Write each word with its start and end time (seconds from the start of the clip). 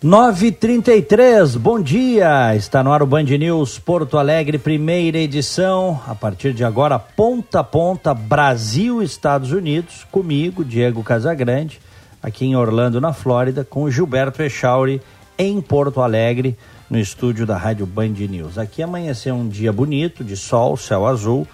933, 0.00 1.56
bom 1.56 1.80
dia! 1.80 2.54
Está 2.54 2.84
no 2.84 2.92
ar 2.92 3.02
o 3.02 3.06
Band 3.06 3.24
News 3.24 3.80
Porto 3.80 4.16
Alegre, 4.16 4.56
primeira 4.56 5.18
edição. 5.18 6.00
A 6.06 6.14
partir 6.14 6.54
de 6.54 6.62
agora, 6.62 7.00
ponta 7.00 7.58
a 7.58 7.64
ponta, 7.64 8.14
Brasil, 8.14 9.02
Estados 9.02 9.50
Unidos, 9.50 10.06
comigo, 10.08 10.64
Diego 10.64 11.02
Casagrande, 11.02 11.80
aqui 12.22 12.46
em 12.46 12.54
Orlando, 12.54 13.00
na 13.00 13.12
Flórida, 13.12 13.64
com 13.64 13.90
Gilberto 13.90 14.40
Echauri, 14.40 15.02
em 15.36 15.60
Porto 15.60 16.00
Alegre, 16.00 16.56
no 16.88 16.96
estúdio 16.96 17.44
da 17.44 17.56
Rádio 17.56 17.84
Band 17.84 18.10
News. 18.10 18.56
Aqui 18.56 18.84
amanheceu 18.84 19.34
um 19.34 19.48
dia 19.48 19.72
bonito, 19.72 20.22
de 20.22 20.36
sol, 20.36 20.76
céu 20.76 21.08
azul. 21.08 21.44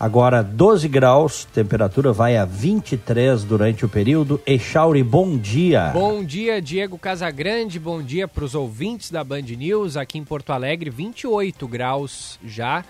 Agora 0.00 0.44
12 0.44 0.86
graus, 0.86 1.44
temperatura 1.46 2.12
vai 2.12 2.36
a 2.36 2.44
23 2.44 3.42
durante 3.42 3.84
o 3.84 3.88
período. 3.88 4.40
Echauri, 4.46 5.02
bom 5.02 5.36
dia. 5.36 5.90
Bom 5.92 6.22
dia, 6.22 6.62
Diego 6.62 6.96
Casagrande. 6.96 7.80
Bom 7.80 8.00
dia 8.00 8.28
para 8.28 8.44
os 8.44 8.54
ouvintes 8.54 9.10
da 9.10 9.24
Band 9.24 9.42
News 9.42 9.96
aqui 9.96 10.16
em 10.16 10.24
Porto 10.24 10.52
Alegre. 10.52 10.88
28 10.88 11.66
graus 11.66 12.38
já 12.44 12.84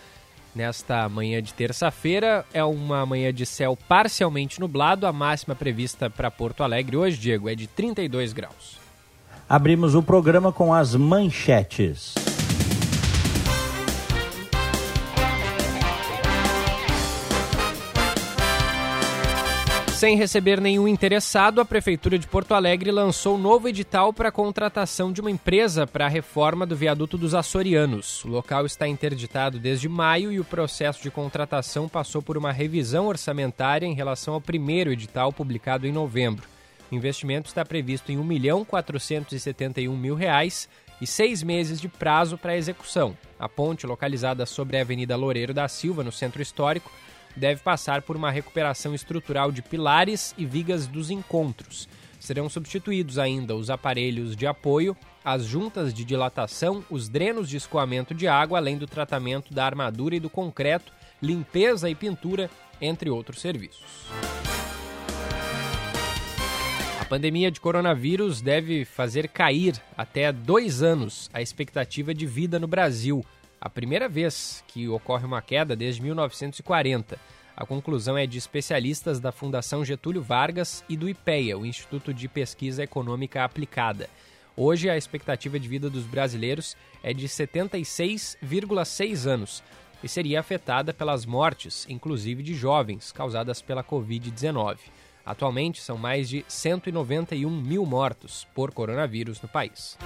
nesta 0.54 1.08
manhã 1.08 1.42
de 1.42 1.54
terça-feira. 1.54 2.44
É 2.52 2.62
uma 2.62 3.06
manhã 3.06 3.32
de 3.32 3.46
céu 3.46 3.78
parcialmente 3.88 4.60
nublado. 4.60 5.06
A 5.06 5.12
máxima 5.12 5.54
prevista 5.54 6.10
para 6.10 6.30
Porto 6.30 6.62
Alegre 6.62 6.94
hoje, 6.94 7.16
Diego, 7.16 7.48
é 7.48 7.54
de 7.54 7.66
32 7.66 8.34
graus. 8.34 8.76
Abrimos 9.48 9.94
o 9.94 10.02
programa 10.02 10.52
com 10.52 10.74
as 10.74 10.94
manchetes. 10.94 12.27
Sem 19.98 20.14
receber 20.14 20.60
nenhum 20.60 20.86
interessado, 20.86 21.60
a 21.60 21.64
Prefeitura 21.64 22.16
de 22.16 22.28
Porto 22.28 22.54
Alegre 22.54 22.92
lançou 22.92 23.34
um 23.34 23.40
novo 23.40 23.68
edital 23.68 24.12
para 24.12 24.28
a 24.28 24.32
contratação 24.32 25.12
de 25.12 25.20
uma 25.20 25.28
empresa 25.28 25.88
para 25.88 26.06
a 26.06 26.08
reforma 26.08 26.64
do 26.64 26.76
viaduto 26.76 27.18
dos 27.18 27.34
Açorianos. 27.34 28.24
O 28.24 28.28
local 28.28 28.64
está 28.64 28.86
interditado 28.86 29.58
desde 29.58 29.88
maio 29.88 30.30
e 30.30 30.38
o 30.38 30.44
processo 30.44 31.02
de 31.02 31.10
contratação 31.10 31.88
passou 31.88 32.22
por 32.22 32.38
uma 32.38 32.52
revisão 32.52 33.08
orçamentária 33.08 33.86
em 33.86 33.92
relação 33.92 34.34
ao 34.34 34.40
primeiro 34.40 34.92
edital 34.92 35.32
publicado 35.32 35.84
em 35.84 35.90
novembro. 35.90 36.46
O 36.92 36.94
investimento 36.94 37.48
está 37.48 37.64
previsto 37.64 38.12
em 38.12 38.18
R$ 38.18 38.22
1 38.22 38.24
milhão 38.24 38.64
471 38.64 39.96
mil 39.96 40.14
reais 40.14 40.68
e 41.00 41.08
seis 41.08 41.42
meses 41.42 41.80
de 41.80 41.88
prazo 41.88 42.38
para 42.38 42.52
a 42.52 42.56
execução. 42.56 43.18
A 43.36 43.48
ponte, 43.48 43.84
localizada 43.84 44.46
sobre 44.46 44.76
a 44.76 44.82
Avenida 44.82 45.16
Loureiro 45.16 45.52
da 45.52 45.66
Silva, 45.66 46.04
no 46.04 46.12
centro 46.12 46.40
histórico, 46.40 46.88
deve 47.36 47.62
passar 47.62 48.02
por 48.02 48.16
uma 48.16 48.30
recuperação 48.30 48.94
estrutural 48.94 49.52
de 49.52 49.62
pilares 49.62 50.34
e 50.36 50.44
vigas 50.44 50.86
dos 50.86 51.10
encontros. 51.10 51.88
Serão 52.18 52.48
substituídos 52.48 53.18
ainda 53.18 53.54
os 53.54 53.70
aparelhos 53.70 54.36
de 54.36 54.46
apoio, 54.46 54.96
as 55.24 55.44
juntas 55.44 55.94
de 55.94 56.04
dilatação, 56.04 56.84
os 56.90 57.08
drenos 57.08 57.48
de 57.48 57.56
escoamento 57.56 58.12
de 58.14 58.26
água, 58.26 58.58
além 58.58 58.76
do 58.76 58.86
tratamento 58.86 59.54
da 59.54 59.64
armadura 59.64 60.16
e 60.16 60.20
do 60.20 60.28
concreto, 60.28 60.92
limpeza 61.22 61.88
e 61.88 61.94
pintura, 61.94 62.50
entre 62.80 63.10
outros 63.10 63.40
serviços. 63.40 63.84
A 67.00 67.04
pandemia 67.04 67.50
de 67.50 67.60
coronavírus 67.60 68.40
deve 68.40 68.84
fazer 68.84 69.28
cair 69.28 69.80
até 69.96 70.30
dois 70.30 70.82
anos 70.82 71.30
a 71.32 71.40
expectativa 71.40 72.12
de 72.12 72.26
vida 72.26 72.58
no 72.58 72.66
Brasil 72.66 73.24
a 73.60 73.68
primeira 73.68 74.08
vez 74.08 74.64
que 74.68 74.88
ocorre 74.88 75.24
uma 75.24 75.42
queda 75.42 75.74
desde 75.74 76.02
1940. 76.02 77.18
A 77.56 77.66
conclusão 77.66 78.16
é 78.16 78.24
de 78.26 78.38
especialistas 78.38 79.18
da 79.18 79.32
Fundação 79.32 79.84
Getúlio 79.84 80.22
Vargas 80.22 80.84
e 80.88 80.96
do 80.96 81.08
IPEA, 81.08 81.58
o 81.58 81.66
Instituto 81.66 82.14
de 82.14 82.28
Pesquisa 82.28 82.84
Econômica 82.84 83.42
Aplicada. 83.42 84.08
Hoje, 84.56 84.88
a 84.88 84.96
expectativa 84.96 85.58
de 85.58 85.68
vida 85.68 85.90
dos 85.90 86.04
brasileiros 86.04 86.76
é 87.02 87.12
de 87.12 87.28
76,6 87.28 89.26
anos 89.26 89.62
e 90.02 90.08
seria 90.08 90.40
afetada 90.40 90.94
pelas 90.94 91.26
mortes, 91.26 91.84
inclusive 91.88 92.42
de 92.42 92.54
jovens, 92.54 93.12
causadas 93.12 93.60
pela 93.60 93.82
Covid-19. 93.82 94.78
Atualmente, 95.26 95.80
são 95.82 95.98
mais 95.98 96.28
de 96.28 96.44
191 96.48 97.50
mil 97.50 97.84
mortos 97.84 98.46
por 98.54 98.72
coronavírus 98.72 99.42
no 99.42 99.48
país. 99.48 99.98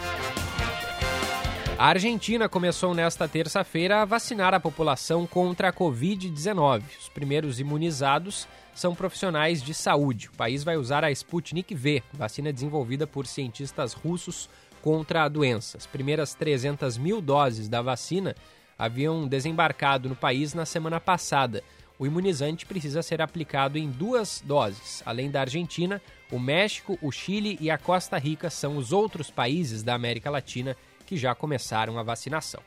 A 1.78 1.86
Argentina 1.86 2.48
começou 2.48 2.94
nesta 2.94 3.26
terça-feira 3.26 4.02
a 4.02 4.04
vacinar 4.04 4.54
a 4.54 4.60
população 4.60 5.26
contra 5.26 5.68
a 5.68 5.72
Covid-19. 5.72 6.82
Os 7.00 7.08
primeiros 7.08 7.58
imunizados 7.58 8.46
são 8.74 8.94
profissionais 8.94 9.62
de 9.62 9.74
saúde. 9.74 10.28
O 10.28 10.36
país 10.36 10.62
vai 10.62 10.76
usar 10.76 11.02
a 11.02 11.10
Sputnik 11.10 11.74
V, 11.74 12.02
vacina 12.12 12.52
desenvolvida 12.52 13.06
por 13.06 13.26
cientistas 13.26 13.94
russos 13.94 14.48
contra 14.80 15.24
a 15.24 15.28
doença. 15.28 15.78
As 15.78 15.86
primeiras 15.86 16.34
300 16.34 16.98
mil 16.98 17.20
doses 17.20 17.68
da 17.68 17.82
vacina 17.82 18.36
haviam 18.78 19.26
desembarcado 19.26 20.08
no 20.08 20.16
país 20.16 20.54
na 20.54 20.66
semana 20.66 21.00
passada. 21.00 21.64
O 21.98 22.06
imunizante 22.06 22.66
precisa 22.66 23.02
ser 23.02 23.22
aplicado 23.22 23.78
em 23.78 23.90
duas 23.90 24.42
doses. 24.44 25.02
Além 25.06 25.30
da 25.30 25.40
Argentina, 25.40 26.02
o 26.30 26.38
México, 26.38 26.98
o 27.00 27.12
Chile 27.12 27.56
e 27.60 27.70
a 27.70 27.78
Costa 27.78 28.18
Rica 28.18 28.50
são 28.50 28.76
os 28.76 28.92
outros 28.92 29.30
países 29.30 29.82
da 29.82 29.94
América 29.94 30.30
Latina 30.30 30.76
que 31.12 31.16
já 31.18 31.34
começaram 31.34 31.98
a 31.98 32.02
vacinação. 32.02 32.62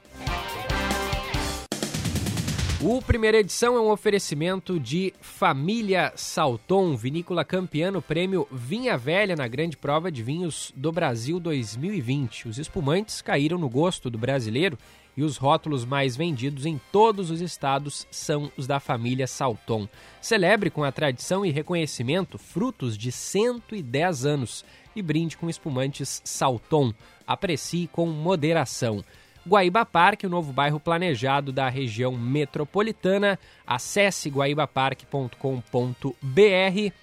O 2.79 3.01
primeira 3.01 3.39
edição 3.39 3.75
é 3.75 3.79
um 3.79 3.89
oferecimento 3.89 4.79
de 4.79 5.11
Família 5.19 6.13
Salton, 6.16 6.95
vinícola 6.95 7.44
campeã 7.44 7.89
no 7.89 8.03
prêmio 8.03 8.47
Vinha 8.51 8.95
Velha 9.00 9.35
na 9.35 9.47
Grande 9.47 9.75
Prova 9.75 10.11
de 10.11 10.22
Vinhos 10.22 10.72
do 10.75 10.91
Brasil 10.91 11.39
2020. 11.39 12.47
Os 12.47 12.59
espumantes 12.59 13.19
caíram 13.19 13.57
no 13.57 13.67
gosto 13.67 14.11
do 14.11 14.17
brasileiro 14.19 14.78
e 15.17 15.23
os 15.23 15.38
rótulos 15.38 15.84
mais 15.84 16.16
vendidos 16.16 16.67
em 16.67 16.79
todos 16.91 17.31
os 17.31 17.41
estados 17.41 18.05
são 18.11 18.51
os 18.55 18.67
da 18.67 18.79
família 18.79 19.25
Salton. 19.25 19.88
Celebre 20.22 20.69
com 20.69 20.84
a 20.84 20.91
tradição 20.91 21.44
e 21.44 21.50
reconhecimento 21.50 22.38
frutos 22.38 22.95
de 22.95 23.11
110 23.11 24.23
anos 24.23 24.63
e 24.95 25.01
brinde 25.01 25.35
com 25.35 25.50
espumantes 25.50 26.22
Salton. 26.23 26.94
Aprecie 27.28 27.88
com 27.88 28.08
moderação. 28.08 29.03
Guaíba 29.47 29.86
Parque, 29.86 30.25
o 30.25 30.30
novo 30.30 30.52
bairro 30.52 30.80
planejado 30.80 31.52
da 31.52 31.69
região 31.69 32.12
metropolitana. 32.12 33.38
Acesse 33.66 34.30
guaibaparque.com.br. 34.30 36.94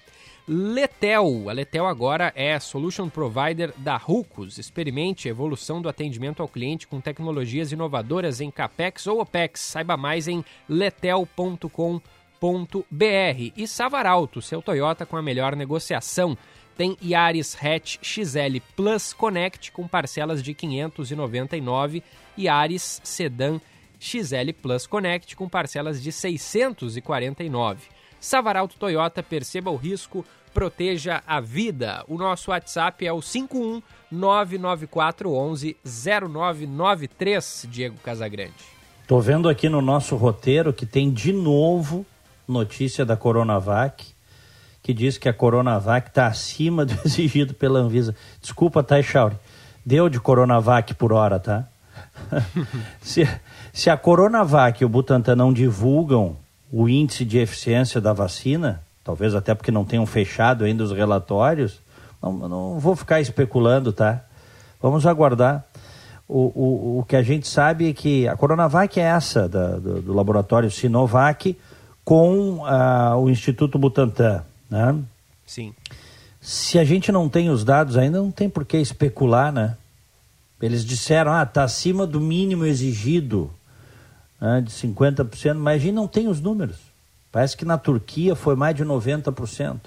Letel. 0.45 1.49
A 1.49 1.53
Letel 1.53 1.87
agora 1.87 2.33
é 2.35 2.59
Solution 2.59 3.07
Provider 3.07 3.73
da 3.77 3.95
Rucos. 3.95 4.57
Experimente 4.57 5.29
a 5.29 5.31
evolução 5.31 5.81
do 5.81 5.87
atendimento 5.87 6.41
ao 6.41 6.49
cliente 6.49 6.85
com 6.85 6.99
tecnologias 6.99 7.71
inovadoras 7.71 8.41
em 8.41 8.51
CAPEX 8.51 9.07
ou 9.07 9.21
OPEX. 9.21 9.61
Saiba 9.61 9.95
mais 9.95 10.27
em 10.27 10.43
letel.com.br. 10.67 12.01
E 13.55 13.65
Savaralto, 13.65 14.41
seu 14.41 14.61
Toyota 14.61 15.05
com 15.05 15.15
a 15.15 15.21
melhor 15.21 15.55
negociação 15.55 16.37
tem 16.77 16.97
Yaris 17.03 17.55
Hatch 17.55 17.97
XL 18.01 18.57
Plus 18.75 19.13
Connect 19.13 19.71
com 19.71 19.87
parcelas 19.87 20.41
de 20.41 20.53
599 20.53 22.03
e 22.37 22.43
Yaris 22.43 22.99
Sedan 23.03 23.59
XL 23.99 24.51
Plus 24.61 24.85
Connect 24.85 25.35
com 25.35 25.47
parcelas 25.47 26.01
de 26.01 26.11
649. 26.11 27.87
Savaralto 28.19 28.77
Toyota, 28.77 29.21
perceba 29.21 29.69
o 29.69 29.75
risco, 29.75 30.25
proteja 30.53 31.23
a 31.27 31.39
vida. 31.39 32.03
O 32.07 32.17
nosso 32.17 32.51
WhatsApp 32.51 33.05
é 33.05 33.11
o 33.11 33.21
51 33.21 33.81
99411 34.11 35.77
0993, 35.83 37.67
Diego 37.69 37.97
Casagrande. 38.03 38.53
Tô 39.07 39.19
vendo 39.19 39.49
aqui 39.49 39.67
no 39.67 39.81
nosso 39.81 40.15
roteiro 40.15 40.71
que 40.71 40.85
tem 40.85 41.11
de 41.11 41.33
novo 41.33 42.05
notícia 42.47 43.05
da 43.05 43.17
Coronavac 43.17 44.12
que 44.83 44.93
diz 44.93 45.17
que 45.17 45.29
a 45.29 45.33
Coronavac 45.33 46.09
está 46.09 46.27
acima 46.27 46.85
do 46.85 46.93
exigido 47.05 47.53
pela 47.53 47.79
Anvisa. 47.79 48.13
Desculpa, 48.41 48.83
tá, 48.83 49.01
Chauri? 49.01 49.35
Deu 49.85 50.09
de 50.09 50.19
Coronavac 50.19 50.93
por 50.93 51.13
hora, 51.13 51.39
tá? 51.39 51.65
se, 53.01 53.27
se 53.71 53.89
a 53.89 53.97
Coronavac 53.97 54.81
e 54.81 54.85
o 54.85 54.89
Butantan 54.89 55.35
não 55.35 55.53
divulgam 55.53 56.35
o 56.71 56.89
índice 56.89 57.23
de 57.23 57.37
eficiência 57.37 58.01
da 58.01 58.11
vacina, 58.11 58.81
talvez 59.03 59.33
até 59.33 59.55
porque 59.55 59.71
não 59.71 59.85
tenham 59.85 60.05
fechado 60.05 60.65
ainda 60.65 60.83
os 60.83 60.91
relatórios, 60.91 61.79
não, 62.21 62.33
não 62.47 62.79
vou 62.79 62.95
ficar 62.95 63.21
especulando, 63.21 63.93
tá? 63.93 64.21
Vamos 64.81 65.05
aguardar. 65.05 65.65
O, 66.27 66.39
o, 66.39 66.99
o 66.99 67.05
que 67.05 67.15
a 67.15 67.21
gente 67.21 67.47
sabe 67.47 67.89
é 67.89 67.93
que 67.93 68.27
a 68.27 68.35
Coronavac 68.35 68.99
é 68.99 69.03
essa, 69.03 69.47
da, 69.47 69.77
do, 69.77 70.01
do 70.01 70.13
laboratório 70.13 70.71
Sinovac, 70.71 71.57
com 72.03 72.59
uh, 72.59 73.17
o 73.17 73.29
Instituto 73.29 73.77
Butantan, 73.77 74.43
né? 74.73 74.99
Sim. 75.45 75.71
Se 76.41 76.79
a 76.79 76.83
gente 76.83 77.11
não 77.11 77.29
tem 77.29 77.49
os 77.49 77.63
dados 77.63 77.95
ainda, 77.95 78.17
não 78.17 78.31
tem 78.31 78.49
por 78.49 78.65
que 78.65 78.77
especular, 78.77 79.51
né? 79.51 79.77
Eles 80.59 80.83
disseram, 80.83 81.31
ah, 81.31 81.43
está 81.43 81.63
acima 81.63 82.07
do 82.07 82.19
mínimo 82.19 82.65
exigido 82.65 83.51
né, 84.41 84.61
de 84.61 84.71
50%, 84.71 85.55
mas 85.55 85.75
a 85.75 85.77
gente 85.77 85.93
não 85.93 86.07
tem 86.07 86.27
os 86.27 86.41
números. 86.41 86.77
Parece 87.31 87.55
que 87.55 87.65
na 87.65 87.77
Turquia 87.77 88.35
foi 88.35 88.55
mais 88.55 88.75
de 88.75 88.83
90%. 88.83 89.79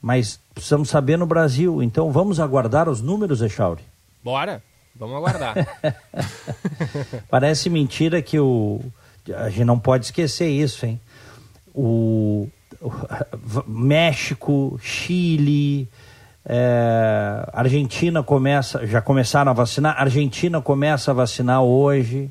Mas 0.00 0.40
precisamos 0.54 0.88
saber 0.88 1.18
no 1.18 1.26
Brasil. 1.26 1.82
Então 1.82 2.10
vamos 2.10 2.40
aguardar 2.40 2.88
os 2.88 3.00
números, 3.00 3.42
Echauri? 3.42 3.82
Bora, 4.24 4.62
vamos 4.96 5.16
aguardar. 5.16 5.54
Parece 7.28 7.68
mentira 7.68 8.22
que 8.22 8.38
o. 8.38 8.80
A 9.36 9.48
gente 9.50 9.64
não 9.64 9.78
pode 9.78 10.06
esquecer 10.06 10.48
isso, 10.48 10.84
hein? 10.86 11.00
O, 11.74 12.48
o 12.48 12.61
México, 13.66 14.78
Chile, 14.82 15.88
é, 16.44 17.48
Argentina 17.52 18.22
começa, 18.22 18.86
já 18.86 19.00
começaram 19.00 19.50
a 19.50 19.54
vacinar. 19.54 20.00
Argentina 20.00 20.60
começa 20.60 21.10
a 21.10 21.14
vacinar 21.14 21.62
hoje. 21.62 22.30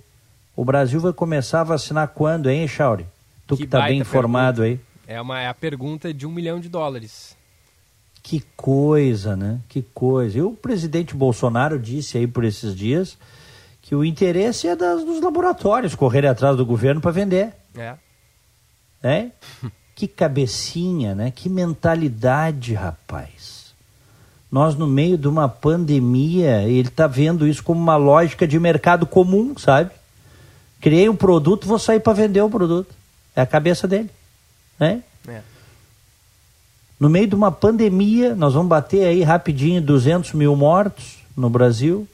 O 0.55 0.65
Brasil 0.65 0.99
vai 0.99 1.13
começar 1.13 1.61
a 1.61 1.63
vacinar 1.63 2.09
quando, 2.09 2.49
hein, 2.49 2.67
Chauri? 2.67 3.05
Tu 3.47 3.57
que, 3.57 3.63
está 3.63 3.81
bem 3.81 3.99
informado 3.99 4.61
pergunta. 4.61 4.83
aí. 5.07 5.15
É, 5.15 5.21
uma, 5.21 5.39
é 5.39 5.47
a 5.47 5.53
pergunta 5.53 6.13
de 6.13 6.25
um 6.25 6.31
milhão 6.31 6.59
de 6.59 6.69
dólares. 6.69 7.35
Que 8.21 8.43
coisa, 8.55 9.35
né? 9.35 9.59
Que 9.67 9.81
coisa. 9.81 10.37
E 10.37 10.41
o 10.41 10.51
presidente 10.51 11.15
Bolsonaro 11.15 11.79
disse 11.79 12.17
aí 12.17 12.27
por 12.27 12.43
esses 12.43 12.75
dias 12.75 13.17
que 13.81 13.95
o 13.95 14.05
interesse 14.05 14.67
é 14.67 14.75
das, 14.75 15.03
dos 15.03 15.21
laboratórios 15.21 15.95
correrem 15.95 16.29
atrás 16.29 16.55
do 16.55 16.65
governo 16.65 17.01
para 17.01 17.11
vender. 17.11 17.53
É. 17.75 17.95
É? 19.01 19.31
que 20.01 20.07
cabecinha, 20.07 21.13
né? 21.13 21.29
Que 21.29 21.47
mentalidade, 21.47 22.73
rapaz. 22.73 23.71
Nós, 24.51 24.75
no 24.75 24.87
meio 24.87 25.15
de 25.15 25.27
uma 25.27 25.47
pandemia, 25.47 26.63
ele 26.63 26.87
está 26.87 27.05
vendo 27.05 27.47
isso 27.47 27.63
como 27.63 27.79
uma 27.79 27.97
lógica 27.97 28.47
de 28.47 28.59
mercado 28.59 29.05
comum, 29.05 29.55
sabe? 29.57 29.91
Criei 30.79 31.07
um 31.07 31.15
produto, 31.15 31.67
vou 31.67 31.77
sair 31.77 31.99
para 31.99 32.13
vender 32.13 32.41
o 32.41 32.49
produto. 32.49 32.91
É 33.35 33.41
a 33.41 33.45
cabeça 33.45 33.87
dele. 33.87 34.09
Né? 34.79 35.03
É. 35.27 35.41
No 36.99 37.07
meio 37.07 37.27
de 37.27 37.35
uma 37.35 37.51
pandemia, 37.51 38.33
nós 38.33 38.55
vamos 38.55 38.69
bater 38.69 39.05
aí 39.05 39.21
rapidinho 39.21 39.81
200 39.83 40.33
mil 40.33 40.55
mortos 40.55 41.19
no 41.37 41.49
Brasil. 41.49 42.07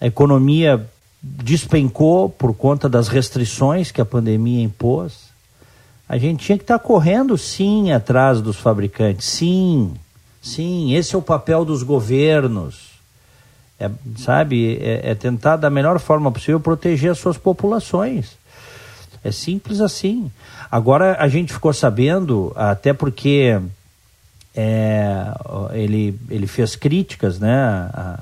A 0.00 0.06
economia 0.06 0.88
despencou 1.22 2.30
por 2.30 2.54
conta 2.54 2.88
das 2.88 3.08
restrições 3.08 3.90
que 3.90 4.00
a 4.00 4.06
pandemia 4.06 4.62
impôs. 4.62 5.27
A 6.08 6.16
gente 6.16 6.44
tinha 6.44 6.56
que 6.56 6.64
estar 6.64 6.78
tá 6.78 6.84
correndo 6.84 7.36
sim 7.36 7.92
atrás 7.92 8.40
dos 8.40 8.56
fabricantes, 8.56 9.26
sim, 9.26 9.92
sim. 10.40 10.94
Esse 10.94 11.14
é 11.14 11.18
o 11.18 11.22
papel 11.22 11.64
dos 11.64 11.82
governos, 11.82 12.92
é, 13.78 13.90
sabe? 14.16 14.78
É, 14.80 15.10
é 15.10 15.14
tentar 15.14 15.56
da 15.56 15.68
melhor 15.68 15.98
forma 15.98 16.32
possível 16.32 16.58
proteger 16.58 17.10
as 17.10 17.18
suas 17.18 17.36
populações. 17.36 18.38
É 19.22 19.30
simples 19.30 19.80
assim. 19.80 20.30
Agora 20.70 21.16
a 21.20 21.28
gente 21.28 21.52
ficou 21.52 21.72
sabendo, 21.72 22.52
até 22.56 22.92
porque 22.92 23.60
é, 24.56 25.26
ele, 25.72 26.18
ele 26.30 26.46
fez 26.46 26.74
críticas 26.74 27.38
né, 27.38 27.54
a, 27.92 28.20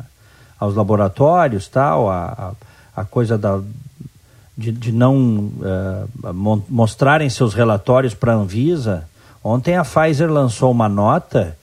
aos 0.58 0.74
laboratórios, 0.74 1.68
tal, 1.68 2.10
a, 2.10 2.54
a, 2.94 3.00
a 3.02 3.04
coisa 3.04 3.38
da, 3.38 3.60
de, 4.56 4.72
de 4.72 4.92
não 4.92 5.16
uh, 5.16 6.64
mostrarem 6.68 7.28
seus 7.28 7.52
relatórios 7.52 8.14
para 8.14 8.32
a 8.32 8.36
Anvisa. 8.36 9.08
Ontem 9.44 9.76
a 9.76 9.84
Pfizer 9.84 10.30
lançou 10.30 10.70
uma 10.70 10.88
nota 10.88 11.56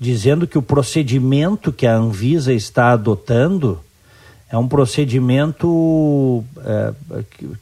dizendo 0.00 0.46
que 0.46 0.56
o 0.56 0.62
procedimento 0.62 1.72
que 1.72 1.86
a 1.86 1.94
Anvisa 1.94 2.52
está 2.52 2.92
adotando 2.92 3.80
é 4.50 4.56
um 4.56 4.66
procedimento 4.66 5.68
uh, 5.68 6.44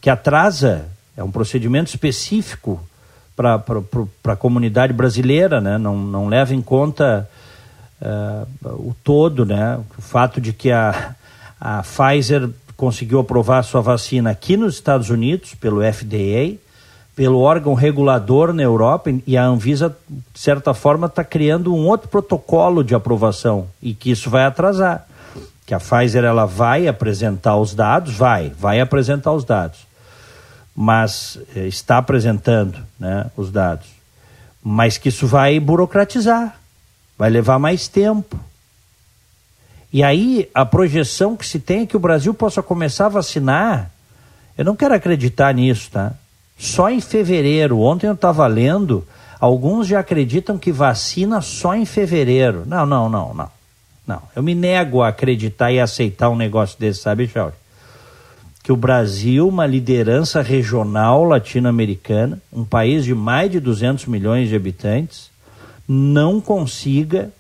que, 0.01 0.09
atrasa 0.09 0.87
é 1.17 1.25
um 1.25 1.31
procedimento 1.31 1.89
específico 1.89 2.81
para 3.35 3.63
a 4.25 4.37
comunidade 4.37 4.93
brasileira, 4.93 5.61
né? 5.61 5.79
não, 5.79 5.97
não 5.97 6.29
leva 6.29 6.55
em 6.55 6.63
conta 6.63 7.29
uh, 8.01 8.69
o 8.69 8.95
todo, 9.03 9.45
né? 9.45 9.81
o 9.99 10.03
fato 10.03 10.41
de 10.41 10.53
que 10.53 10.71
a, 10.71 11.15
a 11.61 11.83
Pfizer 11.83 12.49
conseguiu 12.77 13.21
aprovar 13.21 13.63
sua 13.63 13.81
vacina 13.81 14.31
aqui 14.31 14.57
nos 14.57 14.75
Estados 14.75 15.11
Unidos, 15.11 15.55
pelo 15.55 15.81
FDA, 15.81 16.57
pelo 17.15 17.41
órgão 17.41 17.75
regulador 17.75 18.53
na 18.53 18.63
Europa, 18.63 19.11
e 19.27 19.37
a 19.37 19.45
Anvisa, 19.45 19.97
de 20.09 20.39
certa 20.39 20.75
forma, 20.75 21.07
está 21.07 21.25
criando 21.25 21.75
um 21.75 21.87
outro 21.87 22.09
protocolo 22.09 22.85
de 22.85 22.95
aprovação, 22.95 23.67
e 23.83 23.95
que 23.95 24.11
isso 24.11 24.29
vai 24.29 24.45
atrasar. 24.45 25.07
Que 25.65 25.75
a 25.75 25.81
Pfizer 25.81 26.25
ela 26.25 26.47
vai 26.47 26.87
apresentar 26.87 27.57
os 27.57 27.75
dados, 27.75 28.15
vai, 28.15 28.51
vai 28.51 28.81
apresentar 28.81 29.33
os 29.33 29.45
dados 29.45 29.87
mas 30.77 31.39
eh, 31.57 31.67
está 31.67 31.97
apresentando 31.97 32.79
né, 33.01 33.31
os 33.35 33.51
dados, 33.51 33.89
mas 34.63 34.99
que 34.99 35.09
isso 35.09 35.27
vai 35.27 35.59
burocratizar, 35.59 36.61
vai 37.17 37.31
levar 37.31 37.59
mais 37.59 37.89
tempo. 37.89 38.39
E 39.93 40.03
aí 40.03 40.49
a 40.55 40.65
projeção 40.65 41.37
que 41.37 41.47
se 41.47 41.59
tem 41.59 41.83
é 41.83 41.87
que 41.87 41.97
o 41.97 42.01
Brasil 42.01 42.35
possa 42.35 42.63
começar 42.63 43.07
a 43.07 43.11
vacinar. 43.11 43.91
Eu 44.57 44.65
não 44.65 44.77
quero 44.77 44.95
acreditar 44.95 45.55
nisso, 45.55 45.91
tá? 45.91 46.13
Só 46.59 46.91
em 46.91 47.01
fevereiro. 47.01 47.81
Ontem 47.81 48.07
eu 48.07 48.15
estava 48.15 48.47
lendo, 48.47 49.07
alguns 49.39 49.87
já 49.87 50.01
acreditam 50.01 50.59
que 50.59 50.73
vacina 50.73 51.41
só 51.41 51.75
em 51.75 51.85
fevereiro. 51.85 52.65
Não, 52.67 52.85
não, 52.87 53.09
não, 53.09 53.35
não. 53.35 53.51
Não, 54.07 54.23
eu 54.37 54.43
me 54.43 54.55
nego 54.55 55.03
a 55.03 55.09
acreditar 55.09 55.73
e 55.73 55.81
aceitar 55.81 56.31
um 56.31 56.37
negócio 56.37 56.79
desse, 56.79 57.01
sabe, 57.01 57.27
Chauri? 57.27 57.55
que 58.67 58.73
o 58.73 58.77
Brasil, 58.77 59.47
uma 59.47 59.65
liderança 59.65 60.43
regional 60.43 61.23
latino-americana, 61.23 62.43
um 62.53 62.65
país 62.65 63.05
de 63.05 63.15
mais 63.15 63.49
de 63.49 63.61
200 63.61 64.07
milhões 64.07 64.49
de 64.49 64.57
habitantes, 64.57 65.31
não 65.87 66.41
consiga 66.41 67.31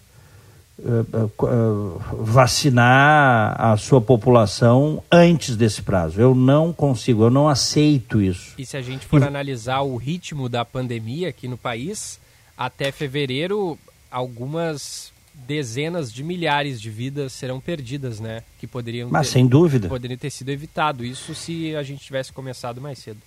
vacinar 2.18 3.58
a 3.58 3.76
sua 3.76 4.00
população 4.00 5.02
antes 5.10 5.56
desse 5.56 5.82
prazo. 5.82 6.20
Eu 6.20 6.34
não 6.34 6.72
consigo, 6.72 7.24
eu 7.24 7.30
não 7.30 7.48
aceito 7.48 8.20
isso. 8.20 8.54
E 8.58 8.66
se 8.66 8.76
a 8.76 8.82
gente 8.82 9.06
for 9.06 9.22
e... 9.22 9.24
analisar 9.24 9.80
o 9.80 9.96
ritmo 9.96 10.48
da 10.48 10.64
pandemia 10.64 11.30
aqui 11.30 11.48
no 11.48 11.56
país, 11.56 12.20
até 12.56 12.92
fevereiro, 12.92 13.78
algumas 14.10 15.12
dezenas 15.34 16.12
de 16.12 16.22
milhares 16.22 16.80
de 16.80 16.90
vidas 16.90 17.32
serão 17.32 17.60
perdidas, 17.60 18.20
né? 18.20 18.42
Que 18.58 18.66
poderiam 18.66 19.08
Mas 19.10 19.28
ter, 19.28 19.34
sem 19.34 19.46
dúvida. 19.46 19.88
Poderiam 19.88 20.18
ter 20.18 20.30
sido 20.30 20.50
evitado. 20.50 21.04
Isso 21.04 21.34
se 21.34 21.74
a 21.76 21.82
gente 21.82 22.04
tivesse 22.04 22.32
começado 22.32 22.80
mais 22.80 22.98
cedo. 22.98 23.20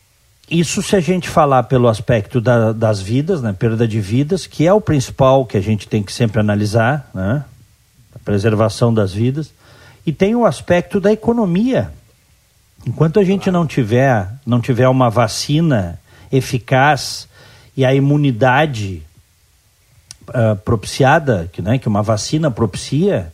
Isso 0.50 0.82
se 0.82 0.96
a 0.96 1.00
gente 1.00 1.30
falar 1.30 1.64
pelo 1.64 1.88
aspecto 1.88 2.42
da, 2.42 2.72
das 2.72 3.00
vidas, 3.00 3.42
né? 3.42 3.54
Perda 3.54 3.88
de 3.88 4.02
vidas, 4.02 4.48
que 4.48 4.66
é 4.66 4.74
o 4.74 4.82
principal 4.82 5.46
que 5.46 5.56
a 5.56 5.62
gente 5.62 5.88
tem 5.88 6.02
que 6.02 6.12
sempre 6.12 6.40
analisar, 6.40 7.10
né? 7.14 7.46
A 8.16 8.20
preservação 8.20 8.92
das 8.94 9.14
vidas. 9.14 9.52
E 10.06 10.12
tem 10.12 10.36
o 10.36 10.46
aspecto 10.46 11.00
da 11.00 11.12
economia. 11.12 11.92
Enquanto 12.86 13.20
a 13.20 13.24
gente 13.24 13.52
não 13.52 13.68
tiver, 13.68 14.28
não 14.46 14.60
tiver 14.60 14.88
uma 14.88 15.10
vacina 15.10 16.00
eficaz 16.32 17.28
e 17.76 17.86
a 17.86 17.94
imunidade 17.94 19.04
uh, 20.30 20.56
propiciada, 20.58 21.50
que, 21.52 21.62
né, 21.62 21.78
que 21.78 21.88
uma 21.88 22.02
vacina 22.02 22.50
propicia, 22.50 23.32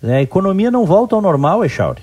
né, 0.00 0.18
a 0.18 0.22
economia 0.22 0.70
não 0.70 0.84
volta 0.84 1.14
ao 1.14 1.22
normal, 1.22 1.64
Echauri. 1.64 2.02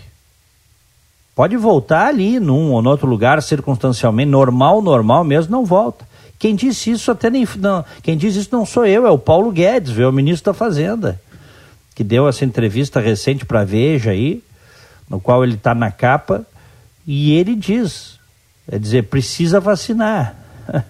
Pode 1.36 1.58
voltar 1.58 2.08
ali 2.08 2.40
num 2.40 2.72
ou 2.72 2.82
no 2.82 2.90
outro 2.90 3.08
lugar 3.08 3.42
circunstancialmente, 3.44 4.32
normal, 4.32 4.82
normal 4.82 5.24
mesmo, 5.24 5.52
não 5.52 5.66
volta. 5.66 6.08
Quem 6.40 6.56
disse 6.56 6.92
isso 6.92 7.12
até 7.12 7.30
nem. 7.30 7.48
Não, 7.58 7.84
quem 8.02 8.18
diz 8.18 8.36
isso 8.36 8.50
não 8.52 8.66
sou 8.66 8.86
eu, 8.86 9.06
é 9.06 9.12
o 9.12 9.20
Paulo 9.20 9.52
Guedes, 9.52 9.92
viu, 9.92 10.10
o 10.10 10.14
ministro 10.14 10.52
da 10.52 10.58
Fazenda, 10.58 11.20
que 11.94 12.04
deu 12.04 12.28
essa 12.28 12.46
entrevista 12.46 13.00
recente 13.00 13.46
para 13.46 13.66
Veja 13.66 14.12
aí, 14.12 14.42
no 15.10 15.20
qual 15.20 15.44
ele 15.44 15.56
está 15.56 15.76
na 15.76 15.92
capa, 15.92 16.46
e 17.06 17.34
ele 17.34 17.56
diz, 17.56 18.18
é 18.72 18.80
dizer, 18.80 19.04
precisa 19.04 19.60
vacinar. 19.60 20.36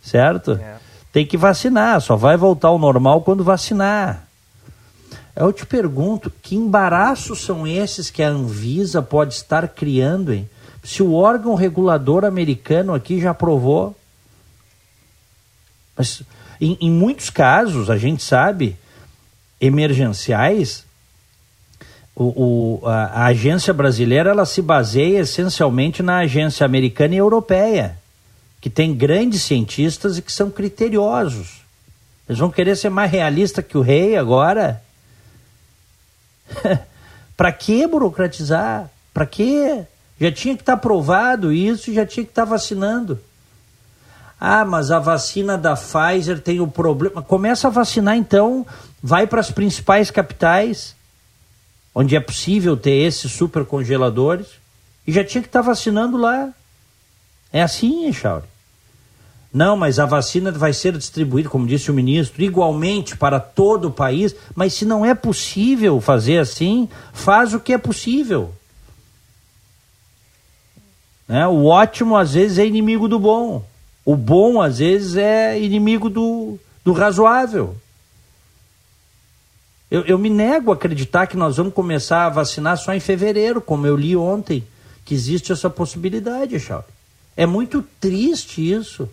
certo? 0.00 0.52
É 0.52 0.76
tem 1.16 1.24
que 1.24 1.38
vacinar, 1.38 1.98
só 2.02 2.14
vai 2.14 2.36
voltar 2.36 2.68
ao 2.68 2.78
normal 2.78 3.22
quando 3.22 3.42
vacinar. 3.42 4.25
Eu 5.36 5.52
te 5.52 5.66
pergunto, 5.66 6.32
que 6.42 6.56
embaraços 6.56 7.40
são 7.40 7.66
esses 7.66 8.08
que 8.08 8.22
a 8.22 8.28
Anvisa 8.28 9.02
pode 9.02 9.34
estar 9.34 9.68
criando, 9.68 10.32
hein? 10.32 10.48
Se 10.82 11.02
o 11.02 11.12
órgão 11.12 11.54
regulador 11.54 12.24
americano 12.24 12.94
aqui 12.94 13.20
já 13.20 13.32
aprovou. 13.32 13.94
Mas 15.94 16.22
em, 16.60 16.78
em 16.80 16.90
muitos 16.90 17.28
casos, 17.28 17.90
a 17.90 17.98
gente 17.98 18.22
sabe, 18.22 18.76
emergenciais, 19.60 20.84
o, 22.14 22.80
o, 22.82 22.88
a, 22.88 23.04
a, 23.04 23.26
agência 23.26 23.74
brasileira 23.74 24.30
ela 24.30 24.46
se 24.46 24.62
baseia 24.62 25.20
essencialmente 25.20 26.02
na 26.02 26.18
agência 26.18 26.64
americana 26.64 27.14
e 27.14 27.18
europeia 27.18 27.98
que 28.60 28.70
tem 28.70 28.94
grandes 28.94 29.42
cientistas 29.42 30.16
e 30.16 30.22
que 30.22 30.32
são 30.32 30.50
criteriosos. 30.50 31.60
Eles 32.28 32.38
vão 32.38 32.50
querer 32.50 32.74
ser 32.76 32.88
mais 32.88 33.10
realista 33.10 33.62
que 33.62 33.76
o 33.76 33.82
rei 33.82 34.16
agora? 34.16 34.82
Para 37.36 37.52
que 37.52 37.86
burocratizar? 37.86 38.90
Para 39.12 39.26
que? 39.26 39.84
Já 40.18 40.32
tinha 40.32 40.54
que 40.56 40.62
estar 40.62 40.72
tá 40.72 40.78
aprovado 40.78 41.52
isso 41.52 41.92
já 41.92 42.06
tinha 42.06 42.24
que 42.24 42.30
estar 42.30 42.44
tá 42.44 42.50
vacinando. 42.50 43.20
Ah, 44.40 44.64
mas 44.64 44.90
a 44.90 44.98
vacina 44.98 45.56
da 45.56 45.74
Pfizer 45.74 46.40
tem 46.40 46.60
o 46.60 46.66
problema. 46.66 47.22
Começa 47.22 47.68
a 47.68 47.70
vacinar 47.70 48.16
então, 48.16 48.66
vai 49.02 49.26
para 49.26 49.40
as 49.40 49.50
principais 49.50 50.10
capitais, 50.10 50.94
onde 51.94 52.14
é 52.14 52.20
possível 52.20 52.76
ter 52.76 52.96
esses 53.02 53.32
super 53.32 53.64
congeladores, 53.64 54.46
e 55.06 55.12
já 55.12 55.24
tinha 55.24 55.42
que 55.42 55.48
estar 55.48 55.62
tá 55.62 55.66
vacinando 55.66 56.16
lá. 56.16 56.50
É 57.52 57.62
assim, 57.62 58.06
Echauri. 58.08 58.44
Não, 59.56 59.74
mas 59.74 59.98
a 59.98 60.04
vacina 60.04 60.52
vai 60.52 60.74
ser 60.74 60.92
distribuída, 60.98 61.48
como 61.48 61.66
disse 61.66 61.90
o 61.90 61.94
ministro, 61.94 62.42
igualmente 62.42 63.16
para 63.16 63.40
todo 63.40 63.88
o 63.88 63.90
país. 63.90 64.36
Mas 64.54 64.74
se 64.74 64.84
não 64.84 65.02
é 65.02 65.14
possível 65.14 65.98
fazer 65.98 66.36
assim, 66.36 66.86
faz 67.14 67.54
o 67.54 67.60
que 67.60 67.72
é 67.72 67.78
possível. 67.78 68.52
Né? 71.26 71.46
O 71.46 71.64
ótimo 71.64 72.18
às 72.18 72.34
vezes 72.34 72.58
é 72.58 72.66
inimigo 72.66 73.08
do 73.08 73.18
bom. 73.18 73.64
O 74.04 74.14
bom 74.14 74.60
às 74.60 74.76
vezes 74.76 75.16
é 75.16 75.58
inimigo 75.58 76.10
do, 76.10 76.58
do 76.84 76.92
razoável. 76.92 77.74
Eu, 79.90 80.02
eu 80.02 80.18
me 80.18 80.28
nego 80.28 80.70
a 80.70 80.74
acreditar 80.74 81.26
que 81.28 81.36
nós 81.38 81.56
vamos 81.56 81.72
começar 81.72 82.26
a 82.26 82.28
vacinar 82.28 82.76
só 82.76 82.92
em 82.92 83.00
fevereiro, 83.00 83.62
como 83.62 83.86
eu 83.86 83.96
li 83.96 84.14
ontem, 84.14 84.62
que 85.02 85.14
existe 85.14 85.50
essa 85.50 85.70
possibilidade, 85.70 86.60
Charles. 86.60 86.90
É 87.34 87.46
muito 87.46 87.82
triste 87.98 88.60
isso. 88.70 89.08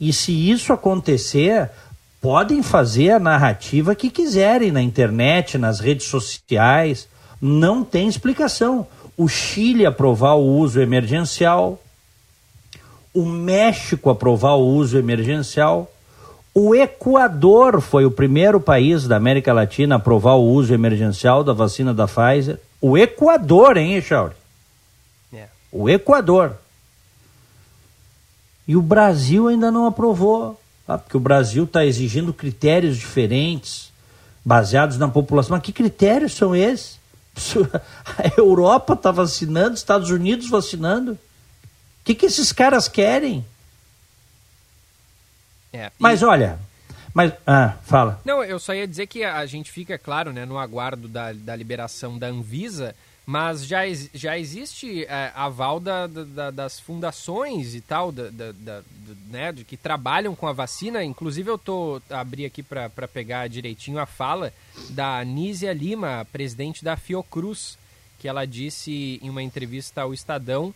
E 0.00 0.12
se 0.12 0.50
isso 0.50 0.72
acontecer, 0.72 1.70
podem 2.20 2.62
fazer 2.62 3.10
a 3.10 3.18
narrativa 3.18 3.94
que 3.94 4.10
quiserem 4.10 4.72
na 4.72 4.82
internet, 4.82 5.58
nas 5.58 5.80
redes 5.80 6.06
sociais. 6.06 7.08
Não 7.40 7.84
tem 7.84 8.08
explicação. 8.08 8.86
O 9.16 9.28
Chile 9.28 9.86
aprovar 9.86 10.34
o 10.34 10.58
uso 10.58 10.80
emergencial, 10.80 11.80
o 13.12 13.24
México 13.24 14.10
aprovar 14.10 14.54
o 14.54 14.66
uso 14.66 14.98
emergencial, 14.98 15.90
o 16.54 16.72
Equador 16.72 17.80
foi 17.80 18.04
o 18.04 18.10
primeiro 18.12 18.60
país 18.60 19.08
da 19.08 19.16
América 19.16 19.52
Latina 19.52 19.96
a 19.96 19.98
aprovar 19.98 20.34
o 20.34 20.44
uso 20.44 20.72
emergencial 20.72 21.42
da 21.42 21.52
vacina 21.52 21.92
da 21.92 22.06
Pfizer. 22.06 22.60
O 22.80 22.96
Equador, 22.96 23.76
hein, 23.76 23.96
Echauri? 23.96 24.34
É. 25.32 25.46
O 25.72 25.90
Equador. 25.90 26.56
E 28.66 28.76
o 28.76 28.82
Brasil 28.82 29.48
ainda 29.48 29.70
não 29.70 29.86
aprovou, 29.86 30.60
tá? 30.86 30.96
porque 30.96 31.16
o 31.16 31.20
Brasil 31.20 31.64
está 31.64 31.84
exigindo 31.84 32.32
critérios 32.32 32.96
diferentes, 32.96 33.92
baseados 34.44 34.96
na 34.98 35.08
população. 35.08 35.56
Mas 35.56 35.62
que 35.62 35.72
critérios 35.72 36.34
são 36.34 36.54
esses? 36.54 36.98
A 38.06 38.40
Europa 38.40 38.94
está 38.94 39.10
vacinando, 39.10 39.74
Estados 39.74 40.10
Unidos 40.10 40.48
vacinando. 40.48 41.12
O 41.12 41.18
que, 42.04 42.14
que 42.14 42.26
esses 42.26 42.52
caras 42.52 42.88
querem? 42.88 43.44
É, 45.72 45.86
e... 45.86 45.90
Mas 45.98 46.22
olha, 46.22 46.58
mas, 47.14 47.32
ah, 47.46 47.76
fala. 47.84 48.20
Não, 48.24 48.42
eu 48.42 48.58
só 48.58 48.74
ia 48.74 48.88
dizer 48.88 49.06
que 49.06 49.22
a 49.22 49.46
gente 49.46 49.70
fica, 49.70 49.96
claro, 49.96 50.32
né, 50.32 50.44
no 50.44 50.58
aguardo 50.58 51.06
da, 51.06 51.32
da 51.32 51.54
liberação 51.54 52.18
da 52.18 52.26
Anvisa, 52.26 52.94
mas 53.26 53.66
já, 53.66 53.82
já 54.12 54.38
existe 54.38 55.04
é, 55.04 55.32
aval 55.34 55.80
da, 55.80 56.06
da, 56.06 56.50
das 56.50 56.78
fundações 56.78 57.74
e 57.74 57.80
tal, 57.80 58.12
da, 58.12 58.30
da, 58.30 58.82
né, 59.28 59.50
de 59.50 59.64
que 59.64 59.76
trabalham 59.76 60.34
com 60.34 60.46
a 60.46 60.52
vacina. 60.52 61.02
Inclusive, 61.02 61.50
eu 61.50 61.56
tô 61.56 62.02
abri 62.10 62.44
aqui 62.44 62.62
para 62.62 63.08
pegar 63.08 63.48
direitinho 63.48 63.98
a 63.98 64.06
fala 64.06 64.52
da 64.90 65.20
Anísia 65.20 65.72
Lima, 65.72 66.26
presidente 66.30 66.84
da 66.84 66.96
Fiocruz, 66.96 67.78
que 68.18 68.28
ela 68.28 68.46
disse 68.46 69.18
em 69.22 69.30
uma 69.30 69.42
entrevista 69.42 70.02
ao 70.02 70.12
Estadão 70.12 70.74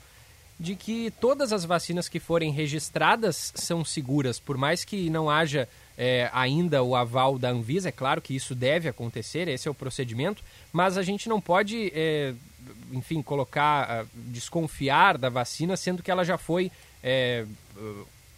de 0.58 0.74
que 0.74 1.10
todas 1.20 1.52
as 1.52 1.64
vacinas 1.64 2.08
que 2.08 2.18
forem 2.18 2.50
registradas 2.50 3.52
são 3.54 3.84
seguras, 3.84 4.40
por 4.40 4.56
mais 4.56 4.84
que 4.84 5.08
não 5.08 5.30
haja 5.30 5.68
é, 5.96 6.28
ainda 6.32 6.82
o 6.82 6.96
aval 6.96 7.38
da 7.38 7.50
Anvisa, 7.50 7.90
é 7.90 7.92
claro 7.92 8.20
que 8.20 8.34
isso 8.34 8.54
deve 8.54 8.88
acontecer, 8.88 9.48
esse 9.48 9.68
é 9.68 9.70
o 9.70 9.74
procedimento, 9.74 10.42
mas 10.72 10.98
a 10.98 11.02
gente 11.02 11.28
não 11.28 11.40
pode, 11.40 11.92
é, 11.94 12.34
enfim, 12.92 13.22
colocar, 13.22 14.06
desconfiar 14.14 15.18
da 15.18 15.28
vacina, 15.28 15.76
sendo 15.76 16.02
que 16.02 16.10
ela 16.10 16.24
já 16.24 16.36
foi 16.36 16.70
é, 17.02 17.44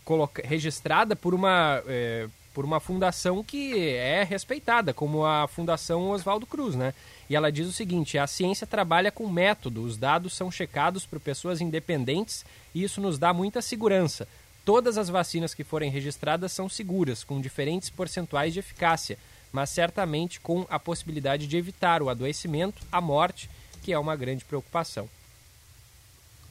coloca, 0.04 0.42
registrada 0.46 1.14
por 1.14 1.34
uma, 1.34 1.82
é, 1.86 2.28
por 2.52 2.64
uma 2.64 2.80
fundação 2.80 3.44
que 3.44 3.88
é 3.88 4.22
respeitada, 4.22 4.92
como 4.92 5.24
a 5.24 5.46
Fundação 5.46 6.10
Oswaldo 6.10 6.46
Cruz, 6.46 6.74
né? 6.74 6.94
E 7.28 7.36
ela 7.36 7.52
diz 7.52 7.68
o 7.68 7.72
seguinte: 7.72 8.18
a 8.18 8.26
ciência 8.26 8.66
trabalha 8.66 9.12
com 9.12 9.28
método, 9.28 9.82
os 9.82 9.96
dados 9.96 10.34
são 10.34 10.50
checados 10.50 11.06
por 11.06 11.20
pessoas 11.20 11.60
independentes 11.60 12.44
e 12.74 12.82
isso 12.82 13.00
nos 13.00 13.18
dá 13.18 13.32
muita 13.32 13.62
segurança. 13.62 14.26
Todas 14.64 14.98
as 14.98 15.08
vacinas 15.08 15.54
que 15.54 15.64
forem 15.64 15.90
registradas 15.90 16.52
são 16.52 16.68
seguras, 16.68 17.24
com 17.24 17.40
diferentes 17.40 17.88
percentuais 17.88 18.52
de 18.52 18.58
eficácia 18.58 19.16
mas 19.52 19.70
certamente 19.70 20.40
com 20.40 20.66
a 20.70 20.78
possibilidade 20.78 21.46
de 21.46 21.56
evitar 21.56 22.02
o 22.02 22.08
adoecimento, 22.08 22.82
a 22.90 23.00
morte, 23.00 23.50
que 23.82 23.92
é 23.92 23.98
uma 23.98 24.14
grande 24.16 24.44
preocupação. 24.44 25.08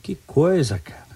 Que 0.02 0.16
coisa, 0.16 0.80
cara. 0.80 1.10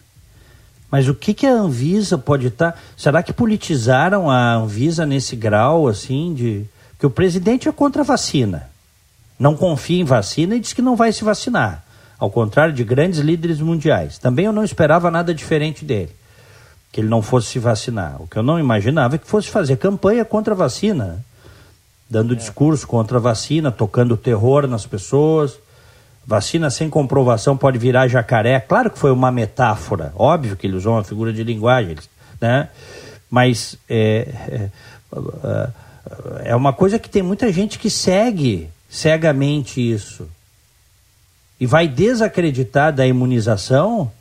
Mas 0.89 1.07
o 1.07 1.15
que, 1.15 1.33
que 1.33 1.47
a 1.47 1.51
Anvisa 1.51 2.17
pode 2.17 2.47
estar. 2.47 2.73
Tá... 2.73 2.77
Será 2.95 3.23
que 3.23 3.33
politizaram 3.33 4.29
a 4.29 4.55
Anvisa 4.55 5.05
nesse 5.05 5.35
grau, 5.35 5.87
assim, 5.87 6.33
de. 6.33 6.65
que 6.99 7.05
o 7.05 7.09
presidente 7.09 7.67
é 7.67 7.71
contra 7.71 8.03
a 8.03 8.05
vacina. 8.05 8.69
Não 9.39 9.57
confia 9.57 9.99
em 9.99 10.05
vacina 10.05 10.55
e 10.55 10.59
diz 10.59 10.71
que 10.71 10.81
não 10.81 10.95
vai 10.95 11.11
se 11.11 11.23
vacinar. 11.23 11.83
Ao 12.19 12.29
contrário 12.29 12.73
de 12.73 12.83
grandes 12.83 13.19
líderes 13.19 13.59
mundiais. 13.59 14.19
Também 14.19 14.45
eu 14.45 14.53
não 14.53 14.63
esperava 14.63 15.09
nada 15.09 15.33
diferente 15.33 15.83
dele. 15.83 16.11
Que 16.91 17.01
ele 17.01 17.09
não 17.09 17.23
fosse 17.23 17.47
se 17.47 17.59
vacinar. 17.59 18.21
O 18.21 18.27
que 18.27 18.37
eu 18.37 18.43
não 18.43 18.59
imaginava 18.59 19.15
é 19.15 19.17
que 19.17 19.27
fosse 19.27 19.49
fazer 19.49 19.77
campanha 19.77 20.23
contra 20.23 20.53
a 20.53 20.57
vacina 20.57 21.25
dando 22.13 22.33
é. 22.33 22.37
discurso 22.37 22.85
contra 22.87 23.17
a 23.17 23.19
vacina, 23.19 23.71
tocando 23.71 24.15
terror 24.15 24.67
nas 24.67 24.85
pessoas. 24.85 25.57
Vacina 26.25 26.69
sem 26.69 26.87
comprovação 26.87 27.57
pode 27.57 27.79
virar 27.79 28.07
jacaré. 28.07 28.59
Claro 28.59 28.91
que 28.91 28.99
foi 28.99 29.11
uma 29.11 29.31
metáfora, 29.31 30.13
óbvio 30.15 30.55
que 30.55 30.67
ele 30.67 30.77
usou 30.77 30.93
uma 30.93 31.03
figura 31.03 31.33
de 31.33 31.43
linguagem, 31.43 31.97
né? 32.39 32.69
Mas 33.29 33.75
é, 33.89 34.29
é, 34.47 34.69
é, 35.43 36.51
é 36.51 36.55
uma 36.55 36.71
coisa 36.71 36.99
que 36.99 37.09
tem 37.09 37.23
muita 37.23 37.51
gente 37.51 37.79
que 37.79 37.89
segue 37.89 38.69
cegamente 38.87 39.81
isso 39.81 40.29
e 41.59 41.65
vai 41.65 41.87
desacreditar 41.87 42.93
da 42.93 43.07
imunização 43.07 44.11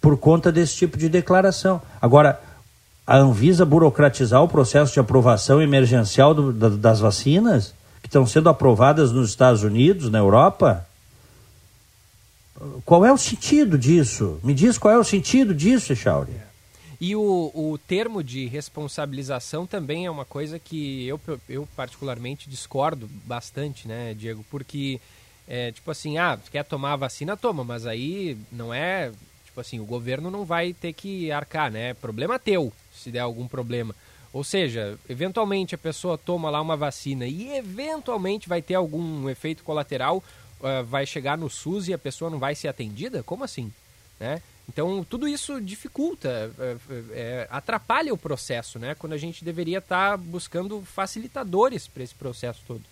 por 0.00 0.16
conta 0.16 0.52
desse 0.52 0.76
tipo 0.76 0.96
de 0.96 1.08
declaração. 1.08 1.82
Agora, 2.00 2.40
a 3.06 3.16
Anvisa 3.18 3.64
burocratizar 3.64 4.42
o 4.42 4.48
processo 4.48 4.92
de 4.92 5.00
aprovação 5.00 5.60
emergencial 5.60 6.34
do, 6.34 6.52
da, 6.52 6.68
das 6.70 7.00
vacinas 7.00 7.74
que 8.00 8.08
estão 8.08 8.26
sendo 8.26 8.48
aprovadas 8.48 9.12
nos 9.12 9.30
Estados 9.30 9.62
Unidos, 9.62 10.10
na 10.10 10.18
Europa? 10.18 10.86
Qual 12.84 13.04
é 13.04 13.12
o 13.12 13.18
sentido 13.18 13.76
disso? 13.76 14.38
Me 14.42 14.54
diz 14.54 14.78
qual 14.78 14.94
é 14.94 14.98
o 14.98 15.04
sentido 15.04 15.54
disso, 15.54 15.92
Echauri. 15.92 16.32
E 17.00 17.14
o, 17.14 17.50
o 17.54 17.78
termo 17.86 18.22
de 18.22 18.46
responsabilização 18.46 19.66
também 19.66 20.06
é 20.06 20.10
uma 20.10 20.24
coisa 20.24 20.58
que 20.58 21.06
eu, 21.06 21.20
eu 21.48 21.68
particularmente 21.76 22.48
discordo 22.48 23.10
bastante, 23.26 23.86
né, 23.86 24.14
Diego? 24.14 24.44
Porque, 24.50 25.00
é, 25.46 25.72
tipo 25.72 25.90
assim, 25.90 26.16
ah, 26.16 26.38
quer 26.50 26.64
tomar 26.64 26.92
a 26.94 26.96
vacina, 26.96 27.36
toma, 27.36 27.64
mas 27.64 27.86
aí 27.86 28.38
não 28.50 28.72
é, 28.72 29.12
tipo 29.54 29.60
assim, 29.60 29.78
o 29.78 29.84
governo 29.84 30.32
não 30.32 30.44
vai 30.44 30.72
ter 30.72 30.92
que 30.92 31.30
arcar, 31.30 31.70
né? 31.70 31.94
Problema 31.94 32.40
teu 32.40 32.72
se 32.92 33.10
der 33.10 33.20
algum 33.20 33.46
problema. 33.46 33.94
Ou 34.32 34.42
seja, 34.42 34.98
eventualmente 35.08 35.76
a 35.76 35.78
pessoa 35.78 36.18
toma 36.18 36.50
lá 36.50 36.60
uma 36.60 36.76
vacina 36.76 37.24
e 37.24 37.56
eventualmente 37.56 38.48
vai 38.48 38.60
ter 38.60 38.74
algum 38.74 39.30
efeito 39.30 39.62
colateral, 39.62 40.16
uh, 40.60 40.84
vai 40.84 41.06
chegar 41.06 41.38
no 41.38 41.48
SUS 41.48 41.86
e 41.86 41.94
a 41.94 41.98
pessoa 41.98 42.28
não 42.28 42.40
vai 42.40 42.56
ser 42.56 42.66
atendida? 42.66 43.22
Como 43.22 43.44
assim? 43.44 43.72
Né? 44.18 44.42
Então, 44.68 45.06
tudo 45.08 45.28
isso 45.28 45.60
dificulta, 45.60 46.50
é, 46.58 46.76
é, 47.12 47.48
atrapalha 47.48 48.12
o 48.12 48.18
processo, 48.18 48.78
né? 48.78 48.96
Quando 48.98 49.12
a 49.12 49.18
gente 49.18 49.44
deveria 49.44 49.78
estar 49.78 50.12
tá 50.12 50.16
buscando 50.16 50.82
facilitadores 50.82 51.86
para 51.86 52.02
esse 52.02 52.14
processo 52.14 52.60
todo. 52.66 52.82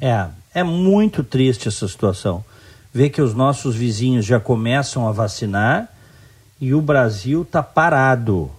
É, 0.00 0.30
é 0.54 0.62
muito 0.62 1.24
triste 1.24 1.66
essa 1.66 1.88
situação. 1.88 2.44
Ver 2.92 3.10
que 3.10 3.22
os 3.22 3.34
nossos 3.34 3.76
vizinhos 3.76 4.24
já 4.24 4.40
começam 4.40 5.06
a 5.06 5.12
vacinar 5.12 5.88
e 6.60 6.74
o 6.74 6.80
Brasil 6.80 7.42
está 7.42 7.62
parado 7.62 8.50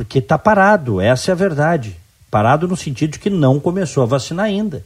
porque 0.00 0.18
está 0.18 0.38
parado, 0.38 0.98
essa 0.98 1.30
é 1.30 1.32
a 1.32 1.36
verdade. 1.36 1.94
Parado 2.30 2.66
no 2.66 2.74
sentido 2.74 3.12
de 3.12 3.18
que 3.18 3.28
não 3.28 3.60
começou 3.60 4.02
a 4.02 4.06
vacinar 4.06 4.46
ainda. 4.46 4.82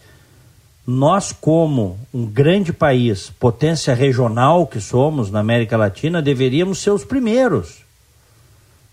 Nós, 0.84 1.32
como 1.32 1.96
um 2.12 2.26
grande 2.26 2.72
país, 2.72 3.30
potência 3.38 3.94
regional 3.94 4.66
que 4.66 4.80
somos 4.80 5.30
na 5.30 5.38
América 5.38 5.76
Latina, 5.76 6.20
deveríamos 6.20 6.80
ser 6.80 6.90
os 6.90 7.04
primeiros. 7.04 7.84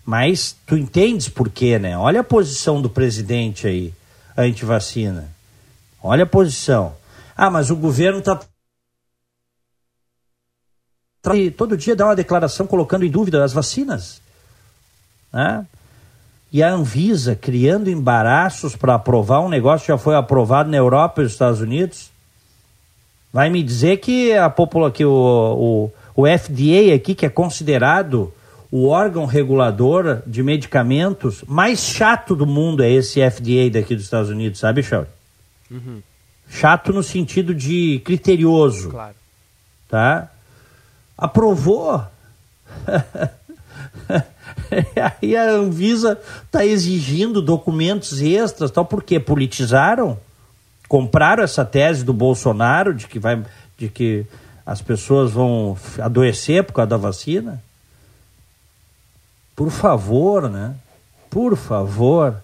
Mas 0.06 0.54
tu 0.64 0.76
entendes 0.76 1.28
por 1.28 1.48
quê, 1.48 1.76
né? 1.76 1.98
Olha 1.98 2.20
a 2.20 2.24
posição 2.24 2.80
do 2.80 2.88
presidente 2.88 3.66
aí, 3.66 3.92
anti-vacina. 4.36 5.28
Olha 6.00 6.22
a 6.22 6.26
posição. 6.26 6.94
Ah, 7.36 7.50
mas 7.50 7.68
o 7.68 7.74
governo 7.74 8.20
está 8.20 8.40
todo 11.56 11.76
dia 11.76 11.94
dá 11.94 12.06
uma 12.06 12.16
declaração 12.16 12.66
colocando 12.66 13.04
em 13.04 13.10
dúvida 13.10 13.42
as 13.44 13.52
vacinas. 13.52 14.20
Né? 15.32 15.64
E 16.52 16.62
a 16.62 16.70
Anvisa 16.70 17.34
criando 17.34 17.88
embaraços 17.88 18.76
para 18.76 18.94
aprovar 18.94 19.40
um 19.40 19.48
negócio 19.48 19.86
que 19.86 19.92
já 19.92 19.98
foi 19.98 20.14
aprovado 20.14 20.70
na 20.70 20.76
Europa 20.76 21.20
e 21.20 21.24
nos 21.24 21.32
Estados 21.32 21.60
Unidos. 21.60 22.10
Vai 23.32 23.48
me 23.48 23.62
dizer 23.62 23.98
que 23.98 24.34
a 24.34 24.50
população, 24.50 24.92
que 24.92 25.04
o, 25.04 25.90
o, 26.14 26.22
o 26.22 26.26
FDA 26.26 26.94
aqui, 26.94 27.14
que 27.14 27.24
é 27.24 27.30
considerado 27.30 28.32
o 28.70 28.88
órgão 28.88 29.26
regulador 29.26 30.22
de 30.26 30.42
medicamentos 30.42 31.44
mais 31.46 31.80
chato 31.80 32.34
do 32.34 32.46
mundo 32.46 32.82
é 32.82 32.90
esse 32.90 33.20
FDA 33.30 33.70
daqui 33.70 33.94
dos 33.94 34.04
Estados 34.04 34.30
Unidos, 34.30 34.60
sabe, 34.60 34.82
Shaw? 34.82 35.06
Uhum. 35.70 36.02
Chato 36.48 36.92
no 36.92 37.02
sentido 37.02 37.54
de 37.54 38.00
criterioso. 38.04 38.90
Claro. 38.90 39.14
Tá? 39.88 40.31
Aprovou. 41.16 42.02
Aí 45.20 45.36
a 45.36 45.50
Anvisa 45.50 46.18
está 46.44 46.64
exigindo 46.64 47.42
documentos 47.42 48.20
extras, 48.20 48.70
tal, 48.70 48.84
porque 48.84 49.20
politizaram, 49.20 50.18
compraram 50.88 51.42
essa 51.42 51.64
tese 51.64 52.04
do 52.04 52.12
Bolsonaro 52.12 52.94
de 52.94 53.06
que 53.06 53.18
vai, 53.18 53.42
de 53.78 53.88
que 53.88 54.26
as 54.64 54.80
pessoas 54.80 55.32
vão 55.32 55.76
adoecer 56.00 56.64
por 56.64 56.74
causa 56.74 56.90
da 56.90 56.96
vacina. 56.96 57.62
Por 59.54 59.70
favor, 59.70 60.48
né? 60.48 60.74
Por 61.28 61.56
favor. 61.56 62.36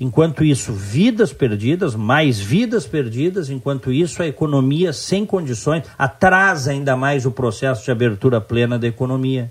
Enquanto 0.00 0.42
isso, 0.42 0.72
vidas 0.72 1.30
perdidas, 1.30 1.94
mais 1.94 2.40
vidas 2.40 2.86
perdidas, 2.86 3.50
enquanto 3.50 3.92
isso, 3.92 4.22
a 4.22 4.26
economia 4.26 4.94
sem 4.94 5.26
condições 5.26 5.84
atrasa 5.98 6.70
ainda 6.70 6.96
mais 6.96 7.26
o 7.26 7.30
processo 7.30 7.84
de 7.84 7.90
abertura 7.90 8.40
plena 8.40 8.78
da 8.78 8.86
economia. 8.86 9.50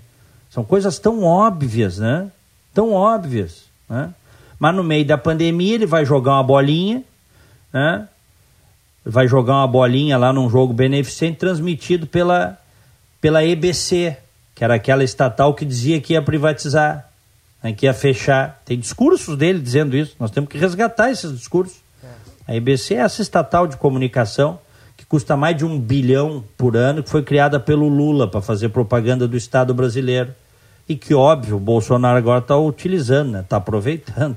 São 0.50 0.64
coisas 0.64 0.98
tão 0.98 1.22
óbvias, 1.22 1.98
né? 1.98 2.28
Tão 2.74 2.92
óbvias, 2.92 3.66
né? 3.88 4.12
Mas 4.58 4.74
no 4.74 4.82
meio 4.82 5.04
da 5.04 5.16
pandemia 5.16 5.76
ele 5.76 5.86
vai 5.86 6.04
jogar 6.04 6.32
uma 6.32 6.42
bolinha, 6.42 7.04
né? 7.72 8.08
Vai 9.04 9.28
jogar 9.28 9.54
uma 9.54 9.68
bolinha 9.68 10.18
lá 10.18 10.32
num 10.32 10.50
jogo 10.50 10.72
beneficente 10.72 11.38
transmitido 11.38 12.08
pela, 12.08 12.58
pela 13.20 13.44
EBC, 13.44 14.16
que 14.56 14.64
era 14.64 14.74
aquela 14.74 15.04
estatal 15.04 15.54
que 15.54 15.64
dizia 15.64 16.00
que 16.00 16.14
ia 16.14 16.20
privatizar, 16.20 17.08
né, 17.62 17.72
que 17.72 17.86
ia 17.86 17.94
fechar. 17.94 18.60
Tem 18.64 18.78
discursos 18.78 19.36
dele 19.36 19.60
dizendo 19.60 19.96
isso. 19.96 20.16
Nós 20.18 20.30
temos 20.30 20.48
que 20.50 20.58
resgatar 20.58 21.10
esses 21.10 21.32
discursos. 21.36 21.78
A 22.46 22.54
IBC 22.54 22.94
é 22.94 22.98
essa 22.98 23.22
estatal 23.22 23.66
de 23.66 23.76
comunicação 23.76 24.58
que 24.96 25.06
custa 25.06 25.36
mais 25.36 25.56
de 25.56 25.64
um 25.64 25.78
bilhão 25.78 26.44
por 26.56 26.76
ano, 26.76 27.02
que 27.02 27.08
foi 27.08 27.22
criada 27.22 27.60
pelo 27.60 27.88
Lula 27.88 28.28
para 28.28 28.40
fazer 28.40 28.70
propaganda 28.70 29.28
do 29.28 29.36
Estado 29.36 29.72
brasileiro. 29.72 30.34
E 30.88 30.96
que, 30.96 31.14
óbvio, 31.14 31.56
o 31.56 31.60
Bolsonaro 31.60 32.18
agora 32.18 32.40
está 32.40 32.56
utilizando, 32.56 33.38
está 33.38 33.56
né, 33.56 33.62
aproveitando. 33.62 34.36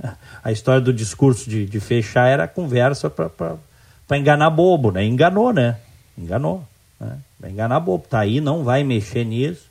A 0.42 0.52
história 0.52 0.80
do 0.80 0.92
discurso 0.92 1.50
de, 1.50 1.66
de 1.66 1.80
fechar 1.80 2.28
era 2.28 2.48
conversa 2.48 3.10
para 3.10 4.16
enganar 4.16 4.48
bobo, 4.48 4.90
né? 4.90 5.04
Enganou, 5.04 5.52
né? 5.52 5.76
Enganou. 6.16 6.64
Né? 6.98 7.18
Enganar 7.44 7.80
bobo. 7.80 8.06
Tá 8.08 8.20
aí, 8.20 8.40
não 8.40 8.64
vai 8.64 8.82
mexer 8.82 9.24
nisso 9.24 9.69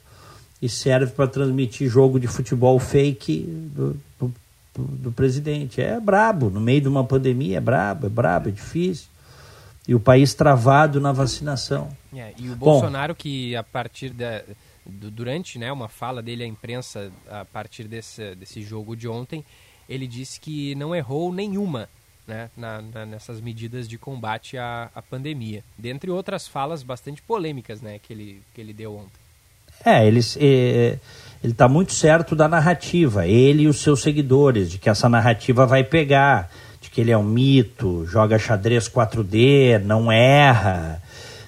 e 0.61 0.67
serve 0.67 1.11
para 1.13 1.27
transmitir 1.27 1.89
jogo 1.89 2.19
de 2.19 2.27
futebol 2.27 2.77
fake 2.79 3.43
do, 3.47 3.97
do, 4.19 4.33
do, 4.75 5.11
presidente. 5.11 5.81
É 5.81 5.99
brabo, 5.99 6.49
no 6.49 6.59
meio 6.59 6.81
de 6.81 6.87
uma 6.87 7.03
pandemia 7.03 7.57
é 7.57 7.61
brabo, 7.61 8.07
é 8.07 8.09
brabo, 8.09 8.49
é 8.49 8.51
difícil. 8.51 9.07
E 9.87 9.95
o 9.95 9.99
país 9.99 10.33
travado 10.33 10.99
na 10.99 11.11
vacinação. 11.11 11.89
É, 12.13 12.33
e 12.37 12.49
o 12.49 12.55
Bolsonaro 12.55 13.13
Bom, 13.13 13.17
que 13.17 13.55
a 13.55 13.63
partir 13.63 14.11
da 14.11 14.43
durante 14.85 15.59
né, 15.59 15.71
uma 15.71 15.87
fala 15.87 16.21
dele 16.21 16.43
à 16.43 16.47
imprensa 16.47 17.11
a 17.29 17.45
partir 17.45 17.87
desse, 17.87 18.33
desse 18.35 18.61
jogo 18.61 18.95
de 18.95 19.07
ontem, 19.07 19.45
ele 19.87 20.07
disse 20.07 20.39
que 20.39 20.73
não 20.75 20.95
errou 20.95 21.31
nenhuma 21.31 21.87
né, 22.27 22.49
na, 22.55 22.81
na, 22.81 23.05
nessas 23.05 23.41
medidas 23.41 23.87
de 23.87 23.97
combate 23.97 24.57
à, 24.57 24.89
à, 24.93 25.01
pandemia. 25.01 25.63
Dentre 25.77 26.11
outras 26.11 26.47
falas 26.47 26.83
bastante 26.83 27.21
polêmicas 27.21 27.81
né, 27.81 27.99
que, 27.99 28.13
ele, 28.13 28.41
que 28.53 28.61
ele 28.61 28.73
deu 28.73 28.95
ontem. 28.95 29.18
É, 29.85 30.07
ele 30.07 30.19
está 31.43 31.67
muito 31.67 31.93
certo 31.93 32.35
da 32.35 32.47
narrativa, 32.47 33.25
ele 33.25 33.63
e 33.63 33.67
os 33.67 33.81
seus 33.81 34.01
seguidores, 34.01 34.69
de 34.69 34.77
que 34.77 34.89
essa 34.89 35.07
narrativa 35.07 35.65
vai 35.65 35.83
pegar, 35.83 36.49
de 36.81 36.89
que 36.89 37.01
ele 37.01 37.11
é 37.11 37.17
um 37.17 37.23
mito, 37.23 38.05
joga 38.05 38.37
xadrez 38.37 38.89
4D, 38.89 39.81
não 39.83 40.11
erra, 40.11 41.01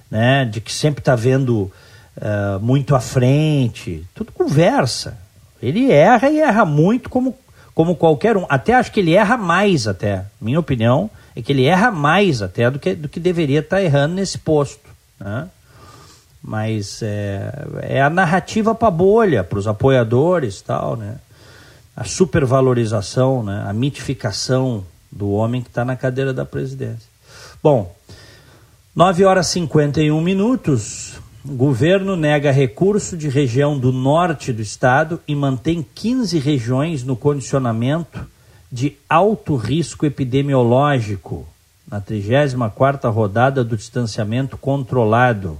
né, 0.09 0.45
de 0.45 0.61
que 0.61 0.71
sempre 0.71 1.01
está 1.01 1.15
vendo 1.15 1.71
uh, 2.17 2.59
muito 2.61 2.95
à 2.95 2.99
frente, 2.99 4.05
tudo 4.13 4.31
conversa. 4.31 5.17
Ele 5.61 5.91
erra 5.91 6.29
e 6.29 6.39
erra 6.39 6.65
muito 6.65 7.09
como 7.09 7.35
como 7.73 7.95
qualquer 7.95 8.37
um. 8.37 8.45
Até 8.49 8.73
acho 8.73 8.91
que 8.91 8.99
ele 8.99 9.15
erra 9.15 9.37
mais 9.37 9.87
até. 9.87 10.25
Minha 10.39 10.59
opinião 10.59 11.09
é 11.35 11.41
que 11.41 11.51
ele 11.51 11.65
erra 11.65 11.91
mais 11.91 12.41
até 12.41 12.69
do 12.69 12.77
que, 12.77 12.93
do 12.93 13.07
que 13.07 13.19
deveria 13.19 13.59
estar 13.59 13.77
tá 13.77 13.81
errando 13.81 14.15
nesse 14.15 14.37
posto. 14.37 14.89
Né? 15.19 15.47
Mas 16.43 17.01
é, 17.03 17.67
é 17.81 18.01
a 18.01 18.09
narrativa 18.09 18.73
para 18.73 18.89
bolha, 18.89 19.43
para 19.43 19.59
os 19.59 19.67
apoiadores 19.67 20.61
tal, 20.61 20.95
né? 20.95 21.17
A 21.95 22.03
supervalorização, 22.03 23.43
né? 23.43 23.63
a 23.67 23.73
mitificação 23.73 24.83
do 25.11 25.31
homem 25.31 25.61
que 25.61 25.67
está 25.67 25.83
na 25.83 25.95
cadeira 25.95 26.33
da 26.33 26.45
presidência. 26.45 27.09
Bom, 27.61 27.93
9 28.95 29.23
horas 29.25 29.47
e 29.47 29.53
51 29.53 30.19
minutos. 30.19 31.19
Governo 31.43 32.15
nega 32.15 32.51
recurso 32.51 33.17
de 33.17 33.27
região 33.27 33.77
do 33.77 33.91
norte 33.91 34.53
do 34.53 34.61
estado 34.61 35.19
e 35.27 35.33
mantém 35.33 35.85
15 35.95 36.37
regiões 36.37 37.03
no 37.03 37.15
condicionamento 37.15 38.27
de 38.71 38.95
alto 39.09 39.55
risco 39.55 40.05
epidemiológico 40.05 41.47
na 41.89 41.99
34ª 41.99 43.11
rodada 43.11 43.63
do 43.63 43.75
distanciamento 43.75 44.55
controlado. 44.55 45.57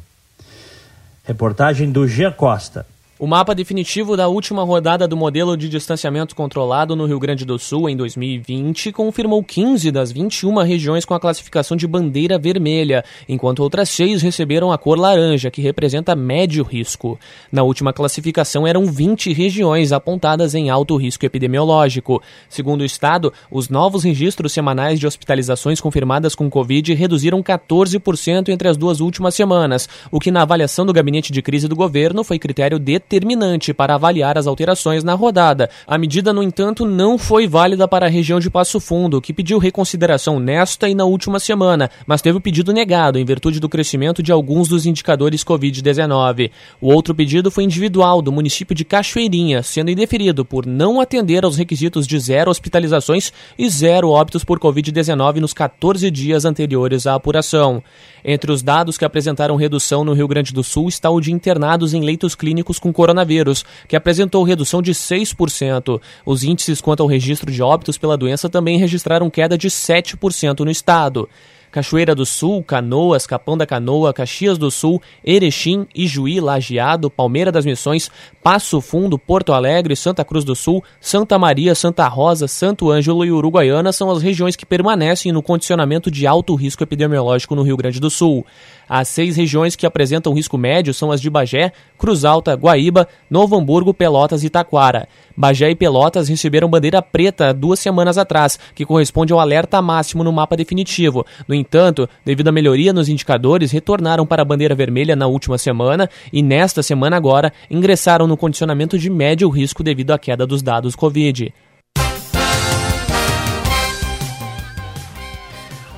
Reportagem 1.32 1.94
do 1.94 2.06
Jean 2.06 2.34
Costa. 2.34 2.86
O 3.22 3.28
mapa 3.28 3.54
definitivo 3.54 4.18
da 4.18 4.28
última 4.28 4.64
rodada 4.64 5.08
do 5.08 5.16
modelo 5.16 5.56
de 5.56 5.70
distanciamento 5.70 6.36
controlado 6.36 6.96
no 6.96 7.06
Rio 7.06 7.20
Grande 7.20 7.46
do 7.46 7.60
Sul 7.60 7.88
em 7.88 7.96
2020 7.96 8.92
confirmou 8.92 9.44
15 9.44 9.92
das 9.92 10.12
21 10.12 10.64
regiões 10.64 11.06
com 11.06 11.14
a 11.14 11.20
classificação 11.20 11.78
de 11.78 11.86
bandeira 11.86 12.40
vermelha, 12.40 13.06
enquanto 13.30 13.60
outras 13.60 13.90
seis 13.90 14.24
receberam 14.24 14.72
a 14.72 14.78
cor 14.80 14.98
laranja, 14.98 15.52
que 15.52 15.62
representa 15.62 16.16
médio 16.16 16.64
risco. 16.64 17.20
Na 17.52 17.62
última 17.62 17.94
classificação 17.94 18.66
eram 18.66 18.88
20 18.88 19.32
regiões 19.34 19.92
apontadas 19.92 20.56
em 20.56 20.72
alto 20.72 20.98
risco 20.98 21.24
epidemiológico. 21.24 22.24
Segundo 22.50 22.82
o 22.82 22.86
Estado, 22.86 23.32
os 23.52 23.70
novos 23.70 24.04
registros 24.04 24.52
semanais 24.52 25.00
de 25.00 25.06
hospitalizações 25.06 25.80
confirmadas 25.80 26.34
com 26.34 26.50
Covid 26.50 26.92
reduziram 26.96 27.44
14% 27.44 28.50
entre 28.50 28.68
as 28.68 28.78
duas 28.78 29.00
últimas 29.00 29.36
semanas, 29.36 29.88
o 30.10 30.20
que 30.20 30.32
na 30.32 30.42
avaliação 30.42 30.88
do 30.88 30.92
gabinete 30.92 31.32
de 31.32 31.44
crise 31.44 31.68
do 31.68 31.76
governo 31.76 32.24
foi 32.24 32.40
critério 32.40 32.80
de 32.80 33.11
determinante 33.12 33.74
para 33.74 33.96
avaliar 33.96 34.38
as 34.38 34.48
alterações 34.48 35.04
na 35.04 35.14
rodada. 35.14 35.70
A 35.86 35.98
medida, 35.98 36.32
no 36.32 36.42
entanto, 36.42 36.86
não 36.86 37.18
foi 37.18 37.46
válida 37.46 37.86
para 37.86 38.06
a 38.06 38.10
região 38.10 38.40
de 38.40 38.50
Passo 38.50 38.80
Fundo, 38.80 39.20
que 39.20 39.34
pediu 39.34 39.58
reconsideração 39.58 40.40
nesta 40.40 40.88
e 40.88 40.96
na 40.96 41.04
última 41.04 41.40
semana, 41.40 41.92
mas 42.08 42.22
teve 42.22 42.38
o 42.38 42.42
pedido 42.42 42.72
negado 42.72 43.20
em 43.20 43.26
virtude 43.26 43.60
do 43.60 43.68
crescimento 43.68 44.24
de 44.24 44.32
alguns 44.32 44.70
dos 44.70 44.86
indicadores 44.86 45.44
Covid-19. 45.44 46.52
O 46.80 46.92
outro 46.94 47.14
pedido 47.14 47.52
foi 47.52 47.66
individual 47.66 48.22
do 48.22 48.32
município 48.32 48.74
de 48.74 48.86
Cachoeirinha, 48.86 49.62
sendo 49.62 49.92
indeferido 49.92 50.46
por 50.46 50.66
não 50.66 51.02
atender 51.02 51.44
aos 51.44 51.58
requisitos 51.58 52.08
de 52.08 52.18
zero 52.18 52.50
hospitalizações 52.50 53.34
e 53.58 53.70
zero 53.70 54.10
óbitos 54.10 54.46
por 54.46 54.58
Covid-19 54.58 55.38
nos 55.38 55.54
14 55.54 56.10
dias 56.10 56.46
anteriores 56.46 57.06
à 57.06 57.16
apuração. 57.16 57.84
Entre 58.24 58.52
os 58.52 58.62
dados 58.62 58.98
que 58.98 59.04
apresentaram 59.04 59.56
redução 59.56 60.06
no 60.06 60.14
Rio 60.14 60.28
Grande 60.28 60.54
do 60.54 60.64
Sul 60.64 60.88
está 60.88 61.10
o 61.10 61.20
de 61.20 61.32
internados 61.32 61.94
em 61.94 62.02
leitos 62.02 62.36
clínicos 62.36 62.80
com 62.80 62.94
coronavírus, 63.02 63.66
que 63.88 63.96
apresentou 63.96 64.44
redução 64.44 64.80
de 64.80 64.94
6%. 64.94 66.00
Os 66.24 66.44
índices 66.44 66.80
quanto 66.80 67.02
ao 67.02 67.10
registro 67.10 67.52
de 67.52 67.64
óbitos 67.64 67.98
pela 67.98 68.16
doença 68.16 68.48
também 68.48 68.78
registraram 68.78 69.28
queda 69.28 69.58
de 69.58 69.70
7% 69.70 70.60
no 70.60 70.70
estado. 70.70 71.28
Cachoeira 71.72 72.14
do 72.14 72.26
Sul, 72.26 72.62
Canoas, 72.62 73.26
Capão 73.26 73.58
da 73.58 73.66
Canoa, 73.66 74.14
Caxias 74.14 74.58
do 74.58 74.70
Sul, 74.70 75.02
Erechim, 75.24 75.88
Ijuí, 75.96 76.40
Lajeado, 76.42 77.10
Palmeira 77.10 77.52
das 77.52 77.66
Missões, 77.66 78.12
Passo 78.44 78.82
Fundo, 78.82 79.18
Porto 79.18 79.54
Alegre, 79.54 79.96
Santa 79.96 80.26
Cruz 80.26 80.44
do 80.44 80.54
Sul, 80.54 80.84
Santa 81.00 81.40
Maria, 81.40 81.74
Santa 81.74 82.08
Rosa, 82.10 82.48
Santo 82.48 82.92
Ângelo 82.92 83.24
e 83.24 83.32
Uruguaiana 83.32 83.94
são 83.94 84.12
as 84.12 84.22
regiões 84.22 84.58
que 84.58 84.66
permanecem 84.66 85.32
no 85.32 85.42
condicionamento 85.42 86.12
de 86.12 86.28
alto 86.28 86.54
risco 86.56 86.84
epidemiológico 86.84 87.56
no 87.56 87.64
Rio 87.64 87.78
Grande 87.78 88.02
do 88.02 88.10
Sul. 88.10 88.46
As 88.94 89.08
seis 89.08 89.38
regiões 89.38 89.74
que 89.74 89.86
apresentam 89.86 90.34
risco 90.34 90.58
médio 90.58 90.94
são 90.94 91.14
as 91.14 91.22
de 91.22 91.30
Bagé, 91.30 91.72
Cruz 91.98 92.26
Alta, 92.26 92.56
Guaíba, 92.56 93.08
Novo 93.30 93.56
Hamburgo, 93.56 93.94
Pelotas 93.94 94.44
e 94.44 94.50
Taquara. 94.50 95.08
Bagé 95.38 95.70
e 95.70 95.76
Pelotas 95.76 96.28
receberam 96.28 96.70
bandeira 96.70 97.02
preta 97.02 97.54
duas 97.54 97.80
semanas 97.80 98.18
atrás, 98.18 98.60
que 98.76 98.86
corresponde 98.86 99.32
ao 99.32 99.40
alerta 99.40 99.82
máximo 99.82 100.26
no 100.26 100.34
mapa 100.34 100.58
definitivo. 100.58 101.26
No 101.48 101.56
entanto, 101.56 102.06
devido 102.26 102.50
à 102.50 102.52
melhoria 102.52 102.92
nos 102.92 103.08
indicadores, 103.08 103.72
retornaram 103.72 104.26
para 104.26 104.42
a 104.42 104.46
bandeira 104.46 104.76
vermelha 104.76 105.16
na 105.16 105.26
última 105.26 105.58
semana 105.58 106.10
e 106.34 106.44
nesta 106.44 106.84
semana 106.84 107.16
agora 107.16 107.54
ingressaram 107.70 108.28
no 108.28 108.36
condicionamento 108.36 109.00
de 109.00 109.10
médio 109.10 109.48
risco 109.48 109.84
devido 109.84 110.12
à 110.12 110.20
queda 110.20 110.46
dos 110.46 110.62
dados 110.62 110.98
Covid. 110.98 111.54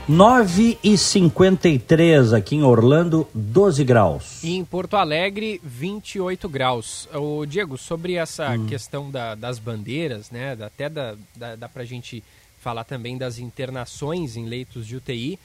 9 0.07 0.77
e 0.83 0.97
53 0.97 2.33
aqui 2.33 2.57
em 2.57 2.63
Orlando, 2.63 3.25
12 3.33 3.85
graus. 3.85 4.43
E 4.43 4.53
em 4.57 4.65
Porto 4.65 4.97
Alegre, 4.97 5.61
28 5.63 6.49
graus. 6.49 7.07
O 7.13 7.45
Diego, 7.45 7.77
sobre 7.77 8.15
essa 8.15 8.51
hum. 8.51 8.67
questão 8.67 9.09
da, 9.09 9.33
das 9.33 9.59
bandeiras, 9.59 10.29
né? 10.29 10.57
Até 10.61 10.89
dá, 10.89 11.15
dá, 11.33 11.55
dá 11.55 11.69
pra 11.69 11.85
gente 11.85 12.21
falar 12.59 12.83
também 12.83 13.17
das 13.17 13.39
internações 13.39 14.35
em 14.35 14.45
leitos 14.45 14.85
de 14.85 14.97
UTI. 14.97 15.39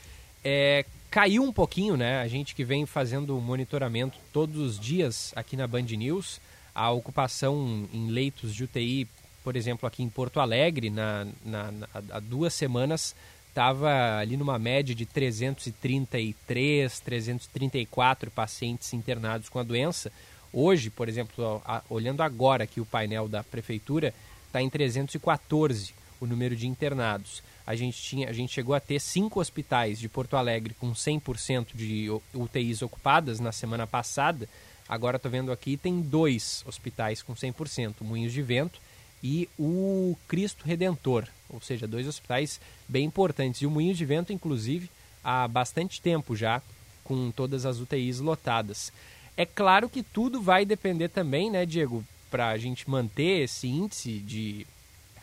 É, 0.45 0.85
caiu 1.09 1.45
um 1.45 1.53
pouquinho, 1.53 1.97
né? 1.97 2.21
A 2.21 2.27
gente 2.27 2.53
que 2.53 2.65
vem 2.65 2.85
fazendo 2.85 3.41
monitoramento 3.41 4.19
todos 4.33 4.57
os 4.57 4.79
dias 4.79 5.33
aqui 5.37 5.57
na 5.57 5.69
Band 5.69 5.83
News, 5.83 6.41
a 6.75 6.91
ocupação 6.91 7.89
em 7.93 8.09
leitos 8.09 8.53
de 8.53 8.65
UTI, 8.65 9.07
por 9.45 9.55
exemplo, 9.55 9.87
aqui 9.87 10.03
em 10.03 10.09
Porto 10.09 10.41
Alegre, 10.41 10.91
na, 10.91 11.29
na, 11.45 11.71
na 11.71 11.89
há 12.11 12.19
duas 12.19 12.53
semanas 12.55 13.15
estava 13.59 14.19
ali 14.19 14.37
numa 14.37 14.57
média 14.57 14.95
de 14.95 15.05
333, 15.05 17.01
334 17.01 18.31
pacientes 18.31 18.93
internados 18.93 19.49
com 19.49 19.59
a 19.59 19.65
doença. 19.65 20.13
Hoje, 20.53 20.91
por 20.91 21.09
exemplo, 21.09 21.61
olhando 21.91 22.23
agora 22.23 22.63
aqui 22.63 22.81
o 22.81 22.87
painel 22.87 23.27
da 23.27 23.43
prefeitura, 23.43 24.15
está 24.47 24.63
em 24.63 24.71
314 24.71 25.93
o 26.21 26.27
número 26.27 26.55
de 26.55 26.69
internados. 26.69 27.43
A 27.67 27.75
gente, 27.75 28.01
tinha, 28.01 28.31
a 28.31 28.33
gente 28.33 28.53
chegou 28.53 28.77
a 28.77 28.81
ter 28.81 29.01
cinco 29.01 29.41
hospitais 29.41 29.99
de 29.99 30.09
Porto 30.09 30.37
Alegre 30.37 30.73
com 30.75 30.93
100% 30.93 31.75
de 31.75 32.07
UTIs 32.33 32.81
ocupadas 32.81 33.41
na 33.41 33.51
semana 33.51 33.89
passada. 33.89 34.49
Agora 34.89 35.17
estou 35.17 35.33
vendo 35.33 35.51
aqui, 35.51 35.77
tem 35.77 36.01
dois 36.01 36.63
hospitais 36.65 37.23
com 37.23 37.35
100%, 37.35 37.97
Moinhos 38.03 38.33
de 38.33 38.41
Vento 38.41 38.81
e 39.23 39.49
o 39.59 40.17
Cristo 40.27 40.65
Redentor, 40.65 41.27
ou 41.49 41.61
seja, 41.61 41.87
dois 41.87 42.07
hospitais 42.07 42.61
bem 42.89 43.05
importantes. 43.05 43.63
E 43.63 43.67
o 43.67 43.71
Moinhos 43.71 43.99
de 43.99 44.05
Vento, 44.05 44.33
inclusive, 44.33 44.91
há 45.23 45.47
bastante 45.49 46.01
tempo 46.01 46.37
já, 46.37 46.63
com 47.05 47.31
todas 47.31 47.65
as 47.65 47.81
UTIs 47.81 48.21
lotadas. 48.21 48.93
É 49.37 49.47
claro 49.47 49.89
que 49.89 50.03
tudo 50.03 50.43
vai 50.43 50.65
depender 50.65 51.09
também, 51.09 51.51
né, 51.51 51.65
Diego, 51.65 52.05
para 52.31 52.49
a 52.49 52.59
gente 52.59 52.89
manter 52.89 53.45
esse 53.45 53.67
índice 53.67 54.19
de 54.19 54.67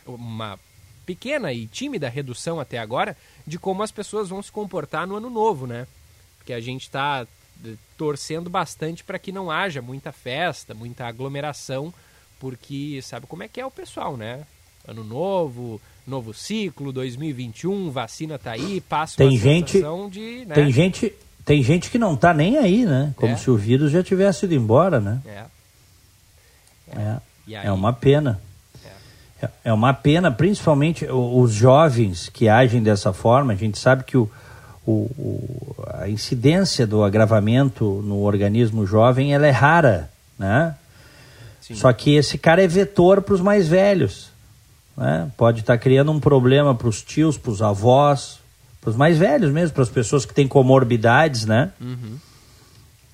uma 0.06 0.58
pequena 1.04 1.52
e 1.52 1.66
tímida 1.66 2.08
redução 2.08 2.58
até 2.58 2.78
agora, 2.78 3.16
de 3.46 3.58
como 3.58 3.82
as 3.82 3.92
pessoas 3.92 4.28
vão 4.28 4.42
se 4.42 4.50
comportar 4.50 5.06
no 5.06 5.16
ano 5.16 5.30
novo, 5.30 5.66
né? 5.66 5.86
Porque 6.38 6.52
a 6.52 6.60
gente 6.60 6.82
está 6.82 7.26
eh, 7.64 7.74
torcendo 7.96 8.50
bastante 8.50 9.04
para 9.04 9.18
que 9.18 9.30
não 9.30 9.50
haja 9.50 9.80
muita 9.80 10.10
festa, 10.10 10.74
muita 10.74 11.06
aglomeração, 11.06 11.94
porque 12.38 13.00
sabe 13.02 13.26
como 13.26 13.42
é 13.42 13.48
que 13.48 13.60
é 13.60 13.66
o 13.66 13.70
pessoal, 13.70 14.16
né? 14.16 14.40
Ano 14.86 15.02
novo, 15.02 15.80
novo 16.06 16.32
ciclo, 16.32 16.92
2021, 16.92 17.90
vacina 17.90 18.38
tá 18.38 18.52
aí, 18.52 18.80
passa 18.80 19.16
tem 19.16 19.36
gente, 19.36 19.82
de, 20.10 20.44
né? 20.46 20.54
Tem 20.54 20.70
gente, 20.70 21.12
tem 21.44 21.62
gente 21.62 21.90
que 21.90 21.98
não 21.98 22.16
tá 22.16 22.32
nem 22.32 22.56
aí, 22.58 22.84
né? 22.84 23.12
Como 23.16 23.32
é. 23.32 23.36
se 23.36 23.50
o 23.50 23.56
vírus 23.56 23.90
já 23.90 24.02
tivesse 24.02 24.44
ido 24.44 24.54
embora, 24.54 25.00
né? 25.00 25.20
É. 25.26 25.44
É, 26.88 27.16
é, 27.48 27.66
é 27.66 27.72
uma 27.72 27.92
pena. 27.92 28.40
É. 29.42 29.48
é 29.64 29.72
uma 29.72 29.92
pena, 29.92 30.30
principalmente 30.30 31.04
os 31.06 31.52
jovens 31.52 32.28
que 32.28 32.48
agem 32.48 32.82
dessa 32.82 33.12
forma. 33.12 33.52
A 33.52 33.56
gente 33.56 33.78
sabe 33.78 34.04
que 34.04 34.16
o, 34.16 34.30
o, 34.86 34.92
o, 34.92 35.84
a 35.94 36.08
incidência 36.08 36.86
do 36.86 37.02
agravamento 37.02 37.84
no 38.04 38.22
organismo 38.22 38.86
jovem 38.86 39.34
ela 39.34 39.46
é 39.46 39.50
rara, 39.50 40.10
né? 40.38 40.76
Sim. 41.66 41.74
Só 41.74 41.92
que 41.92 42.14
esse 42.14 42.38
cara 42.38 42.62
é 42.62 42.68
vetor 42.68 43.20
para 43.22 43.34
os 43.34 43.40
mais 43.40 43.66
velhos. 43.66 44.30
Né? 44.96 45.28
Pode 45.36 45.60
estar 45.60 45.72
tá 45.72 45.78
criando 45.78 46.12
um 46.12 46.20
problema 46.20 46.72
para 46.76 46.86
os 46.86 47.02
tios, 47.02 47.36
para 47.36 47.50
os 47.50 47.60
avós, 47.60 48.38
para 48.80 48.90
os 48.90 48.96
mais 48.96 49.18
velhos 49.18 49.50
mesmo, 49.52 49.74
para 49.74 49.82
as 49.82 49.88
pessoas 49.88 50.24
que 50.24 50.32
têm 50.32 50.46
comorbidades, 50.46 51.44
né? 51.44 51.72
Uhum. 51.80 52.18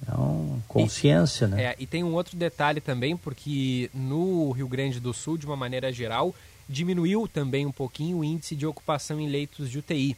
Então, 0.03 0.63
consciência, 0.69 1.47
e, 1.47 1.49
né? 1.49 1.65
É, 1.65 1.77
e 1.79 1.87
tem 1.87 2.05
um 2.05 2.13
outro 2.13 2.37
detalhe 2.37 2.79
também, 2.79 3.17
porque 3.17 3.91
no 3.95 4.51
Rio 4.51 4.69
Grande 4.69 5.01
do 5.01 5.15
Sul, 5.15 5.39
de 5.39 5.47
uma 5.47 5.57
maneira 5.57 5.91
geral, 5.91 6.35
diminuiu 6.69 7.27
também 7.27 7.65
um 7.65 7.73
pouquinho 7.73 8.19
o 8.19 8.25
índice 8.25 8.55
de 8.55 8.67
ocupação 8.67 9.19
em 9.19 9.31
leitos 9.31 9.71
de 9.71 9.79
UTI. 9.79 10.15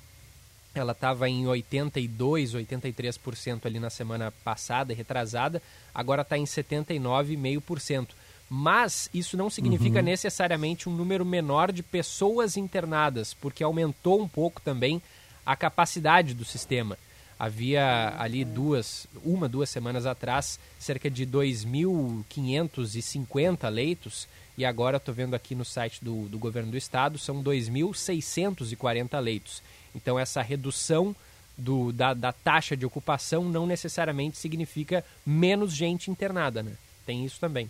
Ela 0.74 0.90
estava 0.90 1.28
em 1.28 1.46
82, 1.46 2.52
83% 2.52 3.66
ali 3.66 3.78
na 3.78 3.90
semana 3.90 4.32
passada, 4.42 4.92
retrasada, 4.92 5.62
agora 5.94 6.22
está 6.22 6.36
em 6.36 6.42
79,5%. 6.42 8.08
Mas 8.48 9.10
isso 9.12 9.36
não 9.36 9.50
significa 9.50 9.98
uhum. 9.98 10.04
necessariamente 10.04 10.88
um 10.88 10.92
número 10.92 11.24
menor 11.24 11.72
de 11.72 11.82
pessoas 11.82 12.56
internadas, 12.56 13.34
porque 13.34 13.64
aumentou 13.64 14.20
um 14.20 14.28
pouco 14.28 14.60
também 14.60 15.02
a 15.44 15.56
capacidade 15.56 16.34
do 16.34 16.44
sistema. 16.44 16.96
Havia 17.38 18.14
ali 18.18 18.44
duas, 18.44 19.06
uma, 19.24 19.48
duas 19.48 19.68
semanas 19.68 20.06
atrás, 20.06 20.58
cerca 20.78 21.10
de 21.10 21.26
2.550 21.26 23.68
leitos, 23.68 24.28
e 24.56 24.64
agora 24.64 24.98
estou 24.98 25.12
vendo 25.12 25.34
aqui 25.34 25.52
no 25.54 25.64
site 25.64 25.98
do, 26.02 26.28
do 26.28 26.38
governo 26.38 26.70
do 26.70 26.76
estado, 26.76 27.18
são 27.18 27.42
2.640 27.42 29.20
leitos. 29.20 29.60
Então 29.94 30.18
essa 30.18 30.42
redução 30.42 31.14
do, 31.56 31.92
da, 31.92 32.14
da 32.14 32.32
taxa 32.32 32.76
de 32.76 32.86
ocupação 32.86 33.44
não 33.44 33.66
necessariamente 33.66 34.38
significa 34.38 35.04
menos 35.26 35.72
gente 35.72 36.10
internada, 36.10 36.62
né? 36.62 36.72
Tem 37.04 37.24
isso 37.24 37.40
também. 37.40 37.68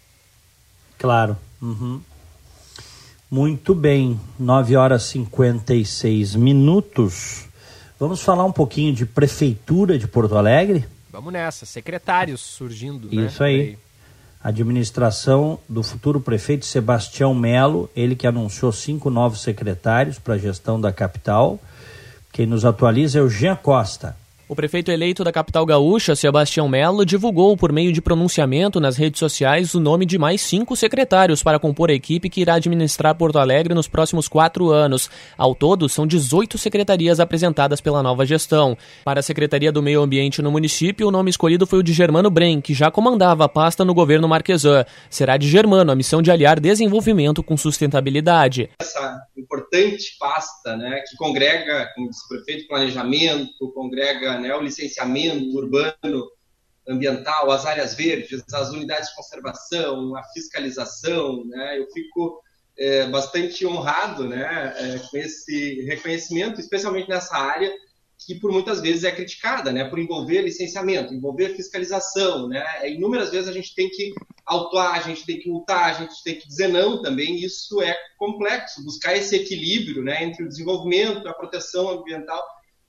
Claro. 0.98 1.36
Uhum. 1.60 2.00
Muito 3.30 3.74
bem, 3.74 4.20
9 4.38 4.76
horas 4.76 5.04
e 5.04 5.12
56 5.12 6.36
minutos. 6.36 7.46
Vamos 7.98 8.22
falar 8.22 8.44
um 8.44 8.52
pouquinho 8.52 8.94
de 8.94 9.06
Prefeitura 9.06 9.98
de 9.98 10.06
Porto 10.06 10.36
Alegre? 10.36 10.84
Vamos 11.10 11.32
nessa, 11.32 11.64
secretários 11.64 12.40
surgindo. 12.40 13.08
Né? 13.08 13.26
Isso 13.26 13.42
né? 13.42 13.48
aí. 13.48 13.60
aí. 13.60 13.78
Administração 14.44 15.58
do 15.66 15.82
futuro 15.82 16.20
prefeito 16.20 16.66
Sebastião 16.66 17.34
Melo, 17.34 17.88
ele 17.96 18.14
que 18.14 18.26
anunciou 18.26 18.70
cinco 18.72 19.08
novos 19.08 19.40
secretários 19.40 20.18
para 20.18 20.34
a 20.34 20.38
gestão 20.38 20.78
da 20.78 20.92
capital. 20.92 21.58
Quem 22.30 22.44
nos 22.44 22.64
atualiza 22.64 23.20
é 23.20 23.22
o 23.22 23.30
Jean 23.30 23.56
Costa. 23.56 24.14
O 24.46 24.54
prefeito 24.54 24.90
eleito 24.90 25.24
da 25.24 25.32
capital 25.32 25.64
gaúcha, 25.64 26.14
Sebastião 26.14 26.68
Melo, 26.68 27.06
divulgou 27.06 27.56
por 27.56 27.72
meio 27.72 27.90
de 27.90 28.02
pronunciamento 28.02 28.78
nas 28.78 28.94
redes 28.94 29.18
sociais 29.18 29.72
o 29.72 29.80
nome 29.80 30.04
de 30.04 30.18
mais 30.18 30.42
cinco 30.42 30.76
secretários 30.76 31.42
para 31.42 31.58
compor 31.58 31.88
a 31.88 31.94
equipe 31.94 32.28
que 32.28 32.42
irá 32.42 32.56
administrar 32.56 33.14
Porto 33.14 33.38
Alegre 33.38 33.72
nos 33.72 33.88
próximos 33.88 34.28
quatro 34.28 34.70
anos. 34.70 35.08
Ao 35.38 35.54
todo, 35.54 35.88
são 35.88 36.06
18 36.06 36.58
secretarias 36.58 37.20
apresentadas 37.20 37.80
pela 37.80 38.02
nova 38.02 38.26
gestão. 38.26 38.76
Para 39.02 39.20
a 39.20 39.22
Secretaria 39.22 39.72
do 39.72 39.82
Meio 39.82 40.02
Ambiente 40.02 40.42
no 40.42 40.52
município, 40.52 41.08
o 41.08 41.10
nome 41.10 41.30
escolhido 41.30 41.66
foi 41.66 41.78
o 41.78 41.82
de 41.82 41.94
Germano 41.94 42.28
Bren, 42.28 42.60
que 42.60 42.74
já 42.74 42.90
comandava 42.90 43.46
a 43.46 43.48
pasta 43.48 43.82
no 43.82 43.94
governo 43.94 44.28
Marquesan. 44.28 44.84
Será 45.08 45.38
de 45.38 45.48
Germano 45.48 45.90
a 45.90 45.96
missão 45.96 46.20
de 46.20 46.30
aliar 46.30 46.60
desenvolvimento 46.60 47.42
com 47.42 47.56
sustentabilidade. 47.56 48.68
Essa 48.78 49.22
importante 49.38 50.16
pasta 50.18 50.76
né, 50.76 51.02
que 51.08 51.16
congrega, 51.16 51.90
como 51.94 52.10
disse 52.10 52.24
o 52.26 52.28
prefeito, 52.28 52.68
planejamento, 52.68 53.72
congrega 53.74 54.33
né, 54.40 54.54
o 54.54 54.60
licenciamento 54.60 55.56
urbano, 55.56 56.28
ambiental, 56.86 57.50
as 57.50 57.64
áreas 57.64 57.94
verdes, 57.94 58.42
as 58.52 58.70
unidades 58.70 59.08
de 59.08 59.16
conservação, 59.16 60.14
a 60.16 60.22
fiscalização, 60.24 61.44
né, 61.46 61.78
eu 61.78 61.90
fico 61.90 62.42
é, 62.76 63.06
bastante 63.06 63.66
honrado 63.66 64.28
né, 64.28 64.74
é, 64.76 64.98
com 64.98 65.16
esse 65.16 65.82
reconhecimento, 65.82 66.60
especialmente 66.60 67.08
nessa 67.08 67.36
área 67.36 67.72
que 68.26 68.34
por 68.36 68.52
muitas 68.52 68.80
vezes 68.80 69.04
é 69.04 69.10
criticada, 69.10 69.72
né, 69.72 69.84
por 69.84 69.98
envolver 69.98 70.42
licenciamento, 70.42 71.12
envolver 71.12 71.56
fiscalização, 71.56 72.48
né, 72.48 72.64
inúmeras 72.88 73.30
vezes 73.30 73.48
a 73.48 73.52
gente 73.52 73.74
tem 73.74 73.88
que 73.90 74.12
autuar, 74.46 74.94
a 74.94 75.00
gente 75.00 75.26
tem 75.26 75.38
que 75.38 75.48
multar, 75.48 75.90
a 75.90 75.92
gente 75.92 76.22
tem 76.22 76.38
que 76.38 76.46
dizer 76.46 76.68
não 76.68 77.02
também, 77.02 77.36
isso 77.36 77.82
é 77.82 77.96
complexo, 78.16 78.84
buscar 78.84 79.16
esse 79.16 79.36
equilíbrio, 79.36 80.02
né, 80.02 80.22
entre 80.22 80.44
o 80.44 80.48
desenvolvimento, 80.48 81.28
a 81.28 81.34
proteção 81.34 81.88
ambiental 81.90 82.42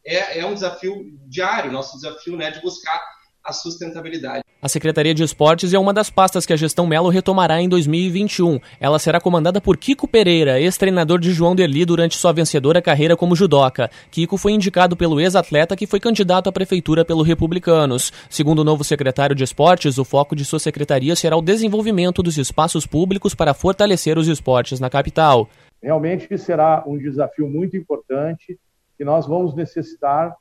é, 0.05 0.39
é 0.39 0.45
um 0.45 0.53
desafio 0.53 1.05
diário, 1.27 1.71
nosso 1.71 1.97
desafio 1.97 2.37
né, 2.37 2.51
de 2.51 2.61
buscar 2.61 3.01
a 3.43 3.53
sustentabilidade. 3.53 4.43
A 4.61 4.67
Secretaria 4.67 5.13
de 5.13 5.21
Esportes 5.21 5.71
é 5.71 5.77
uma 5.77 5.93
das 5.93 6.09
pastas 6.09 6.43
que 6.43 6.53
a 6.53 6.55
gestão 6.55 6.87
Melo 6.87 7.09
retomará 7.09 7.61
em 7.61 7.69
2021. 7.69 8.59
Ela 8.79 8.97
será 8.97 9.19
comandada 9.19 9.61
por 9.61 9.77
Kiko 9.77 10.07
Pereira, 10.07 10.59
ex-treinador 10.59 11.19
de 11.19 11.31
João 11.31 11.55
Derli 11.55 11.85
durante 11.85 12.17
sua 12.17 12.31
vencedora 12.31 12.81
carreira 12.81 13.15
como 13.15 13.35
judoca. 13.35 13.91
Kiko 14.09 14.37
foi 14.37 14.53
indicado 14.53 14.97
pelo 14.97 15.19
ex-atleta 15.19 15.75
que 15.75 15.85
foi 15.85 15.99
candidato 15.99 16.49
à 16.49 16.51
prefeitura 16.51 17.05
pelo 17.05 17.21
Republicanos. 17.21 18.11
Segundo 18.27 18.59
o 18.59 18.63
novo 18.63 18.83
secretário 18.83 19.35
de 19.35 19.43
Esportes, 19.43 19.99
o 19.99 20.05
foco 20.05 20.35
de 20.35 20.43
sua 20.43 20.57
secretaria 20.57 21.15
será 21.15 21.37
o 21.37 21.43
desenvolvimento 21.43 22.23
dos 22.23 22.37
espaços 22.39 22.87
públicos 22.87 23.35
para 23.35 23.53
fortalecer 23.53 24.17
os 24.17 24.27
esportes 24.27 24.79
na 24.79 24.89
capital. 24.89 25.47
Realmente 25.83 26.35
será 26.39 26.83
um 26.87 26.97
desafio 26.97 27.47
muito 27.47 27.77
importante 27.77 28.57
que 28.97 29.05
nós 29.05 29.25
vamos 29.25 29.53
necessitar 29.53 30.35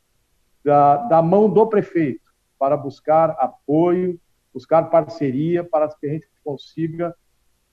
da, 0.65 0.97
da 0.97 1.23
mão 1.23 1.49
do 1.49 1.67
prefeito 1.67 2.33
para 2.59 2.77
buscar 2.77 3.31
apoio, 3.31 4.19
buscar 4.53 4.85
parceria 4.85 5.65
para 5.65 5.89
que 5.89 6.07
a 6.07 6.13
gente 6.13 6.29
consiga, 6.43 7.15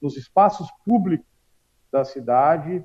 nos 0.02 0.18
espaços 0.18 0.68
públicos 0.86 1.28
da 1.92 2.04
cidade, 2.04 2.84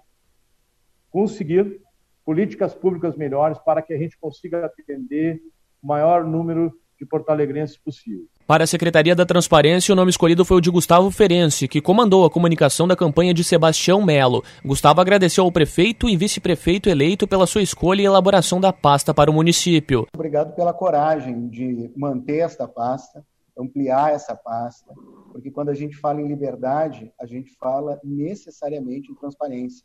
conseguir 1.11 1.81
políticas 2.25 2.75
públicas 2.75 3.17
melhores 3.17 3.59
para 3.59 3.81
que 3.81 3.95
a 3.95 3.99
gente 3.99 4.19
consiga 4.19 4.67
atender 4.67 5.41
o 5.83 5.87
maior 5.87 6.25
número 6.25 6.79
de 6.99 7.07
porto-alegrenses 7.07 7.79
possível. 7.79 8.29
Para 8.47 8.63
a 8.63 8.67
Secretaria 8.67 9.17
da 9.17 9.27
Transparência, 9.27 9.93
o 9.93 9.97
nome 9.97 10.09
escolhido 10.09 10.45
foi 10.45 10.59
o 10.59 10.61
de 10.61 10.71
Gustavo 10.71 11.11
Ferenci, 11.11 11.67
que 11.67 11.81
comandou 11.81 12.25
a 12.25 12.31
comunicação 12.31 12.87
da 12.87 12.95
campanha 12.95 13.35
de 13.35 13.43
Sebastião 13.43 14.05
Melo. 14.05 14.45
Gustavo 14.65 15.01
agradeceu 15.01 15.43
ao 15.43 15.51
prefeito 15.51 16.09
e 16.09 16.17
vice-prefeito 16.17 16.89
eleito 16.89 17.27
pela 17.27 17.45
sua 17.45 17.61
escolha 17.61 18.03
e 18.03 18.05
elaboração 18.05 18.61
da 18.61 18.73
pasta 18.73 19.13
para 19.13 19.29
o 19.29 19.35
município. 19.35 20.07
Obrigado 20.15 20.55
pela 20.55 20.73
coragem 20.73 21.49
de 21.49 21.91
manter 21.97 22.39
esta 22.39 22.69
pasta, 22.69 23.27
ampliar 23.59 24.13
essa 24.13 24.37
pasta, 24.37 24.95
porque 25.33 25.51
quando 25.51 25.71
a 25.71 25.75
gente 25.75 25.97
fala 25.97 26.21
em 26.21 26.29
liberdade, 26.29 27.13
a 27.21 27.27
gente 27.27 27.53
fala 27.59 27.99
necessariamente 28.05 29.11
em 29.11 29.17
transparência. 29.17 29.85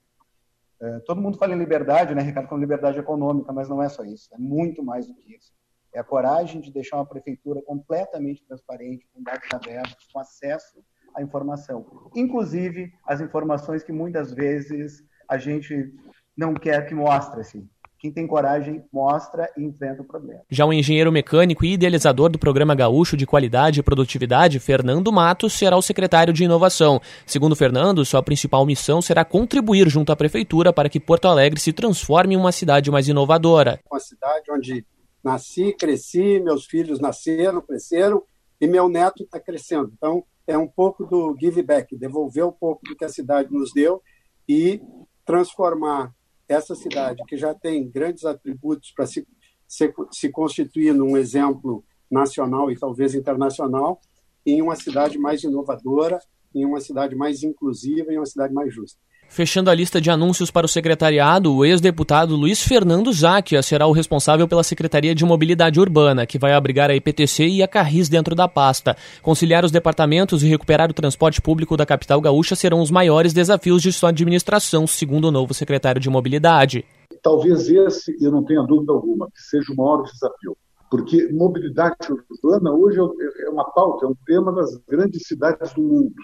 É, 0.79 0.99
todo 0.99 1.19
mundo 1.19 1.39
fala 1.39 1.55
em 1.55 1.57
liberdade, 1.57 2.13
né, 2.13 2.21
Ricardo, 2.21 2.47
com 2.47 2.59
liberdade 2.59 2.99
econômica, 2.99 3.51
mas 3.51 3.67
não 3.67 3.81
é 3.81 3.89
só 3.89 4.03
isso, 4.03 4.29
é 4.35 4.37
muito 4.37 4.83
mais 4.83 5.07
do 5.07 5.15
que 5.15 5.33
isso 5.33 5.51
é 5.93 5.99
a 5.99 6.03
coragem 6.03 6.61
de 6.61 6.71
deixar 6.71 6.97
uma 6.97 7.05
prefeitura 7.05 7.61
completamente 7.61 8.43
transparente, 8.45 9.07
com 9.13 9.21
dados 9.21 9.47
abertos, 9.53 10.07
com 10.11 10.19
acesso 10.19 10.83
à 11.15 11.21
informação. 11.21 11.85
Inclusive, 12.15 12.91
as 13.05 13.21
informações 13.21 13.83
que 13.83 13.91
muitas 13.91 14.31
vezes 14.31 15.03
a 15.29 15.37
gente 15.37 15.93
não 16.35 16.53
quer 16.53 16.87
que 16.87 16.95
mostre-se. 16.95 17.67
Quem 18.01 18.11
tem 18.11 18.25
coragem 18.25 18.83
mostra 18.91 19.47
e 19.55 19.63
enfrenta 19.63 20.01
o 20.01 20.05
problema. 20.05 20.41
Já 20.49 20.65
o 20.65 20.73
engenheiro 20.73 21.11
mecânico 21.11 21.63
e 21.63 21.73
idealizador 21.73 22.29
do 22.29 22.39
Programa 22.39 22.73
Gaúcho 22.73 23.15
de 23.15 23.27
Qualidade 23.27 23.79
e 23.79 23.83
Produtividade, 23.83 24.59
Fernando 24.59 25.11
Matos, 25.11 25.53
será 25.53 25.77
o 25.77 25.83
secretário 25.83 26.33
de 26.33 26.43
Inovação. 26.43 26.99
Segundo 27.27 27.55
Fernando, 27.55 28.03
sua 28.03 28.23
principal 28.23 28.65
missão 28.65 29.03
será 29.03 29.23
contribuir 29.23 29.87
junto 29.87 30.11
à 30.11 30.15
Prefeitura 30.15 30.73
para 30.73 30.89
que 30.89 30.99
Porto 30.99 31.27
Alegre 31.27 31.59
se 31.59 31.71
transforme 31.71 32.33
em 32.33 32.37
uma 32.37 32.51
cidade 32.51 32.89
mais 32.89 33.07
inovadora. 33.07 33.79
Uma 33.91 33.99
cidade 33.99 34.51
onde 34.51 34.83
nasci, 35.23 35.73
cresci, 35.73 36.39
meus 36.39 36.65
filhos 36.65 36.99
nasceram, 36.99 37.61
cresceram 37.61 38.23
e 38.59 38.67
meu 38.67 38.89
neto 38.89 39.23
está 39.23 39.39
crescendo. 39.39 39.91
Então, 39.95 40.23
é 40.47 40.57
um 40.57 40.67
pouco 40.67 41.05
do 41.05 41.35
give 41.39 41.61
back, 41.61 41.95
devolver 41.97 42.45
um 42.45 42.51
pouco 42.51 42.81
do 42.85 42.95
que 42.95 43.05
a 43.05 43.09
cidade 43.09 43.51
nos 43.51 43.71
deu 43.73 44.01
e 44.47 44.81
transformar 45.25 46.13
essa 46.47 46.75
cidade, 46.75 47.23
que 47.27 47.37
já 47.37 47.53
tem 47.53 47.89
grandes 47.89 48.25
atributos 48.25 48.91
para 48.91 49.05
se, 49.05 49.25
se, 49.67 49.93
se 50.11 50.29
constituir 50.29 50.93
num 50.93 51.15
exemplo 51.15 51.83
nacional 52.09 52.69
e 52.69 52.77
talvez 52.77 53.15
internacional, 53.15 54.01
em 54.45 54.61
uma 54.61 54.75
cidade 54.75 55.17
mais 55.17 55.43
inovadora, 55.43 56.19
em 56.53 56.65
uma 56.65 56.81
cidade 56.81 57.15
mais 57.15 57.43
inclusiva 57.43 58.11
e 58.11 58.17
uma 58.17 58.25
cidade 58.25 58.53
mais 58.53 58.73
justa. 58.73 58.99
Fechando 59.31 59.69
a 59.69 59.73
lista 59.73 60.01
de 60.01 60.09
anúncios 60.11 60.51
para 60.51 60.65
o 60.65 60.69
secretariado, 60.69 61.55
o 61.55 61.63
ex-deputado 61.63 62.35
Luiz 62.35 62.61
Fernando 62.61 63.13
Záquia 63.13 63.63
será 63.63 63.87
o 63.87 63.93
responsável 63.93 64.45
pela 64.45 64.61
Secretaria 64.61 65.15
de 65.15 65.23
Mobilidade 65.23 65.79
Urbana, 65.79 66.25
que 66.25 66.37
vai 66.37 66.51
abrigar 66.51 66.89
a 66.89 66.95
IPTC 66.97 67.47
e 67.47 67.63
a 67.63 67.67
Carris 67.67 68.09
dentro 68.09 68.35
da 68.35 68.49
pasta. 68.49 68.93
Conciliar 69.21 69.63
os 69.63 69.71
departamentos 69.71 70.43
e 70.43 70.49
recuperar 70.49 70.91
o 70.91 70.93
transporte 70.93 71.41
público 71.41 71.77
da 71.77 71.85
capital 71.85 72.19
gaúcha 72.19 72.57
serão 72.57 72.81
os 72.81 72.91
maiores 72.91 73.31
desafios 73.31 73.81
de 73.81 73.93
sua 73.93 74.09
administração, 74.09 74.85
segundo 74.85 75.29
o 75.29 75.31
novo 75.31 75.53
secretário 75.53 76.01
de 76.01 76.09
Mobilidade. 76.09 76.83
Talvez 77.23 77.69
esse, 77.69 78.13
eu 78.19 78.33
não 78.33 78.43
tenha 78.43 78.63
dúvida 78.63 78.91
alguma, 78.91 79.27
que 79.27 79.41
seja 79.41 79.71
o 79.71 79.77
maior 79.77 80.03
desafio. 80.03 80.57
Porque 80.89 81.31
mobilidade 81.31 81.95
urbana 82.43 82.73
hoje 82.73 82.99
é, 82.99 83.45
é 83.45 83.49
uma 83.49 83.63
pauta, 83.71 84.05
é 84.05 84.09
um 84.09 84.15
tema 84.25 84.51
das 84.51 84.75
grandes 84.89 85.25
cidades 85.25 85.73
do 85.73 85.81
mundo, 85.81 86.15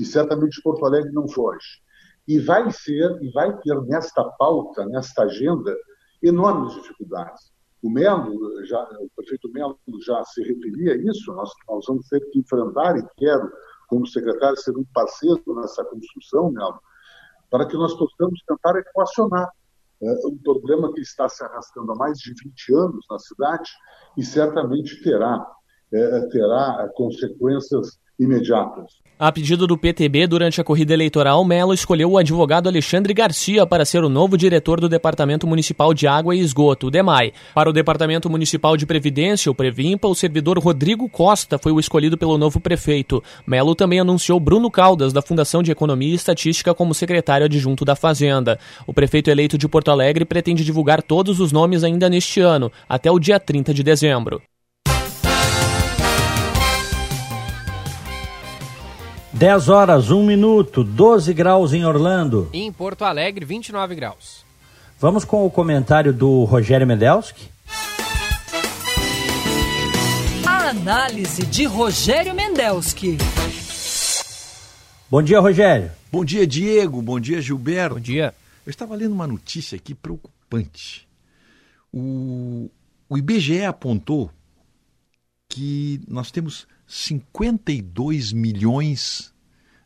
e 0.00 0.04
certamente 0.06 0.62
Porto 0.62 0.86
Alegre 0.86 1.12
não 1.12 1.28
foge 1.28 1.84
e 2.26 2.38
vai 2.38 2.70
ser 2.70 3.18
e 3.22 3.30
vai 3.32 3.56
ter 3.58 3.80
nesta 3.82 4.24
pauta, 4.38 4.86
nesta 4.86 5.24
agenda, 5.24 5.76
enormes 6.22 6.74
dificuldades. 6.74 7.52
O 7.82 7.90
Melo, 7.90 8.64
já, 8.64 8.82
o 8.98 9.10
prefeito 9.14 9.50
Melo 9.52 9.78
já 10.06 10.24
se 10.24 10.42
referia 10.42 10.94
a 10.94 10.96
isso, 10.96 11.32
nós, 11.34 11.50
nós 11.68 11.84
vamos 11.86 12.08
ter 12.08 12.20
que 12.30 12.38
enfrentar, 12.38 12.96
e 12.96 13.06
quero, 13.18 13.52
como 13.88 14.06
secretário, 14.06 14.56
ser 14.56 14.76
um 14.76 14.84
parceiro 14.94 15.42
nessa 15.54 15.84
construção, 15.84 16.50
Melo, 16.50 16.80
para 17.50 17.66
que 17.66 17.76
nós 17.76 17.92
possamos 17.94 18.42
tentar 18.48 18.78
equacionar 18.78 19.50
é, 20.02 20.26
um 20.26 20.36
problema 20.38 20.92
que 20.92 21.00
está 21.00 21.28
se 21.28 21.44
arrastando 21.44 21.92
há 21.92 21.94
mais 21.94 22.18
de 22.18 22.34
20 22.42 22.74
anos 22.74 23.06
na 23.10 23.18
cidade 23.18 23.70
e 24.16 24.24
certamente 24.24 25.02
terá, 25.02 25.46
é, 25.92 26.20
terá 26.28 26.90
consequências 26.94 27.98
imediatas. 28.18 29.00
A 29.24 29.32
pedido 29.32 29.66
do 29.66 29.78
PTB, 29.78 30.26
durante 30.26 30.60
a 30.60 30.64
corrida 30.64 30.92
eleitoral, 30.92 31.42
Melo 31.46 31.72
escolheu 31.72 32.10
o 32.10 32.18
advogado 32.18 32.68
Alexandre 32.68 33.14
Garcia 33.14 33.66
para 33.66 33.86
ser 33.86 34.04
o 34.04 34.08
novo 34.10 34.36
diretor 34.36 34.78
do 34.78 34.86
Departamento 34.86 35.46
Municipal 35.46 35.94
de 35.94 36.06
Água 36.06 36.36
e 36.36 36.40
Esgoto, 36.40 36.88
o 36.88 36.90
DEMAI. 36.90 37.32
Para 37.54 37.70
o 37.70 37.72
Departamento 37.72 38.28
Municipal 38.28 38.76
de 38.76 38.84
Previdência, 38.84 39.50
o 39.50 39.54
Previmpa, 39.54 40.06
o 40.08 40.14
servidor 40.14 40.58
Rodrigo 40.58 41.08
Costa 41.08 41.56
foi 41.56 41.72
o 41.72 41.80
escolhido 41.80 42.18
pelo 42.18 42.36
novo 42.36 42.60
prefeito. 42.60 43.24
Melo 43.46 43.74
também 43.74 43.98
anunciou 43.98 44.38
Bruno 44.38 44.70
Caldas, 44.70 45.10
da 45.10 45.22
Fundação 45.22 45.62
de 45.62 45.72
Economia 45.72 46.12
e 46.12 46.16
Estatística, 46.16 46.74
como 46.74 46.92
secretário 46.92 47.46
adjunto 47.46 47.82
da 47.82 47.96
Fazenda. 47.96 48.58
O 48.86 48.92
prefeito 48.92 49.30
eleito 49.30 49.56
de 49.56 49.66
Porto 49.66 49.90
Alegre 49.90 50.26
pretende 50.26 50.62
divulgar 50.62 51.00
todos 51.00 51.40
os 51.40 51.50
nomes 51.50 51.82
ainda 51.82 52.10
neste 52.10 52.42
ano, 52.42 52.70
até 52.86 53.10
o 53.10 53.18
dia 53.18 53.40
30 53.40 53.72
de 53.72 53.82
dezembro. 53.82 54.42
10 59.34 59.68
horas, 59.68 60.10
1 60.12 60.24
minuto, 60.24 60.84
12 60.84 61.34
graus 61.34 61.72
em 61.72 61.84
Orlando. 61.84 62.48
Em 62.52 62.72
Porto 62.72 63.04
Alegre, 63.04 63.44
29 63.44 63.96
graus. 63.96 64.44
Vamos 65.00 65.24
com 65.24 65.44
o 65.44 65.50
comentário 65.50 66.12
do 66.12 66.44
Rogério 66.44 66.86
Mendelski. 66.86 67.48
A 70.46 70.68
análise 70.68 71.44
de 71.46 71.64
Rogério 71.64 72.32
Mendelski. 72.32 73.18
Bom 75.10 75.20
dia, 75.20 75.40
Rogério. 75.40 75.90
Bom 76.12 76.24
dia, 76.24 76.46
Diego. 76.46 77.02
Bom 77.02 77.18
dia, 77.18 77.42
Gilberto. 77.42 77.96
Bom 77.96 78.00
dia. 78.00 78.32
Eu 78.64 78.70
estava 78.70 78.94
lendo 78.94 79.14
uma 79.14 79.26
notícia 79.26 79.74
aqui 79.74 79.96
preocupante. 79.96 81.08
O, 81.92 82.70
o 83.08 83.18
IBGE 83.18 83.64
apontou 83.64 84.30
que 85.48 86.00
nós 86.06 86.30
temos 86.30 86.68
52 86.86 88.32
milhões 88.32 89.32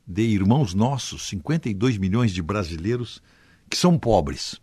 de 0.06 0.22
irmãos 0.22 0.74
nossos, 0.74 1.28
52 1.28 1.98
milhões 1.98 2.32
de 2.32 2.42
brasileiros 2.42 3.22
que 3.68 3.76
são 3.76 3.98
pobres. 3.98 4.60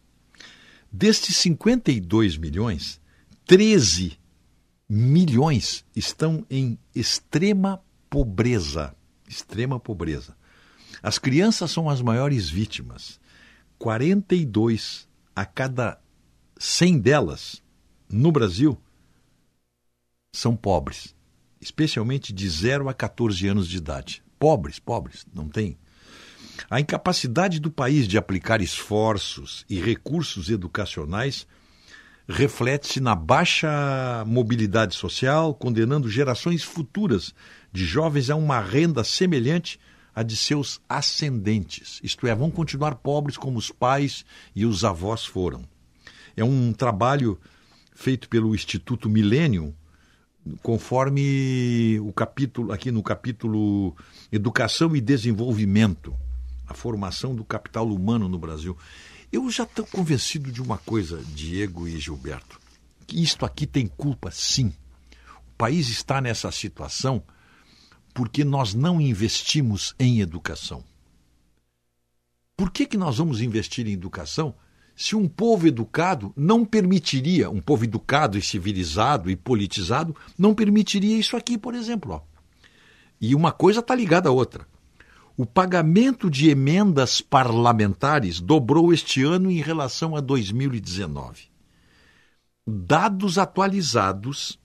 Destes 0.91 1.37
52 1.37 2.37
milhões, 2.37 2.99
13 3.45 4.17
milhões 4.89 5.85
estão 5.95 6.45
em 6.49 6.77
extrema 6.93 7.81
pobreza. 8.09 8.95
Extrema 9.27 9.79
pobreza. 9.79 10.35
As 11.01 11.17
crianças 11.17 11.71
são 11.71 11.89
as 11.89 12.01
maiores 12.01 12.49
vítimas. 12.49 13.19
42 13.77 15.07
a 15.35 15.45
cada 15.45 15.99
100 16.57 16.99
delas 16.99 17.61
no 18.09 18.31
Brasil 18.31 18.79
são 20.31 20.55
pobres 20.55 21.14
especialmente 21.65 22.31
de 22.31 22.47
0 22.47 22.87
a 22.87 22.93
14 22.93 23.47
anos 23.47 23.67
de 23.67 23.77
idade. 23.77 24.23
Pobres, 24.37 24.77
pobres, 24.77 25.25
não 25.33 25.49
tem. 25.49 25.77
A 26.69 26.79
incapacidade 26.79 27.59
do 27.59 27.71
país 27.71 28.07
de 28.07 28.17
aplicar 28.17 28.61
esforços 28.61 29.65
e 29.69 29.79
recursos 29.79 30.49
educacionais 30.49 31.47
reflete-se 32.27 32.99
na 32.99 33.15
baixa 33.15 34.23
mobilidade 34.25 34.95
social, 34.95 35.53
condenando 35.53 36.09
gerações 36.09 36.63
futuras 36.63 37.33
de 37.73 37.83
jovens 37.83 38.29
a 38.29 38.35
uma 38.35 38.59
renda 38.59 39.03
semelhante 39.03 39.79
à 40.13 40.23
de 40.23 40.37
seus 40.37 40.79
ascendentes, 40.87 41.99
isto 42.01 42.25
é, 42.25 42.33
vão 42.33 42.49
continuar 42.49 42.95
pobres 42.95 43.37
como 43.37 43.57
os 43.57 43.69
pais 43.69 44.23
e 44.55 44.65
os 44.65 44.85
avós 44.85 45.25
foram. 45.25 45.67
É 46.37 46.43
um 46.43 46.71
trabalho 46.71 47.37
feito 47.93 48.29
pelo 48.29 48.55
Instituto 48.55 49.09
Millennium 49.09 49.73
conforme 50.61 51.99
o 51.99 52.11
capítulo, 52.13 52.71
aqui 52.71 52.91
no 52.91 53.01
capítulo 53.01 53.95
Educação 54.31 54.95
e 54.95 55.01
Desenvolvimento, 55.01 56.15
a 56.67 56.73
formação 56.73 57.35
do 57.35 57.43
capital 57.43 57.87
humano 57.87 58.29
no 58.29 58.37
Brasil. 58.37 58.77
Eu 59.31 59.49
já 59.49 59.63
estou 59.63 59.85
convencido 59.85 60.51
de 60.51 60.61
uma 60.61 60.77
coisa, 60.77 61.21
Diego 61.33 61.87
e 61.87 61.99
Gilberto, 61.99 62.59
que 63.07 63.21
isto 63.21 63.45
aqui 63.45 63.65
tem 63.65 63.87
culpa, 63.87 64.29
sim. 64.31 64.73
O 65.47 65.57
país 65.57 65.89
está 65.89 66.21
nessa 66.21 66.51
situação 66.51 67.23
porque 68.13 68.43
nós 68.43 68.73
não 68.73 69.01
investimos 69.01 69.93
em 69.99 70.21
educação. 70.21 70.83
Por 72.55 72.71
que, 72.71 72.85
que 72.85 72.97
nós 72.97 73.17
vamos 73.17 73.41
investir 73.41 73.85
em 73.87 73.91
educação 73.91 74.55
se 74.95 75.15
um 75.15 75.27
povo 75.27 75.67
educado 75.67 76.31
não 76.35 76.63
permitiria, 76.63 77.49
um 77.49 77.59
povo 77.59 77.83
educado 77.83 78.37
e 78.37 78.41
civilizado 78.41 79.29
e 79.29 79.35
politizado, 79.35 80.15
não 80.37 80.53
permitiria 80.53 81.17
isso 81.17 81.35
aqui, 81.35 81.57
por 81.57 81.75
exemplo? 81.75 82.13
Ó. 82.13 82.21
E 83.19 83.35
uma 83.35 83.51
coisa 83.51 83.81
está 83.81 83.93
ligada 83.93 84.29
à 84.29 84.31
outra. 84.31 84.65
O 85.35 85.45
pagamento 85.45 86.29
de 86.29 86.49
emendas 86.49 87.19
parlamentares 87.19 88.39
dobrou 88.39 88.93
este 88.93 89.21
ano 89.21 89.51
em 89.51 89.61
relação 89.61 90.15
a 90.15 90.21
2019. 90.21 91.49
Dados 92.65 93.37
atualizados 93.37 94.57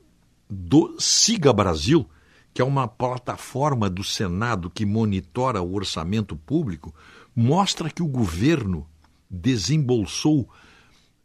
do 0.48 0.94
Siga 1.00 1.52
Brasil, 1.52 2.08
que 2.54 2.62
é 2.62 2.64
uma 2.64 2.86
plataforma 2.86 3.90
do 3.90 4.04
Senado 4.04 4.70
que 4.70 4.86
monitora 4.86 5.60
o 5.60 5.74
orçamento 5.74 6.36
público, 6.36 6.94
mostra 7.34 7.90
que 7.90 8.02
o 8.02 8.08
governo 8.08 8.86
desembolsou 9.30 10.48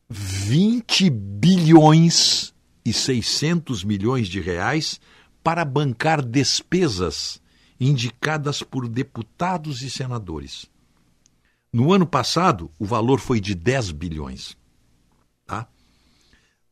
20 0.10 1.10
bilhões 1.10 2.54
e 2.86 2.94
600 2.94 3.84
milhões 3.84 4.28
de 4.28 4.40
reais 4.40 5.00
para 5.44 5.66
bancar 5.66 6.24
despesas 6.24 7.42
indicadas 7.80 8.62
por 8.62 8.88
deputados 8.88 9.82
e 9.82 9.90
senadores. 9.90 10.68
No 11.74 11.92
ano 11.92 12.06
passado, 12.06 12.72
o 12.80 12.86
valor 12.86 13.20
foi 13.20 13.42
de 13.42 13.54
10 13.54 13.92
bilhões. 13.92 14.56
Tá? 15.46 15.68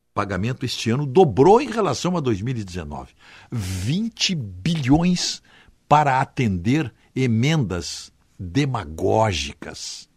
O 0.10 0.14
pagamento 0.14 0.66
este 0.66 0.90
ano 0.92 1.06
dobrou 1.06 1.60
em 1.60 1.70
relação 1.70 2.16
a 2.16 2.20
2019. 2.20 3.14
20 3.52 4.36
bilhões 4.36 5.42
para 5.90 6.22
atender 6.22 6.94
emendas 7.16 8.14
demagógicas, 8.40 10.10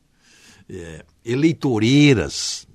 é, 0.69 1.05
eleitoreiras. 1.25 2.67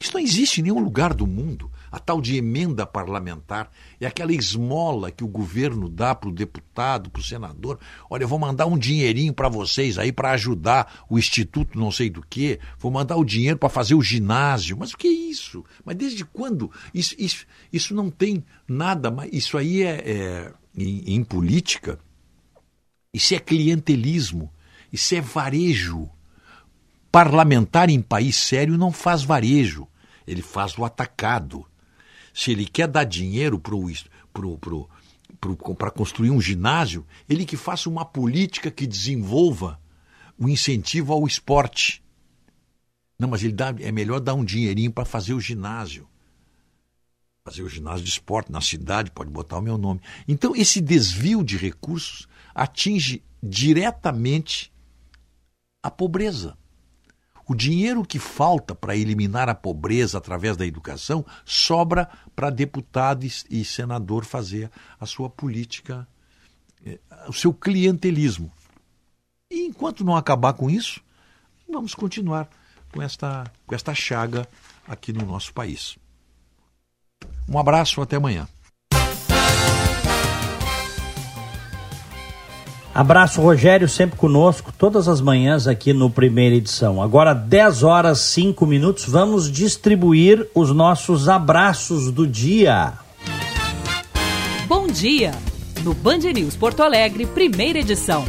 Isso 0.00 0.14
não 0.14 0.20
existe 0.20 0.60
em 0.60 0.64
nenhum 0.64 0.80
lugar 0.80 1.12
do 1.12 1.26
mundo. 1.26 1.70
A 1.92 1.98
tal 1.98 2.20
de 2.20 2.36
emenda 2.36 2.86
parlamentar 2.86 3.70
é 4.00 4.06
aquela 4.06 4.32
esmola 4.32 5.10
que 5.10 5.24
o 5.24 5.28
governo 5.28 5.88
dá 5.88 6.14
para 6.14 6.28
o 6.28 6.32
deputado, 6.32 7.10
para 7.10 7.20
o 7.20 7.24
senador. 7.24 7.78
Olha, 8.08 8.22
eu 8.22 8.28
vou 8.28 8.38
mandar 8.38 8.66
um 8.66 8.78
dinheirinho 8.78 9.34
para 9.34 9.48
vocês 9.48 9.98
aí 9.98 10.12
para 10.12 10.30
ajudar 10.30 11.04
o 11.10 11.18
instituto 11.18 11.78
não 11.78 11.90
sei 11.90 12.08
do 12.08 12.22
que. 12.22 12.60
Vou 12.78 12.92
mandar 12.92 13.16
o 13.16 13.24
dinheiro 13.24 13.58
para 13.58 13.68
fazer 13.68 13.94
o 13.94 14.02
ginásio. 14.02 14.76
Mas 14.78 14.92
o 14.92 14.96
que 14.96 15.08
é 15.08 15.10
isso? 15.10 15.64
Mas 15.84 15.96
desde 15.96 16.24
quando? 16.24 16.70
Isso, 16.94 17.14
isso, 17.18 17.44
isso 17.72 17.94
não 17.94 18.08
tem 18.08 18.44
nada. 18.68 19.12
Isso 19.32 19.58
aí 19.58 19.82
é, 19.82 20.02
é 20.06 20.52
em, 20.76 21.16
em 21.16 21.24
política 21.24 21.98
isso 23.12 23.34
é 23.34 23.38
clientelismo, 23.38 24.52
isso 24.92 25.14
é 25.14 25.20
varejo. 25.20 26.08
Parlamentar 27.10 27.90
em 27.90 28.00
país 28.00 28.36
sério 28.36 28.78
não 28.78 28.92
faz 28.92 29.22
varejo, 29.24 29.88
ele 30.26 30.42
faz 30.42 30.78
o 30.78 30.84
atacado. 30.84 31.66
Se 32.32 32.52
ele 32.52 32.64
quer 32.64 32.86
dar 32.86 33.02
dinheiro 33.04 33.60
para 35.76 35.90
construir 35.90 36.30
um 36.30 36.40
ginásio, 36.40 37.04
ele 37.28 37.44
que 37.44 37.56
faça 37.56 37.88
uma 37.88 38.04
política 38.04 38.70
que 38.70 38.86
desenvolva 38.86 39.80
o 40.38 40.48
incentivo 40.48 41.12
ao 41.12 41.26
esporte. 41.26 42.00
Não, 43.18 43.28
mas 43.28 43.42
ele 43.42 43.52
dá, 43.52 43.74
é 43.80 43.90
melhor 43.90 44.20
dar 44.20 44.34
um 44.34 44.44
dinheirinho 44.44 44.92
para 44.92 45.04
fazer 45.04 45.34
o 45.34 45.40
ginásio. 45.40 46.08
Fazer 47.44 47.62
o 47.62 47.68
ginásio 47.68 48.04
de 48.04 48.10
esporte 48.10 48.52
na 48.52 48.60
cidade, 48.60 49.10
pode 49.10 49.30
botar 49.30 49.58
o 49.58 49.62
meu 49.62 49.76
nome. 49.76 50.00
Então, 50.28 50.54
esse 50.54 50.80
desvio 50.80 51.42
de 51.42 51.56
recursos 51.56 52.28
atinge 52.54 53.22
diretamente 53.42 54.72
a 55.82 55.90
pobreza. 55.90 56.56
O 57.50 57.54
dinheiro 57.56 58.04
que 58.04 58.20
falta 58.20 58.76
para 58.76 58.96
eliminar 58.96 59.48
a 59.48 59.56
pobreza 59.56 60.18
através 60.18 60.56
da 60.56 60.64
educação 60.64 61.26
sobra 61.44 62.08
para 62.36 62.48
deputado 62.48 63.24
e 63.24 63.64
senador 63.64 64.24
fazer 64.24 64.70
a 65.00 65.04
sua 65.04 65.28
política, 65.28 66.06
eh, 66.86 67.00
o 67.26 67.32
seu 67.32 67.52
clientelismo. 67.52 68.52
E 69.50 69.66
enquanto 69.66 70.04
não 70.04 70.14
acabar 70.14 70.52
com 70.52 70.70
isso, 70.70 71.00
vamos 71.68 71.92
continuar 71.92 72.48
com 72.92 73.02
esta, 73.02 73.50
com 73.66 73.74
esta 73.74 73.92
chaga 73.96 74.46
aqui 74.86 75.12
no 75.12 75.26
nosso 75.26 75.52
país. 75.52 75.98
Um 77.48 77.58
abraço, 77.58 78.00
até 78.00 78.14
amanhã. 78.14 78.46
Abraço, 83.00 83.40
Rogério, 83.40 83.88
sempre 83.88 84.18
conosco, 84.18 84.70
todas 84.76 85.08
as 85.08 85.22
manhãs 85.22 85.66
aqui 85.66 85.94
no 85.94 86.10
Primeira 86.10 86.56
Edição. 86.56 87.02
Agora, 87.02 87.32
10 87.32 87.82
horas 87.82 88.18
5 88.18 88.66
minutos, 88.66 89.06
vamos 89.08 89.50
distribuir 89.50 90.46
os 90.54 90.70
nossos 90.70 91.26
abraços 91.26 92.12
do 92.12 92.26
dia. 92.26 92.92
Bom 94.68 94.86
dia! 94.86 95.32
No 95.82 95.94
Band 95.94 96.18
News 96.18 96.56
Porto 96.56 96.82
Alegre, 96.82 97.24
Primeira 97.24 97.78
Edição. 97.78 98.22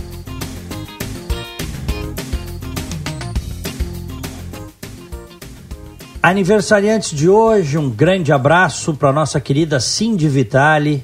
Aniversariantes 6.23 7.11
de 7.11 7.27
hoje, 7.27 7.77
um 7.77 7.89
grande 7.89 8.31
abraço 8.31 8.93
para 8.93 9.11
nossa 9.11 9.41
querida 9.41 9.81
Cindy 9.81 10.29
Vitali, 10.29 11.03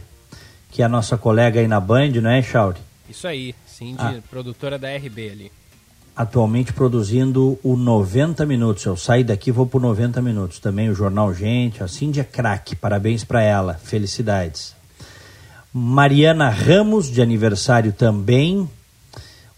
que 0.72 0.82
é 0.82 0.86
a 0.86 0.90
nossa 0.90 1.18
colega 1.18 1.60
aí 1.60 1.68
na 1.68 1.82
Band, 1.82 2.12
não 2.22 2.30
é, 2.30 2.42
Chauri? 2.42 2.87
Isso 3.10 3.28
aí, 3.28 3.56
Cindy, 3.66 4.02
ah. 4.02 4.22
produtora 4.30 4.78
da 4.78 4.96
RB 4.96 5.30
ali. 5.30 5.52
Atualmente 6.18 6.74
produzindo 6.74 7.60
o 7.64 7.76
90 7.76 8.44
Minutos. 8.44 8.84
Eu 8.84 8.98
saio 8.98 9.24
daqui 9.24 9.52
vou 9.52 9.68
por 9.68 9.80
90 9.80 10.20
Minutos. 10.20 10.58
Também 10.58 10.90
o 10.90 10.96
Jornal 10.96 11.32
Gente. 11.32 11.84
A 11.84 11.88
Cindy 11.88 12.20
é 12.20 12.24
craque. 12.24 12.76
Parabéns 12.76 13.24
para 13.24 13.44
ela. 13.44 13.76
Felicidades. 13.76 14.76
Mariana 15.72 16.50
Ramos, 16.50 17.12
de 17.12 17.22
aniversário 17.22 17.94
também. 17.94 18.68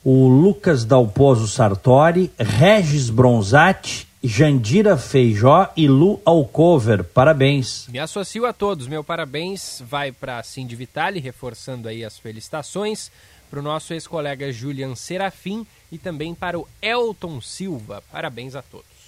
O 0.03 0.27
Lucas 0.27 0.83
Dalpozo 0.83 1.47
Sartori. 1.47 2.29
Regis 2.37 3.09
Bronzatti. 3.09 4.09
Jandira 4.21 4.97
Feijó 4.97 5.71
e 5.77 5.87
Lu 5.87 6.19
Alcover. 6.25 7.05
Parabéns. 7.05 7.87
Me 7.87 7.99
associo 7.99 8.45
a 8.45 8.51
todos. 8.51 8.85
Meu 8.85 9.01
parabéns 9.01 9.81
vai 9.87 10.11
para 10.11 10.43
Cindy 10.43 10.75
Vitali, 10.75 11.21
reforçando 11.21 11.87
aí 11.87 12.03
as 12.03 12.19
felicitações 12.19 13.09
para 13.49 13.59
o 13.59 13.63
nosso 13.63 13.93
ex-colega 13.93 14.51
Julian 14.51 14.95
Serafim 14.95 15.65
e 15.91 15.97
também 15.97 16.35
para 16.35 16.59
o 16.59 16.67
Elton 16.81 17.41
Silva. 17.41 18.03
Parabéns 18.11 18.55
a 18.55 18.61
todos. 18.61 18.99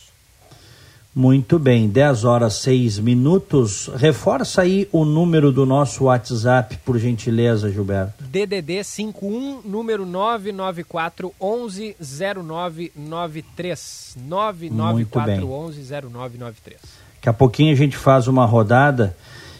Muito 1.13 1.59
bem, 1.59 1.89
10 1.89 2.23
horas 2.23 2.53
6 2.55 2.99
minutos. 2.99 3.91
Reforça 3.95 4.61
aí 4.61 4.87
o 4.93 5.03
número 5.03 5.51
do 5.51 5.65
nosso 5.65 6.05
WhatsApp, 6.05 6.77
por 6.85 6.97
gentileza, 6.97 7.69
Gilberto. 7.69 8.23
DDD 8.23 8.81
51, 8.81 9.59
número 9.65 10.05
994 10.05 11.33
11 11.39 11.97
0993. 11.99 14.15
994 14.25 15.51
11 15.51 15.81
0993. 15.81 16.79
Daqui 17.15 17.27
a 17.27 17.33
pouquinho 17.33 17.73
a 17.73 17.77
gente 17.77 17.97
faz 17.97 18.29
uma 18.29 18.45
rodada. 18.45 19.13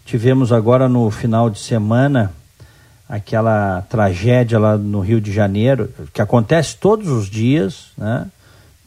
Tivemos 0.06 0.54
agora 0.54 0.88
no 0.88 1.12
final 1.12 1.50
de 1.50 1.60
semana 1.60 2.34
aquela 3.12 3.82
tragédia 3.89 4.58
lá 4.58 4.78
no 4.78 5.02
Rio 5.02 5.19
de 5.19 5.34
Janeiro, 5.34 5.93
que 6.13 6.21
acontece 6.21 6.78
todos 6.78 7.10
os 7.10 7.30
dias, 7.30 7.88
né? 7.97 8.26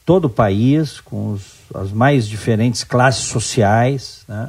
todo 0.06 0.24
o 0.24 0.30
país, 0.30 0.98
com 0.98 1.32
os, 1.32 1.42
as 1.74 1.92
mais 1.92 2.26
diferentes 2.26 2.82
classes 2.84 3.24
sociais, 3.24 4.22
né? 4.26 4.48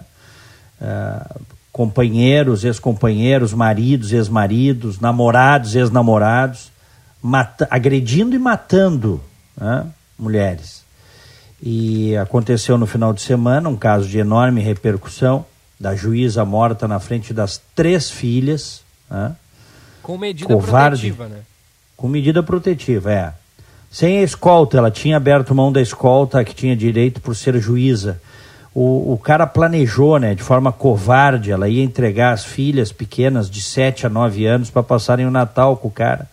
Uh, 0.80 1.42
companheiros, 1.74 2.64
ex-companheiros, 2.64 3.54
maridos, 3.54 4.14
ex-maridos, 4.14 5.02
namorados, 5.02 5.76
ex-namorados, 5.76 6.72
agredindo 7.70 8.34
e 8.34 8.40
matando 8.40 9.22
né? 9.58 9.86
mulheres. 10.18 10.86
E 11.62 12.16
aconteceu 12.16 12.78
no 12.78 12.86
final 12.86 13.12
de 13.12 13.22
semana 13.22 13.68
um 13.68 13.76
caso 13.76 14.08
de 14.08 14.20
enorme 14.20 14.62
repercussão 14.62 15.46
da 15.78 15.94
juíza 15.96 16.46
morta 16.46 16.88
na 16.88 17.00
frente 17.00 17.34
das 17.34 17.62
três 17.76 18.10
filhas, 18.10 18.82
né? 19.10 19.36
Com 20.06 20.20
medida 20.20 20.54
covarde, 20.54 21.12
protetiva, 21.12 21.28
né? 21.28 21.42
Com 21.98 22.08
medida 22.08 22.44
protetiva, 22.44 23.12
é. 23.12 23.34
Sem 23.90 24.20
a 24.20 24.24
escolta, 24.24 24.78
ela 24.78 24.92
tinha 24.92 25.18
aberto 25.18 25.56
mão 25.56 25.72
da 25.72 25.82
escolta 25.82 26.44
que 26.44 26.54
tinha 26.54 26.76
direito 26.76 27.20
por 27.20 27.36
ser 27.36 27.58
juíza. 27.60 28.22
o, 28.72 29.14
o 29.14 29.18
cara 29.18 29.48
planejou, 29.48 30.20
né, 30.20 30.36
de 30.36 30.44
forma 30.44 30.72
covarde, 30.72 31.52
ela 31.52 31.68
ia 31.68 31.84
entregar 31.84 32.34
as 32.34 32.46
filhas 32.46 32.92
pequenas 32.92 33.50
de 33.50 33.62
7 33.62 34.06
a 34.06 34.10
9 34.10 34.46
anos 34.46 34.70
para 34.70 34.84
passarem 34.84 35.26
o 35.26 35.32
Natal 35.32 35.76
com 35.76 35.88
o 35.88 35.92
cara. 35.92 36.30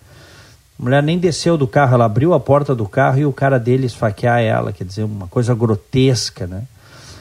A 0.78 0.82
mulher 0.82 1.02
nem 1.02 1.18
desceu 1.18 1.56
do 1.56 1.66
carro, 1.66 1.94
ela 1.94 2.04
abriu 2.04 2.34
a 2.34 2.40
porta 2.40 2.74
do 2.74 2.86
carro 2.86 3.20
e 3.20 3.24
o 3.24 3.32
cara 3.32 3.58
dele 3.58 3.86
esfaquear 3.86 4.42
ela, 4.42 4.70
quer 4.70 4.84
dizer, 4.84 5.04
uma 5.04 5.28
coisa 5.28 5.54
grotesca, 5.54 6.46
né? 6.46 6.64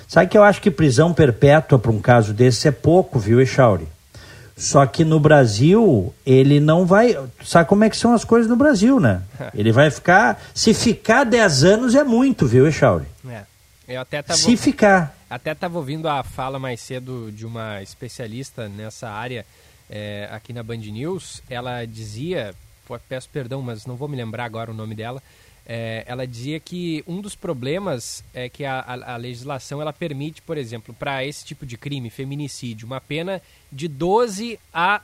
Sabe 0.05 0.27
que 0.27 0.37
eu 0.37 0.43
acho 0.43 0.61
que 0.61 0.69
prisão 0.69 1.13
perpétua 1.13 1.79
para 1.79 1.91
um 1.91 2.01
caso 2.01 2.33
desse 2.33 2.67
é 2.67 2.71
pouco, 2.71 3.17
viu, 3.17 3.39
Echauri? 3.39 3.87
Só 4.61 4.85
que 4.85 5.03
no 5.03 5.19
Brasil, 5.19 6.13
ele 6.23 6.59
não 6.59 6.85
vai. 6.85 7.17
Sabe 7.43 7.67
como 7.67 7.83
é 7.83 7.89
que 7.89 7.97
são 7.97 8.13
as 8.13 8.23
coisas 8.23 8.47
no 8.47 8.55
Brasil, 8.55 8.99
né? 8.99 9.23
Ele 9.55 9.71
vai 9.71 9.89
ficar. 9.89 10.39
Se 10.53 10.71
ficar 10.71 11.23
10 11.23 11.63
anos 11.63 11.95
é 11.95 12.03
muito, 12.03 12.45
viu, 12.45 12.67
Echauri? 12.67 13.07
É. 13.27 13.41
Eu 13.87 14.01
até 14.01 14.21
tava, 14.21 14.37
Se 14.37 14.55
ficar. 14.55 15.17
Até 15.27 15.53
estava 15.53 15.79
ouvindo 15.79 16.07
a 16.07 16.21
fala 16.21 16.59
mais 16.59 16.79
cedo 16.79 17.31
de 17.31 17.43
uma 17.43 17.81
especialista 17.81 18.69
nessa 18.69 19.09
área 19.09 19.47
é, 19.89 20.29
aqui 20.31 20.53
na 20.53 20.61
Band 20.61 20.77
News. 20.77 21.41
Ela 21.49 21.83
dizia, 21.85 22.53
peço 23.09 23.29
perdão, 23.29 23.63
mas 23.63 23.87
não 23.87 23.95
vou 23.95 24.07
me 24.07 24.15
lembrar 24.15 24.45
agora 24.45 24.69
o 24.69 24.75
nome 24.75 24.93
dela. 24.93 25.23
É, 25.73 26.03
ela 26.05 26.27
dizia 26.27 26.59
que 26.59 27.01
um 27.07 27.21
dos 27.21 27.33
problemas 27.33 28.25
é 28.33 28.49
que 28.49 28.65
a, 28.65 28.81
a, 28.81 29.13
a 29.13 29.15
legislação 29.15 29.81
ela 29.81 29.93
permite, 29.93 30.41
por 30.41 30.57
exemplo, 30.57 30.93
para 30.93 31.25
esse 31.25 31.45
tipo 31.45 31.65
de 31.65 31.77
crime, 31.77 32.09
feminicídio, 32.09 32.85
uma 32.85 32.99
pena 32.99 33.41
de 33.71 33.87
12 33.87 34.59
a 34.73 34.99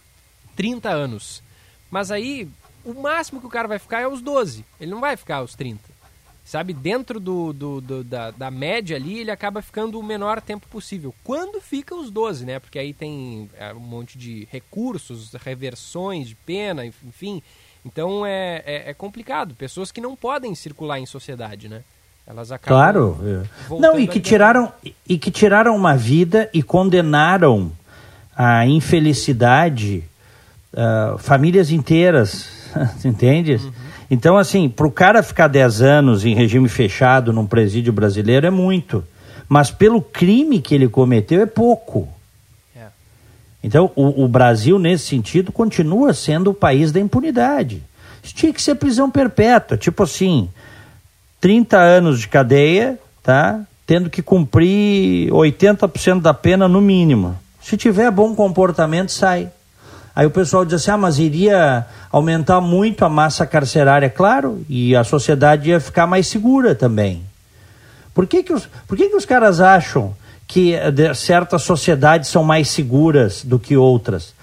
30 0.58 0.90
anos. 0.90 1.42
Mas 1.90 2.12
aí, 2.12 2.50
o 2.84 2.94
máximo 2.94 3.40
que 3.40 3.48
o 3.48 3.50
cara 3.50 3.66
vai 3.66 3.80
ficar 3.80 4.02
é 4.02 4.08
os 4.10 4.22
12. 4.22 4.66
Ele 4.78 4.92
não 4.92 5.00
vai 5.00 5.16
ficar 5.16 5.42
os 5.42 5.56
30 5.56 5.80
sabe, 6.44 6.74
dentro 6.74 7.20
do, 7.20 7.52
do, 7.52 7.82
do 7.82 8.04
da, 8.06 8.32
da, 8.32 8.50
média 8.50 8.96
ali, 8.96 9.20
ele 9.20 9.32
acaba 9.32 9.62
ficando 9.62 10.00
o 10.00 10.04
menor 10.04 10.42
tempo 10.42 10.66
possível. 10.70 11.14
Quando 11.22 11.60
fica 11.60 11.94
os 11.94 12.10
12, 12.10 12.46
né? 12.46 12.58
Porque 12.58 12.80
aí 12.80 12.94
tem 12.94 13.50
é, 13.56 13.74
um 13.74 13.82
monte 13.82 14.18
de 14.18 14.48
recursos, 14.50 15.34
reversões 15.34 16.30
de 16.30 16.36
pena, 16.36 16.86
enfim. 16.86 17.44
Então 17.88 18.26
é, 18.26 18.62
é, 18.66 18.90
é, 18.90 18.94
complicado. 18.94 19.56
Pessoas 19.56 19.92
que 19.92 20.02
não 20.02 20.16
podem 20.16 20.54
circular 20.54 21.00
em 21.00 21.06
sociedade, 21.06 21.70
né? 21.70 21.82
Elas 22.28 22.52
acabam. 22.52 22.78
Claro. 22.78 23.18
É. 23.24 23.80
Não, 23.80 23.98
e 23.98 24.06
que, 24.06 24.20
tiraram, 24.20 24.72
e 25.08 25.18
que 25.18 25.32
tiraram 25.32 25.74
uma 25.74 25.96
vida 25.96 26.50
e 26.54 26.62
condenaram 26.62 27.72
a 28.36 28.68
infelicidade 28.68 30.04
uh, 30.74 31.18
famílias 31.18 31.72
inteiras, 31.72 32.50
entende? 33.06 33.56
Uhum. 33.56 33.72
Então, 34.12 34.38
assim, 34.38 34.68
para 34.68 34.88
o 34.88 34.92
cara 34.92 35.24
ficar 35.24 35.48
10 35.48 35.82
anos 35.82 36.26
em 36.26 36.36
regime 36.36 36.68
fechado 36.68 37.32
num 37.32 37.48
presídio 37.48 37.94
brasileiro 37.94 38.46
é 38.46 38.52
muito. 38.52 39.04
Mas 39.48 39.72
pelo 39.72 40.02
crime 40.02 40.60
que 40.60 40.76
ele 40.76 40.90
cometeu 40.90 41.42
é 41.42 41.46
pouco. 41.46 42.10
Então, 43.64 43.92
o, 43.96 44.24
o, 44.24 44.28
Brasil, 44.28 44.78
nesse 44.78 45.08
sentido, 45.08 45.52
continua 45.52 46.14
sendo 46.14 46.52
o 46.52 46.54
país 46.54 46.92
da 46.92 47.00
impunidade. 47.00 47.82
Isso 48.24 48.36
tinha 48.36 48.54
que 48.54 48.62
ser 48.62 48.76
prisão 48.76 49.10
perpétua, 49.10 49.78
tipo 49.78 50.04
assim, 50.04 50.50
30 51.42 51.78
anos 51.78 52.20
de 52.20 52.28
cadeia, 52.28 53.00
tá? 53.24 53.62
Tendo 53.86 54.10
que 54.10 54.22
cumprir 54.22 55.32
80% 55.32 56.22
da 56.22 56.34
pena 56.34 56.68
no 56.68 56.82
mínimo. 56.82 57.38
Se 57.62 57.76
tiver 57.76 58.12
bom 58.12 58.36
comportamento, 58.36 59.12
sai. 59.12 59.50
Aí 60.16 60.26
o 60.26 60.32
pessoal 60.32 60.66
diz 60.66 60.76
assim: 60.76 60.92
ah, 60.92 60.98
mas 60.98 61.20
iria 61.20 61.86
aumentar 62.12 62.60
muito 62.60 63.06
a 63.06 63.10
massa 63.10 63.46
carcerária, 63.46 64.10
claro, 64.10 64.66
e 64.70 64.96
a 64.96 65.04
sociedade 65.04 65.70
ia 65.70 65.80
ficar 65.80 66.08
mais 66.08 66.28
segura 66.28 66.74
também. 66.74 67.24
Por 68.14 68.26
que, 68.26 68.42
que, 68.42 68.52
os, 68.52 68.68
por 68.88 68.98
que, 68.98 69.10
que 69.10 69.16
os 69.16 69.26
caras 69.26 69.62
acham 69.62 70.16
que 70.48 70.74
certas 71.16 71.64
sociedades 71.64 72.30
são 72.30 72.44
mais 72.44 72.70
seguras 72.70 73.44
do 73.44 73.60
que 73.60 73.76
outras? 73.76 74.34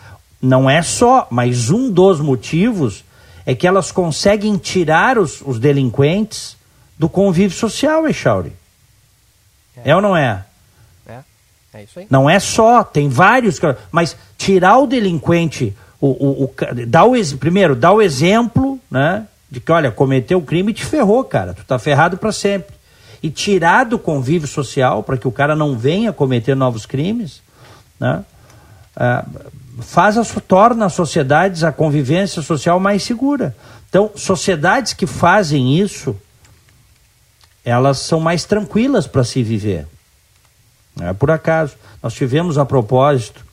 Não 0.40 0.68
é 0.68 0.82
só, 0.82 1.26
mas 1.30 1.70
um 1.70 1.90
dos 1.90 2.20
motivos 2.20 3.04
é 3.46 3.54
que 3.54 3.66
elas 3.66 3.90
conseguem 3.90 4.56
tirar 4.56 5.18
os, 5.18 5.40
os 5.40 5.58
delinquentes 5.58 6.56
do 6.98 7.08
convívio 7.08 7.56
social, 7.56 8.06
Echauri. 8.06 8.52
É. 9.78 9.90
é 9.90 9.96
ou 9.96 10.02
não 10.02 10.16
é? 10.16 10.44
É 11.74 11.82
isso 11.82 11.98
aí. 11.98 12.06
Não 12.08 12.30
é 12.30 12.38
só, 12.38 12.84
tem 12.84 13.08
vários. 13.08 13.60
Mas 13.90 14.16
tirar 14.38 14.78
o 14.78 14.86
delinquente, 14.86 15.76
o, 16.00 16.06
o, 16.06 16.44
o, 16.44 16.54
dá 16.86 17.04
o, 17.04 17.14
primeiro, 17.36 17.74
dá 17.74 17.90
o 17.90 18.00
exemplo, 18.00 18.78
né? 18.88 19.26
De 19.50 19.60
que, 19.60 19.72
olha, 19.72 19.90
cometeu 19.90 20.38
o 20.38 20.42
crime 20.42 20.70
e 20.70 20.74
te 20.74 20.84
ferrou, 20.84 21.24
cara. 21.24 21.52
Tu 21.52 21.64
tá 21.64 21.78
ferrado 21.78 22.16
para 22.16 22.30
sempre. 22.30 22.73
E 23.24 23.30
tirar 23.30 23.84
do 23.84 23.98
convívio 23.98 24.46
social 24.46 25.02
para 25.02 25.16
que 25.16 25.26
o 25.26 25.32
cara 25.32 25.56
não 25.56 25.78
venha 25.78 26.12
cometer 26.12 26.54
novos 26.54 26.84
crimes, 26.84 27.40
né? 27.98 28.22
Ah, 28.94 29.24
faz 29.80 30.18
a, 30.18 30.24
torna 30.40 30.86
as 30.86 30.92
sociedades, 30.92 31.64
a 31.64 31.72
convivência 31.72 32.42
social 32.42 32.78
mais 32.78 33.02
segura. 33.02 33.56
Então, 33.88 34.10
sociedades 34.14 34.92
que 34.92 35.06
fazem 35.06 35.78
isso, 35.78 36.16
elas 37.64 37.98
são 37.98 38.20
mais 38.20 38.44
tranquilas 38.44 39.06
para 39.06 39.24
se 39.24 39.42
viver. 39.42 39.86
Não 40.94 41.08
é 41.08 41.12
por 41.12 41.30
acaso. 41.30 41.74
Nós 42.02 42.14
tivemos 42.14 42.58
a 42.58 42.64
propósito, 42.64 43.44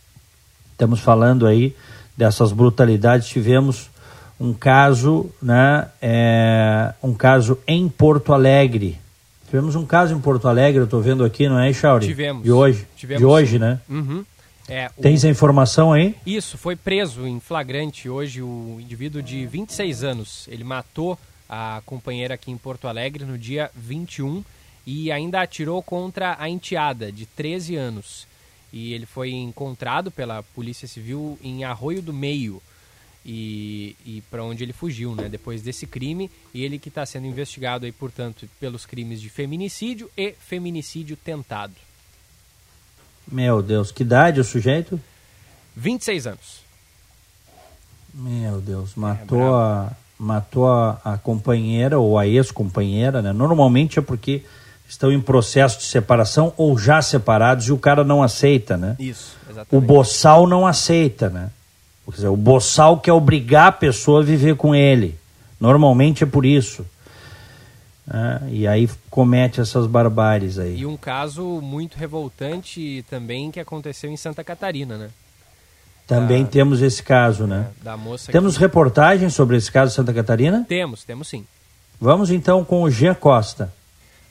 estamos 0.71 0.99
falando 0.99 1.47
aí 1.47 1.75
dessas 2.15 2.51
brutalidades, 2.51 3.27
tivemos 3.27 3.89
um 4.39 4.53
caso, 4.53 5.29
né, 5.41 5.87
é, 6.01 6.93
um 7.01 7.13
caso 7.13 7.57
em 7.65 7.87
Porto 7.87 8.33
Alegre. 8.33 9.00
Tivemos 9.51 9.75
um 9.75 9.85
caso 9.85 10.15
em 10.15 10.19
Porto 10.21 10.47
Alegre, 10.47 10.79
eu 10.79 10.85
estou 10.85 11.01
vendo 11.01 11.25
aqui, 11.25 11.49
não 11.49 11.59
é, 11.59 11.73
Chauri? 11.73 12.07
Tivemos. 12.07 12.41
De 12.41 12.53
hoje. 12.53 12.87
Tivemos, 12.95 13.19
de 13.19 13.25
hoje, 13.25 13.59
né? 13.59 13.81
Uhum. 13.89 14.23
É, 14.65 14.89
Tens 15.01 15.25
a 15.25 15.29
informação 15.29 15.91
aí? 15.91 16.15
Isso, 16.25 16.57
foi 16.57 16.77
preso 16.77 17.27
em 17.27 17.37
flagrante 17.41 18.07
hoje 18.07 18.41
o 18.41 18.77
indivíduo 18.79 19.21
de 19.21 19.45
26 19.45 20.05
anos. 20.05 20.47
Ele 20.49 20.63
matou 20.63 21.19
a 21.49 21.81
companheira 21.85 22.35
aqui 22.35 22.49
em 22.49 22.57
Porto 22.57 22.87
Alegre 22.87 23.25
no 23.25 23.37
dia 23.37 23.69
21 23.75 24.41
e 24.87 25.11
ainda 25.11 25.41
atirou 25.41 25.83
contra 25.83 26.37
a 26.39 26.47
enteada, 26.47 27.11
de 27.11 27.25
13 27.25 27.75
anos. 27.75 28.25
E 28.71 28.93
ele 28.93 29.05
foi 29.05 29.31
encontrado 29.31 30.09
pela 30.09 30.43
Polícia 30.55 30.87
Civil 30.87 31.37
em 31.43 31.65
Arroio 31.65 32.01
do 32.01 32.13
Meio, 32.13 32.61
e, 33.25 33.95
e 34.05 34.23
para 34.29 34.43
onde 34.43 34.63
ele 34.63 34.73
fugiu, 34.73 35.15
né? 35.15 35.29
Depois 35.29 35.61
desse 35.61 35.85
crime, 35.85 36.29
e 36.53 36.63
ele 36.63 36.79
que 36.79 36.89
está 36.89 37.05
sendo 37.05 37.27
investigado 37.27 37.85
aí, 37.85 37.91
portanto, 37.91 38.47
pelos 38.59 38.85
crimes 38.85 39.21
de 39.21 39.29
feminicídio 39.29 40.09
e 40.17 40.33
feminicídio 40.39 41.15
tentado. 41.15 41.73
Meu 43.31 43.61
Deus, 43.61 43.91
que 43.91 44.03
idade 44.03 44.39
o 44.39 44.43
sujeito? 44.43 44.99
26 45.75 46.27
anos. 46.27 46.61
Meu 48.13 48.59
Deus, 48.59 48.95
matou 48.95 49.55
é, 49.55 49.63
a 49.63 49.91
matou 50.21 50.71
a, 50.71 51.01
a 51.03 51.17
companheira 51.17 51.97
ou 51.97 52.17
a 52.17 52.27
ex-companheira, 52.27 53.23
né? 53.23 53.33
Normalmente 53.33 53.97
é 53.97 54.01
porque 54.01 54.43
estão 54.87 55.11
em 55.11 55.19
processo 55.19 55.79
de 55.79 55.85
separação 55.85 56.53
ou 56.57 56.77
já 56.77 57.01
separados 57.01 57.65
e 57.67 57.71
o 57.71 57.77
cara 57.77 58.03
não 58.03 58.21
aceita, 58.21 58.77
né? 58.77 58.95
Isso, 58.99 59.35
exatamente. 59.49 59.75
O 59.75 59.81
boçal 59.81 60.45
não 60.45 60.67
aceita, 60.67 61.29
né? 61.29 61.49
Quer 62.05 62.15
dizer, 62.15 62.27
o 62.27 62.37
boçal 62.37 62.99
quer 62.99 63.13
obrigar 63.13 63.67
a 63.67 63.71
pessoa 63.71 64.21
a 64.21 64.23
viver 64.23 64.55
com 64.55 64.75
ele. 64.75 65.15
Normalmente 65.59 66.23
é 66.23 66.27
por 66.27 66.45
isso. 66.45 66.85
Né? 68.05 68.41
E 68.51 68.67
aí 68.67 68.89
comete 69.09 69.61
essas 69.61 69.87
barbáries 69.87 70.57
aí. 70.57 70.79
E 70.79 70.85
um 70.85 70.97
caso 70.97 71.43
muito 71.61 71.95
revoltante 71.95 73.05
também 73.09 73.51
que 73.51 73.59
aconteceu 73.59 74.11
em 74.11 74.17
Santa 74.17 74.43
Catarina, 74.43 74.97
né? 74.97 75.09
Também 76.07 76.43
da, 76.43 76.49
temos 76.49 76.81
esse 76.81 77.01
caso, 77.01 77.47
né? 77.47 77.67
Da 77.81 77.95
moça 77.95 78.31
temos 78.31 78.55
que... 78.55 78.59
reportagens 78.59 79.33
sobre 79.33 79.55
esse 79.55 79.71
caso 79.71 79.93
em 79.93 79.95
Santa 79.95 80.13
Catarina? 80.13 80.65
Temos, 80.67 81.03
temos 81.05 81.29
sim. 81.29 81.45
Vamos 81.99 82.31
então 82.31 82.65
com 82.65 82.81
o 82.81 82.91
Jean 82.91 83.13
Costa. 83.13 83.71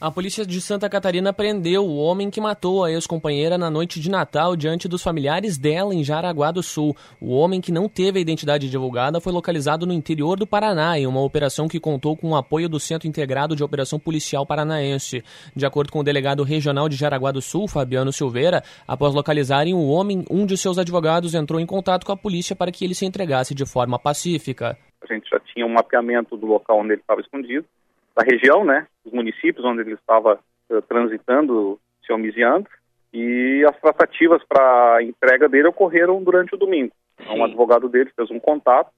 A 0.00 0.10
polícia 0.10 0.46
de 0.46 0.62
Santa 0.62 0.88
Catarina 0.88 1.30
prendeu 1.30 1.84
o 1.84 1.98
homem 1.98 2.30
que 2.30 2.40
matou 2.40 2.82
a 2.82 2.90
ex-companheira 2.90 3.58
na 3.58 3.68
noite 3.68 4.00
de 4.00 4.10
Natal 4.10 4.56
diante 4.56 4.88
dos 4.88 5.02
familiares 5.02 5.58
dela 5.58 5.94
em 5.94 6.02
Jaraguá 6.02 6.50
do 6.50 6.62
Sul. 6.62 6.96
O 7.20 7.36
homem 7.36 7.60
que 7.60 7.70
não 7.70 7.86
teve 7.86 8.18
a 8.18 8.22
identidade 8.22 8.70
divulgada 8.70 9.20
foi 9.20 9.30
localizado 9.30 9.84
no 9.84 9.92
interior 9.92 10.38
do 10.38 10.46
Paraná 10.46 10.98
em 10.98 11.06
uma 11.06 11.20
operação 11.20 11.68
que 11.68 11.78
contou 11.78 12.16
com 12.16 12.30
o 12.30 12.34
apoio 12.34 12.66
do 12.66 12.80
Centro 12.80 13.06
Integrado 13.06 13.54
de 13.54 13.62
Operação 13.62 13.98
Policial 13.98 14.46
Paranaense. 14.46 15.22
De 15.54 15.66
acordo 15.66 15.92
com 15.92 15.98
o 15.98 16.02
delegado 16.02 16.44
regional 16.44 16.88
de 16.88 16.96
Jaraguá 16.96 17.30
do 17.30 17.42
Sul, 17.42 17.68
Fabiano 17.68 18.10
Silveira, 18.10 18.62
após 18.88 19.14
localizarem 19.14 19.74
o 19.74 19.86
homem, 19.86 20.24
um 20.30 20.46
de 20.46 20.56
seus 20.56 20.78
advogados 20.78 21.34
entrou 21.34 21.60
em 21.60 21.66
contato 21.66 22.06
com 22.06 22.12
a 22.12 22.16
polícia 22.16 22.56
para 22.56 22.72
que 22.72 22.86
ele 22.86 22.94
se 22.94 23.04
entregasse 23.04 23.54
de 23.54 23.66
forma 23.66 23.98
pacífica. 23.98 24.78
A 25.02 25.12
gente 25.12 25.28
já 25.28 25.38
tinha 25.40 25.66
um 25.66 25.74
mapeamento 25.74 26.38
do 26.38 26.46
local 26.46 26.80
onde 26.80 26.94
ele 26.94 27.02
estava 27.02 27.20
escondido 27.20 27.66
da 28.14 28.22
região, 28.22 28.64
né, 28.64 28.86
os 29.04 29.12
municípios 29.12 29.64
onde 29.64 29.82
ele 29.82 29.94
estava 29.94 30.38
uh, 30.70 30.82
transitando, 30.82 31.78
se 32.04 32.12
homiziando, 32.12 32.68
e 33.12 33.64
as 33.68 33.78
tratativas 33.80 34.42
para 34.44 34.96
a 34.96 35.02
entrega 35.02 35.48
dele 35.48 35.68
ocorreram 35.68 36.22
durante 36.22 36.54
o 36.54 36.58
domingo. 36.58 36.92
Então, 37.18 37.36
um 37.36 37.44
advogado 37.44 37.88
dele 37.88 38.10
fez 38.14 38.30
um 38.30 38.38
contato, 38.38 38.90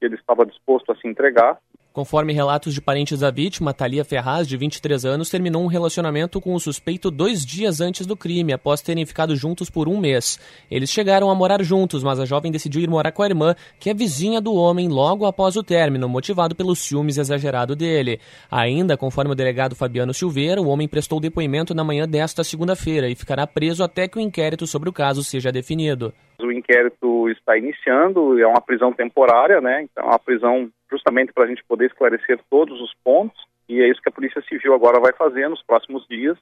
ele 0.00 0.14
estava 0.14 0.46
disposto 0.46 0.90
a 0.90 0.96
se 0.96 1.06
entregar, 1.06 1.58
Conforme 1.92 2.32
relatos 2.32 2.72
de 2.72 2.80
parentes 2.80 3.18
da 3.18 3.32
vítima, 3.32 3.74
Thalia 3.74 4.04
Ferraz, 4.04 4.46
de 4.46 4.56
23 4.56 5.04
anos, 5.04 5.28
terminou 5.28 5.64
um 5.64 5.66
relacionamento 5.66 6.40
com 6.40 6.54
o 6.54 6.60
suspeito 6.60 7.10
dois 7.10 7.44
dias 7.44 7.80
antes 7.80 8.06
do 8.06 8.16
crime, 8.16 8.52
após 8.52 8.80
terem 8.80 9.04
ficado 9.04 9.34
juntos 9.34 9.68
por 9.68 9.88
um 9.88 9.98
mês. 9.98 10.38
Eles 10.70 10.88
chegaram 10.88 11.28
a 11.28 11.34
morar 11.34 11.60
juntos, 11.64 12.04
mas 12.04 12.20
a 12.20 12.24
jovem 12.24 12.52
decidiu 12.52 12.80
ir 12.80 12.88
morar 12.88 13.10
com 13.10 13.24
a 13.24 13.26
irmã, 13.26 13.56
que 13.80 13.90
é 13.90 13.94
vizinha 13.94 14.40
do 14.40 14.54
homem, 14.54 14.88
logo 14.88 15.26
após 15.26 15.56
o 15.56 15.64
término, 15.64 16.08
motivado 16.08 16.54
pelo 16.54 16.76
ciúmes 16.76 17.18
exagerado 17.18 17.74
dele. 17.74 18.20
Ainda, 18.48 18.96
conforme 18.96 19.32
o 19.32 19.36
delegado 19.36 19.74
Fabiano 19.74 20.14
Silveira, 20.14 20.62
o 20.62 20.68
homem 20.68 20.86
prestou 20.86 21.18
depoimento 21.18 21.74
na 21.74 21.82
manhã 21.82 22.06
desta 22.06 22.44
segunda-feira 22.44 23.08
e 23.08 23.16
ficará 23.16 23.48
preso 23.48 23.82
até 23.82 24.06
que 24.06 24.16
o 24.16 24.20
inquérito 24.20 24.64
sobre 24.64 24.88
o 24.88 24.92
caso 24.92 25.24
seja 25.24 25.50
definido. 25.50 26.14
O 26.42 26.52
inquérito 26.52 27.28
está 27.30 27.56
iniciando, 27.56 28.38
é 28.38 28.46
uma 28.46 28.60
prisão 28.60 28.92
temporária, 28.92 29.60
né? 29.60 29.82
Então, 29.82 30.04
é 30.04 30.08
uma 30.08 30.18
prisão 30.18 30.70
justamente 30.90 31.32
para 31.32 31.44
a 31.44 31.46
gente 31.46 31.64
poder 31.64 31.86
esclarecer 31.86 32.38
todos 32.50 32.80
os 32.80 32.92
pontos, 33.04 33.40
e 33.68 33.80
é 33.80 33.88
isso 33.88 34.02
que 34.02 34.08
a 34.08 34.12
Polícia 34.12 34.42
Civil 34.42 34.74
agora 34.74 35.00
vai 35.00 35.12
fazer 35.12 35.48
nos 35.48 35.62
próximos 35.62 36.06
dias, 36.08 36.36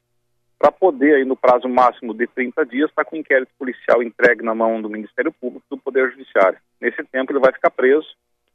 para 0.59 0.73
poder, 0.73 1.15
aí, 1.15 1.25
no 1.25 1.37
prazo 1.37 1.69
máximo 1.69 2.13
de 2.13 2.27
30 2.27 2.67
dias, 2.67 2.91
estar 2.91 3.05
tá 3.05 3.09
com 3.09 3.17
o 3.17 3.19
inquérito 3.19 3.51
policial 3.59 4.03
entregue 4.03 4.43
na 4.43 4.55
mão 4.55 4.83
do 4.83 4.91
Ministério 4.91 5.33
Público 5.33 5.65
do 5.71 5.79
Poder 5.79 6.11
Judiciário. 6.11 6.59
Nesse 6.81 7.03
tempo, 7.05 7.31
ele 7.31 7.39
vai 7.39 7.53
ficar 7.53 7.71
preso 7.71 8.09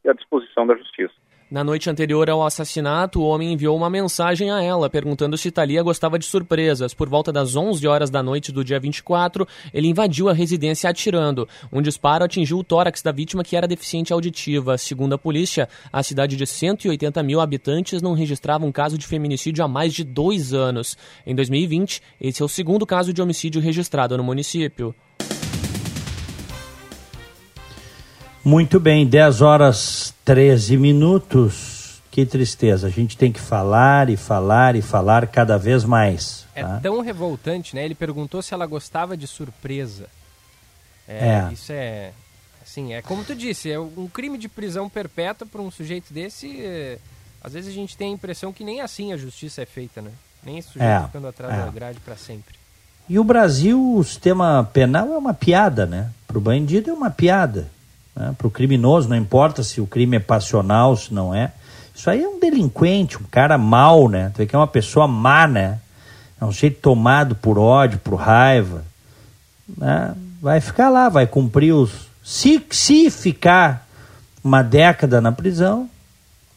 e 0.03 0.09
à 0.09 0.13
disposição 0.13 0.67
da 0.67 0.75
Justiça. 0.75 1.13
Na 1.53 1.63
noite 1.63 1.87
anterior 1.87 2.27
ao 2.31 2.43
assassinato, 2.43 3.21
o 3.21 3.27
homem 3.27 3.53
enviou 3.53 3.77
uma 3.77 3.87
mensagem 3.87 4.49
a 4.49 4.59
ela 4.59 4.89
perguntando 4.89 5.37
se 5.37 5.51
Thalia 5.51 5.83
gostava 5.83 6.17
de 6.17 6.25
surpresas. 6.25 6.95
Por 6.95 7.07
volta 7.07 7.31
das 7.31 7.55
11 7.55 7.87
horas 7.87 8.09
da 8.09 8.23
noite 8.23 8.51
do 8.51 8.63
dia 8.63 8.79
24, 8.79 9.47
ele 9.71 9.87
invadiu 9.87 10.27
a 10.27 10.33
residência 10.33 10.89
atirando. 10.89 11.47
Um 11.71 11.79
disparo 11.79 12.25
atingiu 12.25 12.57
o 12.57 12.63
tórax 12.63 13.03
da 13.03 13.11
vítima, 13.11 13.43
que 13.43 13.55
era 13.55 13.67
deficiente 13.67 14.11
auditiva. 14.11 14.79
Segundo 14.79 15.13
a 15.13 15.17
polícia, 15.19 15.69
a 15.91 16.01
cidade 16.01 16.35
de 16.35 16.47
180 16.47 17.21
mil 17.21 17.39
habitantes 17.39 18.01
não 18.01 18.13
registrava 18.13 18.65
um 18.65 18.71
caso 18.71 18.97
de 18.97 19.05
feminicídio 19.05 19.63
há 19.63 19.67
mais 19.67 19.93
de 19.93 20.03
dois 20.03 20.55
anos. 20.55 20.97
Em 21.23 21.35
2020, 21.35 22.01
esse 22.19 22.41
é 22.41 22.45
o 22.45 22.49
segundo 22.49 22.83
caso 22.83 23.13
de 23.13 23.21
homicídio 23.21 23.61
registrado 23.61 24.17
no 24.17 24.23
município. 24.23 24.95
Muito 28.43 28.79
bem, 28.79 29.07
10 29.07 29.41
horas 29.41 30.13
13 30.25 30.77
minutos. 30.77 32.01
Que 32.11 32.25
tristeza. 32.25 32.87
A 32.87 32.89
gente 32.89 33.17
tem 33.17 33.31
que 33.31 33.39
falar 33.39 34.09
e 34.09 34.15
falar 34.15 34.75
e 34.75 34.81
falar 34.81 35.25
cada 35.27 35.57
vez 35.57 35.83
mais. 35.83 36.45
É 36.53 36.61
tá? 36.61 36.79
tão 36.83 37.01
revoltante, 37.01 37.75
né? 37.75 37.85
Ele 37.85 37.95
perguntou 37.95 38.41
se 38.41 38.53
ela 38.53 38.67
gostava 38.67 39.17
de 39.17 39.25
surpresa. 39.25 40.07
É, 41.07 41.47
É. 41.49 41.53
Isso 41.53 41.71
é. 41.71 42.11
Assim, 42.61 42.93
é 42.93 43.01
como 43.01 43.23
tu 43.23 43.35
disse, 43.35 43.71
é 43.71 43.79
um 43.79 44.07
crime 44.07 44.37
de 44.37 44.47
prisão 44.47 44.89
perpétua 44.89 45.47
para 45.47 45.61
um 45.61 45.71
sujeito 45.71 46.13
desse. 46.13 46.61
é, 46.61 46.97
às 47.43 47.53
vezes 47.53 47.69
a 47.71 47.73
gente 47.73 47.97
tem 47.97 48.09
a 48.09 48.13
impressão 48.13 48.53
que 48.53 48.63
nem 48.63 48.79
assim 48.79 49.11
a 49.11 49.17
justiça 49.17 49.61
é 49.61 49.65
feita, 49.65 50.01
né? 50.01 50.11
Nem 50.43 50.59
esse 50.59 50.69
sujeito 50.69 50.89
É, 50.89 51.05
ficando 51.05 51.27
atrás 51.27 51.53
é. 51.53 51.57
da 51.65 51.71
grade 51.71 51.99
para 51.99 52.15
sempre. 52.15 52.55
E 53.09 53.19
o 53.19 53.23
Brasil, 53.23 53.95
o 53.97 54.03
sistema 54.03 54.69
penal 54.71 55.11
é 55.13 55.17
uma 55.17 55.33
piada, 55.33 55.85
né? 55.85 56.09
Para 56.25 56.37
o 56.37 56.41
bandido 56.41 56.89
é 56.89 56.93
uma 56.93 57.09
piada. 57.09 57.69
Né? 58.15 58.33
Para 58.37 58.47
o 58.47 58.51
criminoso, 58.51 59.09
não 59.09 59.15
importa 59.15 59.63
se 59.63 59.81
o 59.81 59.87
crime 59.87 60.17
é 60.17 60.19
passional, 60.19 60.95
se 60.95 61.13
não 61.13 61.33
é. 61.33 61.51
Isso 61.95 62.09
aí 62.09 62.23
é 62.23 62.27
um 62.27 62.39
delinquente, 62.39 63.17
um 63.17 63.25
cara 63.29 63.57
mau, 63.57 64.09
né? 64.09 64.31
Tu 64.33 64.37
vê 64.39 64.45
que 64.47 64.55
é 64.55 64.59
uma 64.59 64.67
pessoa 64.67 65.07
má, 65.07 65.47
né? 65.47 65.79
É 66.41 66.45
um 66.45 66.51
jeito 66.51 66.79
tomado 66.81 67.35
por 67.35 67.57
ódio, 67.57 67.99
por 67.99 68.15
raiva. 68.15 68.83
né? 69.77 70.15
Vai 70.41 70.59
ficar 70.59 70.89
lá, 70.89 71.07
vai 71.07 71.27
cumprir 71.27 71.71
os. 71.73 72.07
Se, 72.23 72.63
se 72.71 73.09
ficar 73.11 73.87
uma 74.43 74.61
década 74.61 75.21
na 75.21 75.31
prisão, 75.31 75.89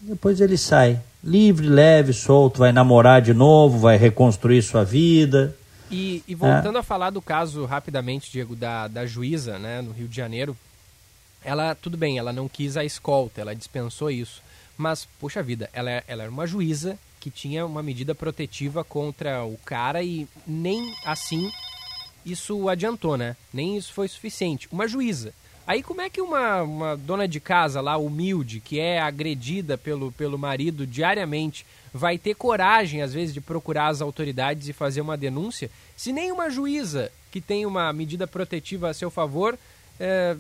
depois 0.00 0.40
ele 0.40 0.57
sai. 0.57 0.98
Livre, 1.22 1.68
leve, 1.68 2.12
solto, 2.12 2.61
vai 2.61 2.72
namorar 2.72 3.20
de 3.20 3.34
novo, 3.34 3.78
vai 3.78 3.96
reconstruir 3.96 4.62
sua 4.62 4.84
vida. 4.84 5.54
E, 5.90 6.22
e 6.26 6.34
voltando 6.34 6.78
a 6.78 6.82
falar 6.82 7.11
do 7.11 7.22
caso 7.22 7.64
rapidamente, 7.64 8.30
Diego, 8.30 8.57
da, 8.57 8.88
da 8.88 9.07
juíza, 9.07 9.59
né, 9.59 9.82
no 9.82 9.92
Rio 9.92 10.09
de 10.09 10.16
Janeiro, 10.16 10.57
ela, 11.47 11.74
tudo 11.74 11.97
bem, 11.97 12.18
ela 12.18 12.32
não 12.32 12.49
quis 12.49 12.76
a 12.76 12.84
escolta, 12.84 13.40
ela 13.40 13.55
dispensou 13.55 14.11
isso. 14.11 14.42
Mas, 14.76 15.07
poxa 15.18 15.42
vida, 15.42 15.70
ela, 15.72 15.90
é- 15.90 16.05
ela 16.07 16.24
era 16.24 16.30
uma 16.30 16.47
juíza 16.47 16.99
que 17.20 17.30
tinha 17.30 17.64
uma 17.64 17.82
medida 17.82 18.14
protetiva 18.14 18.84
contra 18.84 19.42
o 19.44 19.57
cara 19.64 20.03
e 20.03 20.28
nem 20.47 20.94
assim 21.05 21.51
isso 22.24 22.68
adiantou, 22.68 23.16
né? 23.16 23.36
Nem 23.55 23.76
isso 23.76 23.92
foi 23.92 24.09
suficiente. 24.09 24.68
Uma 24.72 24.88
juíza. 24.88 25.32
Aí 25.66 25.82
como 25.82 26.01
é 26.01 26.11
que 26.11 26.20
uma, 26.20 26.62
uma 26.62 26.97
dona 26.97 27.26
de 27.26 27.40
casa 27.40 27.80
lá, 27.80 27.97
humilde, 27.97 28.61
que 28.61 28.78
é 28.78 29.01
agredida 29.01 29.78
pelo, 29.78 30.12
pelo 30.12 30.38
marido 30.38 30.86
diariamente, 30.86 31.64
vai 31.92 32.18
ter 32.18 32.34
coragem, 32.34 33.03
às 33.03 33.12
vezes, 33.12 33.32
de 33.34 33.40
procurar 33.40 33.88
as 33.88 34.01
autoridades 34.01 34.68
e 34.68 34.72
fazer 34.72 35.01
uma 35.01 35.16
denúncia, 35.16 35.70
se 35.97 36.12
nem 36.12 36.30
uma 36.30 36.51
juíza 36.51 37.11
que 37.32 37.40
tem 37.40 37.64
uma 37.66 37.92
medida 37.92 38.26
protetiva 38.26 38.90
a 38.90 38.94
seu 38.94 39.11
favor 39.11 39.59
eh, 39.99 40.36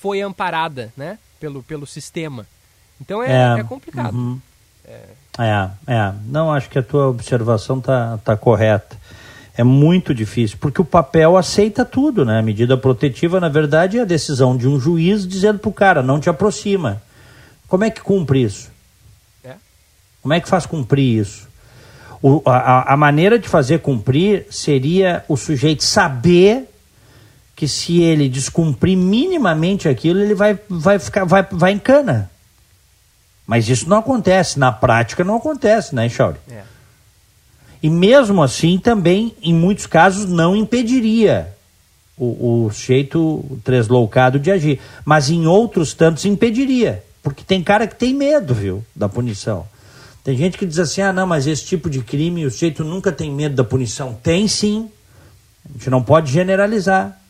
foi 0.00 0.20
amparada, 0.20 0.92
né? 0.96 1.18
Pelo, 1.40 1.62
pelo 1.62 1.86
sistema. 1.86 2.46
Então 3.00 3.22
é, 3.22 3.60
é 3.60 3.64
complicado. 3.64 4.14
uhum. 4.14 4.40
É, 5.38 5.70
é. 5.86 6.12
Não, 6.26 6.52
acho 6.52 6.68
que 6.68 6.78
a 6.78 6.82
tua 6.82 7.08
observação 7.08 7.80
tá, 7.80 8.18
tá 8.24 8.36
correta. 8.36 8.96
É 9.56 9.62
muito 9.62 10.14
difícil, 10.14 10.56
porque 10.60 10.80
o 10.80 10.84
papel 10.84 11.36
aceita 11.36 11.84
tudo, 11.84 12.24
né? 12.24 12.38
A 12.38 12.42
medida 12.42 12.76
protetiva, 12.76 13.38
na 13.38 13.48
verdade, 13.48 13.98
é 13.98 14.02
a 14.02 14.04
decisão 14.04 14.56
de 14.56 14.66
um 14.66 14.80
juiz 14.80 15.26
dizendo 15.26 15.58
pro 15.58 15.72
cara, 15.72 16.02
não 16.02 16.18
te 16.18 16.30
aproxima. 16.30 17.02
Como 17.68 17.84
é 17.84 17.90
que 17.90 18.00
cumpre 18.00 18.42
isso? 18.42 18.70
É. 19.44 19.54
Como 20.22 20.32
é 20.32 20.40
que 20.40 20.48
faz 20.48 20.64
cumprir 20.66 21.20
isso? 21.20 21.48
O- 22.22 22.40
a- 22.46 22.94
a 22.94 22.96
maneira 22.96 23.38
de 23.38 23.48
fazer 23.48 23.80
cumprir 23.80 24.46
seria 24.50 25.24
o 25.28 25.36
sujeito 25.36 25.82
saber 25.84 26.68
que 27.62 27.68
se 27.68 28.02
ele 28.02 28.28
descumprir 28.28 28.98
minimamente 28.98 29.88
aquilo, 29.88 30.18
ele 30.18 30.34
vai, 30.34 30.58
vai, 30.68 30.98
ficar, 30.98 31.24
vai, 31.24 31.46
vai 31.48 31.70
em 31.70 31.78
cana. 31.78 32.28
Mas 33.46 33.68
isso 33.68 33.88
não 33.88 33.98
acontece, 33.98 34.58
na 34.58 34.72
prática 34.72 35.22
não 35.22 35.36
acontece, 35.36 35.94
né, 35.94 36.08
Chauri? 36.08 36.38
É. 36.50 36.62
E 37.80 37.88
mesmo 37.88 38.42
assim, 38.42 38.80
também, 38.80 39.32
em 39.40 39.54
muitos 39.54 39.86
casos, 39.86 40.28
não 40.28 40.56
impediria 40.56 41.54
o, 42.18 42.64
o 42.64 42.70
sujeito 42.72 43.44
tresloucado 43.62 44.40
de 44.40 44.50
agir. 44.50 44.80
Mas 45.04 45.30
em 45.30 45.46
outros 45.46 45.94
tantos 45.94 46.24
impediria. 46.24 47.04
Porque 47.22 47.44
tem 47.44 47.62
cara 47.62 47.86
que 47.86 47.94
tem 47.94 48.12
medo, 48.12 48.52
viu, 48.52 48.84
da 48.92 49.08
punição. 49.08 49.68
Tem 50.24 50.36
gente 50.36 50.58
que 50.58 50.66
diz 50.66 50.80
assim, 50.80 51.00
ah, 51.00 51.12
não, 51.12 51.28
mas 51.28 51.46
esse 51.46 51.64
tipo 51.64 51.88
de 51.88 52.00
crime, 52.00 52.44
o 52.44 52.50
sujeito 52.50 52.82
nunca 52.82 53.12
tem 53.12 53.30
medo 53.30 53.54
da 53.54 53.62
punição. 53.62 54.18
Tem 54.20 54.48
sim. 54.48 54.90
A 55.64 55.74
gente 55.74 55.90
não 55.90 56.02
pode 56.02 56.32
generalizar. 56.32 57.21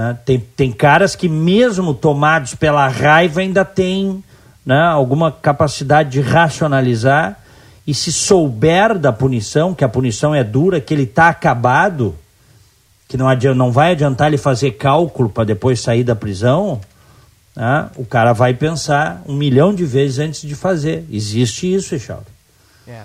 Né? 0.00 0.16
Tem, 0.24 0.40
tem 0.40 0.72
caras 0.72 1.14
que, 1.14 1.28
mesmo 1.28 1.92
tomados 1.92 2.54
pela 2.54 2.88
raiva, 2.88 3.42
ainda 3.42 3.66
têm 3.66 4.24
né, 4.64 4.80
alguma 4.80 5.30
capacidade 5.30 6.08
de 6.08 6.22
racionalizar 6.22 7.38
e 7.86 7.92
se 7.92 8.10
souber 8.10 8.98
da 8.98 9.12
punição, 9.12 9.74
que 9.74 9.84
a 9.84 9.88
punição 9.90 10.34
é 10.34 10.42
dura, 10.42 10.80
que 10.80 10.94
ele 10.94 11.02
está 11.02 11.28
acabado, 11.28 12.16
que 13.08 13.18
não, 13.18 13.28
adianta, 13.28 13.58
não 13.58 13.70
vai 13.70 13.92
adiantar 13.92 14.28
ele 14.28 14.38
fazer 14.38 14.70
cálculo 14.70 15.28
para 15.28 15.44
depois 15.44 15.82
sair 15.82 16.02
da 16.02 16.16
prisão, 16.16 16.80
né, 17.54 17.90
o 17.94 18.06
cara 18.06 18.32
vai 18.32 18.54
pensar 18.54 19.22
um 19.28 19.34
milhão 19.34 19.74
de 19.74 19.84
vezes 19.84 20.18
antes 20.18 20.40
de 20.40 20.54
fazer. 20.54 21.04
Existe 21.10 21.74
isso, 21.74 21.94
Echauri. 21.94 22.24
É. 22.88 23.02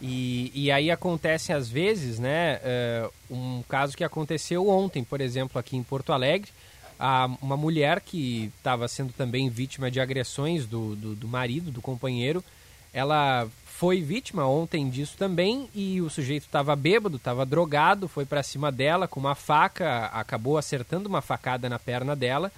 E, 0.00 0.52
e 0.54 0.70
aí 0.70 0.90
acontece 0.90 1.52
às 1.52 1.68
vezes, 1.68 2.18
né, 2.18 2.60
é, 2.62 3.08
um 3.30 3.62
caso 3.68 3.96
que 3.96 4.04
aconteceu 4.04 4.68
ontem, 4.68 5.02
por 5.02 5.20
exemplo, 5.20 5.58
aqui 5.58 5.76
em 5.76 5.82
Porto 5.82 6.12
Alegre, 6.12 6.50
a, 6.98 7.28
uma 7.42 7.56
mulher 7.56 8.00
que 8.00 8.52
estava 8.58 8.86
sendo 8.86 9.12
também 9.12 9.48
vítima 9.48 9.90
de 9.90 10.00
agressões 10.00 10.66
do, 10.66 10.94
do, 10.94 11.14
do 11.16 11.26
marido, 11.28 11.70
do 11.72 11.82
companheiro, 11.82 12.44
ela 12.92 13.48
foi 13.66 14.00
vítima 14.00 14.46
ontem 14.46 14.88
disso 14.88 15.14
também 15.16 15.68
e 15.74 16.00
o 16.00 16.10
sujeito 16.10 16.44
estava 16.44 16.74
bêbado, 16.74 17.16
estava 17.16 17.46
drogado, 17.46 18.08
foi 18.08 18.24
para 18.24 18.42
cima 18.42 18.72
dela 18.72 19.06
com 19.06 19.20
uma 19.20 19.34
faca, 19.34 20.06
acabou 20.06 20.58
acertando 20.58 21.08
uma 21.08 21.22
facada 21.22 21.68
na 21.68 21.78
perna 21.78 22.16
dela. 22.16 22.50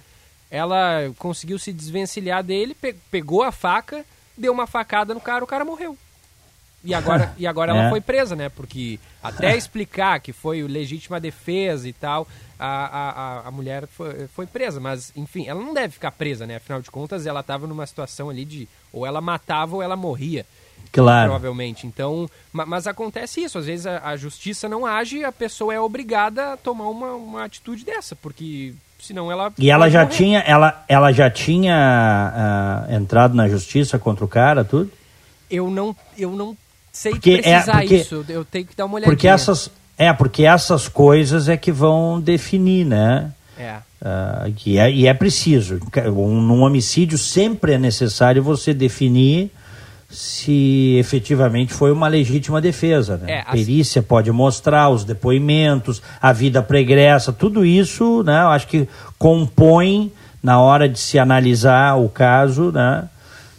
Ela 0.49 1.11
conseguiu 1.19 1.59
se 1.59 1.71
desvencilhar 1.71 2.43
dele, 2.43 2.73
pe- 2.73 2.95
pegou 3.11 3.43
a 3.43 3.51
faca, 3.51 4.03
deu 4.35 4.51
uma 4.51 4.65
facada 4.65 5.13
no 5.13 5.21
cara, 5.21 5.43
o 5.43 5.47
cara 5.47 5.63
morreu. 5.63 5.95
E 6.83 6.93
agora, 6.93 7.33
e 7.37 7.45
agora 7.45 7.71
ela 7.71 7.85
É. 7.85 7.89
foi 7.89 8.01
presa, 8.01 8.35
né? 8.35 8.49
Porque 8.49 8.99
até 9.21 9.55
explicar 9.57 10.19
que 10.19 10.33
foi 10.33 10.61
legítima 10.63 11.19
defesa 11.19 11.87
e 11.87 11.93
tal, 11.93 12.27
a, 12.59 12.67
a, 13.43 13.47
a- 13.47 13.51
mulher 13.51 13.87
foi, 13.87 14.27
foi 14.27 14.45
presa. 14.47 14.79
Mas, 14.79 15.11
enfim, 15.15 15.47
ela 15.47 15.59
não 15.61 15.73
deve 15.73 15.93
ficar 15.93 16.11
presa, 16.11 16.45
né? 16.47 16.55
Afinal 16.57 16.81
de 16.81 16.89
contas, 16.91 17.25
ela 17.25 17.41
estava 17.41 17.67
numa 17.67 17.85
situação 17.85 18.29
ali 18.29 18.45
de 18.45 18.67
ou 18.91 19.05
ela 19.05 19.21
matava 19.21 19.75
ou 19.75 19.81
ela 19.81 19.95
morria. 19.95 20.45
Claro. 20.91 21.29
Provavelmente. 21.29 21.85
Então, 21.87 22.29
ma- 22.51 22.65
mas 22.65 22.85
acontece 22.87 23.41
isso. 23.41 23.57
Às 23.57 23.65
vezes 23.67 23.85
a, 23.85 24.01
a 24.09 24.17
justiça 24.17 24.67
não 24.67 24.85
age, 24.85 25.23
a 25.23 25.31
pessoa 25.31 25.73
é 25.73 25.79
obrigada 25.79 26.53
a 26.53 26.57
tomar 26.57 26.89
uma, 26.89 27.13
uma 27.13 27.45
atitude 27.45 27.85
dessa, 27.85 28.15
porque 28.15 28.73
senão 28.99 29.31
ela. 29.31 29.53
E 29.57 29.69
ela 29.71 29.89
já 29.89 30.01
morrer. 30.03 30.15
tinha, 30.15 30.39
ela, 30.39 30.83
ela 30.89 31.11
já 31.13 31.29
tinha 31.29 31.75
ah, 31.75 32.87
entrado 32.93 33.35
na 33.35 33.47
justiça 33.47 33.97
contra 33.99 34.25
o 34.25 34.27
cara, 34.27 34.65
tudo? 34.65 34.91
Eu 35.49 35.69
não, 35.69 35.95
eu 36.17 36.31
não 36.31 36.57
sei 36.91 37.11
Porque 37.13 37.31
é- 37.31 37.41
precisar 37.41 37.79
porque- 37.79 37.95
isso. 37.95 38.25
Eu 38.27 38.43
tenho 38.45 38.65
que 38.65 38.75
dar 38.75 38.85
uma 38.85 38.95
olhadinha. 38.95 39.11
Porque 39.15 39.27
essas, 39.27 39.69
é, 39.97 40.11
porque 40.13 40.43
essas 40.43 40.87
coisas 40.87 41.47
é 41.49 41.55
que 41.57 41.71
vão 41.71 42.19
definir, 42.19 42.85
né? 42.85 43.31
É. 43.57 43.75
Ah, 44.03 44.47
que 44.55 44.79
é, 44.79 44.91
e 44.91 45.05
é 45.05 45.13
preciso. 45.13 45.79
Um, 46.07 46.41
num 46.41 46.61
homicídio 46.63 47.17
sempre 47.19 47.73
é 47.73 47.77
necessário 47.77 48.41
você 48.41 48.73
definir 48.73 49.51
se 50.09 50.95
efetivamente 50.97 51.73
foi 51.73 51.91
uma 51.91 52.07
legítima 52.07 52.59
defesa. 52.59 53.17
Né? 53.17 53.31
É, 53.31 53.39
A 53.41 53.51
perícia 53.51 54.01
pode 54.01 54.31
mostrar 54.31 54.89
os 54.89 55.03
depoimentos, 55.03 56.01
a 56.21 56.33
vida 56.33 56.61
pregressa, 56.61 57.31
tudo 57.31 57.65
isso, 57.65 58.23
né? 58.23 58.41
Eu 58.41 58.49
acho 58.49 58.67
que 58.67 58.87
compõe 59.17 60.11
na 60.43 60.59
hora 60.59 60.89
de 60.89 60.99
se 60.99 61.17
analisar 61.19 61.95
o 61.95 62.09
caso, 62.09 62.71
né? 62.71 63.07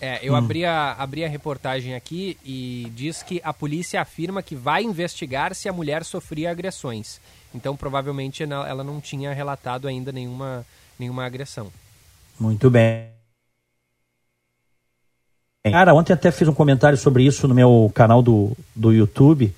É, 0.05 0.19
eu 0.21 0.35
abri, 0.35 0.65
a, 0.65 0.97
abri 0.99 1.25
a 1.25 1.29
reportagem 1.29 1.95
aqui 1.95 2.37
e 2.45 2.91
diz 2.93 3.23
que 3.23 3.41
a 3.45 3.55
polícia 3.55 4.01
afirma 4.01 4.43
que 4.43 4.57
vai 4.57 4.83
investigar 4.83 5.55
se 5.55 5.69
a 5.69 5.73
mulher 5.73 6.05
sofria 6.05 6.51
agressões. 6.51 7.21
Então, 7.55 7.77
provavelmente, 7.77 8.43
ela 8.43 8.69
ela 8.69 8.83
não 8.83 9.01
tinha 9.01 9.33
relatado 9.33 9.87
ainda 9.87 10.11
nenhuma, 10.11 10.67
nenhuma 10.99 11.25
agressão. 11.25 11.69
Muito 12.37 12.69
bem. 12.69 13.11
Cara, 15.71 15.95
ontem 15.95 16.13
até 16.13 16.33
fiz 16.33 16.49
um 16.49 16.55
comentário 16.55 16.99
sobre 16.99 17.23
isso 17.23 17.47
no 17.47 17.55
meu 17.55 17.89
canal 17.95 18.21
do, 18.21 18.57
do 18.75 18.91
YouTube. 18.91 19.55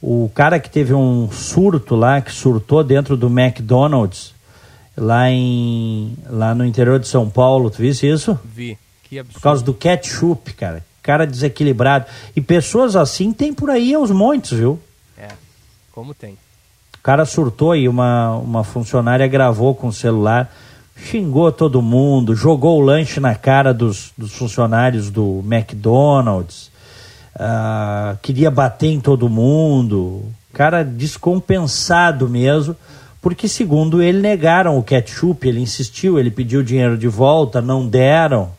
O 0.00 0.30
cara 0.32 0.60
que 0.60 0.70
teve 0.70 0.94
um 0.94 1.28
surto 1.32 1.96
lá, 1.96 2.20
que 2.20 2.30
surtou 2.30 2.84
dentro 2.84 3.16
do 3.16 3.26
McDonald's, 3.26 4.32
lá, 4.96 5.28
em, 5.28 6.16
lá 6.28 6.54
no 6.54 6.64
interior 6.64 7.00
de 7.00 7.08
São 7.08 7.28
Paulo, 7.28 7.70
tu 7.70 7.78
viste 7.78 8.08
isso? 8.08 8.38
Vi. 8.44 8.78
Por 9.32 9.40
causa 9.40 9.62
do 9.62 9.74
ketchup, 9.74 10.52
cara. 10.54 10.84
Cara 11.02 11.26
desequilibrado. 11.26 12.06
E 12.34 12.40
pessoas 12.40 12.96
assim 12.96 13.32
tem 13.32 13.52
por 13.52 13.70
aí 13.70 13.94
aos 13.94 14.10
montes, 14.10 14.52
viu? 14.52 14.80
É, 15.18 15.28
como 15.92 16.14
tem. 16.14 16.32
O 16.98 17.02
cara 17.02 17.24
surtou 17.26 17.76
e 17.76 17.88
uma, 17.88 18.36
uma 18.36 18.64
funcionária 18.64 19.26
gravou 19.26 19.74
com 19.74 19.88
o 19.88 19.92
celular, 19.92 20.50
xingou 20.96 21.52
todo 21.52 21.82
mundo, 21.82 22.34
jogou 22.34 22.80
o 22.80 22.84
lanche 22.84 23.20
na 23.20 23.34
cara 23.34 23.74
dos, 23.74 24.12
dos 24.16 24.32
funcionários 24.32 25.10
do 25.10 25.44
McDonald's, 25.46 26.70
ah, 27.36 28.16
queria 28.22 28.50
bater 28.50 28.88
em 28.88 29.00
todo 29.00 29.28
mundo. 29.28 30.22
Cara 30.52 30.84
descompensado 30.84 32.28
mesmo, 32.28 32.76
porque 33.20 33.48
segundo 33.48 34.00
ele 34.00 34.20
negaram 34.20 34.78
o 34.78 34.82
ketchup, 34.82 35.48
ele 35.48 35.60
insistiu, 35.60 36.18
ele 36.18 36.30
pediu 36.30 36.62
dinheiro 36.62 36.96
de 36.96 37.08
volta, 37.08 37.60
não 37.60 37.86
deram. 37.86 38.50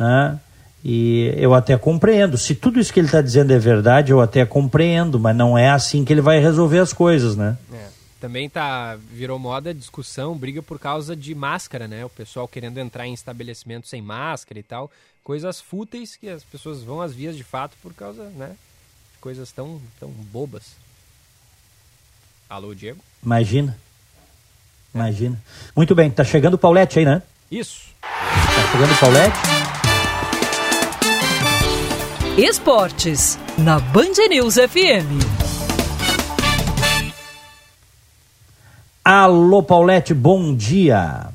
Né? 0.00 0.40
E 0.82 1.34
eu 1.36 1.52
até 1.52 1.76
compreendo. 1.76 2.38
Se 2.38 2.54
tudo 2.54 2.80
isso 2.80 2.90
que 2.90 2.98
ele 2.98 3.06
está 3.06 3.20
dizendo 3.20 3.52
é 3.52 3.58
verdade, 3.58 4.12
eu 4.12 4.20
até 4.20 4.46
compreendo, 4.46 5.20
mas 5.20 5.36
não 5.36 5.58
é 5.58 5.68
assim 5.68 6.06
que 6.06 6.12
ele 6.12 6.22
vai 6.22 6.40
resolver 6.40 6.78
as 6.78 6.90
coisas, 6.90 7.36
né? 7.36 7.58
É. 7.70 7.90
Também 8.18 8.48
tá, 8.48 8.96
virou 9.10 9.38
moda 9.38 9.74
discussão, 9.74 10.36
briga 10.36 10.62
por 10.62 10.78
causa 10.78 11.14
de 11.14 11.34
máscara, 11.34 11.86
né? 11.86 12.04
O 12.04 12.08
pessoal 12.08 12.48
querendo 12.48 12.78
entrar 12.78 13.06
em 13.06 13.12
estabelecimentos 13.12 13.90
sem 13.90 14.00
máscara 14.00 14.58
e 14.58 14.62
tal. 14.62 14.90
Coisas 15.22 15.60
fúteis 15.60 16.16
que 16.16 16.28
as 16.28 16.44
pessoas 16.44 16.82
vão 16.82 17.02
às 17.02 17.12
vias 17.12 17.36
de 17.36 17.44
fato 17.44 17.76
por 17.82 17.92
causa, 17.92 18.24
né? 18.36 18.56
De 19.12 19.18
coisas 19.20 19.52
tão, 19.52 19.80
tão 19.98 20.08
bobas. 20.08 20.76
Alô, 22.48 22.74
Diego? 22.74 23.00
Imagina. 23.22 23.76
Imagina. 24.94 25.40
Muito 25.76 25.94
bem, 25.94 26.10
tá 26.10 26.24
chegando 26.24 26.54
o 26.54 26.58
Paulette 26.58 26.98
aí, 26.98 27.04
né? 27.04 27.22
Isso. 27.50 27.90
Tá 28.00 28.72
chegando 28.72 28.92
o 28.92 28.98
Paulette? 28.98 29.79
Esportes, 32.38 33.38
na 33.58 33.78
Band 33.78 34.12
News 34.28 34.54
FM. 34.54 35.20
Alô, 39.04 39.62
Paulette, 39.62 40.14
bom 40.14 40.54
dia. 40.54 41.28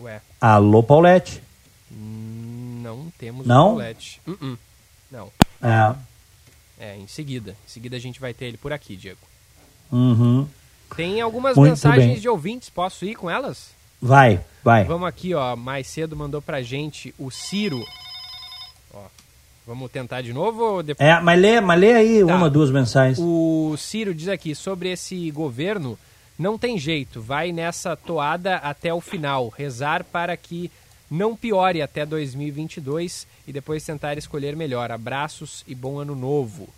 Ué, 0.00 0.20
Alô, 0.40 0.82
Paulette. 0.82 1.42
não 1.90 3.10
temos 3.18 3.46
Não? 3.46 3.66
o 3.66 3.70
Paulette. 3.70 4.20
Uh-uh. 4.26 4.58
Não. 5.10 5.32
É. 5.62 5.94
É, 6.78 6.96
em 6.96 7.06
seguida. 7.06 7.52
Em 7.66 7.70
seguida 7.70 7.96
a 7.96 8.00
gente 8.00 8.20
vai 8.20 8.32
ter 8.34 8.46
ele 8.46 8.56
por 8.56 8.72
aqui, 8.72 8.96
Diego. 8.96 9.18
Uhum. 9.90 10.46
Tem 10.96 11.20
algumas 11.20 11.56
Muito 11.56 11.70
mensagens 11.70 12.12
bem. 12.12 12.20
de 12.20 12.28
ouvintes, 12.28 12.70
posso 12.70 13.04
ir 13.04 13.14
com 13.14 13.28
elas? 13.28 13.70
Vai, 14.00 14.40
vai. 14.64 14.84
Vamos 14.84 15.06
aqui, 15.08 15.34
ó. 15.34 15.54
Mais 15.56 15.86
cedo 15.86 16.16
mandou 16.16 16.40
pra 16.40 16.62
gente 16.62 17.14
o 17.18 17.30
Ciro. 17.30 17.84
Vamos 19.70 19.88
tentar 19.92 20.20
de 20.20 20.32
novo 20.32 20.82
depois? 20.82 21.08
É, 21.08 21.20
mas 21.20 21.40
lê, 21.40 21.60
mas 21.60 21.78
lê 21.78 21.92
aí 21.92 22.26
Tá. 22.26 22.34
uma, 22.34 22.50
duas 22.50 22.72
mensagens. 22.72 23.20
O 23.20 23.76
Ciro 23.78 24.12
diz 24.12 24.26
aqui 24.26 24.52
sobre 24.52 24.90
esse 24.90 25.30
governo, 25.30 25.96
não 26.36 26.58
tem 26.58 26.76
jeito, 26.76 27.20
vai 27.20 27.52
nessa 27.52 27.94
toada 27.94 28.56
até 28.56 28.92
o 28.92 29.00
final, 29.00 29.48
rezar 29.56 30.02
para 30.02 30.36
que 30.36 30.72
não 31.08 31.36
piore 31.36 31.80
até 31.82 32.04
2022 32.04 33.28
e 33.46 33.52
depois 33.52 33.84
tentar 33.84 34.18
escolher 34.18 34.56
melhor. 34.56 34.90
Abraços 34.90 35.62
e 35.68 35.72
bom 35.72 36.00
ano 36.00 36.16
novo. 36.16 36.68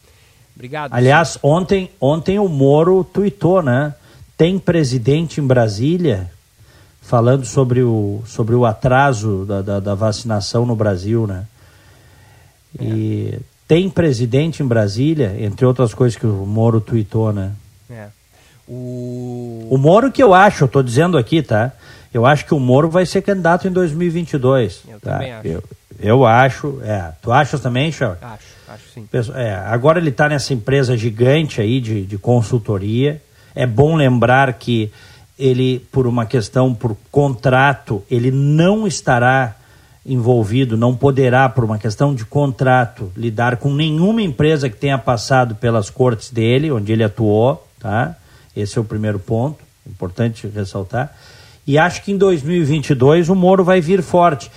Obrigado. 0.55 0.93
Aliás, 0.93 1.39
ontem, 1.43 1.91
ontem 1.99 2.39
o 2.39 2.47
Moro 2.47 3.03
tuitou, 3.05 3.63
né? 3.63 3.95
Tem 4.37 4.59
presidente 4.59 5.41
em 5.41 5.47
Brasília 5.47 6.31
falando 7.01 7.47
sobre 7.47 7.83
o, 7.83 8.23
sobre 8.27 8.55
o 8.55 8.67
atraso 8.67 9.47
da, 9.47 9.63
da, 9.63 9.81
da 9.81 9.95
vacinação 9.95 10.67
no 10.67 10.77
Brasil, 10.77 11.27
né? 11.27 11.47
E 12.81 13.39
tem 13.69 13.89
presidente 13.89 14.63
em 14.63 14.67
Brasília, 14.67 15.37
entre 15.39 15.65
outras 15.65 15.95
coisas 15.95 16.19
que 16.19 16.27
o 16.27 16.47
Moro 16.47 16.81
tuitou, 16.81 17.33
né? 17.33 17.53
É. 17.91 18.07
O... 18.69 19.67
O 19.71 19.79
Moro 19.79 20.11
que 20.13 20.23
eu 20.23 20.35
acho, 20.35 20.65
eu 20.65 20.69
tô 20.69 20.83
dizendo 20.83 21.17
aqui, 21.17 21.43
tá? 21.43 21.73
Eu 22.13 22.27
acho 22.27 22.45
que 22.45 22.55
o 22.55 22.61
Moro 22.61 22.91
vai 22.91 23.07
ser 23.07 23.23
candidato 23.23 23.67
em 23.67 23.71
2022. 23.71 24.83
Eu 24.89 25.01
tá? 25.01 25.13
também 25.13 25.33
acho. 25.33 25.49
Eu, 25.49 25.63
eu 25.99 26.27
acho, 26.27 26.81
é. 26.83 27.13
Tu 27.23 27.33
achas 27.33 27.61
também, 27.61 27.91
Charles? 27.91 28.23
Acho, 28.23 28.45
acho 28.69 28.85
sim. 28.93 29.09
É, 29.35 29.55
agora 29.55 29.99
ele 29.99 30.11
está 30.11 30.29
nessa 30.29 30.53
empresa 30.53 30.97
gigante 30.97 31.61
aí 31.61 31.81
de, 31.81 32.05
de 32.05 32.19
consultoria. 32.19 33.23
É 33.55 33.67
bom 33.67 33.97
lembrar 33.97 34.53
que 34.55 34.93
ele, 35.39 35.79
por 35.91 36.07
uma 36.07 36.27
questão, 36.27 36.75
por 36.75 36.97
contrato, 37.11 38.05
ele 38.11 38.31
não 38.31 38.87
estará 38.87 39.57
envolvido, 40.05 40.77
não 40.77 40.95
poderá, 40.95 41.49
por 41.49 41.65
uma 41.65 41.79
questão 41.79 42.15
de 42.15 42.25
contrato, 42.25 43.13
lidar 43.17 43.57
com 43.57 43.73
nenhuma 43.73 44.21
empresa 44.21 44.69
que 44.69 44.77
tenha 44.77 44.99
passado 44.99 45.55
pelas 45.55 45.89
cortes 45.89 46.31
dele, 46.31 46.73
onde 46.73 46.93
ele 46.93 47.05
atuou, 47.05 47.67
tá? 47.79 48.17
Esse 48.55 48.79
é 48.79 48.81
o 48.81 48.85
primeiro 48.85 49.19
ponto, 49.19 49.59
importante 49.89 50.47
ressaltar. 50.49 51.15
E 51.67 51.79
acho 51.79 52.03
que 52.03 52.13
em 52.13 52.19
2022 52.19 53.29
o 53.29 53.35
Moro 53.35 53.63
vai 53.63 53.81
vir 53.81 54.03
forte. 54.03 54.51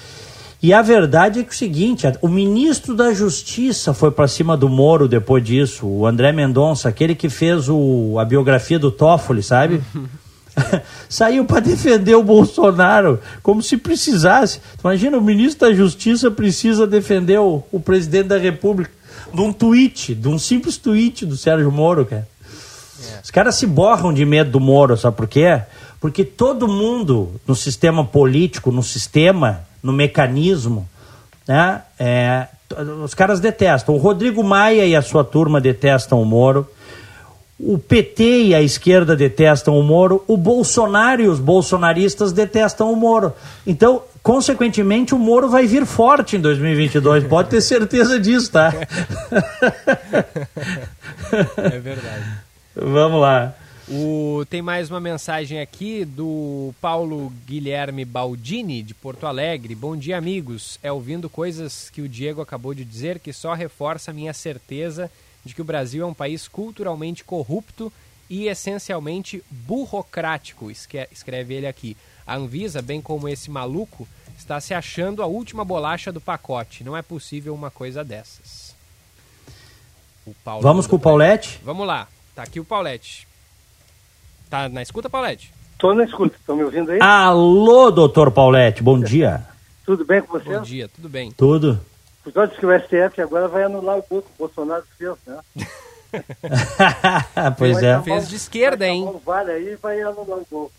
E 0.61 0.73
a 0.73 0.81
verdade 0.81 1.39
é 1.39 1.43
que 1.43 1.49
é 1.49 1.51
o 1.51 1.55
seguinte, 1.55 2.07
o 2.21 2.27
ministro 2.27 2.95
da 2.95 3.13
Justiça 3.13 3.93
foi 3.93 4.09
para 4.09 4.27
cima 4.27 4.57
do 4.57 4.67
Moro 4.67 5.07
depois 5.07 5.43
disso, 5.43 5.85
o 5.85 6.07
André 6.07 6.31
Mendonça, 6.31 6.89
aquele 6.89 7.13
que 7.13 7.29
fez 7.29 7.69
o, 7.69 8.17
a 8.17 8.25
biografia 8.25 8.79
do 8.79 8.89
Toffoli, 8.89 9.43
sabe? 9.43 9.79
Saiu 11.09 11.45
para 11.45 11.59
defender 11.59 12.15
o 12.15 12.23
Bolsonaro, 12.23 13.19
como 13.43 13.61
se 13.61 13.77
precisasse. 13.77 14.59
Imagina, 14.83 15.17
o 15.17 15.21
ministro 15.21 15.67
da 15.67 15.73
Justiça 15.73 16.31
precisa 16.31 16.87
defender 16.87 17.39
o, 17.39 17.63
o 17.71 17.79
presidente 17.79 18.27
da 18.27 18.37
República 18.37 18.91
de 19.33 19.41
um 19.41 19.51
tweet, 19.51 20.15
de 20.15 20.27
um 20.27 20.39
simples 20.39 20.77
tweet 20.77 21.25
do 21.25 21.35
Sérgio 21.35 21.71
Moro, 21.71 22.05
cara. 22.05 22.27
Os 23.23 23.31
caras 23.31 23.55
se 23.55 23.65
borram 23.65 24.13
de 24.13 24.25
medo 24.25 24.51
do 24.51 24.59
Moro, 24.59 24.95
sabe 24.95 25.17
por 25.17 25.27
quê? 25.27 25.61
Porque 25.99 26.23
todo 26.23 26.67
mundo 26.67 27.39
no 27.45 27.55
sistema 27.55 28.05
político, 28.05 28.71
no 28.71 28.83
sistema, 28.83 29.61
no 29.81 29.91
mecanismo, 29.91 30.87
né? 31.47 31.81
é, 31.99 32.47
os 33.03 33.13
caras 33.13 33.39
detestam. 33.39 33.95
O 33.95 33.97
Rodrigo 33.97 34.43
Maia 34.43 34.85
e 34.85 34.95
a 34.95 35.01
sua 35.01 35.23
turma 35.23 35.59
detestam 35.59 36.21
o 36.21 36.25
Moro. 36.25 36.67
O 37.57 37.77
PT 37.77 38.43
e 38.43 38.55
a 38.55 38.61
esquerda 38.61 39.15
detestam 39.15 39.79
o 39.79 39.83
Moro. 39.83 40.23
O 40.27 40.35
Bolsonaro 40.35 41.21
e 41.21 41.27
os 41.27 41.39
bolsonaristas 41.39 42.33
detestam 42.33 42.91
o 42.91 42.95
Moro. 42.97 43.33
Então, 43.65 44.03
consequentemente, 44.21 45.15
o 45.15 45.19
Moro 45.19 45.49
vai 45.49 45.65
vir 45.65 45.85
forte 45.85 46.35
em 46.35 46.41
2022. 46.41 47.23
Pode 47.29 47.49
ter 47.49 47.61
certeza 47.61 48.19
disso, 48.19 48.51
tá? 48.51 48.73
É 51.57 51.79
verdade. 51.79 52.25
Vamos 52.75 53.21
lá. 53.21 53.55
O, 53.87 54.43
tem 54.49 54.61
mais 54.61 54.89
uma 54.89 54.99
mensagem 54.99 55.61
aqui 55.61 56.03
do 56.03 56.73
Paulo 56.81 57.31
Guilherme 57.45 58.03
Baldini, 58.03 58.83
de 58.83 58.93
Porto 58.93 59.27
Alegre. 59.27 59.75
Bom 59.75 59.95
dia, 59.95 60.17
amigos. 60.17 60.77
É 60.83 60.91
ouvindo 60.91 61.29
coisas 61.29 61.89
que 61.89 62.01
o 62.01 62.09
Diego 62.09 62.41
acabou 62.41 62.73
de 62.73 62.83
dizer 62.83 63.19
que 63.19 63.31
só 63.31 63.53
reforça 63.53 64.11
a 64.11 64.13
minha 64.13 64.33
certeza 64.33 65.05
de 65.05 65.24
que 65.53 65.61
o 65.61 65.65
Brasil 65.65 66.03
é 66.03 66.07
um 66.07 66.13
país 66.13 66.47
culturalmente 66.47 67.23
corrupto 67.23 67.91
e 68.29 68.47
essencialmente 68.47 69.43
burocrático, 69.49 70.71
escreve 70.71 71.53
ele 71.53 71.67
aqui. 71.67 71.95
A 72.25 72.35
Anvisa, 72.35 72.81
bem 72.81 73.01
como 73.01 73.29
esse 73.29 73.51
maluco, 73.51 74.07
está 74.37 74.59
se 74.59 74.73
achando 74.73 75.21
a 75.21 75.27
última 75.27 75.63
bolacha 75.63 76.11
do 76.11 76.19
pacote. 76.19 76.83
Não 76.83 76.97
é 76.97 77.01
possível 77.03 77.53
uma 77.53 77.69
coisa 77.69 78.03
dessas. 78.03 78.75
O 80.25 80.33
Paulo 80.43 80.63
Vamos 80.63 80.87
com 80.87 80.95
o 80.95 80.99
Paulette? 80.99 81.59
Vamos 81.63 81.85
lá. 81.85 82.07
Tá 82.33 82.41
aqui 82.43 82.59
o 82.59 82.65
Paulette. 82.65 83.27
Tá 84.49 84.67
na 84.67 84.81
escuta, 84.81 85.09
Paulette? 85.09 85.53
Estou 85.73 85.93
na 85.93 86.05
escuta, 86.05 86.35
estão 86.35 86.55
me 86.55 86.63
ouvindo 86.63 86.91
aí? 86.91 86.99
Alô, 87.01 87.91
doutor 87.91 88.31
Paulette, 88.31 88.81
bom 88.81 88.99
dia. 88.99 89.45
Tudo 89.85 90.03
bem 90.03 90.21
com 90.21 90.39
você? 90.39 90.49
Bom 90.49 90.61
dia, 90.61 90.87
tudo 90.87 91.07
bem. 91.07 91.31
Tudo? 91.31 91.79
Cuidado 92.25 92.55
que 92.55 92.65
o 92.65 92.79
STF 92.79 93.21
agora 93.21 93.47
vai 93.47 93.63
anular 93.65 93.99
o 93.99 94.05
gol 94.09 94.23
que 94.23 94.29
o 94.29 94.37
Bolsonaro 94.39 94.83
fez, 94.97 95.15
né? 95.27 95.39
pois 97.55 97.75
Vai 97.75 97.85
é. 97.85 98.01
Fez 98.01 98.27
de 98.27 98.35
esquerda, 98.35 98.87
vai 98.87 98.95
hein? 98.95 99.21
VAR 99.23 99.47
aí 99.47 99.73
e 99.73 99.75
vai 99.75 100.01
anular 100.01 100.39
o 100.39 100.47
gol. 100.49 100.71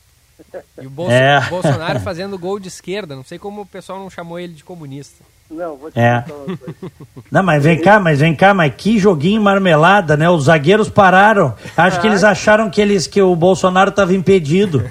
E 0.80 0.86
o 0.86 0.90
Bolso- 0.90 1.12
É. 1.12 1.40
Bolsonaro 1.48 2.00
fazendo 2.00 2.38
gol 2.38 2.58
de 2.60 2.68
esquerda. 2.68 3.16
Não 3.16 3.24
sei 3.24 3.38
como 3.38 3.62
o 3.62 3.66
pessoal 3.66 3.98
não 3.98 4.10
chamou 4.10 4.38
ele 4.38 4.52
de 4.54 4.62
comunista. 4.64 5.24
Não, 5.50 5.76
vou 5.76 5.90
te 5.92 5.98
É. 5.98 6.22
contar 6.22 6.34
uma 6.34 6.56
coisa. 6.56 6.74
Não, 7.30 7.42
mas 7.42 7.62
vem 7.62 7.80
cá, 7.80 8.00
mas 8.00 8.18
vem 8.18 8.34
cá, 8.34 8.52
mas 8.52 8.74
que 8.74 8.98
joguinho 8.98 9.40
marmelada, 9.40 10.16
né? 10.16 10.28
Os 10.28 10.44
zagueiros 10.44 10.88
pararam. 10.88 11.54
Acho 11.76 12.00
que 12.00 12.06
eles 12.08 12.24
acharam 12.24 12.68
que 12.68 12.80
eles 12.80 13.06
que 13.06 13.22
o 13.22 13.34
Bolsonaro 13.36 13.90
estava 13.90 14.12
impedido. 14.14 14.90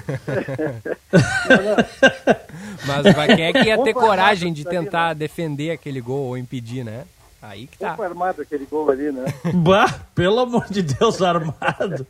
Mas 2.86 3.14
vai- 3.14 3.34
quem 3.34 3.44
é 3.44 3.52
que 3.52 3.62
ia 3.64 3.82
ter 3.82 3.92
coragem 3.94 4.52
de 4.52 4.64
tentar 4.64 5.14
defender 5.14 5.70
aquele 5.72 6.00
gol 6.00 6.28
ou 6.28 6.38
impedir, 6.38 6.84
né? 6.84 7.02
Aí 7.48 7.66
que 7.66 7.78
tá. 7.78 7.88
Pouco 7.88 8.02
armado 8.02 8.42
aquele 8.42 8.66
gol 8.66 8.90
ali, 8.90 9.12
né? 9.12 9.24
Bah, 9.54 9.86
pelo 10.14 10.40
amor 10.40 10.64
de 10.66 10.82
Deus, 10.82 11.22
armado. 11.22 12.06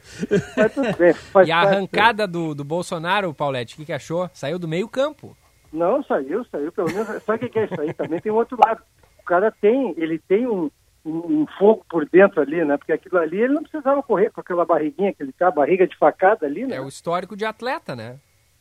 Mas 0.56 0.72
tudo 0.74 0.96
bem. 0.96 1.12
Faz 1.12 1.46
E 1.48 1.52
a 1.52 1.60
parte. 1.62 1.74
arrancada 1.74 2.26
do, 2.26 2.54
do 2.54 2.64
Bolsonaro, 2.64 3.34
Paulette, 3.34 3.74
o 3.74 3.76
que, 3.78 3.84
que 3.84 3.92
achou? 3.92 4.30
Saiu 4.32 4.58
do 4.58 4.66
meio 4.66 4.88
campo. 4.88 5.36
Não, 5.72 6.02
saiu, 6.04 6.44
saiu. 6.50 6.72
Pelo 6.72 6.88
menos. 6.90 7.22
Sabe 7.24 7.36
o 7.36 7.38
que 7.40 7.48
que 7.50 7.58
é 7.58 7.64
isso 7.66 7.80
aí? 7.80 7.92
Também 7.92 8.20
tem 8.20 8.32
um 8.32 8.36
outro 8.36 8.56
lado. 8.64 8.80
O 9.20 9.24
cara 9.24 9.52
tem, 9.60 9.92
ele 9.96 10.18
tem 10.18 10.46
um, 10.46 10.70
um, 11.04 11.42
um 11.42 11.46
fogo 11.58 11.84
por 11.90 12.08
dentro 12.08 12.40
ali, 12.40 12.64
né? 12.64 12.76
Porque 12.76 12.92
aquilo 12.92 13.18
ali 13.18 13.40
ele 13.40 13.54
não 13.54 13.62
precisava 13.62 14.02
correr 14.02 14.30
com 14.30 14.40
aquela 14.40 14.64
barriguinha 14.64 15.12
que 15.12 15.22
ele 15.22 15.32
tá, 15.32 15.50
barriga 15.50 15.86
de 15.86 15.96
facada 15.96 16.46
ali, 16.46 16.64
né? 16.66 16.76
É 16.76 16.80
o 16.80 16.88
histórico 16.88 17.36
de 17.36 17.44
atleta, 17.44 17.94
né? 17.94 18.16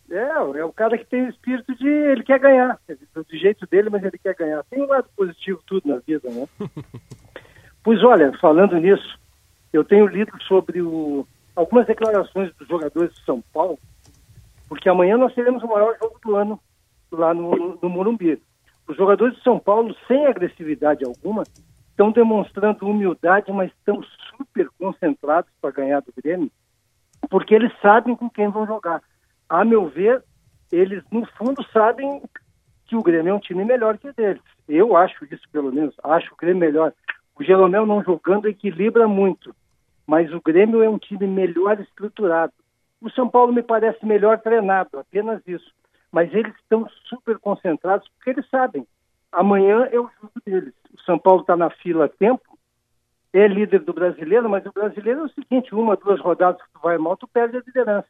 É, 0.09 0.59
é 0.59 0.65
o 0.65 0.71
cara 0.71 0.97
que 0.97 1.05
tem 1.05 1.25
o 1.25 1.29
espírito 1.29 1.75
de. 1.75 1.87
Ele 1.87 2.23
quer 2.23 2.39
ganhar. 2.39 2.79
Do 3.13 3.37
jeito 3.37 3.65
dele, 3.67 3.89
mas 3.89 4.03
ele 4.03 4.17
quer 4.17 4.35
ganhar. 4.35 4.63
Tem 4.65 4.81
um 4.81 4.87
lado 4.87 5.07
positivo 5.15 5.61
tudo 5.65 5.89
na 5.89 5.97
vida, 5.97 6.29
né? 6.29 6.47
pois 7.83 8.03
olha, 8.03 8.31
falando 8.39 8.77
nisso, 8.77 9.19
eu 9.73 9.83
tenho 9.83 10.05
lido 10.07 10.31
sobre 10.43 10.81
o, 10.81 11.27
algumas 11.55 11.87
declarações 11.87 12.53
dos 12.55 12.67
jogadores 12.67 13.13
de 13.15 13.23
São 13.23 13.41
Paulo, 13.53 13.79
porque 14.69 14.89
amanhã 14.89 15.17
nós 15.17 15.33
teremos 15.33 15.63
o 15.63 15.67
maior 15.67 15.97
jogo 15.99 16.19
do 16.23 16.35
ano 16.35 16.59
lá 17.11 17.33
no, 17.33 17.79
no 17.81 17.89
Morumbi. 17.89 18.41
Os 18.87 18.95
jogadores 18.95 19.35
de 19.35 19.43
São 19.43 19.57
Paulo, 19.57 19.95
sem 20.07 20.27
agressividade 20.27 21.03
alguma, 21.03 21.43
estão 21.89 22.11
demonstrando 22.11 22.87
humildade, 22.87 23.51
mas 23.51 23.71
estão 23.71 24.03
super 24.37 24.69
concentrados 24.77 25.49
para 25.59 25.71
ganhar 25.71 26.01
do 26.01 26.13
Grêmio, 26.15 26.51
porque 27.29 27.55
eles 27.55 27.71
sabem 27.81 28.15
com 28.15 28.29
quem 28.29 28.49
vão 28.49 28.67
jogar. 28.67 29.01
A 29.49 29.63
meu 29.63 29.87
ver, 29.87 30.23
eles 30.71 31.03
no 31.11 31.25
fundo 31.37 31.63
sabem 31.71 32.21
que 32.85 32.95
o 32.95 33.03
Grêmio 33.03 33.31
é 33.31 33.33
um 33.33 33.39
time 33.39 33.63
melhor 33.63 33.97
que 33.97 34.09
o 34.09 34.13
deles. 34.13 34.41
Eu 34.67 34.95
acho 34.95 35.25
isso, 35.25 35.43
pelo 35.51 35.71
menos. 35.71 35.95
Acho 36.03 36.33
o 36.33 36.37
Grêmio 36.37 36.59
melhor. 36.59 36.93
O 37.37 37.43
Jeromel 37.43 37.85
não 37.85 38.03
jogando 38.03 38.47
equilibra 38.47 39.07
muito, 39.07 39.53
mas 40.07 40.31
o 40.33 40.41
Grêmio 40.41 40.81
é 40.81 40.89
um 40.89 40.97
time 40.97 41.27
melhor 41.27 41.79
estruturado. 41.79 42.53
O 43.01 43.09
São 43.09 43.29
Paulo 43.29 43.53
me 43.53 43.61
parece 43.61 44.05
melhor 44.05 44.39
treinado, 44.39 44.97
apenas 44.97 45.41
isso. 45.45 45.71
Mas 46.11 46.33
eles 46.33 46.55
estão 46.55 46.87
super 47.09 47.37
concentrados 47.39 48.07
porque 48.09 48.29
eles 48.29 48.49
sabem. 48.49 48.87
Amanhã 49.31 49.87
é 49.91 49.99
o 49.99 50.09
jogo 50.21 50.33
deles. 50.45 50.73
O 50.93 51.01
São 51.01 51.19
Paulo 51.19 51.41
está 51.41 51.57
na 51.57 51.69
fila 51.69 52.05
há 52.05 52.09
tempo, 52.09 52.57
é 53.33 53.47
líder 53.47 53.81
do 53.81 53.93
brasileiro, 53.93 54.49
mas 54.49 54.65
o 54.65 54.71
brasileiro 54.71 55.21
é 55.21 55.23
o 55.23 55.29
seguinte: 55.29 55.75
uma, 55.75 55.97
duas 55.97 56.21
rodadas 56.21 56.61
que 56.61 56.71
tu 56.71 56.79
vai 56.81 56.97
mal, 56.97 57.17
tu 57.17 57.27
perde 57.27 57.57
a 57.57 57.61
liderança. 57.65 58.07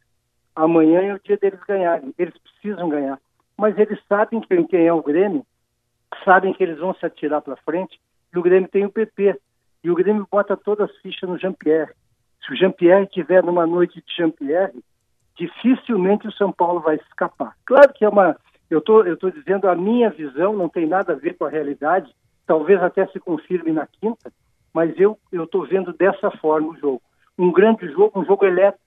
Amanhã 0.55 1.01
é 1.01 1.13
o 1.13 1.19
dia 1.19 1.37
deles 1.37 1.59
ganharem. 1.67 2.13
Eles 2.17 2.35
precisam 2.37 2.87
ganhar. 2.87 3.19
Mas 3.57 3.77
eles 3.77 3.99
sabem 4.07 4.41
quem, 4.41 4.65
quem 4.65 4.87
é 4.87 4.93
o 4.93 5.03
Grêmio, 5.03 5.45
sabem 6.23 6.53
que 6.53 6.63
eles 6.63 6.79
vão 6.79 6.93
se 6.93 7.05
atirar 7.05 7.41
para 7.41 7.55
frente. 7.57 7.99
E 8.33 8.39
o 8.39 8.41
Grêmio 8.41 8.69
tem 8.69 8.85
o 8.85 8.91
PP. 8.91 9.39
E 9.83 9.91
o 9.91 9.95
Grêmio 9.95 10.27
bota 10.31 10.55
todas 10.55 10.89
as 10.89 10.97
fichas 10.97 11.29
no 11.29 11.37
Jean-Pierre. 11.37 11.91
Se 12.45 12.53
o 12.53 12.55
Jean-Pierre 12.55 13.07
tiver 13.07 13.43
numa 13.43 13.65
noite 13.65 14.01
de 14.01 14.15
Jean-Pierre, 14.15 14.73
dificilmente 15.35 16.27
o 16.27 16.31
São 16.31 16.51
Paulo 16.51 16.79
vai 16.79 16.95
escapar. 16.95 17.55
Claro 17.65 17.93
que 17.93 18.05
é 18.05 18.09
uma. 18.09 18.37
Eu 18.69 18.81
tô, 18.81 19.03
estou 19.03 19.31
tô 19.31 19.37
dizendo 19.37 19.67
a 19.67 19.75
minha 19.75 20.09
visão, 20.09 20.55
não 20.55 20.69
tem 20.69 20.87
nada 20.87 21.13
a 21.13 21.15
ver 21.15 21.37
com 21.37 21.45
a 21.45 21.49
realidade. 21.49 22.13
Talvez 22.47 22.81
até 22.81 23.05
se 23.07 23.19
confirme 23.19 23.71
na 23.71 23.87
quinta, 23.87 24.31
mas 24.73 24.93
eu 24.99 25.17
estou 25.31 25.65
vendo 25.65 25.93
dessa 25.93 26.29
forma 26.31 26.69
o 26.69 26.77
jogo. 26.77 27.01
Um 27.37 27.51
grande 27.51 27.87
jogo, 27.91 28.19
um 28.19 28.25
jogo 28.25 28.45
elétrico 28.45 28.84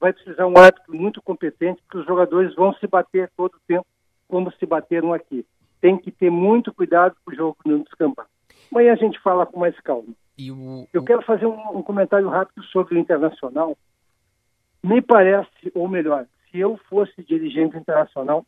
vai 0.00 0.12
precisar 0.12 0.46
um 0.46 0.56
árbitro 0.56 0.94
muito 0.94 1.20
competente, 1.22 1.82
porque 1.82 1.98
os 1.98 2.06
jogadores 2.06 2.54
vão 2.54 2.72
se 2.74 2.86
bater 2.86 3.30
todo 3.36 3.54
o 3.54 3.60
tempo, 3.66 3.86
como 4.28 4.52
se 4.52 4.66
bateram 4.66 5.12
aqui. 5.12 5.44
Tem 5.80 5.96
que 5.96 6.10
ter 6.10 6.30
muito 6.30 6.72
cuidado 6.72 7.16
com 7.24 7.32
o 7.32 7.34
jogo 7.34 7.56
não 7.64 7.80
descambar. 7.80 8.26
Amanhã 8.70 8.92
a 8.92 8.96
gente 8.96 9.18
fala 9.20 9.46
com 9.46 9.60
mais 9.60 9.78
calma. 9.80 10.08
O, 10.38 10.86
Eu 10.92 11.02
quero 11.02 11.22
fazer 11.22 11.46
um, 11.46 11.78
um 11.78 11.82
comentário 11.82 12.28
rápido 12.28 12.62
sobre 12.64 12.94
o 12.94 12.98
Internacional. 12.98 13.76
Me 14.82 15.02
parece, 15.02 15.72
ou 15.74 15.88
melhor, 15.88 16.26
se 16.50 16.58
eu 16.58 16.78
fosse 16.88 17.22
dirigente 17.24 17.76
internacional, 17.76 18.46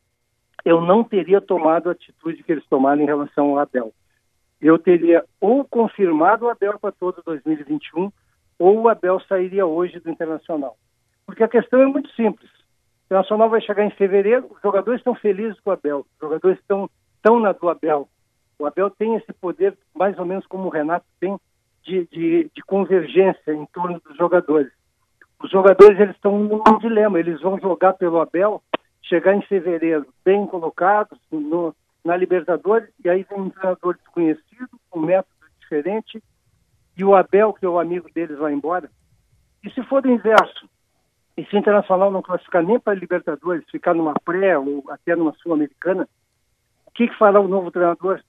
eu 0.64 0.80
não 0.80 1.03
teria 1.03 1.40
tomado 1.40 1.88
a 1.88 1.92
atitude 1.92 2.42
que 2.42 2.53
eles 2.53 2.66
tomaram 2.66 3.03
em 3.03 3.07
relação 3.07 3.51
ao 3.51 3.59
Abel. 3.59 3.92
Eu 4.61 4.78
teria 4.78 5.24
ou 5.40 5.64
confirmado 5.64 6.44
o 6.44 6.48
Abel 6.48 6.78
para 6.78 6.92
todo 6.92 7.22
2021, 7.24 8.12
ou 8.59 8.80
o 8.82 8.88
Abel 8.88 9.20
sairia 9.20 9.66
hoje 9.66 9.98
do 9.98 10.11
Internacional. 10.11 10.76
Porque 11.31 11.45
a 11.45 11.49
questão 11.49 11.81
é 11.81 11.87
muito 11.87 12.11
simples. 12.14 12.51
O 12.51 13.07
Internacional 13.07 13.49
vai 13.49 13.61
chegar 13.61 13.85
em 13.85 13.91
fevereiro, 13.91 14.49
os 14.51 14.61
jogadores 14.61 14.99
estão 14.99 15.14
felizes 15.14 15.61
com 15.61 15.70
o 15.70 15.72
Abel, 15.72 16.01
os 16.01 16.20
jogadores 16.20 16.59
estão, 16.59 16.91
estão 17.14 17.39
na 17.39 17.53
do 17.53 17.68
Abel. 17.68 18.09
O 18.59 18.66
Abel 18.66 18.91
tem 18.91 19.14
esse 19.14 19.33
poder, 19.35 19.78
mais 19.95 20.18
ou 20.18 20.26
menos 20.26 20.45
como 20.49 20.66
o 20.66 20.70
Renato 20.70 21.07
tem, 21.20 21.39
de, 21.85 22.05
de, 22.07 22.51
de 22.53 22.62
convergência 22.62 23.53
em 23.53 23.64
torno 23.66 24.01
dos 24.01 24.16
jogadores. 24.16 24.72
Os 25.41 25.49
jogadores 25.53 26.01
eles 26.01 26.16
estão 26.16 26.37
num 26.37 26.78
dilema, 26.81 27.20
eles 27.20 27.41
vão 27.41 27.61
jogar 27.61 27.93
pelo 27.93 28.20
Abel, 28.20 28.61
chegar 29.01 29.33
em 29.33 29.43
fevereiro 29.43 30.09
bem 30.24 30.49
colocados 30.49 31.16
no, 31.31 31.72
na 32.05 32.16
Libertadores, 32.16 32.91
e 33.05 33.09
aí 33.09 33.24
vem 33.31 33.41
um 33.41 33.51
treinador 33.51 33.97
desconhecido, 33.99 34.68
um 34.93 35.01
método 35.01 35.47
diferente, 35.61 36.20
e 36.97 37.05
o 37.05 37.14
Abel, 37.14 37.53
que 37.53 37.64
é 37.64 37.68
o 37.68 37.78
amigo 37.78 38.09
deles, 38.12 38.37
vai 38.37 38.53
embora. 38.53 38.91
E 39.62 39.70
se 39.70 39.83
for 39.85 40.03
do 40.03 40.11
inverso, 40.11 40.68
e 41.41 41.47
se 41.47 41.57
o 41.57 41.59
Internacional 41.59 42.11
não 42.11 42.20
classificar 42.20 42.62
nem 42.62 42.78
para 42.78 42.93
Libertadores, 42.93 43.64
ficar 43.70 43.95
numa 43.95 44.12
pré 44.12 44.59
ou 44.59 44.84
até 44.91 45.16
numa 45.16 45.32
Sul-Americana, 45.36 46.07
o 46.84 46.91
que, 46.91 47.09
que 47.09 47.16
fará 47.16 47.41
o 47.41 47.49
novo 47.49 47.70
treinador? 47.70 48.20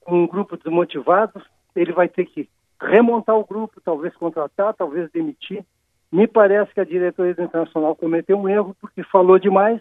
Com 0.00 0.24
um 0.24 0.26
grupo 0.26 0.58
desmotivado, 0.58 1.42
ele 1.74 1.90
vai 1.94 2.06
ter 2.06 2.26
que 2.26 2.50
remontar 2.78 3.34
o 3.34 3.46
grupo, 3.46 3.80
talvez 3.80 4.14
contratar, 4.14 4.74
talvez 4.74 5.10
demitir. 5.10 5.64
Me 6.12 6.26
parece 6.26 6.74
que 6.74 6.80
a 6.80 6.84
diretoria 6.84 7.34
do 7.34 7.44
Internacional 7.44 7.96
cometeu 7.96 8.38
um 8.38 8.46
erro 8.46 8.76
porque 8.78 9.02
falou 9.04 9.38
demais 9.38 9.80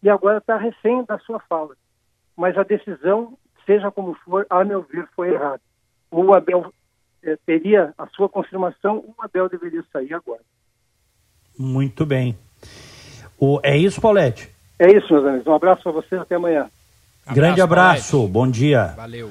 e 0.00 0.08
agora 0.08 0.38
está 0.38 0.56
refém 0.56 1.02
da 1.02 1.18
sua 1.18 1.40
fala. 1.40 1.74
Mas 2.36 2.56
a 2.56 2.62
decisão, 2.62 3.36
seja 3.66 3.90
como 3.90 4.14
for, 4.24 4.46
a 4.48 4.62
meu 4.62 4.82
ver, 4.82 5.08
foi 5.16 5.30
errada. 5.30 5.60
O 6.12 6.32
Abel 6.32 6.72
eh, 7.24 7.36
teria 7.44 7.92
a 7.98 8.06
sua 8.06 8.28
confirmação, 8.28 8.98
o 8.98 9.14
Abel 9.18 9.48
deveria 9.48 9.82
sair 9.92 10.14
agora. 10.14 10.42
Muito 11.60 12.06
bem. 12.06 12.38
O, 13.38 13.60
é 13.62 13.76
isso, 13.76 14.00
Paulette? 14.00 14.48
É 14.78 14.90
isso, 14.90 15.12
meus 15.12 15.26
amigos. 15.26 15.46
Um 15.46 15.52
abraço 15.52 15.82
para 15.82 15.92
vocês, 15.92 16.18
até 16.18 16.36
amanhã. 16.36 16.70
Grande 17.30 17.60
abraço, 17.60 18.26
bom 18.26 18.48
dia. 18.50 18.94
Valeu. 18.96 19.30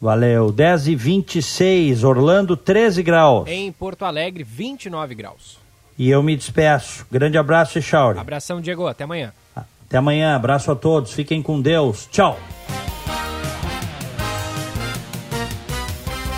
Valeu. 0.00 0.52
10 0.52 0.86
e 0.86 0.94
26 0.94 2.04
Orlando 2.04 2.56
13 2.56 3.02
graus. 3.02 3.48
Em 3.48 3.72
Porto 3.72 4.04
Alegre, 4.04 4.44
29 4.44 5.16
graus. 5.16 5.58
E 5.98 6.08
eu 6.08 6.22
me 6.22 6.36
despeço. 6.36 7.04
Grande 7.10 7.38
abraço, 7.38 7.76
Echauri. 7.76 8.20
Abração, 8.20 8.60
Diego. 8.60 8.86
Até 8.86 9.02
amanhã. 9.02 9.32
Até 9.56 9.96
amanhã. 9.96 10.36
Abraço 10.36 10.70
a 10.70 10.76
todos. 10.76 11.12
Fiquem 11.12 11.42
com 11.42 11.60
Deus. 11.60 12.06
Tchau. 12.06 12.38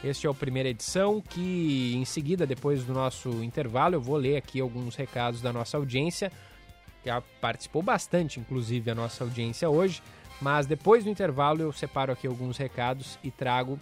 Este 0.03 0.27
é 0.27 0.29
o 0.29 0.33
primeira 0.33 0.69
edição 0.69 1.21
que 1.21 1.93
em 1.95 2.03
seguida, 2.03 2.45
depois 2.45 2.83
do 2.83 2.93
nosso 2.93 3.43
intervalo, 3.43 3.95
eu 3.95 4.01
vou 4.01 4.17
ler 4.17 4.37
aqui 4.37 4.59
alguns 4.59 4.95
recados 4.95 5.41
da 5.41 5.53
nossa 5.53 5.77
audiência. 5.77 6.31
Que 7.01 7.09
participou 7.41 7.81
bastante, 7.81 8.39
inclusive, 8.39 8.89
a 8.89 8.95
nossa 8.95 9.23
audiência 9.23 9.69
hoje. 9.69 10.01
Mas 10.43 10.65
depois 10.65 11.05
do 11.05 11.09
intervalo 11.09 11.61
eu 11.61 11.71
separo 11.71 12.11
aqui 12.11 12.27
alguns 12.27 12.57
recados 12.57 13.17
e 13.23 13.31
trago 13.31 13.79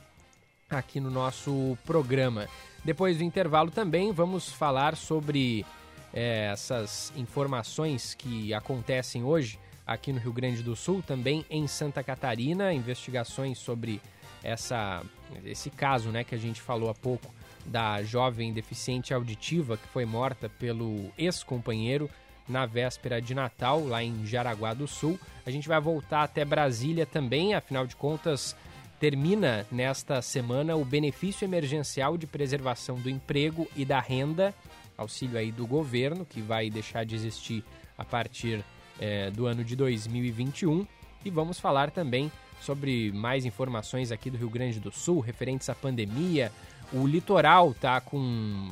aqui 0.70 1.00
no 1.00 1.10
nosso 1.10 1.76
programa. 1.84 2.48
Depois 2.86 3.18
do 3.18 3.24
intervalo 3.24 3.72
também 3.72 4.12
vamos 4.12 4.54
falar 4.54 4.96
sobre 4.96 5.66
é, 6.14 6.52
essas 6.52 7.12
informações 7.16 8.14
que 8.14 8.54
acontecem 8.54 9.24
hoje 9.24 9.58
aqui 9.88 10.14
no 10.14 10.20
Rio 10.20 10.32
Grande 10.32 10.62
do 10.62 10.76
Sul, 10.76 11.02
também 11.02 11.44
em 11.50 11.66
Santa 11.66 12.04
Catarina, 12.04 12.72
investigações 12.72 13.58
sobre 13.58 14.00
essa, 14.44 15.02
esse 15.44 15.72
caso 15.72 16.10
né, 16.10 16.24
que 16.24 16.36
a 16.36 16.38
gente 16.38 16.62
falou 16.62 16.92
há 16.92 16.94
pouco 16.94 17.34
da 17.66 18.04
jovem 18.04 18.54
deficiente 18.54 19.16
auditiva 19.16 19.78
que 19.78 19.88
foi 19.88 20.06
morta 20.06 20.48
pelo 20.48 21.12
ex-companheiro 21.18 22.08
na 22.48 22.66
véspera 22.66 23.22
de 23.22 23.34
Natal, 23.34 23.86
lá 23.86 24.04
em 24.04 24.26
Jaraguá 24.26 24.74
do 24.74 24.88
Sul. 24.88 25.20
A 25.46 25.52
gente 25.52 25.68
vai 25.68 25.80
voltar 25.80 26.24
até 26.24 26.44
Brasília 26.44 27.06
também, 27.06 27.54
afinal 27.54 27.88
de 27.88 27.96
contas, 27.96 28.56
termina 29.00 29.66
nesta 29.72 30.22
semana 30.22 30.76
o 30.76 30.86
benefício 30.86 31.46
emergencial 31.46 32.18
de 32.18 32.28
preservação 32.28 32.98
do 33.00 33.10
emprego 33.10 33.68
e 33.76 33.84
da 33.84 34.00
renda, 34.00 34.54
auxílio 34.98 35.38
aí 35.38 35.52
do 35.52 35.66
governo, 35.66 36.26
que 36.26 36.42
vai 36.42 36.70
deixar 36.70 37.04
de 37.06 37.16
existir 37.16 37.64
a 37.98 38.06
partir 38.06 38.64
é, 39.00 39.32
do 39.32 39.48
ano 39.48 39.64
de 39.64 39.76
2021. 39.76 40.86
E 41.26 41.30
vamos 41.30 41.60
falar 41.60 41.90
também 41.92 42.32
sobre 42.62 43.12
mais 43.12 43.46
informações 43.46 44.12
aqui 44.12 44.30
do 44.30 44.38
Rio 44.38 44.50
Grande 44.50 44.80
do 44.80 44.92
Sul, 44.92 45.20
referentes 45.20 45.68
à 45.70 45.76
pandemia. 45.76 46.52
O 46.94 47.08
litoral 47.08 47.72
está 47.72 48.00
com 48.00 48.70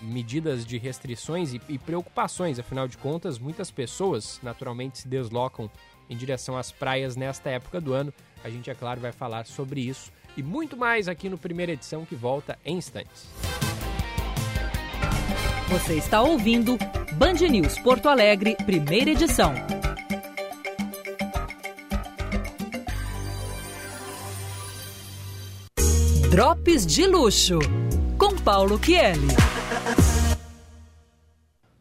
medidas 0.00 0.64
de 0.64 0.78
restrições 0.78 1.54
e, 1.54 1.60
e, 1.68 1.78
preocupações, 1.78 2.58
afinal 2.58 2.86
de 2.86 2.96
contas, 2.96 3.38
muitas 3.38 3.70
pessoas 3.70 4.38
naturalmente 4.42 4.98
se 4.98 5.08
deslocam 5.08 5.70
em 6.08 6.16
direção 6.16 6.56
às 6.56 6.72
praias 6.72 7.16
nesta 7.16 7.50
época 7.50 7.80
do 7.80 7.92
ano. 7.92 8.12
A 8.42 8.48
gente, 8.48 8.70
é 8.70 8.74
claro, 8.74 9.00
vai 9.00 9.12
falar 9.12 9.46
sobre 9.46 9.80
isso 9.80 10.12
e 10.36 10.42
muito 10.42 10.76
mais 10.76 11.08
aqui 11.08 11.28
no 11.28 11.36
primeira 11.36 11.72
edição 11.72 12.04
que 12.04 12.14
volta 12.14 12.58
em 12.64 12.76
instantes. 12.76 13.26
Você 15.68 15.94
está 15.96 16.22
ouvindo 16.22 16.78
Band 17.14 17.46
News 17.50 17.78
Porto 17.80 18.08
Alegre, 18.08 18.56
primeira 18.64 19.10
edição. 19.10 19.52
Drops 26.30 26.86
de 26.86 27.06
luxo 27.06 27.58
com 28.16 28.36
Paulo 28.36 28.78
Kieli. 28.78 29.57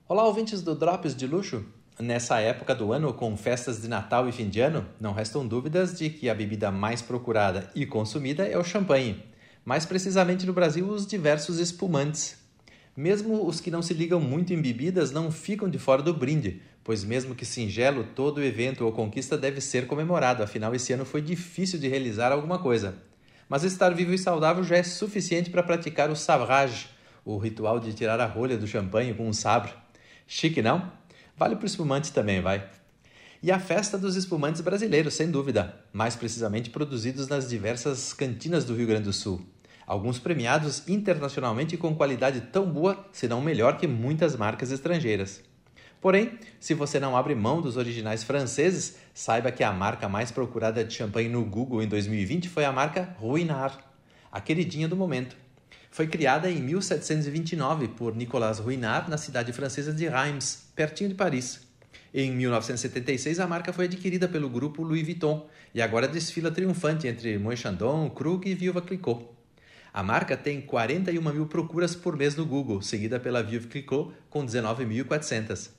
Olá, 0.10 0.26
ouvintes 0.26 0.62
do 0.62 0.74
Drops 0.74 1.16
de 1.16 1.28
Luxo. 1.28 1.66
Nessa 2.00 2.40
época 2.40 2.74
do 2.74 2.94
ano, 2.94 3.14
com 3.14 3.36
festas 3.36 3.82
de 3.82 3.88
Natal 3.88 4.30
e 4.30 4.32
fim 4.32 4.48
de 4.48 4.62
ano, 4.62 4.86
não 5.00 5.12
restam 5.12 5.46
dúvidas 5.46 5.98
de 5.98 6.10
que 6.10 6.30
a 6.30 6.34
bebida 6.34 6.72
mais 6.72 7.02
procurada 7.02 7.70
e 7.76 7.86
consumida 7.86 8.48
é 8.48 8.58
o 8.58 8.64
champanhe. 8.64 9.24
Mais 9.66 9.86
precisamente 9.86 10.46
no 10.46 10.54
Brasil, 10.54 10.88
os 10.88 11.06
diversos 11.06 11.60
espumantes. 11.60 12.38
Mesmo 12.96 13.46
os 13.46 13.60
que 13.60 13.70
não 13.70 13.82
se 13.82 13.94
ligam 13.94 14.20
muito 14.20 14.54
em 14.54 14.62
bebidas 14.62 15.12
não 15.12 15.30
ficam 15.30 15.70
de 15.70 15.78
fora 15.78 16.02
do 16.02 16.14
brinde, 16.14 16.62
pois 16.84 17.04
mesmo 17.04 17.36
que 17.36 17.46
singelo, 17.46 18.06
todo 18.16 18.44
evento 18.44 18.86
ou 18.86 18.92
conquista 18.92 19.38
deve 19.38 19.60
ser 19.60 19.88
comemorado, 19.88 20.42
afinal 20.42 20.74
esse 20.74 20.94
ano 20.94 21.04
foi 21.04 21.22
difícil 21.22 21.78
de 21.80 21.88
realizar 21.88 22.32
alguma 22.32 22.60
coisa. 22.60 22.96
Mas 23.50 23.64
estar 23.64 23.90
vivo 23.90 24.14
e 24.14 24.18
saudável 24.18 24.64
já 24.64 24.78
é 24.78 24.84
suficiente 24.84 25.50
para 25.50 25.64
praticar 25.64 26.10
o 26.10 26.16
sabrage, 26.16 26.88
o 27.28 27.38
ritual 27.38 27.78
de 27.78 27.92
tirar 27.92 28.22
a 28.22 28.26
rolha 28.26 28.58
do 28.58 28.66
champanhe 28.66 29.14
com 29.14 29.28
um 29.28 29.34
sabre. 29.34 29.72
Chique, 30.26 30.62
não? 30.62 30.90
Vale 31.36 31.58
para 31.58 31.64
o 31.64 31.68
espumante 31.68 32.14
também, 32.14 32.42
vai. 32.42 32.66
E 33.44 33.52
a 33.52 33.60
festa 33.60 33.98
dos 33.98 34.16
espumantes 34.16 34.62
brasileiros, 34.62 35.14
sem 35.14 35.30
dúvida, 35.30 35.78
mais 35.92 36.16
precisamente 36.16 36.70
produzidos 36.70 37.28
nas 37.28 37.50
diversas 37.50 38.14
cantinas 38.14 38.64
do 38.64 38.74
Rio 38.74 38.88
Grande 38.88 39.04
do 39.04 39.14
Sul. 39.14 39.46
Alguns 39.86 40.20
premiados 40.20 40.88
internacionalmente 40.88 41.76
com 41.76 41.94
qualidade 41.94 42.40
tão 42.42 42.72
boa, 42.72 43.06
se 43.12 43.28
não 43.28 43.42
melhor 43.42 43.78
que 43.78 43.88
muitas 43.88 44.36
marcas 44.38 44.72
estrangeiras. 44.72 45.44
Porém, 46.00 46.40
se 46.62 46.74
você 46.74 46.98
não 46.98 47.18
abre 47.18 47.36
mão 47.36 47.62
dos 47.62 47.76
originais 47.76 48.24
franceses, 48.24 48.98
saiba 49.14 49.52
que 49.52 49.66
a 49.66 49.74
marca 49.74 50.08
mais 50.08 50.32
procurada 50.32 50.82
de 50.82 50.94
champanhe 50.94 51.28
no 51.28 51.44
Google 51.44 51.84
em 51.84 51.88
2020 51.88 52.48
foi 52.48 52.64
a 52.64 52.72
marca 52.72 53.16
Ruinart, 53.20 53.80
a 54.32 54.40
queridinha 54.40 54.88
do 54.88 54.96
momento. 54.96 55.36
Foi 55.98 56.06
criada 56.06 56.48
em 56.48 56.62
1729 56.62 57.88
por 57.88 58.16
Nicolas 58.16 58.60
Ruinart 58.60 59.10
na 59.10 59.18
cidade 59.18 59.52
francesa 59.52 59.92
de 59.92 60.08
Reims, 60.08 60.70
pertinho 60.76 61.10
de 61.10 61.16
Paris. 61.16 61.62
Em 62.14 62.32
1976, 62.34 63.40
a 63.40 63.48
marca 63.48 63.74
foi 63.74 63.86
adquirida 63.86 64.28
pelo 64.28 64.48
grupo 64.48 64.84
Louis 64.84 65.04
Vuitton 65.04 65.50
e 65.74 65.82
agora 65.82 66.08
desfila 66.08 66.52
triunfante 66.52 67.08
entre 67.08 67.40
Moët 67.40 67.58
Chandon, 67.58 68.12
Krug 68.12 68.48
e 68.48 68.54
Viva 68.54 68.80
Clicquot. 68.80 69.28
A 69.92 70.04
marca 70.04 70.38
tem 70.38 70.62
41 70.62 71.20
mil 71.34 71.48
procuras 71.48 71.96
por 71.96 72.16
mês 72.16 72.36
no 72.36 72.46
Google, 72.46 72.80
seguida 72.84 73.20
pela 73.20 73.42
Viva 73.42 73.68
Clicquot 73.68 74.14
com 74.30 74.46
19.400. 74.46 75.72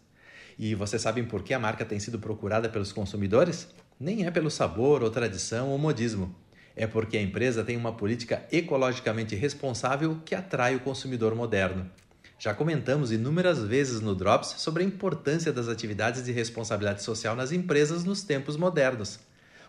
E 0.58 0.74
vocês 0.74 1.00
sabem 1.00 1.24
por 1.26 1.44
que 1.44 1.54
a 1.54 1.60
marca 1.60 1.84
tem 1.84 2.00
sido 2.00 2.18
procurada 2.18 2.68
pelos 2.68 2.90
consumidores? 2.90 3.68
Nem 4.00 4.26
é 4.26 4.32
pelo 4.32 4.50
sabor 4.50 5.04
ou 5.04 5.10
tradição 5.10 5.68
ou 5.68 5.78
modismo 5.78 6.34
é 6.78 6.86
porque 6.86 7.18
a 7.18 7.22
empresa 7.22 7.64
tem 7.64 7.76
uma 7.76 7.92
política 7.92 8.46
ecologicamente 8.52 9.34
responsável 9.34 10.18
que 10.24 10.34
atrai 10.34 10.76
o 10.76 10.80
consumidor 10.80 11.34
moderno. 11.34 11.90
Já 12.38 12.54
comentamos 12.54 13.10
inúmeras 13.10 13.58
vezes 13.64 14.00
no 14.00 14.14
Drops 14.14 14.54
sobre 14.58 14.84
a 14.84 14.86
importância 14.86 15.52
das 15.52 15.66
atividades 15.66 16.24
de 16.24 16.30
responsabilidade 16.30 17.02
social 17.02 17.34
nas 17.34 17.50
empresas 17.50 18.04
nos 18.04 18.22
tempos 18.22 18.56
modernos. 18.56 19.18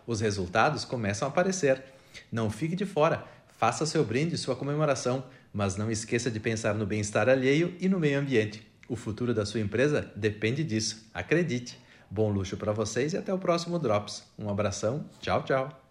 Os 0.06 0.20
resultados 0.20 0.84
começam 0.84 1.26
a 1.26 1.30
aparecer. 1.30 1.82
Não 2.30 2.48
fique 2.48 2.76
de 2.76 2.86
fora, 2.86 3.24
faça 3.58 3.84
seu 3.84 4.04
brinde 4.04 4.36
e 4.36 4.38
sua 4.38 4.54
comemoração, 4.54 5.24
mas 5.52 5.76
não 5.76 5.90
esqueça 5.90 6.30
de 6.30 6.38
pensar 6.38 6.74
no 6.74 6.86
bem-estar 6.86 7.28
alheio 7.28 7.74
e 7.80 7.88
no 7.88 7.98
meio 7.98 8.20
ambiente. 8.20 8.64
O 8.88 8.94
futuro 8.94 9.34
da 9.34 9.44
sua 9.44 9.60
empresa 9.60 10.12
depende 10.14 10.62
disso, 10.62 11.08
acredite. 11.12 11.76
Bom 12.08 12.30
luxo 12.30 12.56
para 12.56 12.72
vocês 12.72 13.12
e 13.12 13.16
até 13.16 13.34
o 13.34 13.38
próximo 13.38 13.80
Drops. 13.80 14.22
Um 14.38 14.48
abração, 14.48 15.04
tchau, 15.20 15.42
tchau. 15.42 15.89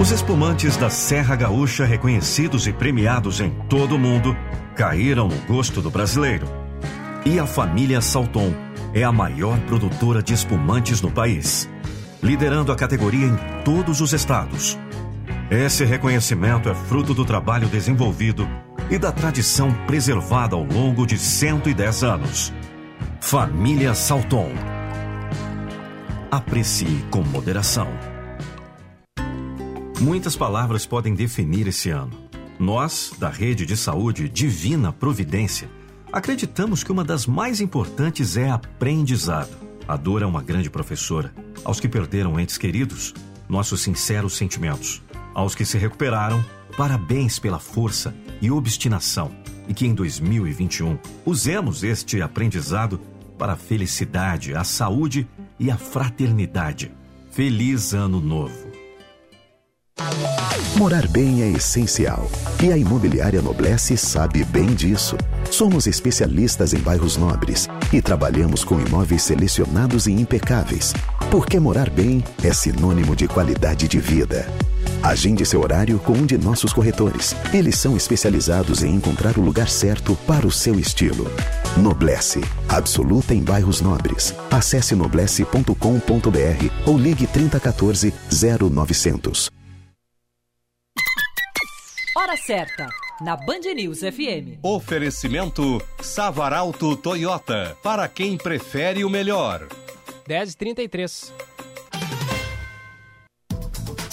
Os 0.00 0.10
espumantes 0.10 0.76
da 0.76 0.88
Serra 0.88 1.34
Gaúcha, 1.34 1.84
reconhecidos 1.84 2.66
e 2.66 2.72
premiados 2.72 3.40
em 3.40 3.50
todo 3.68 3.96
o 3.96 3.98
mundo, 3.98 4.36
caíram 4.76 5.26
no 5.26 5.36
gosto 5.46 5.82
do 5.82 5.90
brasileiro. 5.90 6.46
E 7.24 7.38
a 7.38 7.46
família 7.46 8.00
Salton 8.00 8.54
é 8.94 9.02
a 9.02 9.10
maior 9.10 9.58
produtora 9.60 10.22
de 10.22 10.34
espumantes 10.34 11.00
no 11.00 11.10
país, 11.10 11.68
liderando 12.22 12.70
a 12.70 12.76
categoria 12.76 13.26
em 13.26 13.36
todos 13.64 14.00
os 14.00 14.12
estados. 14.12 14.78
Esse 15.50 15.84
reconhecimento 15.84 16.68
é 16.68 16.74
fruto 16.74 17.12
do 17.14 17.24
trabalho 17.24 17.68
desenvolvido 17.68 18.48
e 18.90 18.98
da 18.98 19.10
tradição 19.10 19.72
preservada 19.86 20.54
ao 20.54 20.62
longo 20.62 21.06
de 21.06 21.18
110 21.18 22.04
anos. 22.04 22.52
Família 23.20 23.94
Salton 23.94 24.75
Aprecie 26.30 27.04
com 27.08 27.22
moderação. 27.22 27.86
Muitas 30.00 30.34
palavras 30.34 30.84
podem 30.84 31.14
definir 31.14 31.68
esse 31.68 31.88
ano. 31.90 32.10
Nós, 32.58 33.12
da 33.16 33.30
Rede 33.30 33.64
de 33.64 33.76
Saúde 33.76 34.28
Divina 34.28 34.92
Providência, 34.92 35.70
acreditamos 36.12 36.82
que 36.82 36.90
uma 36.90 37.04
das 37.04 37.26
mais 37.26 37.60
importantes 37.60 38.36
é 38.36 38.50
aprendizado. 38.50 39.56
A 39.86 39.96
dor 39.96 40.20
é 40.20 40.26
uma 40.26 40.42
grande 40.42 40.68
professora. 40.68 41.32
Aos 41.64 41.78
que 41.78 41.88
perderam 41.88 42.40
entes 42.40 42.58
queridos, 42.58 43.14
nossos 43.48 43.82
sinceros 43.82 44.36
sentimentos. 44.36 45.02
Aos 45.32 45.54
que 45.54 45.64
se 45.64 45.78
recuperaram, 45.78 46.44
parabéns 46.76 47.38
pela 47.38 47.60
força 47.60 48.12
e 48.42 48.50
obstinação. 48.50 49.30
E 49.68 49.72
que 49.72 49.86
em 49.86 49.94
2021 49.94 50.98
usemos 51.24 51.84
este 51.84 52.20
aprendizado 52.20 53.00
para 53.38 53.52
a 53.52 53.56
felicidade, 53.56 54.54
a 54.54 54.64
saúde 54.64 55.28
e 55.58 55.70
a 55.70 55.76
fraternidade. 55.76 56.92
Feliz 57.30 57.92
Ano 57.94 58.20
Novo! 58.20 58.66
Morar 60.76 61.08
bem 61.08 61.42
é 61.42 61.48
essencial. 61.48 62.30
E 62.62 62.70
a 62.70 62.76
Imobiliária 62.76 63.40
Noblesse 63.40 63.96
sabe 63.96 64.44
bem 64.44 64.74
disso. 64.74 65.16
Somos 65.50 65.86
especialistas 65.86 66.74
em 66.74 66.78
bairros 66.78 67.16
nobres 67.16 67.66
e 67.90 68.02
trabalhamos 68.02 68.62
com 68.62 68.78
imóveis 68.78 69.22
selecionados 69.22 70.06
e 70.06 70.12
impecáveis. 70.12 70.92
Porque 71.30 71.58
morar 71.58 71.88
bem 71.88 72.22
é 72.44 72.52
sinônimo 72.52 73.16
de 73.16 73.26
qualidade 73.26 73.88
de 73.88 73.98
vida. 73.98 74.46
Agende 75.06 75.46
seu 75.46 75.60
horário 75.60 76.00
com 76.00 76.14
um 76.14 76.26
de 76.26 76.36
nossos 76.36 76.72
corretores. 76.72 77.32
Eles 77.54 77.78
são 77.78 77.96
especializados 77.96 78.82
em 78.82 78.92
encontrar 78.92 79.38
o 79.38 79.40
lugar 79.40 79.68
certo 79.68 80.16
para 80.26 80.44
o 80.44 80.50
seu 80.50 80.80
estilo. 80.80 81.30
Noblesse, 81.80 82.40
absoluta 82.68 83.32
em 83.32 83.40
bairros 83.40 83.80
nobres. 83.80 84.34
Acesse 84.50 84.96
noblesse.com.br 84.96 85.70
ou 86.84 86.98
ligue 86.98 87.24
3014 87.28 88.12
0900. 88.68 89.48
Hora 92.16 92.36
certa, 92.36 92.88
na 93.20 93.36
Band 93.36 93.72
News 93.76 94.00
FM. 94.00 94.58
Oferecimento 94.60 95.80
Savaralto 96.00 96.96
Toyota, 96.96 97.76
para 97.80 98.08
quem 98.08 98.36
prefere 98.36 99.04
o 99.04 99.08
melhor. 99.08 99.68
10h33. 100.28 101.30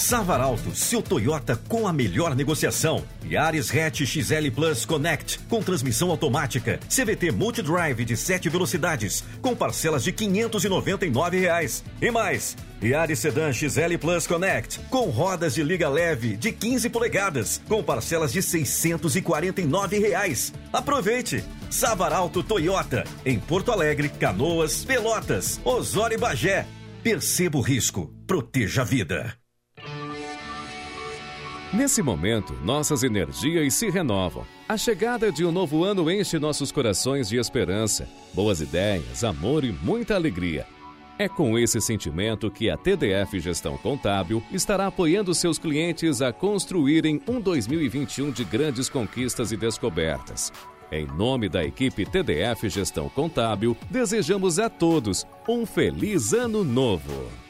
Savaralto, 0.04 0.76
seu 0.76 1.01
Toyota 1.01 1.56
com 1.70 1.88
a 1.88 1.93
melhor 1.93 2.36
negociação. 2.36 3.06
Yaris 3.26 3.74
Hatch 3.74 4.01
XL 4.01 4.51
Plus 4.54 4.84
Connect, 4.84 5.39
com 5.47 5.64
transmissão 5.64 6.10
automática. 6.12 6.78
CVT 6.89 7.32
Multidrive 7.32 8.04
de 8.04 8.18
7 8.18 8.49
velocidades, 8.49 9.24
com 9.41 9.56
parcelas 9.56 10.04
de 10.04 10.12
599 10.12 11.39
reais. 11.39 11.86
E 12.01 12.12
mais, 12.12 12.58
Yaris 12.84 13.20
Sedan 13.20 13.54
XL 13.54 13.97
Plus 13.97 14.28
Connect, 14.28 14.78
com 14.89 15.10
rodas 15.10 15.56
de 15.56 15.64
liga 15.64 15.88
leve 15.88 16.36
de 16.36 16.51
15 16.51 16.89
polegadas, 16.89 17.62
com 17.70 17.82
parcelas 17.82 18.34
de 18.34 18.41
649 18.41 19.99
reais. 19.99 20.51
Aproveite! 20.74 21.45
Savaralto 21.70 22.43
Toyota, 22.43 23.06
em 23.26 23.39
Porto 23.39 23.72
Alegre, 23.72 24.10
Canoas, 24.10 24.84
Pelotas, 24.84 25.62
Osório 25.64 26.16
e 26.16 26.20
Bagé. 26.20 26.68
Perceba 27.01 27.58
o 27.58 27.62
risco, 27.62 28.14
proteja 28.28 28.82
a 28.82 28.86
vida. 28.86 29.43
Nesse 31.74 32.04
momento, 32.04 32.54
nossas 32.64 33.02
energias 33.02 33.74
se 33.74 33.90
renovam. 33.90 34.46
A 34.70 34.78
chegada 34.78 35.32
de 35.32 35.44
um 35.44 35.52
novo 35.52 35.84
ano 35.84 36.10
enche 36.12 36.38
nossos 36.38 36.72
corações 36.72 37.28
de 37.28 37.38
esperança, 37.38 38.08
boas 38.32 38.62
ideias, 38.62 39.24
amor 39.24 39.64
e 39.64 39.72
muita 39.72 40.14
alegria. 40.14 40.68
É 41.18 41.28
com 41.28 41.58
esse 41.58 41.82
sentimento 41.82 42.52
que 42.52 42.70
a 42.70 42.78
TDF 42.78 43.40
Gestão 43.40 43.76
Contábil 43.76 44.44
estará 44.52 44.86
apoiando 44.86 45.34
seus 45.34 45.58
clientes 45.58 46.22
a 46.22 46.32
construírem 46.32 47.20
um 47.28 47.42
2021 47.42 48.30
de 48.30 48.44
grandes 48.44 48.88
conquistas 48.88 49.52
e 49.52 49.58
descobertas. 49.58 50.54
Em 50.92 51.08
nome 51.08 51.50
da 51.50 51.64
equipe 51.64 52.06
TDF 52.06 52.70
Gestão 52.70 53.10
Contábil, 53.10 53.76
desejamos 53.90 54.60
a 54.60 54.70
todos 54.70 55.26
um 55.50 55.66
feliz 55.66 56.34
ano 56.34 56.64
novo. 56.64 57.43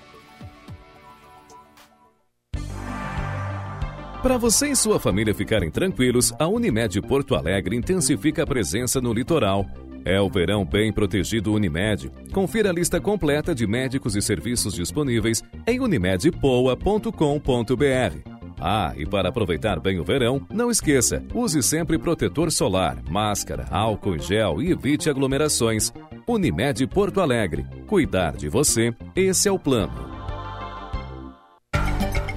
Para 4.24 4.38
você 4.38 4.70
e 4.70 4.76
sua 4.76 5.02
família 5.02 5.36
ficarem 5.36 5.70
tranquilos, 5.70 6.32
a 6.40 6.48
Unimed 6.48 7.02
Porto 7.02 7.36
Alegre 7.36 7.76
intensifica 7.76 8.44
a 8.44 8.48
presença 8.48 9.02
no 9.02 9.12
litoral. 9.12 9.66
É 10.06 10.18
o 10.22 10.30
verão 10.30 10.64
bem 10.64 10.94
protegido 10.94 11.52
Unimed. 11.52 12.10
Confira 12.32 12.70
a 12.70 12.74
lista 12.74 13.02
completa 13.02 13.54
de 13.54 13.68
médicos 13.68 14.16
e 14.16 14.22
serviços 14.22 14.76
disponíveis 14.76 15.44
em 15.68 15.82
unimedpoa.com.br. 15.82 18.30
Ah, 18.62 18.94
e 18.96 19.06
para 19.06 19.28
aproveitar 19.28 19.82
bem 19.82 20.00
o 20.00 20.06
verão, 20.06 20.48
não 20.50 20.72
esqueça, 20.72 21.22
use 21.34 21.62
sempre 21.62 22.00
protetor 22.00 22.50
solar, 22.50 23.04
máscara, 23.10 23.66
álcool 23.70 24.16
em 24.16 24.20
gel 24.20 24.62
e 24.62 24.72
evite 24.72 25.10
aglomerações. 25.10 25.92
Unimed 26.26 26.88
Porto 26.88 27.20
Alegre. 27.20 27.66
Cuidar 27.88 28.38
de 28.38 28.48
você, 28.48 28.94
esse 29.18 29.50
é 29.50 29.52
o 29.52 29.60
plano. 29.60 30.14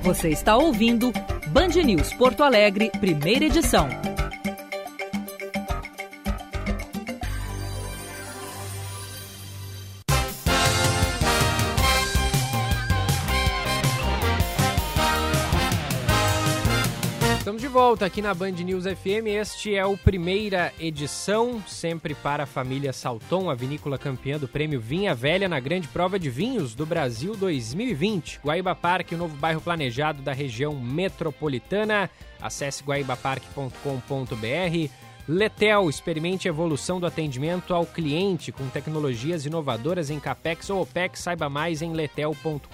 Você 0.03 0.31
está 0.31 0.57
ouvindo 0.57 1.13
Band 1.49 1.69
News 1.85 2.13
Porto 2.15 2.43
Alegre, 2.43 2.91
primeira 3.01 3.45
edição. 3.45 3.89
Estamos 17.47 17.63
de 17.63 17.69
volta 17.69 18.05
aqui 18.05 18.21
na 18.21 18.35
Band 18.35 18.51
News 18.51 18.87
FM. 18.87 19.29
Este 19.29 19.73
é 19.73 19.87
o 19.87 19.97
primeira 19.97 20.73
edição, 20.81 21.63
sempre 21.65 22.13
para 22.13 22.43
a 22.43 22.47
família 22.47 22.93
Salton, 22.93 23.49
a 23.49 23.55
vinícola 23.55 23.97
campeã 23.97 24.37
do 24.37 24.49
prêmio 24.49 24.81
Vinha 24.81 25.15
Velha 25.15 25.49
na 25.49 25.61
Grande 25.61 25.87
Prova 25.87 26.19
de 26.19 26.29
Vinhos 26.29 26.75
do 26.75 26.85
Brasil 26.85 27.37
2020. 27.37 28.41
Guaíba 28.45 28.75
Parque, 28.75 29.15
o 29.15 29.19
novo 29.19 29.37
bairro 29.37 29.61
planejado 29.61 30.23
da 30.23 30.33
região 30.33 30.75
metropolitana. 30.75 32.11
Acesse 32.43 32.83
guaibaparque.com.br. 32.83 34.91
Letel, 35.29 35.89
experimente 35.89 36.49
a 36.49 36.51
evolução 36.51 36.99
do 36.99 37.07
atendimento 37.07 37.73
ao 37.73 37.87
cliente 37.87 38.51
com 38.51 38.67
tecnologias 38.67 39.47
inovadoras 39.47 40.11
em 40.11 40.19
CAPEX 40.19 40.69
ou 40.69 40.83
OPEX. 40.83 41.21
Saiba 41.21 41.49
mais 41.49 41.81
em 41.81 41.93
letel.com.br 41.93 42.67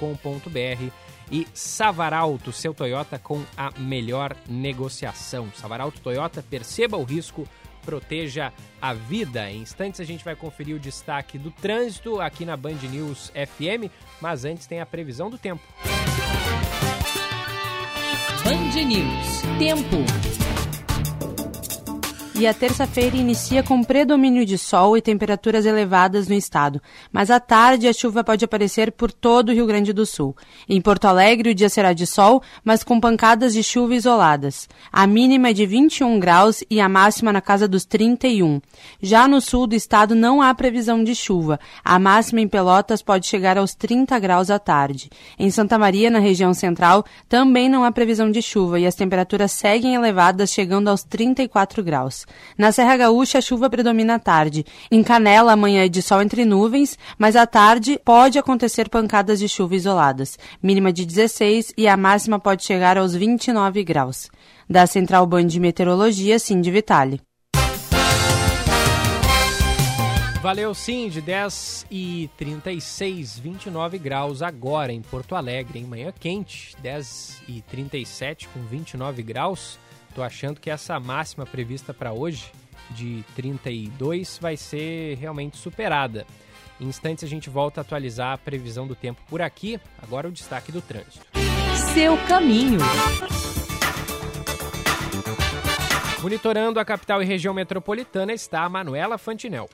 e 1.31 1.47
Savaralto, 1.55 2.53
seu 2.53 2.75
Toyota 2.75 3.19
com 3.19 3.43
a 3.57 3.71
melhor 3.79 4.37
negociação. 4.49 5.51
Savaralto 5.55 6.01
Toyota, 6.01 6.43
perceba 6.43 6.97
o 6.97 7.05
risco, 7.05 7.47
proteja 7.85 8.53
a 8.81 8.93
vida. 8.95 9.51
Em 9.51 9.63
instantes 9.63 10.01
a 10.01 10.05
gente 10.05 10.25
vai 10.25 10.37
conferir 10.37 10.77
o 10.77 10.81
destaque 10.81 11.39
do 11.39 11.51
trânsito 11.51 12.21
aqui 12.21 12.45
na 12.45 12.57
Band 12.57 12.79
News 12.91 13.31
FM, 13.31 13.91
mas 14.21 14.45
antes 14.45 14.67
tem 14.67 14.81
a 14.81 14.87
previsão 14.87 15.31
do 15.31 15.39
tempo. 15.39 15.63
Band 18.45 18.85
News, 18.85 19.43
tempo. 19.59 20.52
E 22.43 22.47
a 22.49 22.53
terça-feira 22.53 23.17
inicia 23.17 23.63
com 23.63 23.85
predomínio 23.85 24.45
de 24.45 24.59
sol 24.59 24.97
e 24.97 25.01
temperaturas 25.01 25.65
elevadas 25.65 26.27
no 26.27 26.35
estado, 26.35 26.83
mas 27.13 27.31
à 27.31 27.39
tarde 27.39 27.87
a 27.87 27.93
chuva 27.93 28.25
pode 28.25 28.45
aparecer 28.45 28.91
por 28.91 29.13
todo 29.13 29.51
o 29.51 29.53
Rio 29.53 29.65
Grande 29.65 29.93
do 29.93 30.05
Sul. 30.05 30.37
Em 30.69 30.81
Porto 30.81 31.05
Alegre 31.05 31.51
o 31.51 31.55
dia 31.55 31.69
será 31.69 31.93
de 31.93 32.05
sol, 32.05 32.43
mas 32.65 32.83
com 32.83 32.99
pancadas 32.99 33.53
de 33.53 33.63
chuva 33.63 33.95
isoladas. 33.95 34.69
A 34.93 35.07
mínima 35.07 35.51
é 35.51 35.53
de 35.53 35.65
21 35.65 36.19
graus 36.19 36.65
e 36.69 36.81
a 36.81 36.89
máxima 36.89 37.33
na 37.33 37.41
casa 37.41 37.69
dos 37.69 37.85
31. 37.85 38.61
Já 39.01 39.29
no 39.29 39.41
sul 39.41 39.69
do 39.69 39.77
estado 39.77 40.17
não 40.17 40.43
há 40.43 40.53
previsão 40.53 41.05
de 41.05 41.15
chuva. 41.15 41.61
A 41.85 41.97
máxima 41.97 42.41
em 42.41 42.49
Pelotas 42.49 43.03
pode 43.03 43.25
chegar 43.29 43.57
aos 43.57 43.73
30 43.73 44.19
graus 44.19 44.51
à 44.51 44.59
tarde. 44.59 45.09
Em 45.39 45.49
Santa 45.49 45.79
Maria, 45.79 46.11
na 46.11 46.19
região 46.19 46.53
central, 46.53 47.05
também 47.29 47.69
não 47.69 47.85
há 47.85 47.93
previsão 47.93 48.33
de 48.33 48.43
chuva 48.43 48.81
e 48.81 48.87
as 48.87 48.97
temperaturas 48.97 49.53
seguem 49.53 49.95
elevadas, 49.95 50.51
chegando 50.51 50.89
aos 50.89 51.05
34 51.05 51.85
graus. 51.85 52.27
Na 52.57 52.73
Serra 52.73 52.97
Gaúcha, 52.97 53.39
a 53.39 53.41
chuva 53.41 53.71
predomina 53.71 54.15
à 54.15 54.19
tarde. 54.19 54.65
Em 54.91 55.03
Canela, 55.03 55.53
amanhã 55.53 55.85
é 55.85 55.89
de 55.89 56.03
sol 56.03 56.23
entre 56.23 56.45
nuvens, 56.45 56.99
mas 57.19 57.37
à 57.37 57.47
tarde 57.47 57.99
pode 58.05 58.39
acontecer 58.39 58.89
pancadas 58.89 59.39
de 59.39 59.49
chuva 59.49 59.75
isoladas. 59.75 60.39
Mínima 60.63 60.93
de 60.93 61.05
16 61.07 61.73
e 61.77 61.89
a 61.89 61.97
máxima 61.97 62.39
pode 62.39 62.65
chegar 62.65 62.99
aos 62.99 63.15
29 63.15 63.83
graus. 63.85 64.31
Da 64.69 64.87
Central 64.87 65.27
Band 65.27 65.47
de 65.47 65.61
Meteorologia, 65.61 66.39
Cindy 66.39 66.71
Vitale. 66.71 67.21
Valeu 70.43 70.73
de 70.73 71.21
10 71.21 71.87
e 71.89 72.29
36, 72.37 73.39
29 73.39 73.97
graus 73.97 74.43
agora 74.43 74.93
em 74.93 75.01
Porto 75.01 75.37
Alegre, 75.37 75.79
em 75.79 75.85
manhã 75.85 76.13
quente, 76.19 76.75
10 76.83 77.45
e 77.47 77.63
37 77.63 78.49
com 78.49 78.61
29 78.65 79.23
graus. 79.23 79.79
Tô 80.15 80.23
achando 80.23 80.61
que 80.61 80.71
essa 80.71 81.01
máxima 81.01 81.47
prevista 81.47 81.95
para 81.95 82.13
hoje, 82.13 82.53
de 82.91 83.25
32, 83.35 84.39
vai 84.41 84.57
ser 84.57 85.17
realmente 85.17 85.57
superada. 85.57 86.27
Em 86.81 86.87
instantes 86.87 87.25
a 87.25 87.27
gente 87.27 87.49
volta 87.49 87.81
a 87.81 87.83
atualizar 87.83 88.33
a 88.33 88.39
previsão 88.39 88.87
do 88.87 88.95
tempo 88.95 89.23
por 89.29 89.41
aqui. 89.41 89.81
Agora 90.03 90.29
o 90.29 90.33
destaque 90.33 90.71
do 90.71 90.83
trânsito. 90.83 91.25
Seu 91.95 92.17
caminho. 92.27 92.81
Monitorando 96.21 96.79
a 96.79 96.85
capital 96.85 97.23
e 97.23 97.27
região 97.27 97.55
metropolitana 97.55 98.33
está 98.33 98.63
a 98.63 98.69
Manuela 98.69 99.19
Fantinel. 99.19 99.69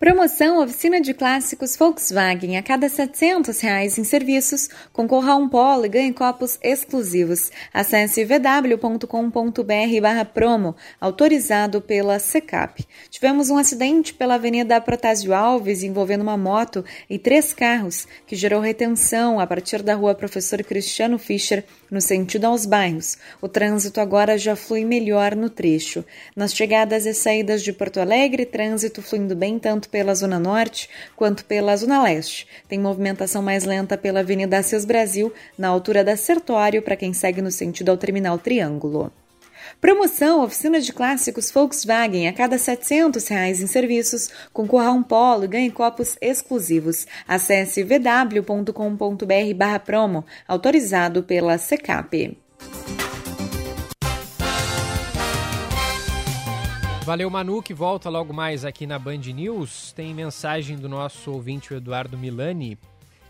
Promoção 0.00 0.64
Oficina 0.64 0.98
de 0.98 1.12
Clássicos 1.12 1.76
Volkswagen. 1.76 2.56
A 2.56 2.62
cada 2.62 2.88
700 2.88 3.60
reais 3.60 3.98
em 3.98 4.02
serviços, 4.02 4.70
concorra 4.94 5.32
a 5.32 5.36
um 5.36 5.46
polo 5.46 5.84
e 5.84 5.90
ganhe 5.90 6.10
copos 6.10 6.58
exclusivos. 6.62 7.52
Acesse 7.70 8.24
vw.com.br 8.24 10.00
barra 10.00 10.24
promo, 10.24 10.74
autorizado 10.98 11.82
pela 11.82 12.18
SECAP. 12.18 12.86
Tivemos 13.10 13.50
um 13.50 13.58
acidente 13.58 14.14
pela 14.14 14.36
Avenida 14.36 14.80
Protásio 14.80 15.34
Alves 15.34 15.82
envolvendo 15.82 16.22
uma 16.22 16.38
moto 16.38 16.82
e 17.10 17.18
três 17.18 17.52
carros, 17.52 18.08
que 18.26 18.34
gerou 18.34 18.62
retenção 18.62 19.38
a 19.38 19.46
partir 19.46 19.82
da 19.82 19.94
rua 19.94 20.14
Professor 20.14 20.64
Cristiano 20.64 21.18
Fischer, 21.18 21.62
no 21.90 22.00
sentido 22.00 22.46
aos 22.46 22.64
bairros. 22.64 23.18
O 23.38 23.48
trânsito 23.48 24.00
agora 24.00 24.38
já 24.38 24.56
flui 24.56 24.82
melhor 24.82 25.36
no 25.36 25.50
trecho. 25.50 26.02
Nas 26.34 26.54
chegadas 26.54 27.04
e 27.04 27.12
saídas 27.12 27.62
de 27.62 27.70
Porto 27.70 28.00
Alegre, 28.00 28.46
trânsito 28.46 29.02
fluindo 29.02 29.36
bem 29.36 29.58
tanto 29.58 29.89
pela 29.90 30.14
Zona 30.14 30.38
Norte 30.38 30.88
quanto 31.16 31.44
pela 31.44 31.76
Zona 31.76 32.02
Leste. 32.02 32.46
Tem 32.68 32.78
movimentação 32.78 33.42
mais 33.42 33.64
lenta 33.64 33.98
pela 33.98 34.20
Avenida 34.20 34.58
Assis 34.58 34.84
Brasil, 34.84 35.32
na 35.58 35.68
altura 35.68 36.02
da 36.02 36.16
Sertório, 36.16 36.82
para 36.82 36.96
quem 36.96 37.12
segue 37.12 37.42
no 37.42 37.50
sentido 37.50 37.90
ao 37.90 37.96
Terminal 37.96 38.38
Triângulo. 38.38 39.12
Promoção 39.80 40.42
Oficina 40.42 40.80
de 40.80 40.92
Clássicos 40.92 41.50
Volkswagen. 41.50 42.28
A 42.28 42.32
cada 42.32 42.58
700 42.58 43.26
reais 43.28 43.60
em 43.60 43.66
serviços, 43.66 44.28
concorra 44.52 44.88
a 44.88 44.92
um 44.92 45.02
polo 45.02 45.44
e 45.44 45.48
ganhe 45.48 45.70
copos 45.70 46.16
exclusivos. 46.20 47.06
Acesse 47.26 47.82
vw.com.br 47.82 48.74
barra 49.56 49.78
promo, 49.78 50.24
autorizado 50.46 51.22
pela 51.22 51.56
SECAP. 51.56 52.36
Valeu, 57.02 57.30
Manu, 57.30 57.62
que 57.62 57.72
volta 57.72 58.10
logo 58.10 58.32
mais 58.32 58.64
aqui 58.64 58.86
na 58.86 58.98
Band 58.98 59.16
News. 59.34 59.92
Tem 59.92 60.14
mensagem 60.14 60.76
do 60.76 60.88
nosso 60.88 61.32
ouvinte, 61.32 61.72
o 61.72 61.76
Eduardo 61.76 62.16
Milani, 62.16 62.78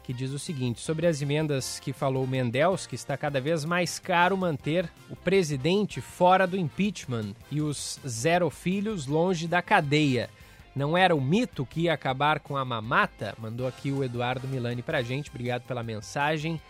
que 0.02 0.12
diz 0.12 0.32
o 0.32 0.38
seguinte: 0.38 0.80
sobre 0.80 1.06
as 1.06 1.22
emendas 1.22 1.78
que 1.78 1.92
falou 1.92 2.26
Mendels, 2.26 2.86
que 2.86 2.96
está 2.96 3.16
cada 3.16 3.40
vez 3.40 3.64
mais 3.64 3.98
caro 3.98 4.36
manter 4.36 4.90
o 5.08 5.14
presidente 5.14 6.00
fora 6.00 6.46
do 6.46 6.56
impeachment 6.56 7.32
e 7.50 7.62
os 7.62 8.00
zero 8.06 8.50
filhos 8.50 9.06
longe 9.06 9.46
da 9.46 9.62
cadeia. 9.62 10.28
Não 10.74 10.96
era 10.96 11.14
o 11.14 11.20
mito 11.20 11.64
que 11.64 11.82
ia 11.82 11.94
acabar 11.94 12.40
com 12.40 12.56
a 12.56 12.64
mamata? 12.64 13.34
Mandou 13.38 13.66
aqui 13.66 13.90
o 13.92 14.04
Eduardo 14.04 14.48
Milani 14.48 14.82
pra 14.82 15.00
gente. 15.00 15.30
Obrigado 15.30 15.62
pela 15.62 15.82
mensagem. 15.82 16.60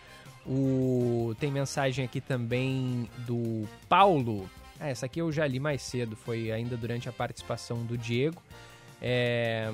O... 0.46 1.34
Tem 1.40 1.50
mensagem 1.50 2.04
aqui 2.04 2.20
também 2.20 3.08
do 3.26 3.66
Paulo. 3.88 4.48
Ah, 4.80 4.88
essa 4.88 5.04
aqui 5.04 5.20
eu 5.20 5.30
já 5.30 5.46
li 5.46 5.60
mais 5.60 5.82
cedo, 5.82 6.16
foi 6.16 6.50
ainda 6.50 6.74
durante 6.74 7.06
a 7.06 7.12
participação 7.12 7.84
do 7.84 7.98
Diego. 7.98 8.42
É... 9.00 9.70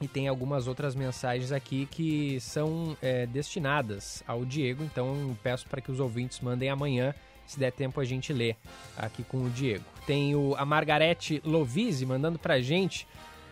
E 0.00 0.08
tem 0.08 0.28
algumas 0.28 0.66
outras 0.66 0.94
mensagens 0.94 1.52
aqui 1.52 1.86
que 1.90 2.40
são 2.40 2.96
é, 3.02 3.26
destinadas 3.26 4.22
ao 4.28 4.44
Diego, 4.44 4.84
então 4.84 5.36
peço 5.42 5.66
para 5.66 5.80
que 5.80 5.90
os 5.90 5.98
ouvintes 5.98 6.38
mandem 6.38 6.70
amanhã, 6.70 7.12
se 7.44 7.58
der 7.58 7.72
tempo 7.72 8.00
a 8.00 8.04
gente 8.04 8.32
lê 8.32 8.54
aqui 8.96 9.24
com 9.24 9.38
o 9.38 9.50
Diego. 9.50 9.84
Tem 10.06 10.36
o, 10.36 10.54
a 10.56 10.64
Margarete 10.64 11.42
Lovise 11.44 12.06
mandando 12.06 12.38
para 12.38 12.60
gente. 12.60 13.08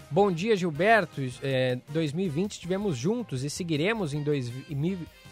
Bom 0.08 0.30
dia, 0.30 0.56
Gilberto. 0.56 1.20
É, 1.42 1.78
2020 1.88 2.52
estivemos 2.52 2.96
juntos 2.96 3.42
e 3.42 3.50
seguiremos 3.50 4.14
em, 4.14 4.22
dois, 4.22 4.52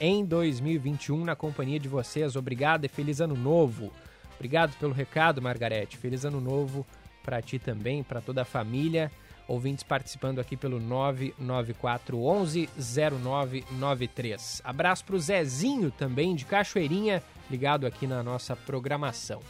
em 0.01 0.25
2021 0.25 1.25
na 1.25 1.37
companhia 1.37 1.79
de 1.79 1.89
vocês. 1.89 2.35
Obrigado 2.35 2.85
e 2.85 2.89
feliz 2.89 3.21
ano 3.21 3.37
novo. 3.37 3.93
Obrigado 4.35 4.77
pelo 4.79 4.93
recado, 4.93 5.41
Margarete. 5.41 5.97
Feliz 5.97 6.25
ano 6.25 6.41
novo 6.41 6.87
para 7.23 7.41
ti 7.41 7.59
também, 7.59 8.03
para 8.03 8.21
toda 8.21 8.43
a 8.43 8.45
família. 8.45 9.11
Ouvintes 9.47 9.83
participando 9.83 10.39
aqui 10.39 10.57
pelo 10.57 10.81
99411 10.81 12.69
0993. 12.77 14.63
Abraço 14.65 15.05
para 15.05 15.17
o 15.17 15.21
Zezinho 15.21 15.91
também 15.91 16.35
de 16.35 16.47
Cachoeirinha, 16.47 17.23
ligado 17.51 17.87
aqui 17.87 18.07
na 18.07 18.23
nossa 18.23 18.57
programação. 18.57 19.43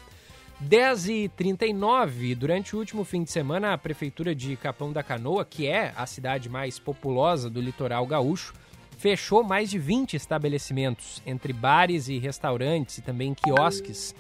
10h39, 0.63 2.35
durante 2.35 2.75
o 2.75 2.79
último 2.79 3.05
fim 3.05 3.23
de 3.23 3.31
semana, 3.31 3.73
a 3.73 3.79
Prefeitura 3.79 4.35
de 4.35 4.57
Capão 4.57 4.93
da 4.93 5.03
Canoa, 5.03 5.45
que 5.45 5.67
é 5.67 5.93
a 5.97 6.07
cidade 6.07 6.49
mais 6.49 6.79
populosa 6.79 7.51
do 7.51 7.61
litoral 7.61 8.07
gaúcho, 8.07 8.55
fechou 8.97 9.43
mais 9.43 9.69
de 9.71 9.79
20 9.79 10.15
estabelecimentos, 10.15 11.21
entre 11.27 11.53
bares 11.53 12.09
e 12.09 12.19
restaurantes 12.19 12.99
e 12.99 13.03
também 13.03 13.35
quiosques 13.35 14.15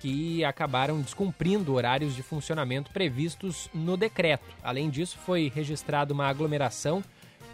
que 0.00 0.42
acabaram 0.42 1.00
descumprindo 1.00 1.74
horários 1.74 2.16
de 2.16 2.22
funcionamento 2.22 2.90
previstos 2.90 3.68
no 3.72 3.98
decreto. 3.98 4.44
Além 4.62 4.88
disso, 4.88 5.18
foi 5.18 5.52
registrada 5.54 6.12
uma 6.12 6.26
aglomeração 6.26 7.04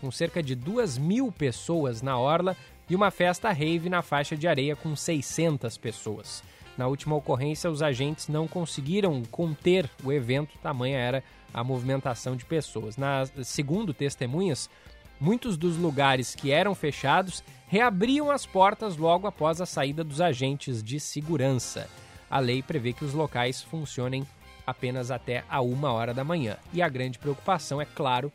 com 0.01 0.11
cerca 0.13 0.43
de 0.43 0.55
2 0.55 0.97
mil 0.97 1.33
pessoas 1.33 2.01
na 2.01 2.17
orla 2.17 2.57
e 2.89 2.95
uma 2.95 3.11
festa 3.11 3.51
rave 3.51 3.89
na 3.89 4.01
faixa 4.01 4.37
de 4.37 4.47
areia 4.47 4.77
com 4.77 4.95
600 4.95 5.77
pessoas. 5.77 6.43
Na 6.79 6.87
última 6.87 7.17
ocorrência, 7.17 7.71
os 7.71 7.83
agentes 7.83 8.29
não 8.29 8.47
conseguiram 8.47 9.23
conter 9.25 9.91
o 10.05 10.13
evento, 10.13 10.57
tamanha 10.63 10.99
era 10.99 11.25
a 11.53 11.65
movimentação 11.65 12.37
de 12.37 12.45
pessoas. 12.45 12.97
Na, 12.97 13.27
segundo 13.43 13.93
testemunhas, 13.93 14.71
muitos 15.19 15.57
dos 15.57 15.77
lugares 15.77 16.35
que 16.35 16.53
eram 16.53 16.75
fechados 16.77 17.43
reabriam 17.67 18.31
as 18.31 18.47
portas 18.47 18.97
logo 18.97 19.27
após 19.27 19.61
a 19.61 19.67
saída 19.67 20.05
dos 20.05 20.21
agentes 20.21 20.81
de 20.81 21.01
segurança 21.01 21.89
a 22.31 22.39
lei 22.39 22.63
prevê 22.63 22.93
que 22.93 23.05
os 23.05 23.15
locais 23.15 23.63
funcionem 23.63 24.27
apenas 24.67 25.11
até 25.11 25.45
a 25.49 25.61
uma 25.61 25.93
hora 25.93 26.13
da 26.13 26.25
manhã. 26.25 26.57
E 26.73 26.83
a 26.83 26.89
grande 26.89 27.19
preocupação, 27.19 27.81
é 27.81 27.85
claro, 27.85 28.33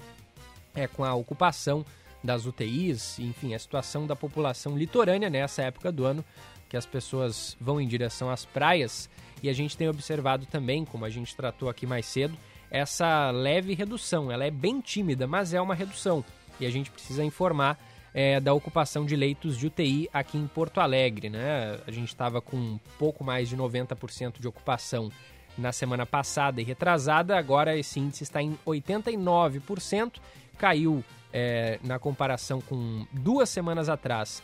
é 0.74 0.88
com 0.88 1.04
a 1.04 1.14
ocupação 1.14 1.86
das 2.24 2.46
UTIs, 2.46 3.20
enfim, 3.20 3.54
a 3.54 3.60
situação 3.60 4.08
da 4.08 4.16
população 4.16 4.78
litorânea 4.78 5.30
nessa 5.30 5.64
época 5.64 5.92
do 5.92 6.06
ano, 6.06 6.24
que 6.70 6.78
as 6.78 6.86
pessoas 6.86 7.58
vão 7.60 7.82
em 7.82 7.88
direção 7.88 8.30
às 8.30 8.46
praias. 8.46 9.10
E 9.44 9.50
a 9.50 9.54
gente 9.54 9.76
tem 9.76 9.90
observado 9.90 10.46
também, 10.46 10.86
como 10.86 11.04
a 11.04 11.10
gente 11.10 11.36
tratou 11.36 11.68
aqui 11.68 11.86
mais 11.86 12.06
cedo, 12.06 12.38
essa 12.70 13.32
leve 13.32 13.74
redução. 13.74 14.32
Ela 14.32 14.46
é 14.46 14.52
bem 14.52 14.80
tímida, 14.80 15.28
mas 15.28 15.54
é 15.54 15.60
uma 15.60 15.76
redução. 15.76 16.24
E 16.60 16.66
a 16.66 16.70
gente 16.70 16.92
precisa 16.92 17.24
informar 17.24 17.78
é, 18.14 18.40
da 18.40 18.54
ocupação 18.54 19.06
de 19.06 19.16
leitos 19.16 19.58
de 19.58 19.68
UTI 19.68 20.10
aqui 20.14 20.38
em 20.38 20.48
Porto 20.48 20.80
Alegre. 20.80 21.30
Né? 21.30 21.80
A 21.88 21.92
gente 21.92 22.10
estava 22.10 22.42
com 22.42 22.58
um 22.58 22.80
pouco 22.98 23.24
mais 23.24 23.50
de 23.50 23.58
90% 23.58 24.40
de 24.40 24.48
ocupação 24.48 25.12
na 25.58 25.72
semana 25.72 26.06
passada 26.06 26.62
e 26.62 26.64
retrasada, 26.64 27.38
agora 27.38 27.78
esse 27.78 28.00
índice 28.00 28.24
está 28.24 28.42
em 28.42 28.58
89%, 28.66 30.14
caiu 30.58 31.04
é, 31.34 31.80
na 31.84 32.00
comparação 32.00 32.62
com 32.62 33.06
duas 33.12 33.50
semanas 33.50 33.90
atrás. 33.90 34.42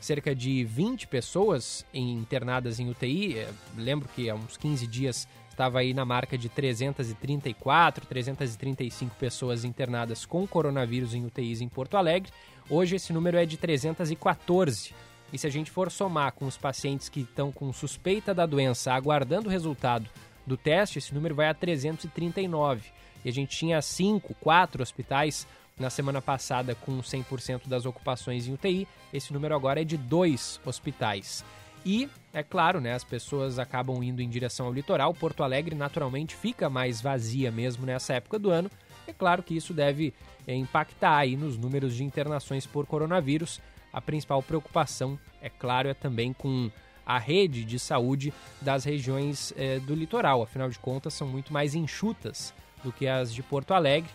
Cerca 0.00 0.34
de 0.34 0.64
20 0.64 1.08
pessoas 1.08 1.84
internadas 1.92 2.78
em 2.78 2.88
UTI. 2.88 3.38
É, 3.38 3.50
lembro 3.76 4.08
que 4.14 4.30
há 4.30 4.34
uns 4.34 4.56
15 4.56 4.86
dias 4.86 5.28
estava 5.50 5.80
aí 5.80 5.92
na 5.92 6.04
marca 6.04 6.38
de 6.38 6.48
334, 6.48 8.06
335 8.06 9.16
pessoas 9.16 9.64
internadas 9.64 10.24
com 10.24 10.46
coronavírus 10.46 11.14
em 11.14 11.26
UTIs 11.26 11.60
em 11.60 11.68
Porto 11.68 11.96
Alegre. 11.96 12.30
Hoje 12.70 12.96
esse 12.96 13.12
número 13.12 13.38
é 13.38 13.46
de 13.46 13.56
314. 13.56 14.94
E 15.32 15.38
se 15.38 15.46
a 15.46 15.50
gente 15.50 15.70
for 15.70 15.90
somar 15.90 16.32
com 16.32 16.46
os 16.46 16.56
pacientes 16.56 17.08
que 17.08 17.20
estão 17.20 17.50
com 17.50 17.72
suspeita 17.72 18.34
da 18.34 18.44
doença 18.44 18.92
aguardando 18.92 19.48
o 19.48 19.50
resultado 19.50 20.08
do 20.46 20.56
teste, 20.56 20.98
esse 20.98 21.14
número 21.14 21.34
vai 21.34 21.48
a 21.48 21.54
339. 21.54 22.82
E 23.24 23.28
a 23.28 23.32
gente 23.32 23.56
tinha 23.56 23.80
5, 23.80 24.34
4 24.34 24.82
hospitais 24.82 25.46
na 25.78 25.88
semana 25.88 26.20
passada 26.20 26.74
com 26.74 26.98
100% 27.00 27.68
das 27.68 27.86
ocupações 27.86 28.46
em 28.46 28.52
UTI. 28.52 28.86
Esse 29.12 29.32
número 29.32 29.54
agora 29.54 29.80
é 29.80 29.84
de 29.84 29.96
2 29.96 30.60
hospitais. 30.64 31.44
E, 31.86 32.08
é 32.34 32.42
claro, 32.42 32.80
né, 32.80 32.92
as 32.92 33.04
pessoas 33.04 33.58
acabam 33.58 34.02
indo 34.02 34.20
em 34.20 34.28
direção 34.28 34.66
ao 34.66 34.72
litoral. 34.72 35.14
Porto 35.14 35.42
Alegre, 35.42 35.74
naturalmente, 35.74 36.34
fica 36.34 36.68
mais 36.68 37.00
vazia 37.00 37.50
mesmo 37.50 37.86
nessa 37.86 38.14
época 38.14 38.38
do 38.38 38.50
ano. 38.50 38.70
É 39.08 39.12
claro 39.14 39.42
que 39.42 39.56
isso 39.56 39.72
deve 39.72 40.12
é, 40.46 40.54
impactar 40.54 41.16
aí 41.16 41.34
nos 41.34 41.56
números 41.56 41.94
de 41.94 42.04
internações 42.04 42.66
por 42.66 42.86
coronavírus. 42.86 43.58
A 43.90 44.02
principal 44.02 44.42
preocupação, 44.42 45.18
é 45.40 45.48
claro, 45.48 45.88
é 45.88 45.94
também 45.94 46.34
com 46.34 46.70
a 47.06 47.18
rede 47.18 47.64
de 47.64 47.78
saúde 47.78 48.34
das 48.60 48.84
regiões 48.84 49.54
é, 49.56 49.78
do 49.78 49.94
litoral. 49.94 50.42
Afinal 50.42 50.68
de 50.68 50.78
contas, 50.78 51.14
são 51.14 51.26
muito 51.26 51.54
mais 51.54 51.74
enxutas 51.74 52.52
do 52.84 52.92
que 52.92 53.08
as 53.08 53.32
de 53.32 53.42
Porto 53.42 53.72
Alegre. 53.72 54.10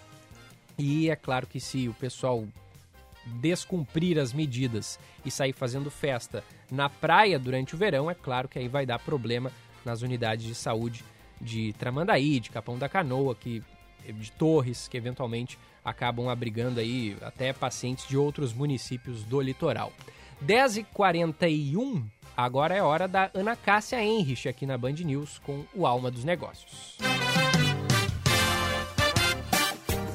E 0.77 1.09
é 1.09 1.15
claro 1.15 1.47
que 1.47 1.59
se 1.59 1.89
o 1.89 1.93
pessoal 1.95 2.45
descumprir 3.41 4.19
as 4.19 4.31
medidas 4.31 4.99
e 5.25 5.31
sair 5.31 5.53
fazendo 5.53 5.89
festa 5.89 6.43
na 6.69 6.87
praia 6.87 7.39
durante 7.39 7.73
o 7.73 7.77
verão, 7.77 8.11
é 8.11 8.13
claro 8.13 8.47
que 8.47 8.59
aí 8.59 8.67
vai 8.67 8.85
dar 8.85 8.99
problema 8.99 9.51
nas 9.83 10.03
unidades 10.03 10.45
de 10.45 10.53
saúde 10.53 11.03
de 11.41 11.73
Tramandaí, 11.73 12.39
de 12.39 12.51
Capão 12.51 12.77
da 12.77 12.87
Canoa, 12.87 13.33
que 13.33 13.63
de 14.07 14.31
Torres, 14.31 14.87
que 14.87 14.97
eventualmente 14.97 15.57
acabam 15.83 16.29
abrigando 16.29 16.79
aí 16.79 17.17
até 17.21 17.53
pacientes 17.53 18.07
de 18.07 18.17
outros 18.17 18.53
municípios 18.53 19.23
do 19.23 19.41
litoral. 19.41 19.91
10h41, 20.45 22.03
agora 22.35 22.75
é 22.75 22.81
hora 22.81 23.07
da 23.07 23.29
Ana 23.33 23.55
Cássia 23.55 24.03
Henrich 24.03 24.47
aqui 24.47 24.65
na 24.65 24.77
Band 24.77 24.93
News 24.93 25.39
com 25.39 25.65
o 25.73 25.85
Alma 25.85 26.11
dos 26.11 26.23
Negócios. 26.23 26.97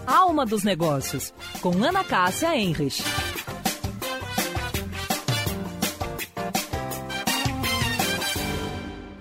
Alma 0.06 0.44
dos 0.46 0.64
Negócios, 0.64 1.32
com 1.60 1.70
Ana 1.82 2.02
Cássia 2.02 2.56
Enrich. 2.56 3.02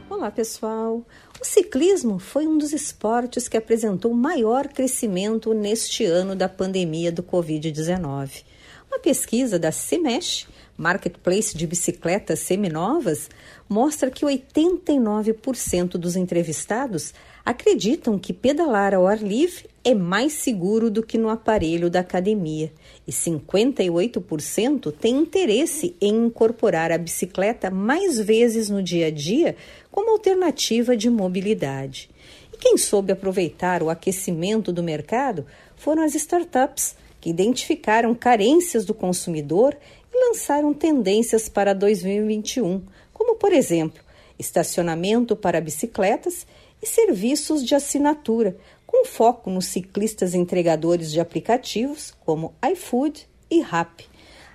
Olá, 0.10 0.32
pessoal. 0.32 1.06
O 1.40 1.46
ciclismo 1.46 2.18
foi 2.18 2.48
um 2.48 2.58
dos 2.58 2.74
esportes 2.74 3.48
que 3.48 3.56
apresentou 3.56 4.12
maior 4.12 4.68
crescimento 4.68 5.54
neste 5.54 6.04
ano 6.04 6.36
da 6.36 6.50
pandemia 6.50 7.12
do 7.12 7.22
Covid-19. 7.22 8.44
Uma 8.90 9.00
pesquisa 9.00 9.60
da 9.60 9.72
CEMESH, 9.72 10.48
Marketplace 10.76 11.56
de 11.56 11.68
Bicicletas 11.68 12.40
Seminovas, 12.40 13.30
mostra 13.70 14.10
que 14.10 14.26
89% 14.26 15.90
dos 15.92 16.16
entrevistados 16.16 17.14
acreditam 17.46 18.18
que 18.18 18.34
pedalar 18.34 18.94
ao 18.94 19.06
ar 19.06 19.20
livre 19.20 19.70
é 19.84 19.94
mais 19.94 20.34
seguro 20.34 20.92
do 20.92 21.02
que 21.02 21.18
no 21.18 21.30
aparelho 21.30 21.90
da 21.90 22.02
academia 22.02 22.72
e 23.08 23.12
58% 23.12 24.92
têm 24.92 25.20
interesse 25.20 25.96
em 26.02 26.26
incorporar 26.26 26.92
a 26.92 26.98
bicicleta 26.98 27.72
mais 27.72 28.20
vezes 28.20 28.70
no 28.70 28.84
dia 28.84 29.08
a 29.08 29.12
dia 29.12 29.56
como 29.98 30.12
alternativa 30.12 30.96
de 30.96 31.10
mobilidade. 31.10 32.08
E 32.54 32.58
quem 32.58 32.78
soube 32.78 33.12
aproveitar 33.12 33.82
o 33.82 33.90
aquecimento 33.90 34.72
do 34.72 34.84
mercado 34.84 35.44
foram 35.76 36.04
as 36.04 36.14
startups, 36.14 36.96
que 37.20 37.32
identificaram 37.32 38.14
carências 38.14 38.86
do 38.86 38.94
consumidor 38.94 39.76
e 40.14 40.28
lançaram 40.28 40.72
tendências 40.72 41.50
para 41.50 41.74
2021, 41.74 42.84
como, 43.12 43.38
por 43.38 43.52
exemplo, 43.52 44.00
estacionamento 44.38 45.36
para 45.36 45.60
bicicletas 45.60 46.46
e 46.80 46.86
serviços 46.86 47.66
de 47.66 47.74
assinatura, 47.74 48.56
com 48.86 49.04
foco 49.04 49.50
nos 49.50 49.66
ciclistas 49.66 50.36
entregadores 50.36 51.12
de 51.12 51.20
aplicativos 51.20 52.14
como 52.24 52.54
iFood 52.72 53.28
e 53.50 53.62
Rap. 53.62 54.06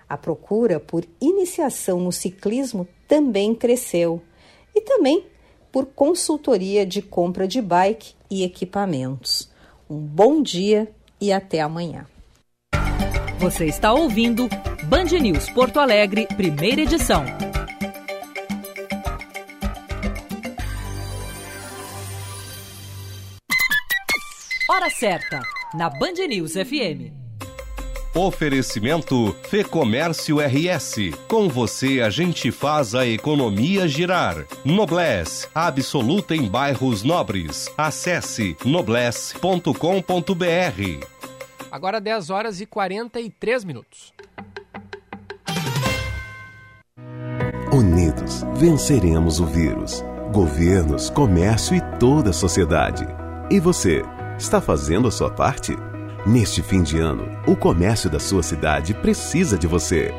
A 0.09 0.17
procura 0.17 0.79
por 0.79 1.05
iniciação 1.21 1.99
no 1.99 2.13
ciclismo 2.13 2.87
também 3.09 3.57
cresceu 3.57 4.23
e 4.73 4.81
também 4.81 5.32
por 5.73 5.87
consultoria 5.87 6.85
de 6.85 7.01
compra 7.01 7.49
de 7.49 7.63
bike 7.63 8.15
e 8.31 8.45
equipamentos. 8.45 9.51
Um 9.89 9.99
bom 9.99 10.43
dia 10.43 10.93
e 11.19 11.33
até 11.33 11.61
amanhã. 11.61 12.07
Você 13.39 13.65
está 13.65 13.93
ouvindo 13.93 14.49
Band 14.85 15.19
News 15.21 15.51
Porto 15.51 15.81
Alegre, 15.81 16.29
primeira 16.37 16.83
edição. 16.83 17.25
Hora 24.71 24.91
certa, 24.91 25.41
na 25.75 25.91
Band 25.91 26.27
News 26.29 26.53
FM. 26.53 27.22
Oferecimento 28.15 29.35
Fê 29.49 29.65
Comércio 29.65 30.37
RS. 30.39 31.17
Com 31.27 31.49
você 31.49 32.03
a 32.03 32.11
gente 32.11 32.51
faz 32.51 32.95
a 32.95 33.07
economia 33.07 33.89
girar. 33.89 34.45
Noblesse, 34.63 35.49
absoluta 35.55 36.37
em 36.37 36.47
bairros 36.47 37.03
nobres. 37.03 37.73
Acesse 37.77 38.55
noblesse.com.br. 38.67 39.73
Agora 41.71 41.99
10 41.99 42.29
horas 42.29 42.61
e 42.61 42.67
43 42.67 43.65
minutos. 43.65 44.13
Unidos, 47.73 48.45
venceremos 48.57 49.41
o 49.41 49.47
vírus. 49.47 50.05
Governos, 50.35 51.09
comércio 51.09 51.75
e 51.75 51.81
toda 51.99 52.29
a 52.29 52.35
sociedade. 52.35 53.07
E 53.51 53.59
você, 53.59 54.03
está 54.39 54.61
fazendo 54.61 55.09
a 55.09 55.11
sua 55.11 55.31
parte? 55.31 55.75
Neste 56.25 56.63
fim 56.63 56.85
de 56.85 57.01
ano, 57.01 57.29
o 57.47 57.57
comércio 57.57 58.09
da 58.09 58.21
sua 58.21 58.45
cidade 58.45 58.95
precisa 58.95 59.59
de 59.59 59.67
você. 59.67 60.15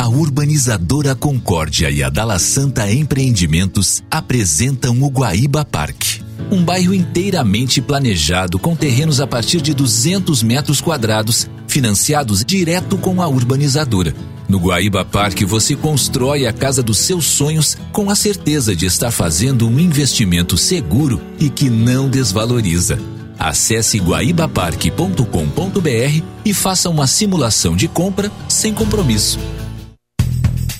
A 0.00 0.08
urbanizadora 0.08 1.14
Concórdia 1.14 1.90
e 1.90 2.02
a 2.02 2.08
Dala 2.08 2.38
Santa 2.38 2.90
Empreendimentos 2.90 4.02
apresentam 4.10 5.02
o 5.02 5.10
Guaíba 5.10 5.62
Parque. 5.62 6.22
Um 6.50 6.64
bairro 6.64 6.94
inteiramente 6.94 7.82
planejado 7.82 8.58
com 8.58 8.74
terrenos 8.74 9.20
a 9.20 9.26
partir 9.26 9.60
de 9.60 9.74
200 9.74 10.42
metros 10.42 10.80
quadrados, 10.80 11.50
financiados 11.68 12.42
direto 12.42 12.96
com 12.96 13.20
a 13.20 13.28
urbanizadora. 13.28 14.14
No 14.48 14.58
Guaíba 14.58 15.04
Parque 15.04 15.44
você 15.44 15.76
constrói 15.76 16.46
a 16.46 16.52
casa 16.54 16.82
dos 16.82 16.96
seus 16.96 17.26
sonhos 17.26 17.76
com 17.92 18.08
a 18.08 18.14
certeza 18.14 18.74
de 18.74 18.86
estar 18.86 19.10
fazendo 19.10 19.68
um 19.68 19.78
investimento 19.78 20.56
seguro 20.56 21.20
e 21.38 21.50
que 21.50 21.68
não 21.68 22.08
desvaloriza. 22.08 22.98
Acesse 23.38 23.98
guaibaparque.com.br 23.98 26.22
e 26.42 26.54
faça 26.54 26.88
uma 26.88 27.06
simulação 27.06 27.76
de 27.76 27.86
compra 27.86 28.32
sem 28.48 28.72
compromisso. 28.72 29.38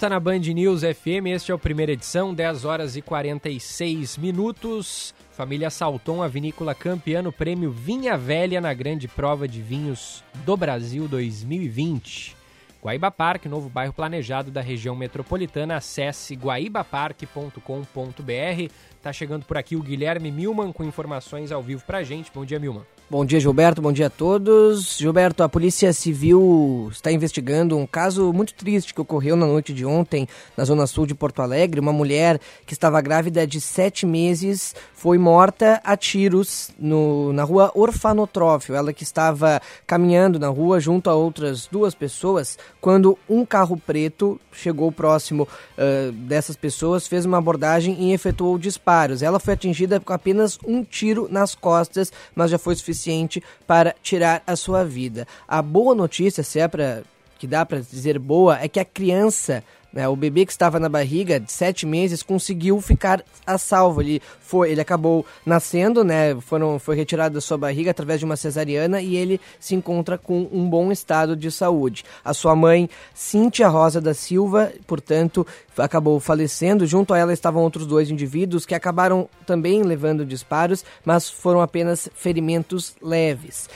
Volta 0.00 0.14
na 0.14 0.18
Band 0.18 0.38
News 0.38 0.80
FM. 0.80 1.26
Este 1.26 1.52
é 1.52 1.54
o 1.54 1.58
primeira 1.58 1.92
edição, 1.92 2.32
10 2.32 2.64
horas 2.64 2.96
e 2.96 3.02
46 3.02 4.16
minutos. 4.16 5.14
Família 5.30 5.68
Salton, 5.68 6.22
a 6.22 6.28
vinícola 6.28 6.74
campeã 6.74 7.20
no 7.20 7.30
prêmio 7.30 7.70
Vinha 7.70 8.16
Velha 8.16 8.62
na 8.62 8.72
grande 8.72 9.06
prova 9.06 9.46
de 9.46 9.60
vinhos 9.60 10.24
do 10.46 10.56
Brasil 10.56 11.06
2020. 11.06 12.34
Guaíba 12.82 13.10
Parque, 13.10 13.46
novo 13.46 13.68
bairro 13.68 13.92
planejado 13.92 14.50
da 14.50 14.62
região 14.62 14.96
metropolitana. 14.96 15.76
Acesse 15.76 16.34
guaibaparque.com.br. 16.34 18.72
Tá 19.02 19.12
chegando 19.12 19.44
por 19.44 19.58
aqui 19.58 19.76
o 19.76 19.82
Guilherme 19.82 20.32
Milman 20.32 20.72
com 20.72 20.82
informações 20.82 21.52
ao 21.52 21.62
vivo 21.62 21.84
pra 21.84 22.02
gente. 22.02 22.32
Bom 22.34 22.46
dia, 22.46 22.58
Milman. 22.58 22.86
Bom 23.10 23.24
dia, 23.24 23.40
Gilberto. 23.40 23.82
Bom 23.82 23.92
dia 23.92 24.06
a 24.06 24.10
todos. 24.10 24.96
Gilberto, 24.96 25.42
a 25.42 25.48
Polícia 25.48 25.92
Civil 25.92 26.88
está 26.92 27.10
investigando 27.10 27.76
um 27.76 27.84
caso 27.84 28.32
muito 28.32 28.54
triste 28.54 28.94
que 28.94 29.00
ocorreu 29.00 29.34
na 29.34 29.46
noite 29.46 29.74
de 29.74 29.84
ontem 29.84 30.28
na 30.56 30.64
Zona 30.64 30.86
Sul 30.86 31.06
de 31.06 31.14
Porto 31.16 31.42
Alegre. 31.42 31.80
Uma 31.80 31.92
mulher 31.92 32.38
que 32.64 32.72
estava 32.72 33.00
grávida 33.00 33.44
de 33.44 33.60
sete 33.60 34.06
meses 34.06 34.76
foi 34.94 35.18
morta 35.18 35.80
a 35.82 35.96
tiros 35.96 36.70
no, 36.78 37.32
na 37.32 37.42
rua 37.42 37.72
Orfanotrófio. 37.74 38.76
Ela 38.76 38.92
que 38.92 39.02
estava 39.02 39.60
caminhando 39.88 40.38
na 40.38 40.46
rua 40.46 40.78
junto 40.78 41.10
a 41.10 41.14
outras 41.16 41.66
duas 41.66 41.96
pessoas 41.96 42.56
quando 42.80 43.18
um 43.28 43.44
carro 43.44 43.76
preto 43.76 44.40
chegou 44.52 44.92
próximo 44.92 45.48
uh, 45.76 46.12
dessas 46.12 46.54
pessoas, 46.54 47.08
fez 47.08 47.24
uma 47.24 47.38
abordagem 47.38 47.96
e 48.04 48.12
efetuou 48.12 48.56
disparos. 48.56 49.20
Ela 49.20 49.40
foi 49.40 49.54
atingida 49.54 49.98
com 49.98 50.12
apenas 50.12 50.60
um 50.64 50.84
tiro 50.84 51.26
nas 51.28 51.56
costas, 51.56 52.12
mas 52.36 52.52
já 52.52 52.58
foi 52.58 52.76
suficiente 52.76 52.99
suficiente 53.00 53.42
para 53.66 53.94
tirar 54.02 54.42
a 54.46 54.54
sua 54.54 54.84
vida. 54.84 55.26
A 55.48 55.62
boa 55.62 55.94
notícia, 55.94 56.44
se 56.44 56.60
é 56.60 56.68
para 56.68 57.02
que 57.38 57.46
dá 57.46 57.64
para 57.64 57.80
dizer 57.80 58.18
boa, 58.18 58.58
é 58.60 58.68
que 58.68 58.78
a 58.78 58.84
criança 58.84 59.64
né, 59.92 60.08
o 60.08 60.14
bebê 60.14 60.46
que 60.46 60.52
estava 60.52 60.78
na 60.78 60.88
barriga 60.88 61.40
de 61.40 61.50
sete 61.50 61.86
meses 61.86 62.22
conseguiu 62.22 62.80
ficar 62.80 63.22
a 63.46 63.58
salvo. 63.58 64.00
Ele, 64.00 64.22
foi, 64.40 64.70
ele 64.70 64.80
acabou 64.80 65.26
nascendo, 65.44 66.04
né, 66.04 66.34
foram, 66.40 66.78
foi 66.78 66.96
retirado 66.96 67.34
da 67.34 67.40
sua 67.40 67.58
barriga 67.58 67.90
através 67.90 68.20
de 68.20 68.24
uma 68.24 68.36
cesariana 68.36 69.00
e 69.00 69.16
ele 69.16 69.40
se 69.58 69.74
encontra 69.74 70.16
com 70.16 70.48
um 70.52 70.68
bom 70.68 70.92
estado 70.92 71.36
de 71.36 71.50
saúde. 71.50 72.04
A 72.24 72.32
sua 72.32 72.54
mãe, 72.54 72.88
Cíntia 73.14 73.68
Rosa 73.68 74.00
da 74.00 74.14
Silva, 74.14 74.72
portanto, 74.86 75.46
acabou 75.76 76.20
falecendo. 76.20 76.86
Junto 76.86 77.12
a 77.12 77.18
ela 77.18 77.32
estavam 77.32 77.62
outros 77.62 77.86
dois 77.86 78.10
indivíduos 78.10 78.64
que 78.64 78.74
acabaram 78.74 79.28
também 79.46 79.82
levando 79.82 80.24
disparos, 80.24 80.84
mas 81.04 81.28
foram 81.28 81.60
apenas 81.60 82.08
ferimentos 82.14 82.94
leves. 83.02 83.68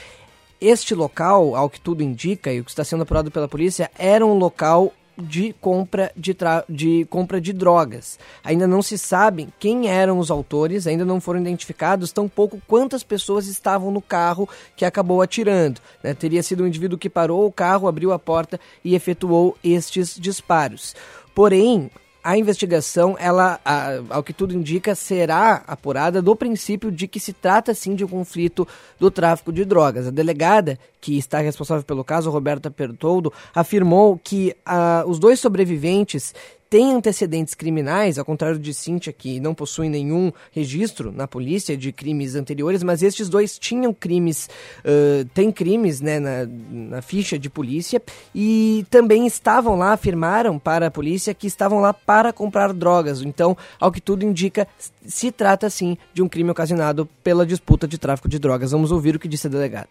Este 0.61 0.95
local, 0.95 1.55
ao 1.57 1.69
que 1.69 1.81
tudo 1.81 2.03
indica 2.03 2.53
e 2.53 2.61
o 2.61 2.65
que 2.65 2.71
está 2.71 2.85
sendo 2.85 3.03
apurado 3.03 3.31
pela 3.31 3.49
polícia, 3.49 3.91
era 3.99 4.25
um 4.25 4.35
local 4.35 4.93
de 5.17 5.55
compra 5.61 6.11
de, 6.17 6.37
de 6.69 7.05
compra 7.07 7.41
de 7.41 7.53
drogas. 7.53 8.19
Ainda 8.43 8.67
não 8.67 8.83
se 8.83 8.99
sabe 8.99 9.49
quem 9.59 9.89
eram 9.89 10.19
os 10.19 10.31
autores, 10.31 10.87
ainda 10.87 11.05
não 11.05 11.21
foram 11.21 11.41
identificados, 11.41 12.13
tampouco 12.13 12.61
quantas 12.67 13.03
pessoas 13.03 13.47
estavam 13.47 13.91
no 13.91 14.03
carro 14.03 14.49
que 14.77 14.85
acabou 14.85 15.23
atirando. 15.23 15.81
Né? 16.03 16.15
Teria 16.15 16.43
sido 16.43 16.65
um 16.65 16.67
indivíduo 16.67 16.99
que 16.99 17.11
parou 17.11 17.47
o 17.47 17.53
carro, 17.53 17.89
abriu 17.89 18.13
a 18.13 18.19
porta 18.19 18.59
e 18.85 18.95
efetuou 18.95 19.57
estes 19.63 20.17
disparos. 20.19 20.95
Porém, 21.35 21.91
a 22.25 22.39
investigação, 22.39 23.15
ela, 23.21 23.61
a, 23.63 23.99
ao 24.09 24.23
que 24.23 24.33
tudo 24.33 24.55
indica, 24.55 24.95
será 24.95 25.63
apurada 25.67 26.23
do 26.23 26.35
princípio 26.35 26.91
de 26.91 27.07
que 27.07 27.21
se 27.21 27.35
trata 27.35 27.75
sim 27.75 27.95
de 27.95 28.03
um 28.03 28.09
conflito 28.09 28.67
do 28.99 29.11
tráfico 29.11 29.53
de 29.53 29.63
drogas. 29.63 30.07
A 30.07 30.11
delegada, 30.11 30.79
que 31.03 31.19
está 31.19 31.41
responsável 31.41 31.85
pelo 31.85 32.03
caso, 32.03 32.31
Roberta 32.31 32.71
Pertoldo, 32.71 33.31
afirmou 33.55 34.19
que 34.25 34.57
a, 34.65 35.05
os 35.07 35.19
dois 35.19 35.39
sobreviventes 35.39 36.35
têm 36.75 36.93
antecedentes 36.93 37.55
criminais, 37.55 38.19
ao 38.19 38.25
contrário 38.25 38.59
de 38.59 38.75
Cíntia, 38.75 39.13
que 39.13 39.39
não 39.39 39.55
possui 39.55 39.89
nenhum 39.89 40.33
registro 40.51 41.13
na 41.13 41.29
polícia 41.29 41.77
de 41.77 41.93
crimes 41.93 42.35
anteriores, 42.35 42.83
mas 42.83 43.01
estes 43.01 43.29
dois 43.29 43.57
tinham 43.57 43.95
crimes, 43.95 44.51
uh, 44.81 45.25
têm 45.27 45.53
crimes 45.53 46.01
né, 46.01 46.19
na, 46.19 46.49
na 46.89 47.01
ficha 47.01 47.39
de 47.39 47.49
polícia 47.49 48.03
e 48.35 48.85
também 48.91 49.25
estavam 49.25 49.77
lá, 49.77 49.93
afirmaram 49.93 50.59
para 50.59 50.89
a 50.89 50.91
polícia 50.91 51.33
que 51.33 51.47
estavam 51.47 51.79
lá 51.79 51.95
para 51.95 52.33
comprar 52.33 52.73
drogas. 52.73 53.23
Então, 53.23 53.57
ao 53.79 53.93
que 53.93 54.01
tudo 54.01 54.25
indica, 54.25 54.67
se 55.07 55.31
trata 55.31 55.71
sim 55.71 55.97
de 56.13 56.23
um 56.23 56.29
crime 56.29 56.51
ocasionado 56.51 57.09
pela 57.23 57.47
disputa 57.47 57.87
de 57.87 57.99
tráfico 57.99 58.29
de 58.29 58.41
drogas. 58.41 58.73
Vamos 58.73 58.91
ouvir 58.91 59.15
o 59.15 59.21
que 59.21 59.29
disse 59.29 59.47
a 59.47 59.51
delegada 59.51 59.91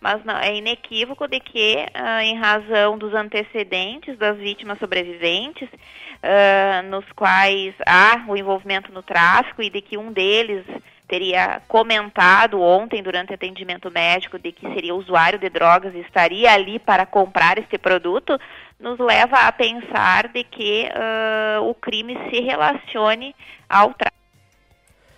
mas 0.00 0.22
não, 0.22 0.36
é 0.36 0.54
inequívoco 0.54 1.26
de 1.26 1.40
que, 1.40 1.76
em 2.24 2.36
razão 2.36 2.98
dos 2.98 3.14
antecedentes 3.14 4.18
das 4.18 4.36
vítimas 4.36 4.78
sobreviventes, 4.78 5.66
uh, 6.24 6.82
nos 6.88 7.04
quais 7.12 7.74
há 7.86 8.24
o 8.26 8.36
envolvimento 8.36 8.90
no 8.92 9.02
tráfico 9.02 9.62
e 9.62 9.70
de 9.70 9.80
que 9.80 9.98
um 9.98 10.10
deles 10.10 10.64
teria 11.06 11.60
comentado 11.68 12.60
ontem 12.60 13.02
durante 13.02 13.34
atendimento 13.34 13.90
médico 13.90 14.38
de 14.38 14.50
que 14.50 14.66
seria 14.72 14.94
usuário 14.94 15.38
de 15.38 15.50
drogas 15.50 15.94
e 15.94 15.98
estaria 15.98 16.52
ali 16.52 16.78
para 16.78 17.04
comprar 17.04 17.58
este 17.58 17.76
produto, 17.76 18.38
nos 18.80 18.98
leva 18.98 19.46
a 19.46 19.52
pensar 19.52 20.28
de 20.28 20.42
que 20.44 20.88
uh, 20.88 21.62
o 21.68 21.74
crime 21.74 22.18
se 22.30 22.40
relacione 22.40 23.34
ao 23.68 23.92
tráfico. 23.92 24.23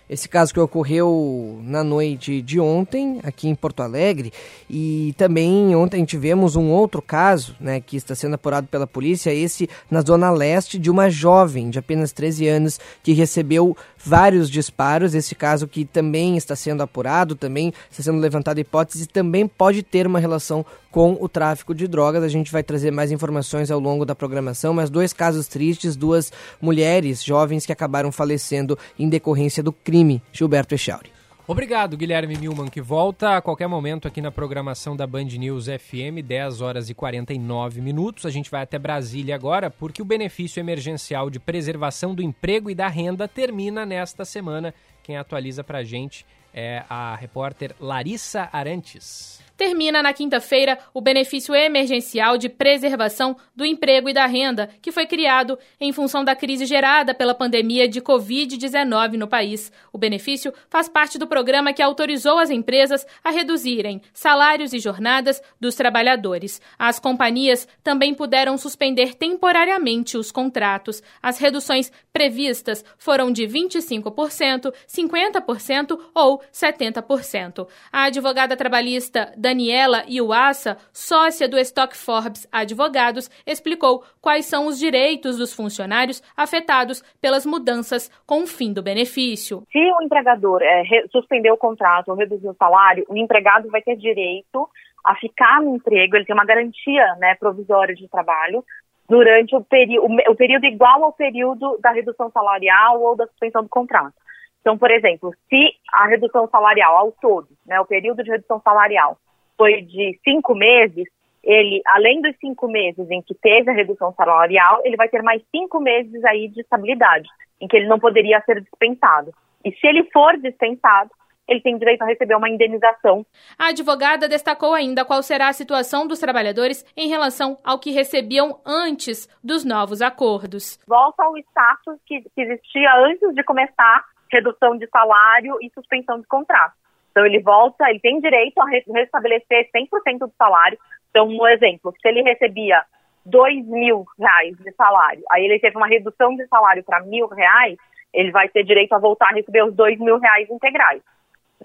Esse 0.09 0.29
caso 0.29 0.53
que 0.53 0.59
ocorreu 0.59 1.59
na 1.63 1.83
noite 1.83 2.41
de 2.41 2.59
ontem, 2.61 3.19
aqui 3.23 3.49
em 3.49 3.55
Porto 3.55 3.81
Alegre, 3.81 4.31
e 4.69 5.13
também 5.17 5.75
ontem 5.75 6.05
tivemos 6.05 6.55
um 6.55 6.69
outro 6.69 7.01
caso, 7.01 7.55
né, 7.59 7.81
que 7.81 7.97
está 7.97 8.15
sendo 8.15 8.35
apurado 8.35 8.67
pela 8.67 8.87
polícia, 8.87 9.33
esse 9.33 9.69
na 9.91 10.01
zona 10.01 10.31
leste 10.31 10.79
de 10.79 10.89
uma 10.89 11.09
jovem 11.09 11.69
de 11.69 11.77
apenas 11.77 12.13
13 12.13 12.47
anos 12.47 12.79
que 13.03 13.11
recebeu 13.11 13.75
vários 14.07 14.49
disparos. 14.49 15.13
Esse 15.13 15.35
caso 15.35 15.67
que 15.67 15.85
também 15.85 16.37
está 16.37 16.55
sendo 16.55 16.81
apurado, 16.81 17.35
também 17.35 17.73
está 17.91 18.01
sendo 18.01 18.19
levantada 18.19 18.59
hipótese, 18.59 19.05
também 19.07 19.47
pode 19.47 19.83
ter 19.83 20.07
uma 20.07 20.19
relação 20.19 20.65
com 20.89 21.17
o 21.19 21.27
tráfico 21.27 21.75
de 21.75 21.87
drogas. 21.87 22.23
A 22.23 22.29
gente 22.29 22.51
vai 22.51 22.63
trazer 22.63 22.91
mais 22.91 23.11
informações 23.11 23.69
ao 23.69 23.79
longo 23.79 24.05
da 24.05 24.15
programação, 24.15 24.73
mas 24.73 24.89
dois 24.89 25.13
casos 25.13 25.47
tristes, 25.47 25.95
duas 25.95 26.31
mulheres 26.61 27.23
jovens 27.23 27.65
que 27.65 27.71
acabaram 27.71 28.11
falecendo 28.11 28.77
em 28.97 29.09
decorrência 29.09 29.61
do 29.61 29.73
crime. 29.73 30.21
Gilberto 30.31 30.73
Echauri. 30.73 31.16
Obrigado, 31.49 31.95
Guilherme 31.95 32.35
Milman, 32.35 32.67
que 32.67 32.81
volta 32.81 33.37
a 33.37 33.41
qualquer 33.41 33.67
momento 33.67 34.05
aqui 34.05 34.21
na 34.21 34.29
programação 34.29 34.97
da 34.97 35.07
Band 35.07 35.23
News 35.23 35.67
FM, 35.67 36.21
10 36.21 36.59
horas 36.59 36.89
e 36.89 36.93
49 36.93 37.79
minutos. 37.79 38.25
A 38.25 38.29
gente 38.29 38.51
vai 38.51 38.63
até 38.63 38.77
Brasília 38.77 39.33
agora, 39.33 39.69
porque 39.69 40.01
o 40.01 40.05
benefício 40.05 40.59
emergencial 40.59 41.29
de 41.29 41.39
preservação 41.39 42.13
do 42.13 42.21
emprego 42.21 42.69
e 42.69 42.75
da 42.75 42.89
renda 42.89 43.29
termina 43.29 43.85
nesta 43.85 44.25
semana. 44.25 44.73
Quem 45.01 45.15
atualiza 45.15 45.63
para 45.63 45.77
a 45.77 45.83
gente 45.85 46.25
é 46.53 46.83
a 46.89 47.15
repórter 47.15 47.73
Larissa 47.79 48.49
Arantes 48.51 49.46
termina 49.57 50.01
na 50.01 50.13
quinta-feira 50.13 50.77
o 50.93 51.01
benefício 51.01 51.53
emergencial 51.55 52.37
de 52.37 52.47
preservação 52.47 53.35
do 53.55 53.65
emprego 53.65 54.07
e 54.07 54.13
da 54.13 54.25
renda, 54.27 54.69
que 54.81 54.91
foi 54.91 55.07
criado 55.07 55.57
em 55.81 55.91
função 55.91 56.23
da 56.23 56.35
crise 56.35 56.65
gerada 56.65 57.13
pela 57.13 57.33
pandemia 57.33 57.87
de 57.87 57.99
Covid-19 57.99 59.13
no 59.13 59.27
país. 59.27 59.71
O 59.91 59.97
benefício 59.97 60.53
faz 60.69 60.87
parte 60.87 61.17
do 61.17 61.27
programa 61.27 61.73
que 61.73 61.81
autorizou 61.81 62.37
as 62.37 62.51
empresas 62.51 63.05
a 63.23 63.31
reduzirem 63.31 64.01
salários 64.13 64.73
e 64.73 64.79
jornadas 64.79 65.41
dos 65.59 65.75
trabalhadores. 65.75 66.61
As 66.77 66.99
companhias 66.99 67.67
também 67.83 68.13
puderam 68.13 68.57
suspender 68.57 69.15
temporariamente 69.15 70.17
os 70.17 70.31
contratos. 70.31 71.01
As 71.21 71.39
reduções 71.39 71.91
previstas 72.13 72.85
foram 72.97 73.31
de 73.31 73.43
25%, 73.43 74.73
50% 74.87 75.99
ou 76.13 76.41
70%. 76.53 77.67
A 77.91 78.03
advogada 78.03 78.55
trabalhista 78.55 79.33
Daniela 79.47 80.03
Iuassa, 80.09 80.75
sócia 80.91 81.47
do 81.47 81.57
Stock 81.57 81.95
Forbes 81.95 82.45
Advogados, 82.51 83.29
explicou 83.47 84.03
quais 84.21 84.45
são 84.45 84.67
os 84.67 84.77
direitos 84.77 85.37
dos 85.37 85.53
funcionários 85.53 86.21
afetados 86.35 87.01
pelas 87.21 87.45
mudanças 87.45 88.11
com 88.27 88.43
o 88.43 88.47
fim 88.47 88.73
do 88.73 88.83
benefício. 88.83 89.63
Se 89.71 89.79
o 89.79 90.03
empregador 90.03 90.61
é, 90.61 90.83
suspender 91.09 91.49
o 91.49 91.55
contrato 91.55 92.09
ou 92.09 92.15
reduzir 92.15 92.49
o 92.49 92.55
salário, 92.55 93.05
o 93.07 93.15
empregado 93.15 93.69
vai 93.69 93.81
ter 93.81 93.95
direito 93.95 94.67
a 95.05 95.15
ficar 95.15 95.61
no 95.61 95.77
emprego, 95.77 96.17
ele 96.17 96.25
tem 96.25 96.35
uma 96.35 96.43
garantia 96.43 97.15
né, 97.15 97.33
provisória 97.35 97.95
de 97.95 98.05
trabalho 98.09 98.61
durante 99.07 99.55
o, 99.55 99.59
o 99.59 100.35
período 100.35 100.65
igual 100.65 101.05
ao 101.05 101.13
período 101.13 101.77
da 101.81 101.91
redução 101.91 102.29
salarial 102.31 103.01
ou 103.01 103.15
da 103.15 103.25
suspensão 103.27 103.63
do 103.63 103.69
contrato. 103.69 104.15
Então, 104.59 104.77
por 104.77 104.91
exemplo, 104.91 105.33
se 105.47 105.71
a 105.93 106.05
redução 106.07 106.49
salarial 106.49 106.97
ao 106.97 107.13
todo, 107.13 107.47
né, 107.65 107.79
o 107.79 107.85
período 107.85 108.21
de 108.21 108.29
redução 108.29 108.59
salarial 108.61 109.17
foi 109.57 109.81
de 109.81 110.19
cinco 110.23 110.53
meses, 110.53 111.05
ele, 111.43 111.81
além 111.87 112.21
dos 112.21 112.35
cinco 112.39 112.67
meses 112.67 113.09
em 113.09 113.21
que 113.21 113.33
teve 113.35 113.69
a 113.69 113.73
redução 113.73 114.13
salarial, 114.13 114.81
ele 114.83 114.97
vai 114.97 115.09
ter 115.09 115.23
mais 115.23 115.41
cinco 115.49 115.79
meses 115.79 116.23
aí 116.25 116.47
de 116.49 116.61
estabilidade, 116.61 117.27
em 117.59 117.67
que 117.67 117.75
ele 117.75 117.87
não 117.87 117.99
poderia 117.99 118.41
ser 118.41 118.61
dispensado. 118.61 119.31
E 119.63 119.71
se 119.71 119.87
ele 119.87 120.03
for 120.11 120.37
dispensado, 120.37 121.09
ele 121.47 121.61
tem 121.61 121.77
direito 121.77 122.01
a 122.01 122.05
receber 122.05 122.35
uma 122.35 122.49
indenização. 122.49 123.25
A 123.57 123.69
advogada 123.69 124.27
destacou 124.27 124.73
ainda 124.73 125.05
qual 125.05 125.23
será 125.23 125.47
a 125.47 125.53
situação 125.53 126.05
dos 126.05 126.19
trabalhadores 126.19 126.85
em 126.95 127.07
relação 127.07 127.57
ao 127.63 127.79
que 127.79 127.91
recebiam 127.91 128.59
antes 128.65 129.29
dos 129.41 129.63
novos 129.63 130.01
acordos. 130.01 130.77
Volta 130.85 131.23
ao 131.23 131.37
status 131.37 131.97
que, 132.05 132.21
que 132.21 132.41
existia 132.41 132.93
antes 132.97 133.33
de 133.33 133.43
começar 133.43 134.03
redução 134.29 134.77
de 134.77 134.85
salário 134.87 135.57
e 135.61 135.69
suspensão 135.73 136.19
de 136.19 136.27
contrato. 136.27 136.73
Então 137.17 137.25
ele 137.25 137.39
volta, 137.39 137.89
ele 137.89 137.99
tem 137.99 138.19
direito 138.19 138.61
a 138.61 138.65
restabelecer 138.69 139.71
100% 139.75 140.19
do 140.19 140.31
salário. 140.37 140.77
Então, 141.09 141.27
um 141.27 141.47
exemplo, 141.47 141.91
se 141.99 142.07
ele 142.07 142.21
recebia 142.21 142.83
dois 143.25 143.65
mil 143.65 144.05
reais 144.19 144.55
de 144.55 144.71
salário, 144.73 145.23
aí 145.31 145.43
ele 145.43 145.57
teve 145.57 145.75
uma 145.75 145.87
redução 145.87 146.35
de 146.35 146.45
salário 146.45 146.83
para 146.83 147.03
mil 147.05 147.27
reais, 147.27 147.75
ele 148.13 148.29
vai 148.29 148.47
ter 148.49 148.63
direito 148.63 148.93
a 148.93 148.99
voltar 148.99 149.29
a 149.29 149.33
receber 149.33 149.63
os 149.63 149.73
dois 149.73 149.97
mil 149.97 150.19
reais 150.19 150.47
integrais. 150.47 151.01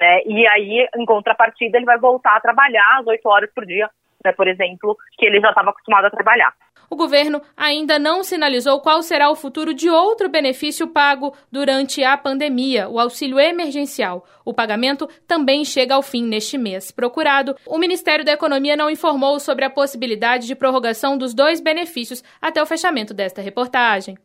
né? 0.00 0.22
E 0.24 0.48
aí, 0.48 0.88
em 0.96 1.04
contrapartida, 1.04 1.76
ele 1.76 1.84
vai 1.84 1.98
voltar 1.98 2.36
a 2.36 2.40
trabalhar 2.40 3.00
às 3.00 3.06
8 3.06 3.28
horas 3.28 3.50
por 3.54 3.66
dia, 3.66 3.90
né, 4.24 4.32
por 4.32 4.48
exemplo, 4.48 4.96
que 5.18 5.26
ele 5.26 5.38
já 5.38 5.50
estava 5.50 5.68
acostumado 5.68 6.06
a 6.06 6.10
trabalhar. 6.10 6.54
O 6.92 6.94
governo 6.94 7.40
ainda 7.56 7.98
não 7.98 8.22
sinalizou 8.22 8.78
qual 8.80 9.02
será 9.02 9.30
o 9.30 9.34
futuro 9.34 9.72
de 9.72 9.88
outro 9.88 10.28
benefício 10.28 10.86
pago 10.86 11.32
durante 11.50 12.04
a 12.04 12.18
pandemia, 12.18 12.86
o 12.86 13.00
auxílio 13.00 13.40
emergencial. 13.40 14.26
O 14.44 14.52
pagamento 14.52 15.08
também 15.26 15.64
chega 15.64 15.94
ao 15.94 16.02
fim 16.02 16.22
neste 16.22 16.58
mês. 16.58 16.90
Procurado, 16.90 17.56
o 17.66 17.78
Ministério 17.78 18.26
da 18.26 18.32
Economia 18.32 18.76
não 18.76 18.90
informou 18.90 19.40
sobre 19.40 19.64
a 19.64 19.70
possibilidade 19.70 20.46
de 20.46 20.54
prorrogação 20.54 21.16
dos 21.16 21.32
dois 21.32 21.62
benefícios 21.62 22.22
até 22.42 22.62
o 22.62 22.66
fechamento 22.66 23.14
desta 23.14 23.40
reportagem. 23.40 24.18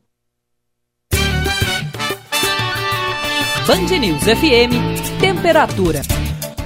Band 3.66 3.98
News 3.98 4.24
FM, 4.24 5.22
temperatura. 5.22 6.02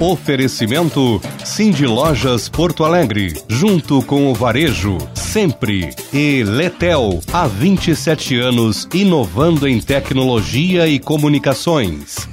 Oferecimento 0.00 1.20
Cindy 1.44 1.86
Lojas 1.86 2.48
Porto 2.48 2.84
Alegre, 2.84 3.40
junto 3.48 4.02
com 4.02 4.32
o 4.32 4.34
Varejo, 4.34 4.98
sempre. 5.32 5.88
E 6.12 6.44
Letel, 6.44 7.18
há 7.32 7.46
27 7.46 8.38
anos, 8.38 8.86
inovando 8.92 9.66
em 9.66 9.80
tecnologia 9.80 10.86
e 10.86 10.98
comunicações. 10.98 12.28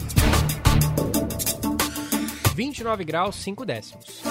29 2.57 3.05
graus, 3.05 3.37
5 3.37 3.65
décimos. 3.65 4.21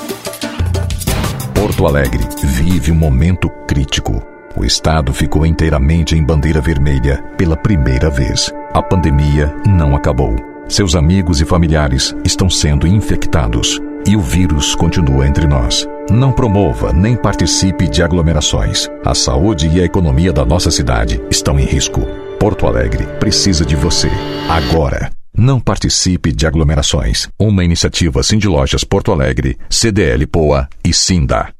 Porto 1.55 1.87
Alegre 1.87 2.23
vive 2.45 2.93
um 2.93 2.95
momento 2.95 3.49
crítico. 3.67 4.23
O 4.55 4.67
estado 4.67 5.15
ficou 5.15 5.47
inteiramente 5.47 6.15
em 6.15 6.23
bandeira 6.23 6.61
vermelha 6.61 7.23
pela 7.39 7.57
primeira 7.57 8.11
vez. 8.11 8.53
A 8.75 8.83
pandemia 8.83 9.51
não 9.67 9.97
acabou. 9.97 10.37
Seus 10.69 10.95
amigos 10.95 11.41
e 11.41 11.47
familiares 11.47 12.15
estão 12.23 12.51
sendo 12.51 12.87
infectados 12.87 13.81
e 14.09 14.17
o 14.17 14.23
vírus 14.23 14.75
continua 14.75 15.29
entre 15.29 15.47
nós. 15.47 15.87
Não 16.11 16.33
promova 16.33 16.95
nem 16.95 17.15
participe 17.15 17.87
de 17.87 18.03
aglomerações. 18.03 18.89
A 19.05 19.15
saúde 19.15 19.69
e 19.69 19.83
a 19.83 19.85
economia 19.85 20.33
da 20.33 20.47
nossa 20.47 20.71
cidade 20.71 21.21
estão 21.31 21.61
em 21.61 21.67
risco. 21.67 22.01
Porto 22.41 22.67
Alegre 22.67 23.05
precisa 23.21 23.67
de 23.67 23.77
você. 23.77 24.09
Agora. 24.49 25.11
Não 25.37 25.61
participe 25.61 26.33
de 26.33 26.47
aglomerações. 26.47 27.29
Uma 27.39 27.63
iniciativa 27.63 28.23
Cindy 28.23 28.49
Lojas 28.49 28.83
Porto 28.83 29.13
Alegre, 29.13 29.59
CDL 29.69 30.27
Poa 30.27 30.67
e 30.83 30.93
Sinda. 30.95 31.58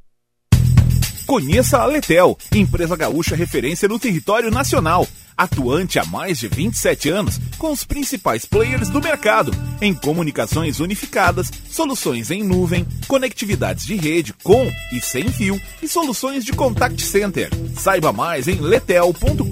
Conheça 1.29 1.77
a 1.77 1.85
Letel, 1.85 2.39
empresa 2.55 2.97
gaúcha 2.97 3.37
referência 3.37 3.87
no 3.87 3.99
território 3.99 4.51
nacional. 4.51 5.07
Atuante 5.37 5.99
há 5.99 6.05
mais 6.07 6.39
de 6.39 6.49
27 6.49 7.11
anos 7.11 7.39
com 7.59 7.71
os 7.71 7.85
principais 7.85 8.47
players 8.47 8.89
do 8.89 8.99
mercado 8.99 9.53
em 9.83 9.93
comunicações 9.93 10.81
unificadas, 10.81 11.51
soluções 11.71 12.31
em 12.31 12.43
nuvem, 12.43 12.87
conectividades 13.07 13.85
de 13.85 13.95
rede 13.95 14.33
com 14.43 14.73
e 14.91 15.03
sem 15.03 15.29
fio 15.29 15.61
e 15.83 15.87
soluções 15.87 16.47
de 16.47 16.53
contact 16.55 17.03
center. 17.03 17.51
Saiba 17.77 18.11
mais 18.11 18.49
em 18.49 18.55
letel.com.br. 18.55 19.45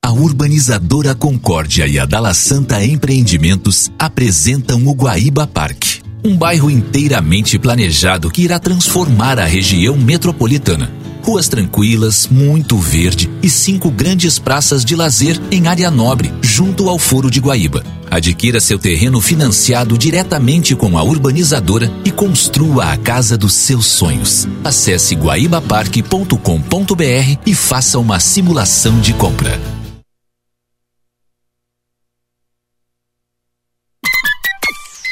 A 0.00 0.12
urbanizadora 0.12 1.12
Concórdia 1.12 1.88
e 1.88 1.98
a 1.98 2.06
Dala 2.06 2.32
Santa 2.32 2.84
Empreendimentos 2.84 3.90
apresentam 3.98 4.86
o 4.86 4.92
Guaíba 4.94 5.44
Parque, 5.44 6.00
um 6.24 6.36
bairro 6.36 6.70
inteiramente 6.70 7.58
planejado 7.58 8.30
que 8.30 8.42
irá 8.42 8.58
transformar 8.58 9.38
a 9.38 9.44
região 9.44 9.96
metropolitana. 9.96 10.90
Ruas 11.22 11.48
tranquilas, 11.48 12.26
muito 12.30 12.78
verde 12.78 13.28
e 13.42 13.50
cinco 13.50 13.90
grandes 13.90 14.38
praças 14.38 14.84
de 14.84 14.96
lazer 14.96 15.38
em 15.50 15.66
área 15.66 15.90
nobre, 15.90 16.32
junto 16.40 16.88
ao 16.88 16.98
Foro 16.98 17.30
de 17.30 17.38
Guaíba. 17.38 17.84
Adquira 18.10 18.60
seu 18.60 18.78
terreno 18.78 19.20
financiado 19.20 19.98
diretamente 19.98 20.74
com 20.74 20.96
a 20.96 21.02
urbanizadora 21.02 21.92
e 22.04 22.10
construa 22.10 22.92
a 22.92 22.96
casa 22.96 23.36
dos 23.36 23.52
seus 23.52 23.86
sonhos. 23.86 24.48
Acesse 24.64 25.14
guaibaparque.com.br 25.14 27.38
e 27.44 27.54
faça 27.54 27.98
uma 27.98 28.18
simulação 28.18 28.98
de 29.00 29.12
compra. 29.12 29.77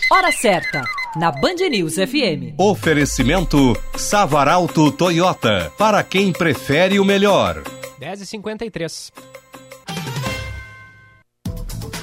Hora 0.09 0.31
certa, 0.31 0.85
na 1.17 1.33
Band 1.33 1.57
News 1.69 1.95
FM. 1.95 2.55
Oferecimento 2.57 3.77
Savaralto 3.97 4.93
Toyota, 4.93 5.73
para 5.77 6.01
quem 6.05 6.33
prefere 6.33 7.01
o 7.01 7.05
melhor. 7.05 7.61
10h53. 8.01 9.11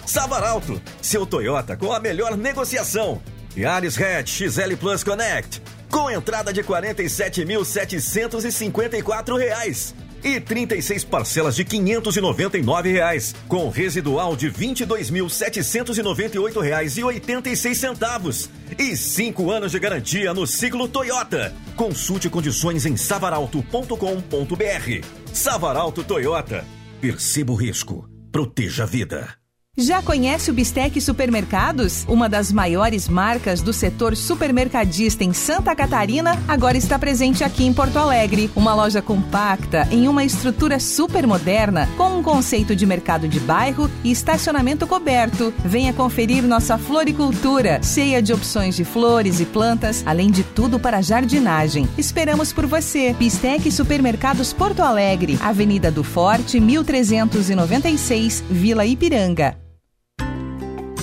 Savaralto, 0.05 0.81
seu 1.01 1.25
Toyota 1.25 1.77
com 1.77 1.93
a 1.93 1.99
melhor 2.01 2.35
negociação. 2.35 3.21
Yaris 3.55 3.97
Hatch 3.97 4.49
XL 4.49 4.75
Plus 4.77 5.01
Connect, 5.01 5.61
com 5.89 6.11
entrada 6.11 6.51
de 6.51 6.61
47.754 6.61 9.37
reais 9.37 9.95
e 10.23 10.39
36 10.39 11.03
parcelas 11.03 11.55
de 11.55 11.65
599 11.65 12.91
reais, 12.91 13.35
com 13.47 13.69
residual 13.69 14.35
de 14.35 14.51
22.798 14.51 16.61
reais 16.61 16.97
e 16.97 17.03
86 17.03 17.77
centavos 17.77 18.49
e 18.77 18.95
5 18.95 19.49
anos 19.51 19.71
de 19.71 19.79
garantia 19.79 20.31
no 20.33 20.45
ciclo 20.47 20.87
Toyota. 20.87 21.53
Consulte 21.75 22.29
condições 22.29 22.85
em 22.85 22.95
savaralto.com.br. 22.95 25.05
Savaralto 25.33 26.03
Toyota. 26.03 26.63
Perceba 27.01 27.51
o 27.51 27.55
risco. 27.55 28.07
Proteja 28.31 28.83
a 28.83 28.85
vida. 28.85 29.42
Já 29.75 30.03
conhece 30.03 30.51
o 30.51 30.53
Bistec 30.53 31.01
Supermercados? 31.01 32.05
Uma 32.07 32.29
das 32.29 32.51
maiores 32.51 33.09
marcas 33.09 33.59
do 33.59 33.73
setor 33.73 34.15
supermercadista 34.15 35.23
em 35.23 35.33
Santa 35.33 35.75
Catarina, 35.75 36.39
agora 36.47 36.77
está 36.77 36.99
presente 36.99 37.43
aqui 37.43 37.65
em 37.65 37.73
Porto 37.73 37.97
Alegre. 37.97 38.51
Uma 38.55 38.75
loja 38.75 39.01
compacta, 39.01 39.87
em 39.89 40.07
uma 40.07 40.23
estrutura 40.23 40.79
super 40.79 41.25
moderna, 41.25 41.89
com 41.97 42.19
um 42.19 42.21
conceito 42.21 42.75
de 42.75 42.85
mercado 42.85 43.27
de 43.27 43.39
bairro 43.39 43.89
e 44.03 44.11
estacionamento 44.11 44.85
coberto. 44.85 45.51
Venha 45.65 45.91
conferir 45.91 46.43
nossa 46.43 46.77
floricultura, 46.77 47.81
cheia 47.81 48.21
de 48.21 48.31
opções 48.31 48.75
de 48.75 48.85
flores 48.85 49.39
e 49.39 49.45
plantas, 49.45 50.03
além 50.05 50.29
de 50.29 50.43
tudo 50.43 50.77
para 50.79 51.01
jardinagem. 51.01 51.89
Esperamos 51.97 52.53
por 52.53 52.67
você. 52.67 53.13
Bistec 53.13 53.71
Supermercados 53.71 54.53
Porto 54.53 54.83
Alegre, 54.83 55.39
Avenida 55.41 55.89
do 55.89 56.03
Forte, 56.03 56.59
1396, 56.59 58.43
Vila 58.51 58.85
Ipiranga. 58.85 59.62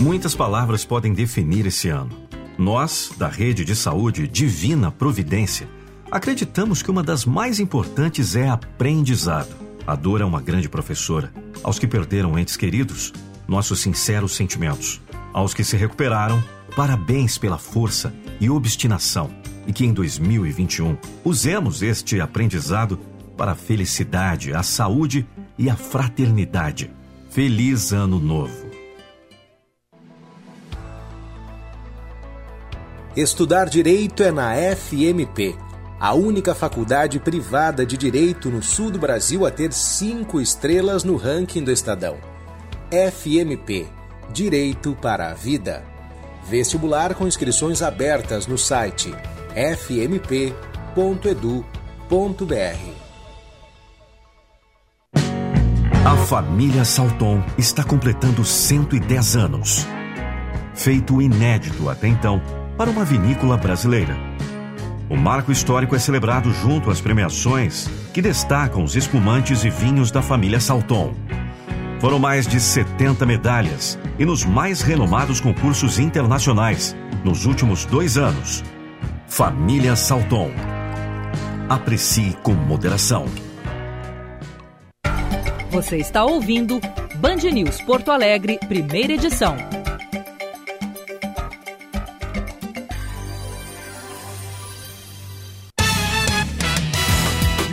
Muitas 0.01 0.35
palavras 0.35 0.83
podem 0.83 1.13
definir 1.13 1.67
esse 1.67 1.91
ano. 1.91 2.11
Nós, 2.57 3.13
da 3.19 3.29
Rede 3.29 3.67
de 3.67 3.77
Saúde 3.77 4.27
Divina 4.27 4.91
Providência, 4.91 5.69
acreditamos 6.11 6.83
que 6.83 6.91
uma 6.91 7.03
das 7.03 7.27
mais 7.27 7.61
importantes 7.61 8.35
é 8.35 8.49
aprendizado. 8.49 9.55
A 9.87 9.95
dor 9.95 10.23
é 10.23 10.25
uma 10.25 10.41
grande 10.41 10.71
professora. 10.71 11.31
Aos 11.63 11.79
que 11.79 11.87
perderam 11.87 12.39
entes 12.39 12.57
queridos, 12.57 13.13
nossos 13.47 13.81
sinceros 13.81 14.35
sentimentos. 14.35 15.03
Aos 15.35 15.53
que 15.53 15.63
se 15.63 15.77
recuperaram, 15.77 16.43
parabéns 16.75 17.37
pela 17.37 17.59
força 17.59 18.11
e 18.41 18.49
obstinação. 18.49 19.31
E 19.67 19.73
que 19.73 19.85
em 19.85 19.93
2021 19.93 20.97
usemos 21.23 21.83
este 21.83 22.23
aprendizado 22.23 22.99
para 23.37 23.53
a 23.53 23.55
felicidade, 23.55 24.55
a 24.55 24.63
saúde 24.63 25.27
e 25.59 25.69
a 25.69 25.77
fraternidade. 25.77 26.91
Feliz 27.29 27.93
Ano 27.93 28.19
Novo! 28.19 28.70
Estudar 33.21 33.69
direito 33.69 34.23
é 34.23 34.33
na 34.33 34.55
FMP, 34.55 35.55
a 36.01 36.15
única 36.15 36.55
faculdade 36.55 37.21
privada 37.21 37.85
de 37.85 37.95
direito 37.95 38.49
no 38.49 38.63
sul 38.63 38.91
do 38.91 38.99
Brasil 38.99 39.45
a 39.45 39.51
ter 39.51 39.75
cinco 39.75 40.41
estrelas 40.41 41.05
no 41.05 41.17
ranking 41.17 41.63
do 41.63 41.71
Estadão. 41.71 42.17
FMP 42.91 43.87
Direito 44.33 44.97
para 45.03 45.29
a 45.29 45.35
Vida. 45.35 45.85
Vestibular 46.49 47.15
com 47.15 47.27
inscrições 47.27 47.83
abertas 47.83 48.47
no 48.47 48.57
site 48.57 49.15
fmp.edu.br. 49.55 50.55
A 56.07 56.17
família 56.25 56.87
Salton 56.87 57.45
está 57.59 57.85
completando 57.85 58.43
110 58.43 59.37
anos. 59.37 59.87
Feito 60.75 61.21
inédito 61.21 61.91
até 61.91 62.09
então 62.09 62.41
para 62.81 62.91
uma 62.91 63.05
vinícola 63.05 63.59
brasileira. 63.59 64.17
O 65.11 65.15
marco 65.15 65.53
histórico 65.53 65.95
é 65.95 65.99
celebrado 65.99 66.51
junto 66.51 66.91
às 66.91 66.99
premiações 66.99 67.87
que 68.15 68.23
destacam 68.23 68.83
os 68.83 68.97
espumantes 68.97 69.65
e 69.65 69.69
vinhos 69.69 70.11
da 70.11 70.23
família 70.23 70.59
Salton. 70.59 71.15
Foram 72.01 72.19
mais 72.19 72.47
de 72.47 72.59
70 72.59 73.27
medalhas 73.27 73.99
e 74.19 74.25
nos 74.25 74.47
mais 74.47 74.81
renomados 74.81 75.43
concursos 75.43 75.99
internacionais 75.99 76.97
nos 77.23 77.45
últimos 77.45 77.85
dois 77.85 78.17
anos. 78.17 78.65
Família 79.29 79.95
Salton. 79.95 80.51
Aprecie 81.69 82.35
com 82.43 82.55
moderação. 82.55 83.27
Você 85.71 85.99
está 85.99 86.25
ouvindo 86.25 86.81
Band 87.17 87.43
News 87.53 87.79
Porto 87.83 88.11
Alegre, 88.11 88.59
primeira 88.67 89.13
edição. 89.13 89.55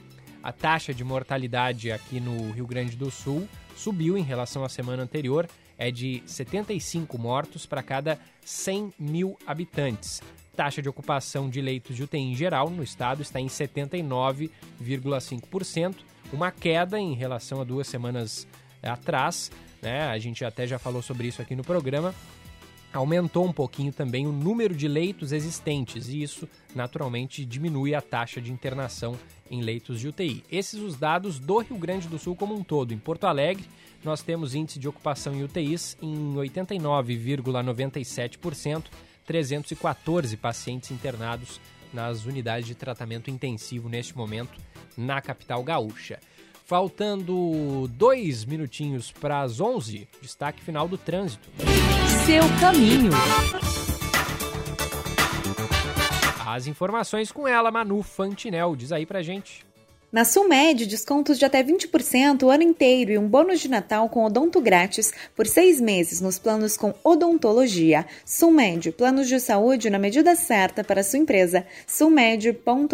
A 0.44 0.52
taxa 0.52 0.92
de 0.94 1.04
mortalidade 1.04 1.92
aqui 1.92 2.20
no 2.20 2.52
Rio 2.52 2.66
Grande 2.66 2.98
do 2.98 3.12
Sul 3.12 3.48
subiu 3.76 4.18
em 4.18 4.24
relação 4.24 4.64
à 4.64 4.70
semana 4.70 5.04
anterior, 5.04 5.48
é 5.82 5.90
de 5.90 6.22
75 6.28 7.18
mortos 7.18 7.66
para 7.66 7.82
cada 7.82 8.20
100 8.46 8.94
mil 9.00 9.36
habitantes. 9.48 10.22
Taxa 10.56 10.80
de 10.80 10.88
ocupação 10.88 11.50
de 11.50 11.60
leitos 11.60 11.96
de 11.96 12.04
UTI 12.04 12.20
em 12.20 12.36
geral 12.36 12.70
no 12.70 12.84
estado 12.84 13.24
está 13.24 13.40
em 13.40 13.48
79,5%, 13.48 15.96
uma 16.32 16.52
queda 16.52 17.00
em 17.00 17.16
relação 17.16 17.60
a 17.60 17.64
duas 17.64 17.88
semanas 17.88 18.48
atrás, 18.84 19.50
né? 19.82 20.04
A 20.04 20.20
gente 20.20 20.46
até 20.46 20.68
já 20.68 20.78
falou 20.78 21.02
sobre 21.02 21.28
isso 21.28 21.42
aqui 21.42 21.56
no 21.56 21.64
programa. 21.64 22.14
Aumentou 22.94 23.48
um 23.48 23.54
pouquinho 23.54 23.92
também 23.92 24.28
o 24.28 24.32
número 24.32 24.76
de 24.76 24.88
leitos 24.88 25.32
existentes 25.32 26.10
e 26.10 26.22
isso 26.22 26.48
naturalmente 26.76 27.44
diminui 27.44 27.96
a 27.96 28.02
taxa 28.02 28.40
de 28.40 28.52
internação 28.52 29.18
em 29.50 29.62
leitos 29.62 30.00
de 30.00 30.10
UTI. 30.10 30.44
Esses 30.52 30.80
os 30.80 30.96
dados 30.96 31.40
do 31.40 31.58
Rio 31.58 31.78
Grande 31.78 32.08
do 32.08 32.20
Sul 32.20 32.36
como 32.36 32.54
um 32.54 32.64
todo. 32.64 32.94
Em 32.94 33.00
Porto 33.00 33.24
Alegre, 33.24 33.66
nós 34.04 34.22
temos 34.22 34.54
índice 34.56 34.80
de 34.80 34.88
ocupação 34.88 35.36
em 35.36 35.44
UTIs 35.44 35.98
em 36.02 36.34
89,97%, 36.36 38.86
314 39.26 40.38
pacientes 40.38 40.92
internados 40.92 41.60
nas 41.94 42.26
unidades 42.26 42.68
de 42.68 42.76
tratamento 42.76 43.30
intensivo 43.30 43.90
neste 43.90 44.18
momento 44.18 44.58
na 44.98 45.22
capital 45.22 45.64
gaúcha. 45.64 46.20
Faltando 46.66 47.88
dois 47.90 48.44
minutinhos 48.46 49.12
para 49.12 49.42
as 49.42 49.60
11, 49.60 50.08
destaque 50.22 50.64
final 50.64 50.88
do 50.88 50.98
trânsito. 50.98 51.50
Seu 52.26 52.44
caminho. 52.60 53.12
As 56.46 56.68
informações 56.68 57.32
com 57.32 57.48
ela, 57.48 57.72
Manu 57.72 58.02
Fantinel. 58.02 58.76
Diz 58.76 58.92
aí 58.92 59.06
pra 59.06 59.22
gente. 59.22 59.64
Na 60.12 60.26
Sulmed, 60.26 60.86
descontos 60.88 61.40
de 61.40 61.46
até 61.46 61.64
20% 61.64 62.44
o 62.44 62.50
ano 62.50 62.64
inteiro 62.64 63.12
e 63.12 63.18
um 63.18 63.26
bônus 63.26 63.62
de 63.62 63.70
Natal 63.70 64.10
com 64.10 64.26
odonto 64.26 64.60
grátis 64.60 65.14
por 65.34 65.48
seis 65.48 65.80
meses 65.80 66.20
nos 66.20 66.38
planos 66.38 66.76
com 66.76 66.94
odontologia. 67.02 68.06
Sulmed, 68.26 68.92
planos 68.92 69.30
de 69.30 69.40
saúde 69.40 69.90
na 69.90 69.98
medida 69.98 70.36
certa 70.36 70.84
para 70.84 71.02
sua 71.02 71.20
empresa. 71.20 71.66
sulmed.com.br 71.88 72.92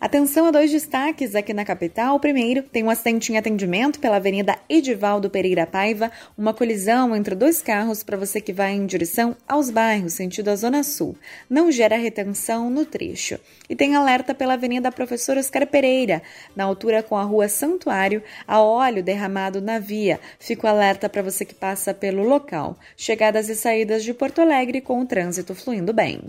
Atenção 0.00 0.46
a 0.46 0.50
dois 0.50 0.70
destaques 0.70 1.34
aqui 1.34 1.52
na 1.52 1.62
capital. 1.62 2.16
O 2.16 2.20
primeiro 2.20 2.62
tem 2.62 2.82
um 2.82 2.88
acidente 2.88 3.30
em 3.30 3.36
atendimento 3.36 4.00
pela 4.00 4.16
Avenida 4.16 4.56
Edivaldo 4.66 5.28
Pereira 5.28 5.66
Paiva, 5.66 6.10
uma 6.38 6.54
colisão 6.54 7.14
entre 7.14 7.34
dois 7.34 7.60
carros 7.60 8.02
para 8.02 8.16
você 8.16 8.40
que 8.40 8.50
vai 8.50 8.72
em 8.72 8.86
direção 8.86 9.36
aos 9.46 9.68
bairros, 9.68 10.14
sentido 10.14 10.48
a 10.48 10.56
Zona 10.56 10.82
Sul. 10.82 11.14
Não 11.50 11.70
gera 11.70 11.98
retenção 11.98 12.70
no 12.70 12.86
trecho. 12.86 13.38
E 13.68 13.76
tem 13.76 13.94
alerta 13.94 14.34
pela 14.34 14.54
Avenida 14.54 14.90
Professor 14.90 15.36
Oscar 15.36 15.66
Pereira, 15.66 16.22
na 16.56 16.64
altura 16.64 17.02
com 17.02 17.14
a 17.14 17.22
Rua 17.22 17.50
Santuário, 17.50 18.22
a 18.48 18.58
óleo 18.58 19.02
derramado 19.02 19.60
na 19.60 19.78
via. 19.78 20.18
Fico 20.38 20.66
alerta 20.66 21.10
para 21.10 21.20
você 21.20 21.44
que 21.44 21.54
passa 21.54 21.92
pelo 21.92 22.22
local. 22.22 22.74
Chegadas 22.96 23.50
e 23.50 23.54
saídas 23.54 24.02
de 24.02 24.14
Porto 24.14 24.40
Alegre 24.40 24.80
com 24.80 24.98
o 25.02 25.06
trânsito 25.06 25.54
fluindo 25.54 25.92
bem. 25.92 26.22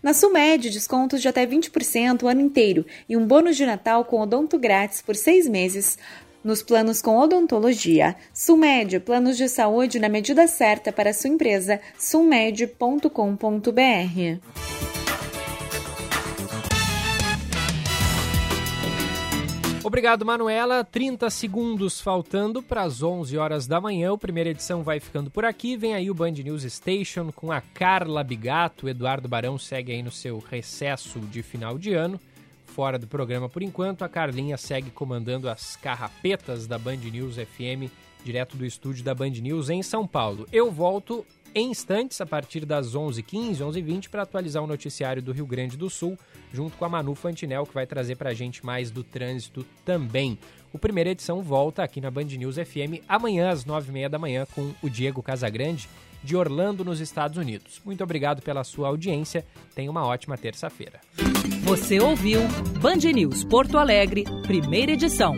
Na 0.00 0.14
Sumed, 0.14 0.70
descontos 0.70 1.20
de 1.20 1.28
até 1.28 1.44
20% 1.46 2.22
o 2.22 2.28
ano 2.28 2.40
inteiro 2.40 2.86
e 3.08 3.16
um 3.16 3.26
bônus 3.26 3.56
de 3.56 3.66
Natal 3.66 4.04
com 4.04 4.20
odonto 4.20 4.58
grátis 4.58 5.02
por 5.02 5.16
seis 5.16 5.48
meses 5.48 5.98
nos 6.44 6.62
planos 6.62 7.00
com 7.00 7.16
odontologia. 7.18 8.16
Sulmed, 8.32 9.00
planos 9.00 9.36
de 9.36 9.48
saúde 9.48 9.98
na 9.98 10.08
medida 10.08 10.46
certa 10.46 10.92
para 10.92 11.12
sua 11.12 11.30
empresa. 11.30 11.80
sulmed.com.br. 11.98 13.10
Obrigado, 19.84 20.24
Manuela. 20.24 20.84
30 20.84 21.28
segundos 21.28 22.00
faltando 22.00 22.62
para 22.62 22.82
as 22.82 23.02
11 23.02 23.36
horas 23.36 23.66
da 23.66 23.80
manhã. 23.80 24.12
O 24.12 24.18
primeira 24.18 24.50
edição 24.50 24.84
vai 24.84 25.00
ficando 25.00 25.28
por 25.28 25.44
aqui. 25.44 25.76
Vem 25.76 25.92
aí 25.92 26.08
o 26.08 26.14
Band 26.14 26.30
News 26.30 26.62
Station 26.62 27.32
com 27.32 27.50
a 27.50 27.60
Carla 27.60 28.22
Bigato. 28.22 28.86
O 28.86 28.88
Eduardo 28.88 29.28
Barão 29.28 29.58
segue 29.58 29.90
aí 29.90 30.00
no 30.00 30.12
seu 30.12 30.38
recesso 30.38 31.18
de 31.18 31.42
final 31.42 31.78
de 31.78 31.94
ano. 31.94 32.20
Fora 32.64 32.96
do 32.96 33.08
programa 33.08 33.48
por 33.48 33.60
enquanto, 33.60 34.02
a 34.02 34.08
Carlinha 34.08 34.56
segue 34.56 34.88
comandando 34.88 35.48
as 35.48 35.74
carrapetas 35.74 36.68
da 36.68 36.78
Band 36.78 36.98
News 36.98 37.34
FM, 37.34 37.90
direto 38.24 38.56
do 38.56 38.64
estúdio 38.64 39.02
da 39.02 39.14
Band 39.14 39.30
News 39.30 39.68
em 39.68 39.82
São 39.82 40.06
Paulo. 40.06 40.46
Eu 40.52 40.70
volto 40.70 41.26
em 41.54 41.70
instantes, 41.70 42.20
a 42.20 42.26
partir 42.26 42.64
das 42.64 42.94
11h15, 42.94 43.58
11h20, 43.58 44.08
para 44.08 44.22
atualizar 44.22 44.62
o 44.62 44.66
noticiário 44.66 45.22
do 45.22 45.32
Rio 45.32 45.46
Grande 45.46 45.76
do 45.76 45.90
Sul, 45.90 46.18
junto 46.52 46.76
com 46.76 46.84
a 46.84 46.88
Manu 46.88 47.14
Fantinel, 47.14 47.66
que 47.66 47.74
vai 47.74 47.86
trazer 47.86 48.16
para 48.16 48.30
a 48.30 48.34
gente 48.34 48.64
mais 48.64 48.90
do 48.90 49.02
trânsito 49.02 49.64
também. 49.84 50.38
O 50.72 50.78
primeira 50.78 51.10
edição 51.10 51.42
volta 51.42 51.82
aqui 51.82 52.00
na 52.00 52.10
Band 52.10 52.24
News 52.24 52.56
FM 52.56 53.04
amanhã 53.06 53.50
às 53.50 53.64
9h30 53.64 54.08
da 54.08 54.18
manhã 54.18 54.46
com 54.54 54.72
o 54.82 54.88
Diego 54.88 55.22
Casagrande, 55.22 55.88
de 56.24 56.36
Orlando, 56.36 56.84
nos 56.84 57.00
Estados 57.00 57.36
Unidos. 57.36 57.80
Muito 57.84 58.02
obrigado 58.02 58.42
pela 58.42 58.62
sua 58.64 58.88
audiência. 58.88 59.44
Tenha 59.74 59.90
uma 59.90 60.06
ótima 60.06 60.38
terça-feira. 60.38 61.00
Você 61.64 62.00
ouviu 62.00 62.40
Band 62.80 63.10
News 63.12 63.44
Porto 63.44 63.76
Alegre, 63.76 64.24
primeira 64.46 64.92
edição. 64.92 65.34